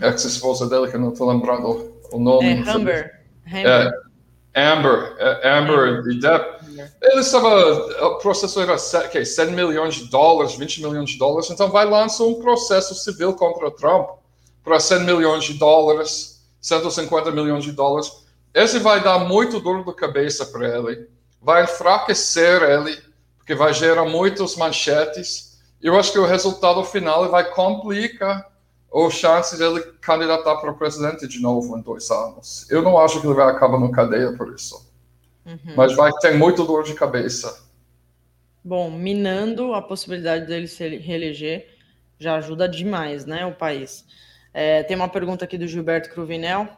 [0.00, 2.64] ex-esposa dele, que eu não estou lembrando o nome.
[2.66, 3.20] É, Amber.
[3.52, 3.92] É,
[4.54, 6.58] Amber, é, Amber e Depp.
[7.02, 7.48] Ele estava.
[8.06, 11.50] O processo era okay, 100 milhões de dólares, 20 milhões de dólares.
[11.50, 14.08] Então, vai lançar um processo civil contra Trump
[14.64, 18.26] para 100 milhões de dólares 150 milhões de dólares.
[18.52, 21.08] Esse vai dar muito dor de cabeça para ele,
[21.40, 22.98] vai enfraquecer ele,
[23.36, 25.58] porque vai gerar muitos manchetes.
[25.80, 28.50] Eu acho que o resultado final vai complicar
[28.92, 32.66] as chances dele candidatar para presidente de novo em dois anos.
[32.70, 34.88] Eu não acho que ele vai acabar no cadeia por isso.
[35.44, 35.74] Uhum.
[35.76, 37.68] Mas vai ter muito dor de cabeça.
[38.64, 41.68] Bom, minando a possibilidade dele se reeleger
[42.18, 44.04] já ajuda demais, né, o país.
[44.52, 46.68] É, tem uma pergunta aqui do Gilberto Cruvinel,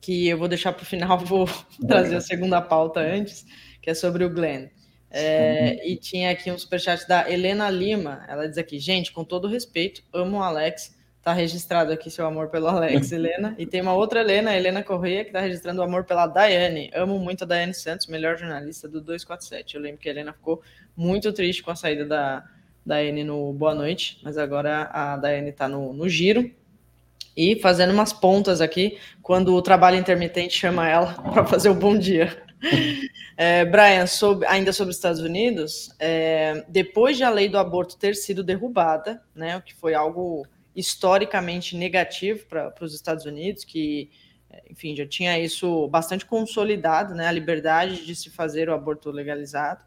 [0.00, 1.48] que eu vou deixar para o final, vou
[1.86, 3.46] trazer a segunda pauta antes,
[3.80, 4.68] que é sobre o Glenn.
[5.16, 8.24] É, e tinha aqui um superchat da Helena Lima.
[8.28, 10.92] Ela diz aqui, gente, com todo respeito, amo o Alex.
[11.22, 13.54] Tá registrado aqui seu amor pelo Alex, Helena.
[13.56, 16.90] E tem uma outra Helena, Helena Correia, que está registrando o amor pela Daiane.
[16.92, 19.76] Amo muito a Daiane Santos, melhor jornalista do 247.
[19.76, 20.60] Eu lembro que a Helena ficou
[20.96, 22.44] muito triste com a saída da
[22.84, 26.50] Daiane no Boa Noite, mas agora a Daiane está no, no giro.
[27.36, 31.98] E fazendo umas pontas aqui, quando o trabalho intermitente chama ela para fazer o bom
[31.98, 32.44] dia.
[33.36, 37.96] É, Brian, sobre, ainda sobre os Estados Unidos, é, depois de a lei do aborto
[37.96, 44.10] ter sido derrubada, né, o que foi algo historicamente negativo para os Estados Unidos, que,
[44.70, 49.84] enfim, já tinha isso bastante consolidado, né, a liberdade de se fazer o aborto legalizado.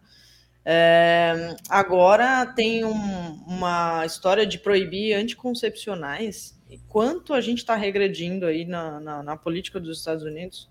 [0.63, 2.91] É, agora tem um,
[3.47, 6.56] uma história de proibir anticoncepcionais
[6.89, 10.67] quanto a gente está regredindo aí na, na, na, política dos Estados Unidos?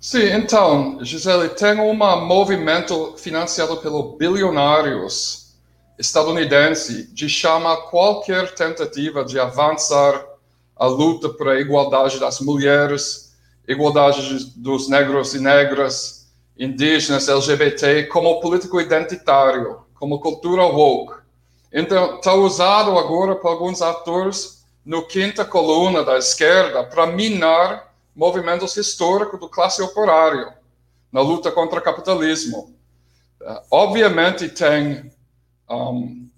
[0.00, 5.54] Sim, então, Gisele, tem um movimento financiado pelos bilionários
[5.98, 10.24] estadunidenses de chamar qualquer tentativa de avançar
[10.74, 13.36] a luta para a igualdade das mulheres,
[13.68, 21.20] igualdade dos negros e negras, indígenas, LGBT, como político identitário, como cultura woke.
[21.70, 24.59] Então, está usado agora por alguns atores
[24.90, 30.52] no quinta coluna da esquerda para minar movimentos históricos do classe operária
[31.12, 32.74] na luta contra o capitalismo.
[33.40, 35.12] Uh, obviamente tem
[35.70, 36.28] um,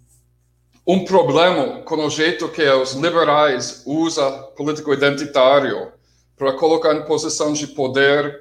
[0.86, 5.90] um, problema com o jeito que os liberais usam político identitário
[6.36, 8.38] para colocar em posição de poder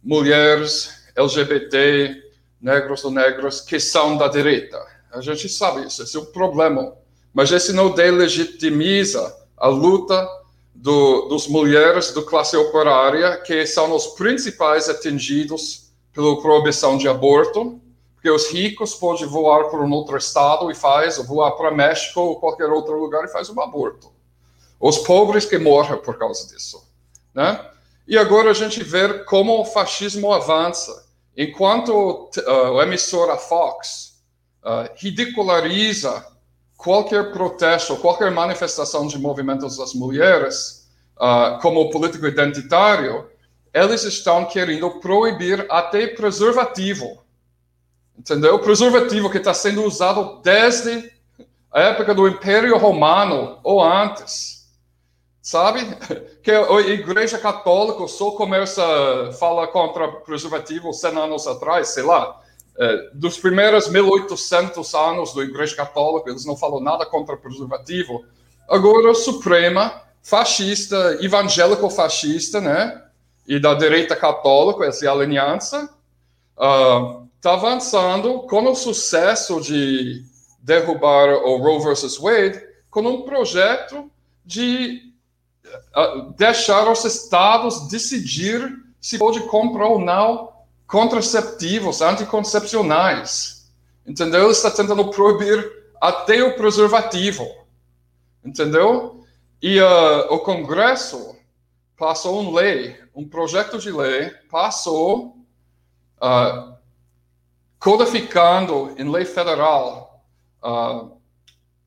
[0.00, 2.14] mulheres, LGBT,
[2.60, 4.80] negros ou negras que são da direita.
[5.10, 6.96] A gente sabe isso, esse é o problema.
[7.34, 10.28] Mas esse não delegitimiza a luta
[10.74, 17.80] do, dos mulheres da classe operária, que são os principais atingidos pela proibição de aborto,
[18.14, 22.40] porque os ricos podem voar para um outro estado e faz, voar para México ou
[22.40, 24.12] qualquer outro lugar e faz um aborto.
[24.80, 26.84] Os pobres que morrem por causa disso,
[27.34, 27.64] né?
[28.06, 31.06] E agora a gente vê como o fascismo avança.
[31.36, 34.14] Enquanto uh, o emissora Fox
[34.64, 36.26] uh, ridiculariza
[36.78, 43.28] qualquer protesto, qualquer manifestação de movimentos das mulheres uh, como político identitário,
[43.74, 47.18] eles estão querendo proibir até preservativo.
[48.16, 48.58] Entendeu?
[48.60, 51.12] Preservativo que está sendo usado desde
[51.70, 54.68] a época do Império Romano ou antes.
[55.42, 55.80] Sabe?
[56.40, 62.40] Que a Igreja Católica só começa a falar contra preservativo 100 anos atrás, sei lá.
[62.80, 68.24] É, dos primeiros 1800 anos da Igreja Católica, eles não falam nada contra preservativo.
[68.68, 73.02] Agora, Suprema, fascista, evangélico-fascista, né?
[73.48, 75.92] E da direita católica, essa aliança,
[76.54, 80.22] está uh, avançando com o sucesso de
[80.60, 84.08] derrubar o Roe versus Wade, com um projeto
[84.44, 85.02] de
[85.96, 90.57] uh, deixar os estados decidir se pode comprar ou não
[90.88, 93.70] contraceptivos, anticoncepcionais.
[94.06, 94.50] Entendeu?
[94.50, 97.46] Está tentando proibir até o preservativo.
[98.42, 99.22] Entendeu?
[99.60, 101.36] E uh, o Congresso
[101.96, 105.36] passou uma lei, um projeto de lei, passou
[106.22, 106.74] uh,
[107.78, 110.24] codificando em lei federal
[110.62, 111.18] uh,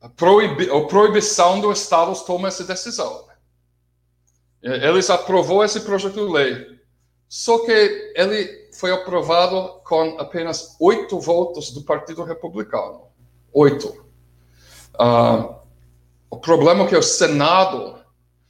[0.00, 3.26] a, proibi a proibição dos estados tomar essa decisão.
[4.62, 6.80] Eles aprovou esse projeto de lei.
[7.28, 13.02] Só que ele foi aprovado com apenas oito votos do Partido Republicano.
[13.52, 13.88] Oito.
[14.94, 15.54] Uh,
[16.30, 17.98] o problema é que o Senado,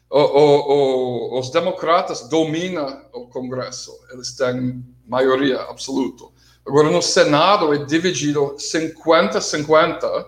[0.09, 3.93] o, o, o, os democratas dominam o Congresso.
[4.13, 6.25] Eles têm maioria absoluta.
[6.65, 10.27] Agora, no Senado é dividido 50-50,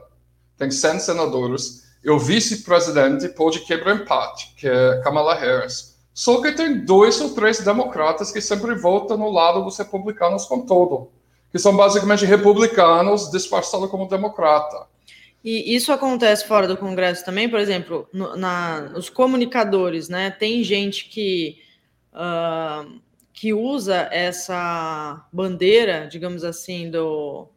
[0.57, 5.94] tem 100 senadores, e o vice-presidente pode quebrar empate, que é Kamala Harris.
[6.15, 10.65] Só que tem dois ou três democratas que sempre votam no lado dos republicanos com
[10.65, 11.11] todo,
[11.51, 14.87] que são basicamente republicanos disfarçados como democrata.
[15.43, 20.31] E isso acontece fora do Congresso também, por exemplo, no, na, os comunicadores, né?
[20.31, 21.59] Tem gente que,
[22.13, 22.99] uh,
[23.33, 27.49] que usa essa bandeira, digamos assim, do,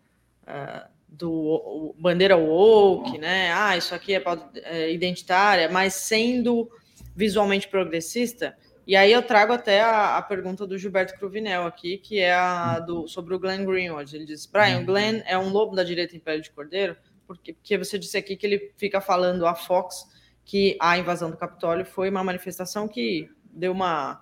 [0.48, 3.54] uh, do bandeira woke, né?
[3.54, 4.24] Ah, isso aqui é,
[4.64, 6.70] é identitária, mas sendo
[7.18, 8.56] visualmente progressista.
[8.86, 12.80] E aí eu trago até a, a, pergunta do Gilberto Cruvinel aqui, que é a
[12.80, 14.16] do, sobre o Glenn Greenwald.
[14.16, 17.54] Ele diz, Brian, o Glenn é um lobo da direita em pele de cordeiro, porque,
[17.54, 20.06] porque você disse aqui que ele fica falando a Fox
[20.46, 24.22] que a invasão do Capitólio foi uma manifestação que deu uma...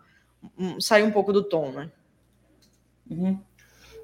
[0.58, 1.92] Um, saiu um pouco do tom, né?
[3.12, 3.34] Uhum.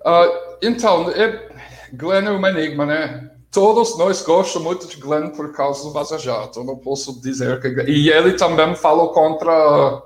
[0.01, 1.49] Uh, então, é,
[1.93, 3.30] Glenn é um enigma, né?
[3.51, 6.63] Todos nós gostamos muito de Glenn por causa do Vaza Jato.
[6.63, 7.67] Não posso dizer que.
[7.91, 10.01] E ele também falou contra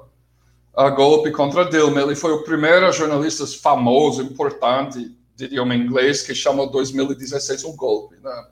[0.75, 2.01] a golpe contra Dilma.
[2.01, 8.15] Ele foi o primeiro jornalista famoso, importante, de idioma inglês, que chamou 2016 um golpe.
[8.22, 8.45] Né?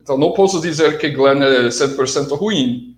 [0.00, 2.96] Então, não posso dizer que Glenn é 100% ruim.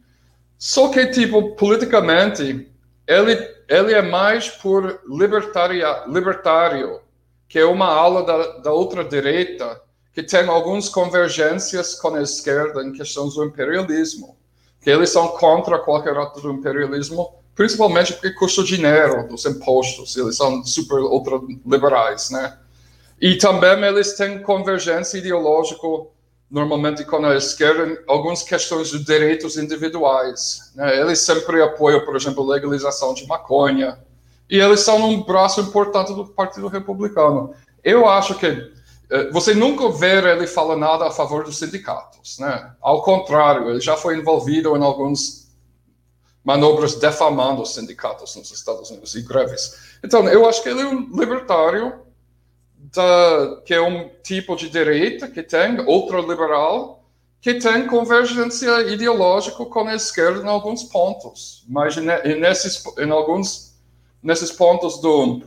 [0.58, 2.68] Só que, tipo, politicamente,
[3.06, 3.32] ele,
[3.68, 7.00] ele é mais por libertaria, libertário,
[7.46, 9.80] que é uma aula da, da outra direita
[10.14, 14.36] que tem algumas convergências com a esquerda em questões do imperialismo,
[14.80, 20.36] que eles são contra qualquer ato do imperialismo, principalmente porque custa dinheiro dos impostos, eles
[20.36, 22.58] são super ultraliberais, né?
[23.20, 25.86] E também eles têm convergência ideológica
[26.50, 30.72] normalmente com a esquerda em algumas questões de direitos individuais.
[30.76, 31.00] Né?
[31.00, 33.98] Eles sempre apoiam, por exemplo, a legalização de maconha.
[34.48, 37.54] E eles são um braço importante do Partido Republicano.
[37.82, 38.72] Eu acho que
[39.32, 42.72] você nunca vê ele falar nada a favor dos sindicatos, né?
[42.80, 45.44] Ao contrário, ele já foi envolvido em alguns
[46.44, 49.96] manobras defamando os sindicatos nos Estados Unidos e greves.
[50.02, 52.00] Então, eu acho que ele é um libertário
[52.76, 57.04] da, que é um tipo de direita que tem ultraliberal
[57.44, 63.74] que tem convergência ideológica com a esquerda em alguns pontos, mas nesses em alguns
[64.22, 65.42] nesses pontos do,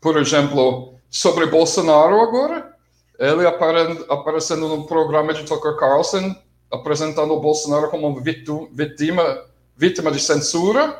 [0.00, 2.70] por exemplo, sobre Bolsonaro agora.
[3.18, 6.34] Ele apare, aparecendo no programa de Tucker Carlson,
[6.70, 8.18] apresentando o Bolsonaro como
[8.72, 9.44] vítima,
[9.76, 10.98] vítima de censura.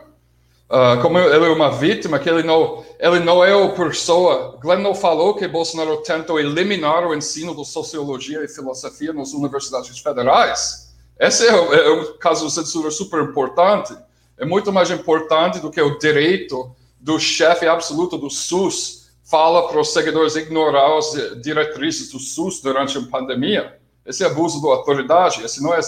[0.69, 4.57] Uh, como ele é uma vítima, que ele não, ele não é a pessoa.
[4.61, 9.99] Glenn não falou que Bolsonaro tentou eliminar o ensino de sociologia e filosofia nas universidades
[9.99, 10.95] federais.
[11.19, 13.97] Esse é, é um caso de censura super importante.
[14.39, 19.00] É muito mais importante do que o direito do chefe absoluto do SUS
[19.31, 23.79] fala para os seguidores ignorar as diretrizes do SUS durante a pandemia.
[24.05, 25.45] Esse é abuso da autoridade.
[25.45, 25.79] Esse não é,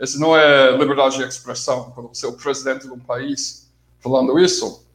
[0.00, 1.92] esse não é liberdade de expressão.
[1.94, 4.88] Quando você é o presidente de um país falando isso.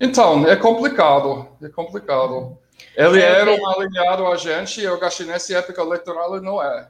[0.00, 2.56] Então, é complicado, é complicado.
[2.96, 6.44] Ele é, era um alinhado a gente, e eu acho que nessa época eleitoral ele
[6.44, 6.88] não é.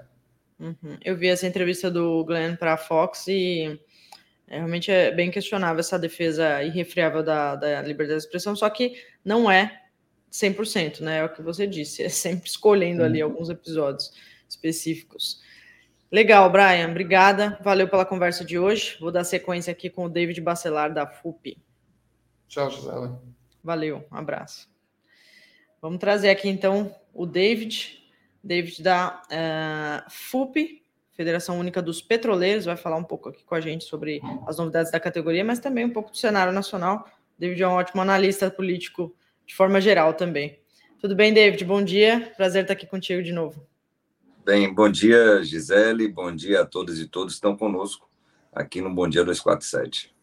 [0.61, 0.99] Uhum.
[1.03, 3.81] Eu vi essa entrevista do Glenn para a Fox e
[4.47, 8.95] é, realmente é bem questionável essa defesa irrefriável da, da liberdade de expressão, só que
[9.25, 9.88] não é
[10.31, 11.19] 100%, né?
[11.19, 14.13] É o que você disse, é sempre escolhendo ali alguns episódios
[14.49, 15.41] específicos.
[16.11, 17.59] Legal, Brian, obrigada.
[17.63, 18.97] Valeu pela conversa de hoje.
[18.99, 21.59] Vou dar sequência aqui com o David Bacelar, da FUP.
[22.49, 23.23] Tchau, Gisela.
[23.63, 24.71] Valeu, um abraço.
[25.83, 28.03] Vamos trazer aqui então o David,
[28.43, 30.83] David da uh, FUP,
[31.13, 34.91] Federação Única dos Petroleiros, vai falar um pouco aqui com a gente sobre as novidades
[34.91, 37.07] da categoria, mas também um pouco do cenário nacional.
[37.39, 39.15] David é um ótimo analista político
[39.49, 40.61] de forma geral também.
[41.01, 41.65] Tudo bem, David?
[41.65, 42.33] Bom dia.
[42.37, 43.67] Prazer estar aqui contigo de novo.
[44.45, 46.07] Bem, bom dia, Gisele.
[46.07, 48.09] Bom dia a todas e todos que estão conosco
[48.53, 50.15] aqui no Bom Dia 247.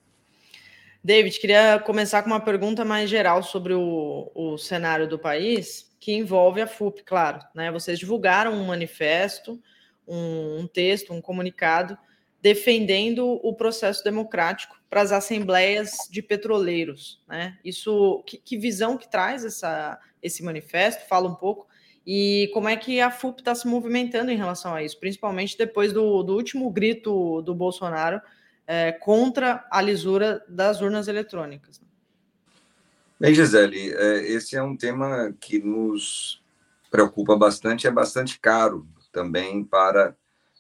[1.04, 6.14] David, queria começar com uma pergunta mais geral sobre o, o cenário do país, que
[6.14, 7.40] envolve a FUP, claro.
[7.56, 7.72] Né?
[7.72, 9.60] Vocês divulgaram um manifesto,
[10.08, 11.98] um, um texto, um comunicado
[12.46, 17.20] defendendo o processo democrático para as assembleias de petroleiros.
[17.28, 17.58] Né?
[17.66, 21.08] Isso, que, que visão que traz essa, esse manifesto?
[21.08, 21.66] Fala um pouco
[22.06, 25.92] e como é que a FUP está se movimentando em relação a isso, principalmente depois
[25.92, 28.22] do, do último grito do Bolsonaro
[28.68, 31.82] é, contra a lisura das urnas eletrônicas.
[33.20, 36.44] Bem, Gisele, é, esse é um tema que nos
[36.92, 40.16] preocupa bastante, é bastante caro também para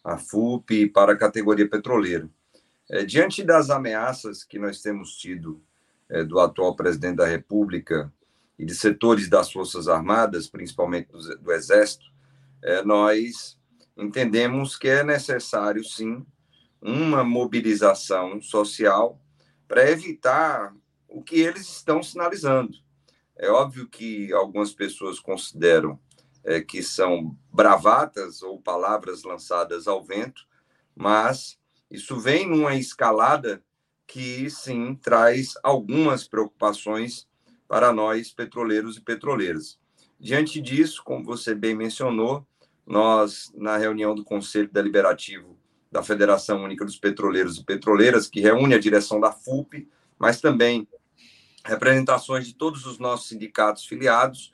[0.06, 2.30] a FUP para a categoria petroleira.
[2.88, 5.60] É, diante das ameaças que nós temos tido
[6.08, 8.14] é, do atual presidente da República
[8.60, 12.06] e de setores das Forças Armadas, principalmente do, do Exército,
[12.62, 13.58] é, nós
[13.98, 16.24] entendemos que é necessário, sim,
[16.80, 19.20] uma mobilização social
[19.68, 20.72] para evitar
[21.08, 22.78] o que eles estão sinalizando.
[23.36, 26.00] É óbvio que algumas pessoas consideram
[26.46, 30.46] é, que são bravatas ou palavras lançadas ao vento,
[30.96, 31.58] mas
[31.90, 33.62] isso vem numa escalada
[34.08, 37.28] que sim traz algumas preocupações
[37.68, 39.80] para nós petroleiros e petroleiras.
[40.20, 42.46] Diante disso, como você bem mencionou,
[42.86, 45.58] nós na reunião do Conselho Deliberativo
[45.92, 49.88] da Federação Única dos Petroleiros e Petroleiras, que reúne a direção da FUP,
[50.20, 50.88] mas também
[51.64, 54.52] representações de todos os nossos sindicatos filiados,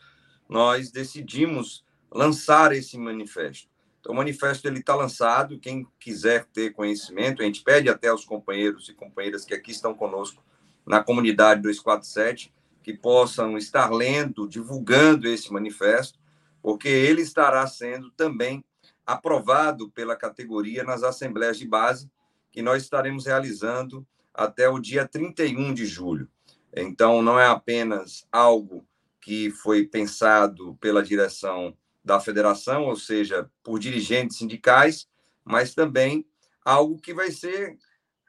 [0.52, 1.82] nós decidimos
[2.12, 3.70] lançar esse manifesto.
[4.02, 5.58] Então, o manifesto ele está lançado.
[5.58, 9.94] Quem quiser ter conhecimento, a gente pede até aos companheiros e companheiras que aqui estão
[9.94, 10.44] conosco
[10.86, 16.20] na comunidade 247 que possam estar lendo, divulgando esse manifesto,
[16.62, 18.62] porque ele estará sendo também
[19.06, 22.12] aprovado pela categoria nas assembleias de base,
[22.52, 26.28] que nós estaremos realizando até o dia 31 de julho.
[26.76, 28.86] Então, não é apenas algo
[29.22, 35.08] que foi pensado pela direção da federação, ou seja, por dirigentes sindicais,
[35.46, 36.26] mas também
[36.66, 37.78] algo que vai ser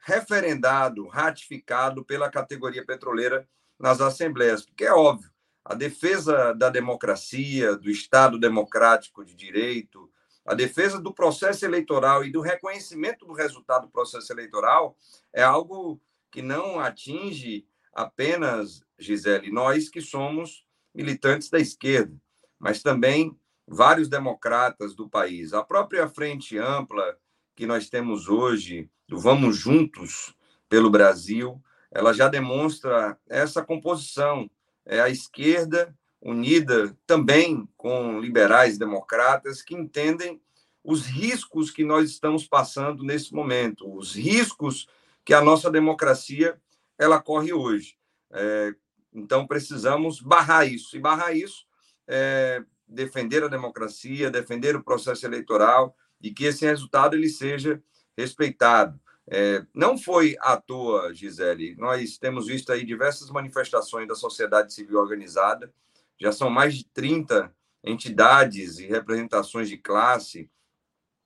[0.05, 3.47] referendado, ratificado pela categoria petroleira
[3.79, 5.31] nas assembleias, porque é óbvio,
[5.65, 10.11] a defesa da democracia, do Estado democrático de direito,
[10.45, 14.97] a defesa do processo eleitoral e do reconhecimento do resultado do processo eleitoral
[15.31, 20.62] é algo que não atinge apenas, Gisele, nós que somos
[20.93, 22.15] militantes da esquerda,
[22.59, 25.53] mas também vários democratas do país.
[25.53, 27.17] A própria frente ampla
[27.55, 30.35] que nós temos hoje, do Vamos Juntos
[30.69, 34.49] pelo Brasil, ela já demonstra essa composição.
[34.85, 40.41] É a esquerda unida também com liberais democratas que entendem
[40.83, 44.87] os riscos que nós estamos passando nesse momento, os riscos
[45.23, 46.59] que a nossa democracia
[46.97, 47.95] ela corre hoje.
[48.31, 48.73] É,
[49.13, 51.65] então precisamos barrar isso e barrar isso
[52.07, 57.81] é defender a democracia, defender o processo eleitoral e que esse resultado ele seja
[58.17, 58.99] respeitado.
[59.27, 61.75] É, não foi à toa, Gisele.
[61.77, 65.73] Nós temos visto aí diversas manifestações da sociedade civil organizada
[66.19, 70.49] já são mais de 30 entidades e representações de classe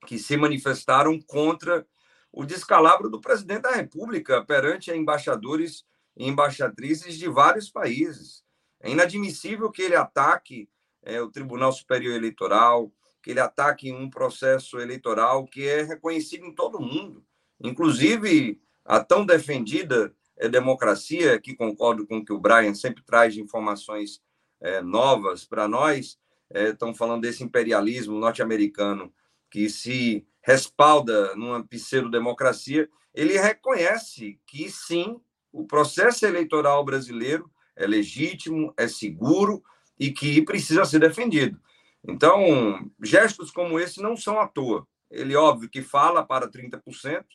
[0.06, 1.86] que se manifestaram contra
[2.32, 5.86] o descalabro do presidente da República perante embaixadores
[6.18, 8.44] embaixatrizes de vários países.
[8.82, 10.70] É inadmissível que ele ataque
[11.04, 16.54] é, o Tribunal Superior Eleitoral, que ele ataque um processo eleitoral que é reconhecido em
[16.54, 17.26] todo o mundo,
[17.62, 23.34] inclusive a tão defendida é, democracia, que concordo com o que o Brian sempre traz
[23.34, 24.22] de informações
[24.62, 26.18] é, novas para nós,
[26.50, 29.14] é, estão falando desse imperialismo norte-americano
[29.50, 35.20] que se respalda numa pseudo-democracia, ele reconhece que sim,
[35.58, 39.64] o processo eleitoral brasileiro é legítimo, é seguro
[40.00, 41.60] e que precisa ser defendido.
[42.08, 44.88] Então, gestos como esse não são à toa.
[45.10, 47.26] Ele, óbvio, que fala para 30%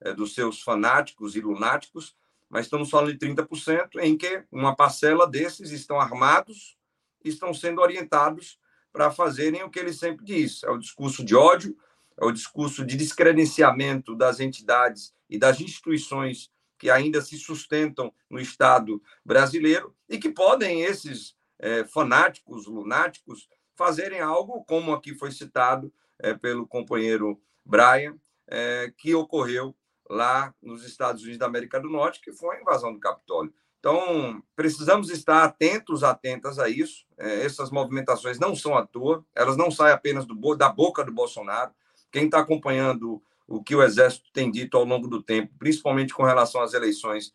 [0.00, 2.16] é, dos seus fanáticos e lunáticos,
[2.48, 6.76] mas estamos falando de 30% em que uma parcela desses estão armados
[7.24, 8.60] e estão sendo orientados
[8.92, 11.76] para fazerem o que ele sempre diz: é o discurso de ódio,
[12.20, 16.52] é o discurso de descredenciamento das entidades e das instituições
[16.82, 24.18] que ainda se sustentam no Estado brasileiro e que podem, esses é, fanáticos, lunáticos, fazerem
[24.20, 28.16] algo, como aqui foi citado é, pelo companheiro Brian,
[28.48, 29.76] é, que ocorreu
[30.10, 33.54] lá nos Estados Unidos da América do Norte, que foi a invasão do Capitólio.
[33.78, 37.06] Então, precisamos estar atentos, atentas a isso.
[37.16, 41.12] É, essas movimentações não são à toa, elas não saem apenas do, da boca do
[41.12, 41.70] Bolsonaro.
[42.10, 46.22] Quem está acompanhando o que o Exército tem dito ao longo do tempo, principalmente com
[46.22, 47.34] relação às eleições,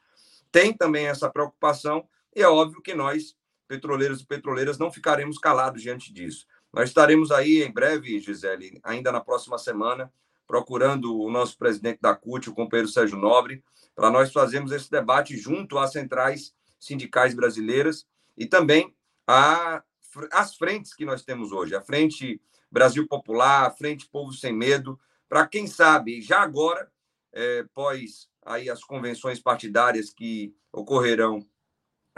[0.52, 3.36] tem também essa preocupação, e é óbvio que nós,
[3.68, 6.45] petroleiros e petroleiras, não ficaremos calados diante disso.
[6.72, 10.11] Nós estaremos aí em breve, Gisele, ainda na próxima semana,
[10.45, 13.64] procurando o nosso presidente da CUT, o companheiro Sérgio Nobre,
[13.95, 18.06] para nós fazermos esse debate junto às centrais sindicais brasileiras
[18.38, 18.95] e também
[19.26, 19.84] a,
[20.32, 22.40] as frentes que nós temos hoje, a Frente
[22.72, 26.92] Brasil Popular, a Frente Povo Sem Medo, para quem sabe, já agora,
[27.34, 31.46] é, pós aí as convenções partidárias que ocorrerão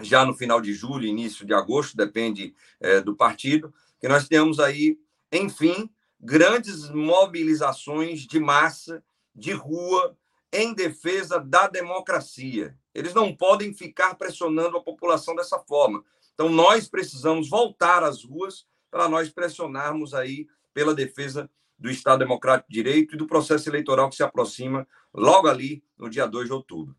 [0.02, 4.60] já no final de julho, início de agosto, depende é, do partido, que nós tenhamos
[4.60, 4.98] aí,
[5.32, 5.90] enfim,
[6.20, 9.04] grandes mobilizações de massa,
[9.36, 10.16] de rua,
[10.52, 12.76] em defesa da democracia.
[12.94, 16.04] Eles não podem ficar pressionando a população dessa forma.
[16.34, 22.70] Então, nós precisamos voltar às ruas para nós pressionarmos aí pela defesa do Estado Democrático
[22.70, 26.54] de Direito e do processo eleitoral que se aproxima logo ali no dia 2 de
[26.54, 26.96] outubro.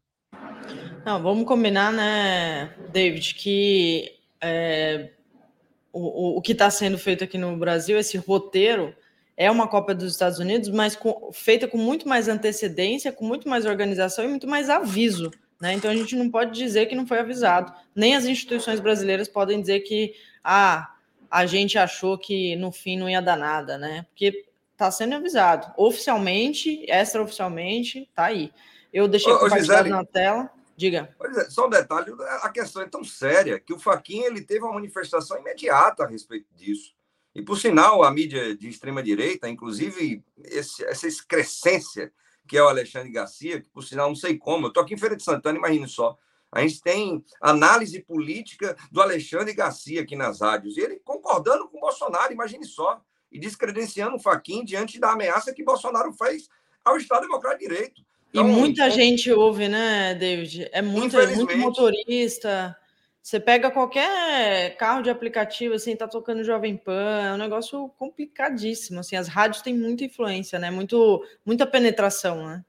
[1.05, 4.11] Não, vamos combinar, né, David, que
[4.41, 5.11] é,
[5.93, 8.95] o, o que está sendo feito aqui no Brasil, esse roteiro,
[9.37, 13.49] é uma Copa dos Estados Unidos, mas com, feita com muito mais antecedência, com muito
[13.49, 15.31] mais organização e muito mais aviso.
[15.61, 15.75] Né?
[15.75, 17.73] Então a gente não pode dizer que não foi avisado.
[17.95, 20.95] Nem as instituições brasileiras podem dizer que ah,
[21.31, 24.05] a gente achou que no fim não ia dar nada, né?
[24.11, 24.45] Porque
[24.81, 25.73] está sendo avisado.
[25.77, 28.51] Oficialmente, extraoficialmente, está aí.
[28.91, 30.51] Eu deixei compartilhado na tela.
[30.75, 31.15] Diga.
[31.23, 32.11] É, só um detalhe,
[32.41, 36.47] a questão é tão séria que o Faquinha ele teve uma manifestação imediata a respeito
[36.57, 36.95] disso.
[37.35, 42.11] E, por sinal, a mídia de extrema-direita, inclusive esse, essa excrescência
[42.49, 44.99] que é o Alexandre Garcia, que, por sinal, não sei como, eu estou aqui em
[44.99, 46.19] Feira de Santana, imagine só,
[46.51, 51.79] a gente tem análise política do Alexandre Garcia aqui nas rádios, e ele concordando com
[51.79, 53.01] o Bolsonaro, imagine só,
[53.31, 56.49] e descredenciando o Faquin diante da ameaça que Bolsonaro fez
[56.85, 58.03] ao Estado Democrático de Direito.
[58.31, 60.69] Então, e muita então, gente ouve, né, David?
[60.73, 62.77] É muito, é muito motorista.
[63.23, 69.01] Você pega qualquer carro de aplicativo, assim, tá tocando Jovem Pan, é um negócio complicadíssimo,
[69.01, 72.65] assim, as rádios têm muita influência, né, muito, muita penetração, né?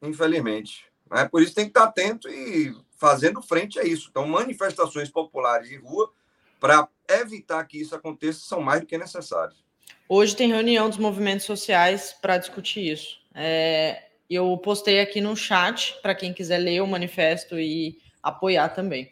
[0.00, 0.84] Infelizmente.
[1.12, 4.08] É por isso tem que estar atento e fazendo frente a isso.
[4.10, 6.12] Então, manifestações populares de rua,
[6.60, 9.58] para evitar que isso aconteça, são mais do que necessárias.
[10.12, 13.20] Hoje tem reunião dos movimentos sociais para discutir isso.
[13.32, 19.08] É, eu postei aqui no chat para quem quiser ler o manifesto e apoiar também.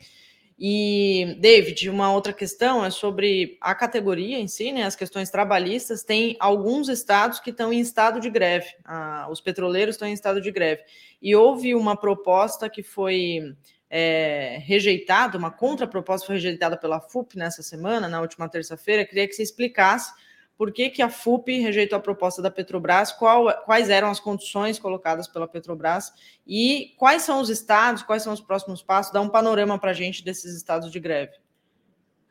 [0.59, 6.03] E, David, uma outra questão é sobre a categoria em si, né, as questões trabalhistas.
[6.03, 10.41] Tem alguns estados que estão em estado de greve, ah, os petroleiros estão em estado
[10.41, 10.83] de greve.
[11.23, 13.55] E houve uma proposta que foi
[13.89, 19.07] é, rejeitada, uma contraproposta foi rejeitada pela FUP nessa semana, na última terça-feira.
[19.07, 20.13] Queria que você explicasse
[20.59, 24.77] por que, que a FUP rejeitou a proposta da Petrobras, qual, quais eram as condições
[24.77, 26.13] colocadas pela Petrobras
[26.45, 29.95] e quais são os estados, quais são os próximos passos, dá um panorama para a
[29.95, 31.33] gente desses estados de greve.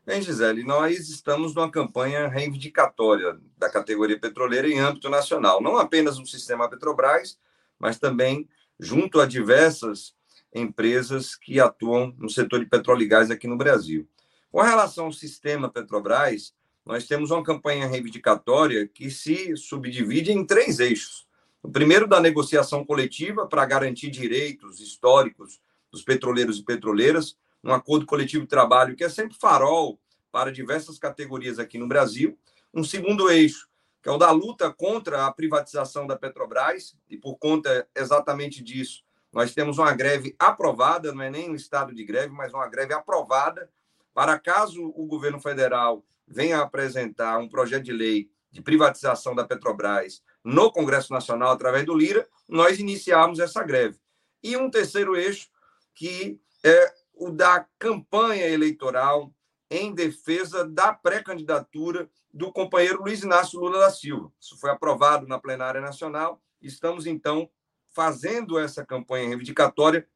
[0.06, 6.20] Bem, Gisele, nós estamos numa campanha reivindicatória da categoria petroleira em âmbito nacional, não apenas
[6.20, 7.40] no sistema Petrobras,
[7.80, 8.48] mas também
[8.78, 10.14] junto a diversas
[10.54, 14.08] empresas que atuam no setor de petróleo e gás aqui no Brasil.
[14.52, 16.54] Com relação ao sistema Petrobras,
[16.88, 21.28] nós temos uma campanha reivindicatória que se subdivide em três eixos.
[21.62, 25.60] O primeiro, da negociação coletiva para garantir direitos históricos
[25.92, 30.00] dos petroleiros e petroleiras, um acordo coletivo de trabalho que é sempre farol
[30.32, 32.40] para diversas categorias aqui no Brasil.
[32.74, 33.68] Um segundo eixo,
[34.02, 39.04] que é o da luta contra a privatização da Petrobras, e por conta exatamente disso,
[39.34, 42.94] nós temos uma greve aprovada, não é nem um estado de greve, mas uma greve
[42.94, 43.70] aprovada,
[44.14, 50.22] para caso o governo federal venha apresentar um projeto de lei de privatização da Petrobras
[50.44, 54.00] no Congresso Nacional através do Lira, nós iniciamos essa greve.
[54.42, 55.50] E um terceiro eixo,
[55.94, 59.34] que é o da campanha eleitoral
[59.70, 64.32] em defesa da pré-candidatura do companheiro Luiz Inácio Lula da Silva.
[64.40, 66.42] Isso foi aprovado na plenária nacional.
[66.62, 67.50] Estamos, então,
[67.90, 70.08] fazendo essa campanha reivindicatória,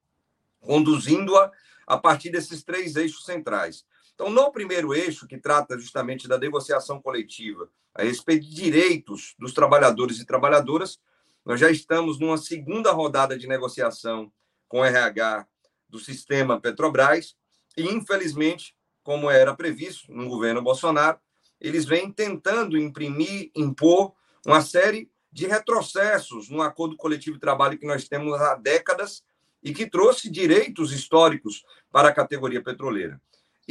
[0.59, 1.51] conduzindo-a
[1.85, 3.85] a partir desses três eixos centrais.
[4.21, 9.51] Então, no primeiro eixo, que trata justamente da negociação coletiva a respeito de direitos dos
[9.51, 10.99] trabalhadores e trabalhadoras,
[11.43, 14.31] nós já estamos numa segunda rodada de negociação
[14.67, 15.47] com o RH
[15.89, 17.35] do sistema Petrobras
[17.75, 21.17] e, infelizmente, como era previsto no governo Bolsonaro,
[21.59, 24.13] eles vêm tentando imprimir, impor
[24.45, 29.23] uma série de retrocessos no acordo coletivo de trabalho que nós temos há décadas
[29.63, 33.19] e que trouxe direitos históricos para a categoria petroleira.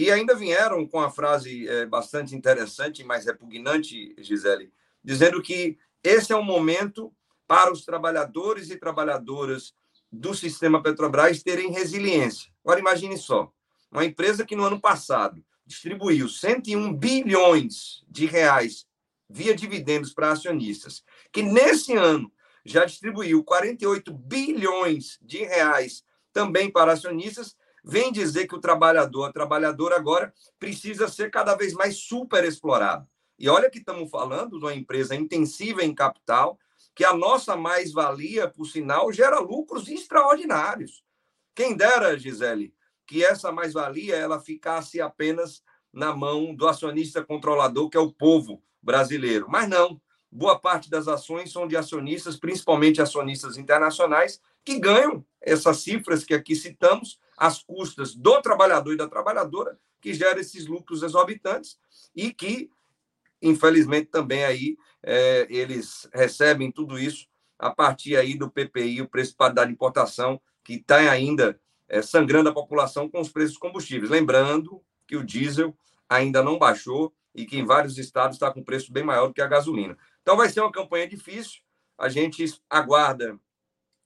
[0.01, 4.73] E ainda vieram com a frase é, bastante interessante, mas repugnante, Gisele,
[5.05, 7.15] dizendo que esse é um momento
[7.47, 9.75] para os trabalhadores e trabalhadoras
[10.11, 12.51] do sistema Petrobras terem resiliência.
[12.65, 13.53] Agora, imagine só:
[13.93, 18.87] uma empresa que no ano passado distribuiu 101 bilhões de reais
[19.29, 22.33] via dividendos para acionistas, que nesse ano
[22.65, 29.33] já distribuiu 48 bilhões de reais também para acionistas, vem dizer que o trabalhador, a
[29.33, 33.07] trabalhadora agora precisa ser cada vez mais super explorado.
[33.39, 36.59] E olha que estamos falando de uma empresa intensiva em capital,
[36.94, 41.02] que a nossa mais-valia, por sinal, gera lucros extraordinários.
[41.55, 42.75] Quem dera, Gisele,
[43.07, 48.62] que essa mais-valia ela ficasse apenas na mão do acionista controlador, que é o povo
[48.83, 49.47] brasileiro.
[49.49, 50.00] Mas não,
[50.31, 56.35] boa parte das ações são de acionistas, principalmente acionistas internacionais, que ganham essas cifras que
[56.35, 61.79] aqui citamos às custas do trabalhador e da trabalhadora, que gera esses lucros exorbitantes
[62.15, 62.71] e que,
[63.41, 67.27] infelizmente, também aí é, eles recebem tudo isso
[67.59, 72.49] a partir aí do PPI, o preço para de importação, que está ainda é, sangrando
[72.49, 74.11] a população com os preços dos combustíveis.
[74.11, 75.77] Lembrando que o diesel
[76.09, 79.43] ainda não baixou e que em vários estados está com preço bem maior do que
[79.43, 79.97] a gasolina.
[80.23, 81.61] Então vai ser uma campanha difícil.
[81.99, 83.39] A gente aguarda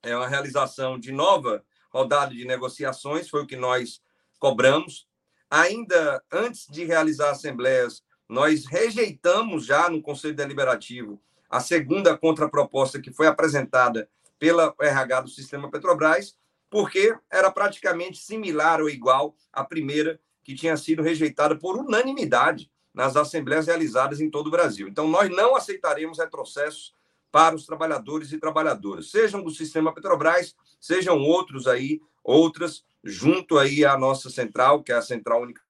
[0.05, 4.03] é, uma realização de nova rodada de negociações, foi o que nós
[4.39, 5.07] cobramos.
[5.51, 13.13] Ainda antes de realizar assembleias, nós rejeitamos já no Conselho Deliberativo a segunda contraproposta que
[13.13, 14.09] foi apresentada
[14.39, 16.37] pela RH do Sistema Petrobras,
[16.69, 23.17] porque era praticamente similar ou igual à primeira que tinha sido rejeitada por unanimidade nas
[23.17, 24.89] assembleias realizadas em todo o Brasil.
[24.89, 26.93] Então, nós não aceitaremos retrocessos
[27.35, 33.85] para os trabalhadores e trabalhadoras, sejam do sistema Petrobras, sejam outros aí, outras, junto aí
[33.85, 35.61] à nossa central, que é a Central Única.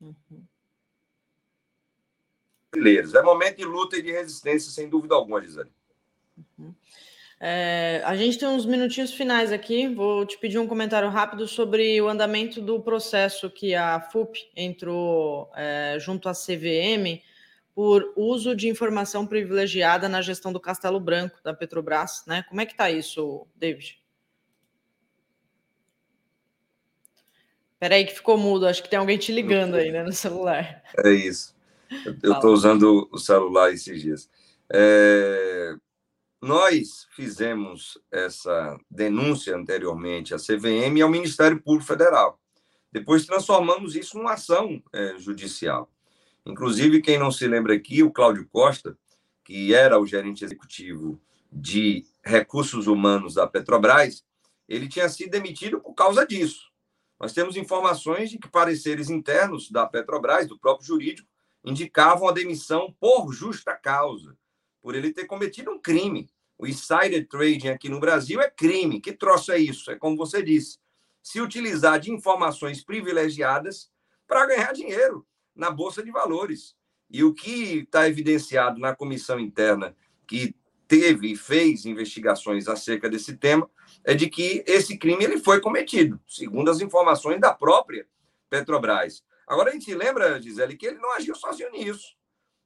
[0.00, 0.46] Uhum.
[2.74, 5.70] É momento de luta e de resistência, sem dúvida alguma, Gisele.
[6.58, 6.74] Uhum.
[7.38, 9.88] É, a gente tem uns minutinhos finais aqui.
[9.88, 15.50] Vou te pedir um comentário rápido sobre o andamento do processo que a FUP entrou
[15.54, 17.20] é, junto à CVM
[17.76, 22.42] por uso de informação privilegiada na gestão do Castelo Branco da Petrobras, né?
[22.48, 24.02] Como é que está isso, David?
[27.78, 30.82] Peraí que ficou mudo, acho que tem alguém te ligando aí né, no celular.
[31.04, 31.54] É isso.
[32.22, 34.30] Eu estou usando o celular esses dias.
[34.72, 35.74] É,
[36.40, 42.40] nós fizemos essa denúncia anteriormente à CVM e ao Ministério Público Federal.
[42.90, 45.90] Depois transformamos isso numa ação é, judicial.
[46.46, 48.96] Inclusive, quem não se lembra aqui, o Cláudio Costa,
[49.42, 54.24] que era o gerente executivo de recursos humanos da Petrobras,
[54.68, 56.70] ele tinha sido demitido por causa disso.
[57.18, 61.28] Nós temos informações de que pareceres internos da Petrobras, do próprio jurídico,
[61.64, 64.36] indicavam a demissão por justa causa
[64.80, 66.30] por ele ter cometido um crime.
[66.56, 69.00] O insider trading aqui no Brasil é crime.
[69.00, 69.90] Que troço é isso?
[69.90, 70.78] É como você disse,
[71.20, 73.90] se utilizar de informações privilegiadas
[74.28, 76.76] para ganhar dinheiro na bolsa de valores.
[77.10, 80.54] E o que está evidenciado na comissão interna que
[80.86, 83.68] teve e fez investigações acerca desse tema
[84.04, 88.06] é de que esse crime ele foi cometido, segundo as informações da própria
[88.48, 89.24] Petrobras.
[89.46, 92.16] Agora a gente lembra, Gisele, que ele não agiu sozinho nisso.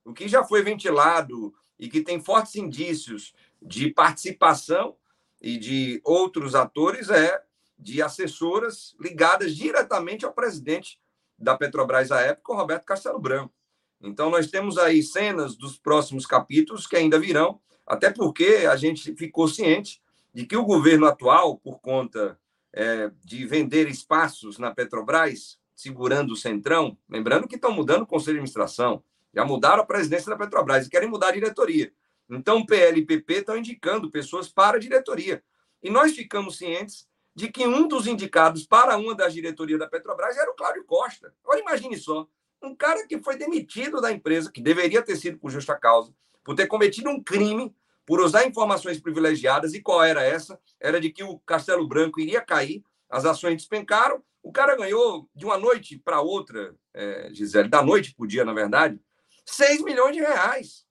[0.04, 4.96] O que já foi ventilado e que tem fortes indícios de participação
[5.40, 7.42] e de outros atores é
[7.78, 11.00] de assessoras ligadas diretamente ao presidente
[11.40, 13.54] da Petrobras à época, o Roberto Castelo Branco.
[14.00, 19.14] Então, nós temos aí cenas dos próximos capítulos que ainda virão, até porque a gente
[19.14, 20.00] ficou ciente
[20.32, 22.38] de que o governo atual, por conta
[22.72, 28.34] é, de vender espaços na Petrobras, segurando o Centrão, lembrando que estão mudando o Conselho
[28.34, 29.02] de Administração,
[29.34, 31.92] já mudaram a presidência da Petrobras e querem mudar a diretoria.
[32.28, 35.42] Então, o PL e PP estão indicando pessoas para a diretoria.
[35.82, 40.36] E nós ficamos cientes de que um dos indicados para uma das diretorias da Petrobras
[40.36, 41.33] era o Cláudio Costa.
[41.44, 42.26] Agora, imagine só,
[42.62, 46.12] um cara que foi demitido da empresa, que deveria ter sido por justa causa,
[46.44, 49.73] por ter cometido um crime, por usar informações privilegiadas.
[49.73, 50.60] E qual era essa?
[50.78, 55.44] Era de que o Castelo Branco iria cair, as ações despencaram, o cara ganhou de
[55.44, 58.99] uma noite para outra, é, Gisele, da noite para o dia, na verdade,
[59.44, 60.86] 6 milhões de reais.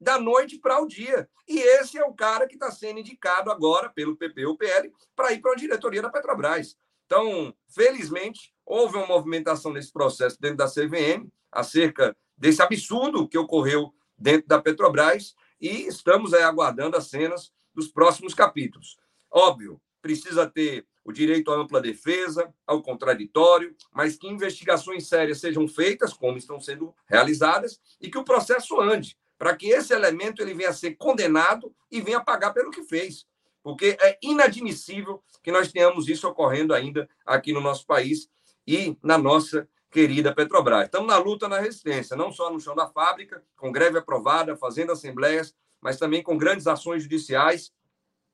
[0.00, 1.28] Da noite para o dia.
[1.46, 5.32] E esse é o cara que está sendo indicado agora pelo PP ou PL para
[5.32, 6.76] ir para a diretoria da Petrobras.
[7.04, 13.92] Então, felizmente, houve uma movimentação nesse processo dentro da CVM acerca desse absurdo que ocorreu
[14.16, 18.96] dentro da Petrobras e estamos aí aguardando as cenas dos próximos capítulos.
[19.30, 25.66] Óbvio, precisa ter o direito à ampla defesa, ao contraditório, mas que investigações sérias sejam
[25.66, 30.54] feitas, como estão sendo realizadas, e que o processo ande, para que esse elemento ele
[30.54, 33.26] venha a ser condenado e venha pagar pelo que fez
[33.62, 38.28] porque é inadmissível que nós tenhamos isso ocorrendo ainda aqui no nosso país
[38.66, 40.84] e na nossa querida Petrobras.
[40.84, 44.92] Estamos na luta, na resistência, não só no chão da fábrica, com greve aprovada, fazendo
[44.92, 47.72] assembleias, mas também com grandes ações judiciais.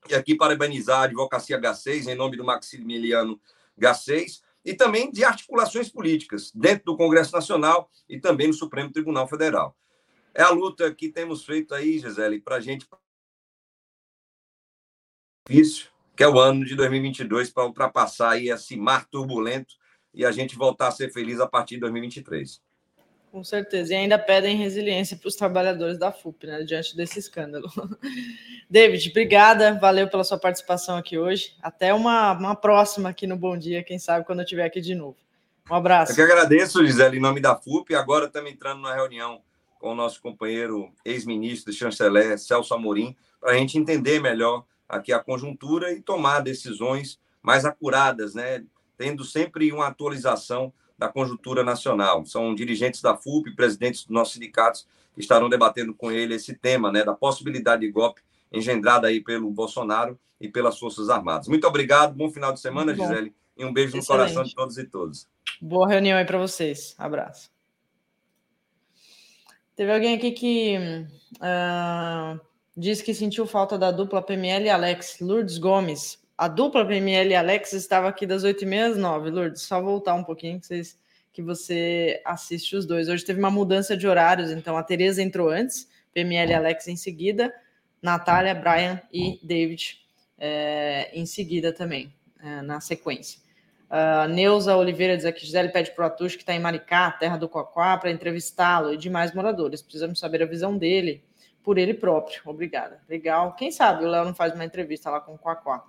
[0.09, 3.41] E aqui parabenizar a Advocacia H6, em nome do Maximiliano
[3.81, 9.27] H6, e também de articulações políticas dentro do Congresso Nacional e também no Supremo Tribunal
[9.27, 9.77] Federal.
[10.39, 12.87] É a luta que temos feito aí, Gisele, para a gente
[15.49, 19.75] difícil, que é o ano de 2022, para ultrapassar esse mar turbulento
[20.13, 22.61] e a gente voltar a ser feliz a partir de 2023.
[23.33, 23.95] Com certeza.
[23.95, 27.71] E ainda pedem resiliência para os trabalhadores da FUP, né, diante desse escândalo.
[28.69, 31.57] David, obrigada, valeu pela sua participação aqui hoje.
[31.63, 34.95] Até uma, uma próxima aqui no Bom Dia, quem sabe quando eu estiver aqui de
[34.95, 35.17] novo.
[35.71, 36.13] Um abraço.
[36.13, 37.95] Eu que agradeço, Gisele, em nome da FUP.
[37.95, 39.41] Agora estamos entrando na reunião
[39.87, 45.21] com o nosso companheiro ex-ministro, chanceler Celso Amorim, para a gente entender melhor aqui a
[45.21, 48.65] conjuntura e tomar decisões mais acuradas, né?
[48.99, 52.27] tendo sempre uma atualização da conjuntura nacional.
[52.27, 56.91] São dirigentes da FUP, presidentes dos nossos sindicatos, que estarão debatendo com ele esse tema,
[56.91, 61.47] né, da possibilidade de golpe engendrada aí pelo Bolsonaro e pelas Forças Armadas.
[61.47, 64.09] Muito obrigado, bom final de semana, Gisele, e um beijo Excelente.
[64.09, 65.29] no coração de todos e todas.
[65.63, 66.93] Boa reunião aí para vocês.
[66.99, 67.56] Abraço.
[69.77, 70.79] Teve alguém aqui que
[71.37, 72.41] uh,
[72.79, 75.19] Diz que sentiu falta da dupla PML e Alex.
[75.19, 76.19] Lourdes Gomes.
[76.37, 80.23] A dupla PML e Alex estava aqui das 8h30 às 9 Lourdes, só voltar um
[80.23, 80.99] pouquinho que, vocês,
[81.33, 83.09] que você assiste os dois.
[83.09, 86.97] Hoje teve uma mudança de horários, então a Tereza entrou antes, PML e Alex em
[86.97, 87.55] seguida,
[88.03, 89.99] Natália, Brian e David
[90.37, 93.41] é, em seguida também, é, na sequência.
[93.91, 97.37] Uh, Neuza Oliveira diz aqui: Gisele pede para o Atush, que está em Maricá, terra
[97.37, 99.83] do Cocoá, para entrevistá-lo e demais moradores.
[99.83, 101.25] Precisamos saber a visão dele
[101.63, 102.41] por ele próprio.
[102.47, 103.01] Obrigada.
[103.09, 103.55] Legal.
[103.55, 105.85] Quem sabe o Léo não faz uma entrevista lá com o Quaquá.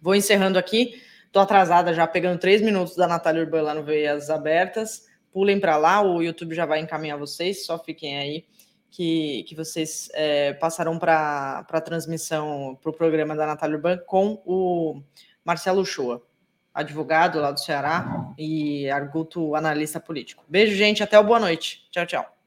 [0.00, 1.02] Vou encerrando aqui.
[1.26, 5.06] Estou atrasada já, pegando três minutos da Natália Urbana lá no Veias Abertas.
[5.30, 8.46] Pulem para lá, o YouTube já vai encaminhar vocês, só fiquem aí
[8.90, 14.42] que, que vocês é, passarão para a transmissão, para o programa da Natália Urbana com
[14.44, 15.02] o
[15.44, 16.22] Marcelo Shoa,
[16.78, 20.44] advogado lá do Ceará e arguto analista político.
[20.48, 21.84] Beijo, gente, até o boa noite.
[21.90, 22.37] Tchau, tchau.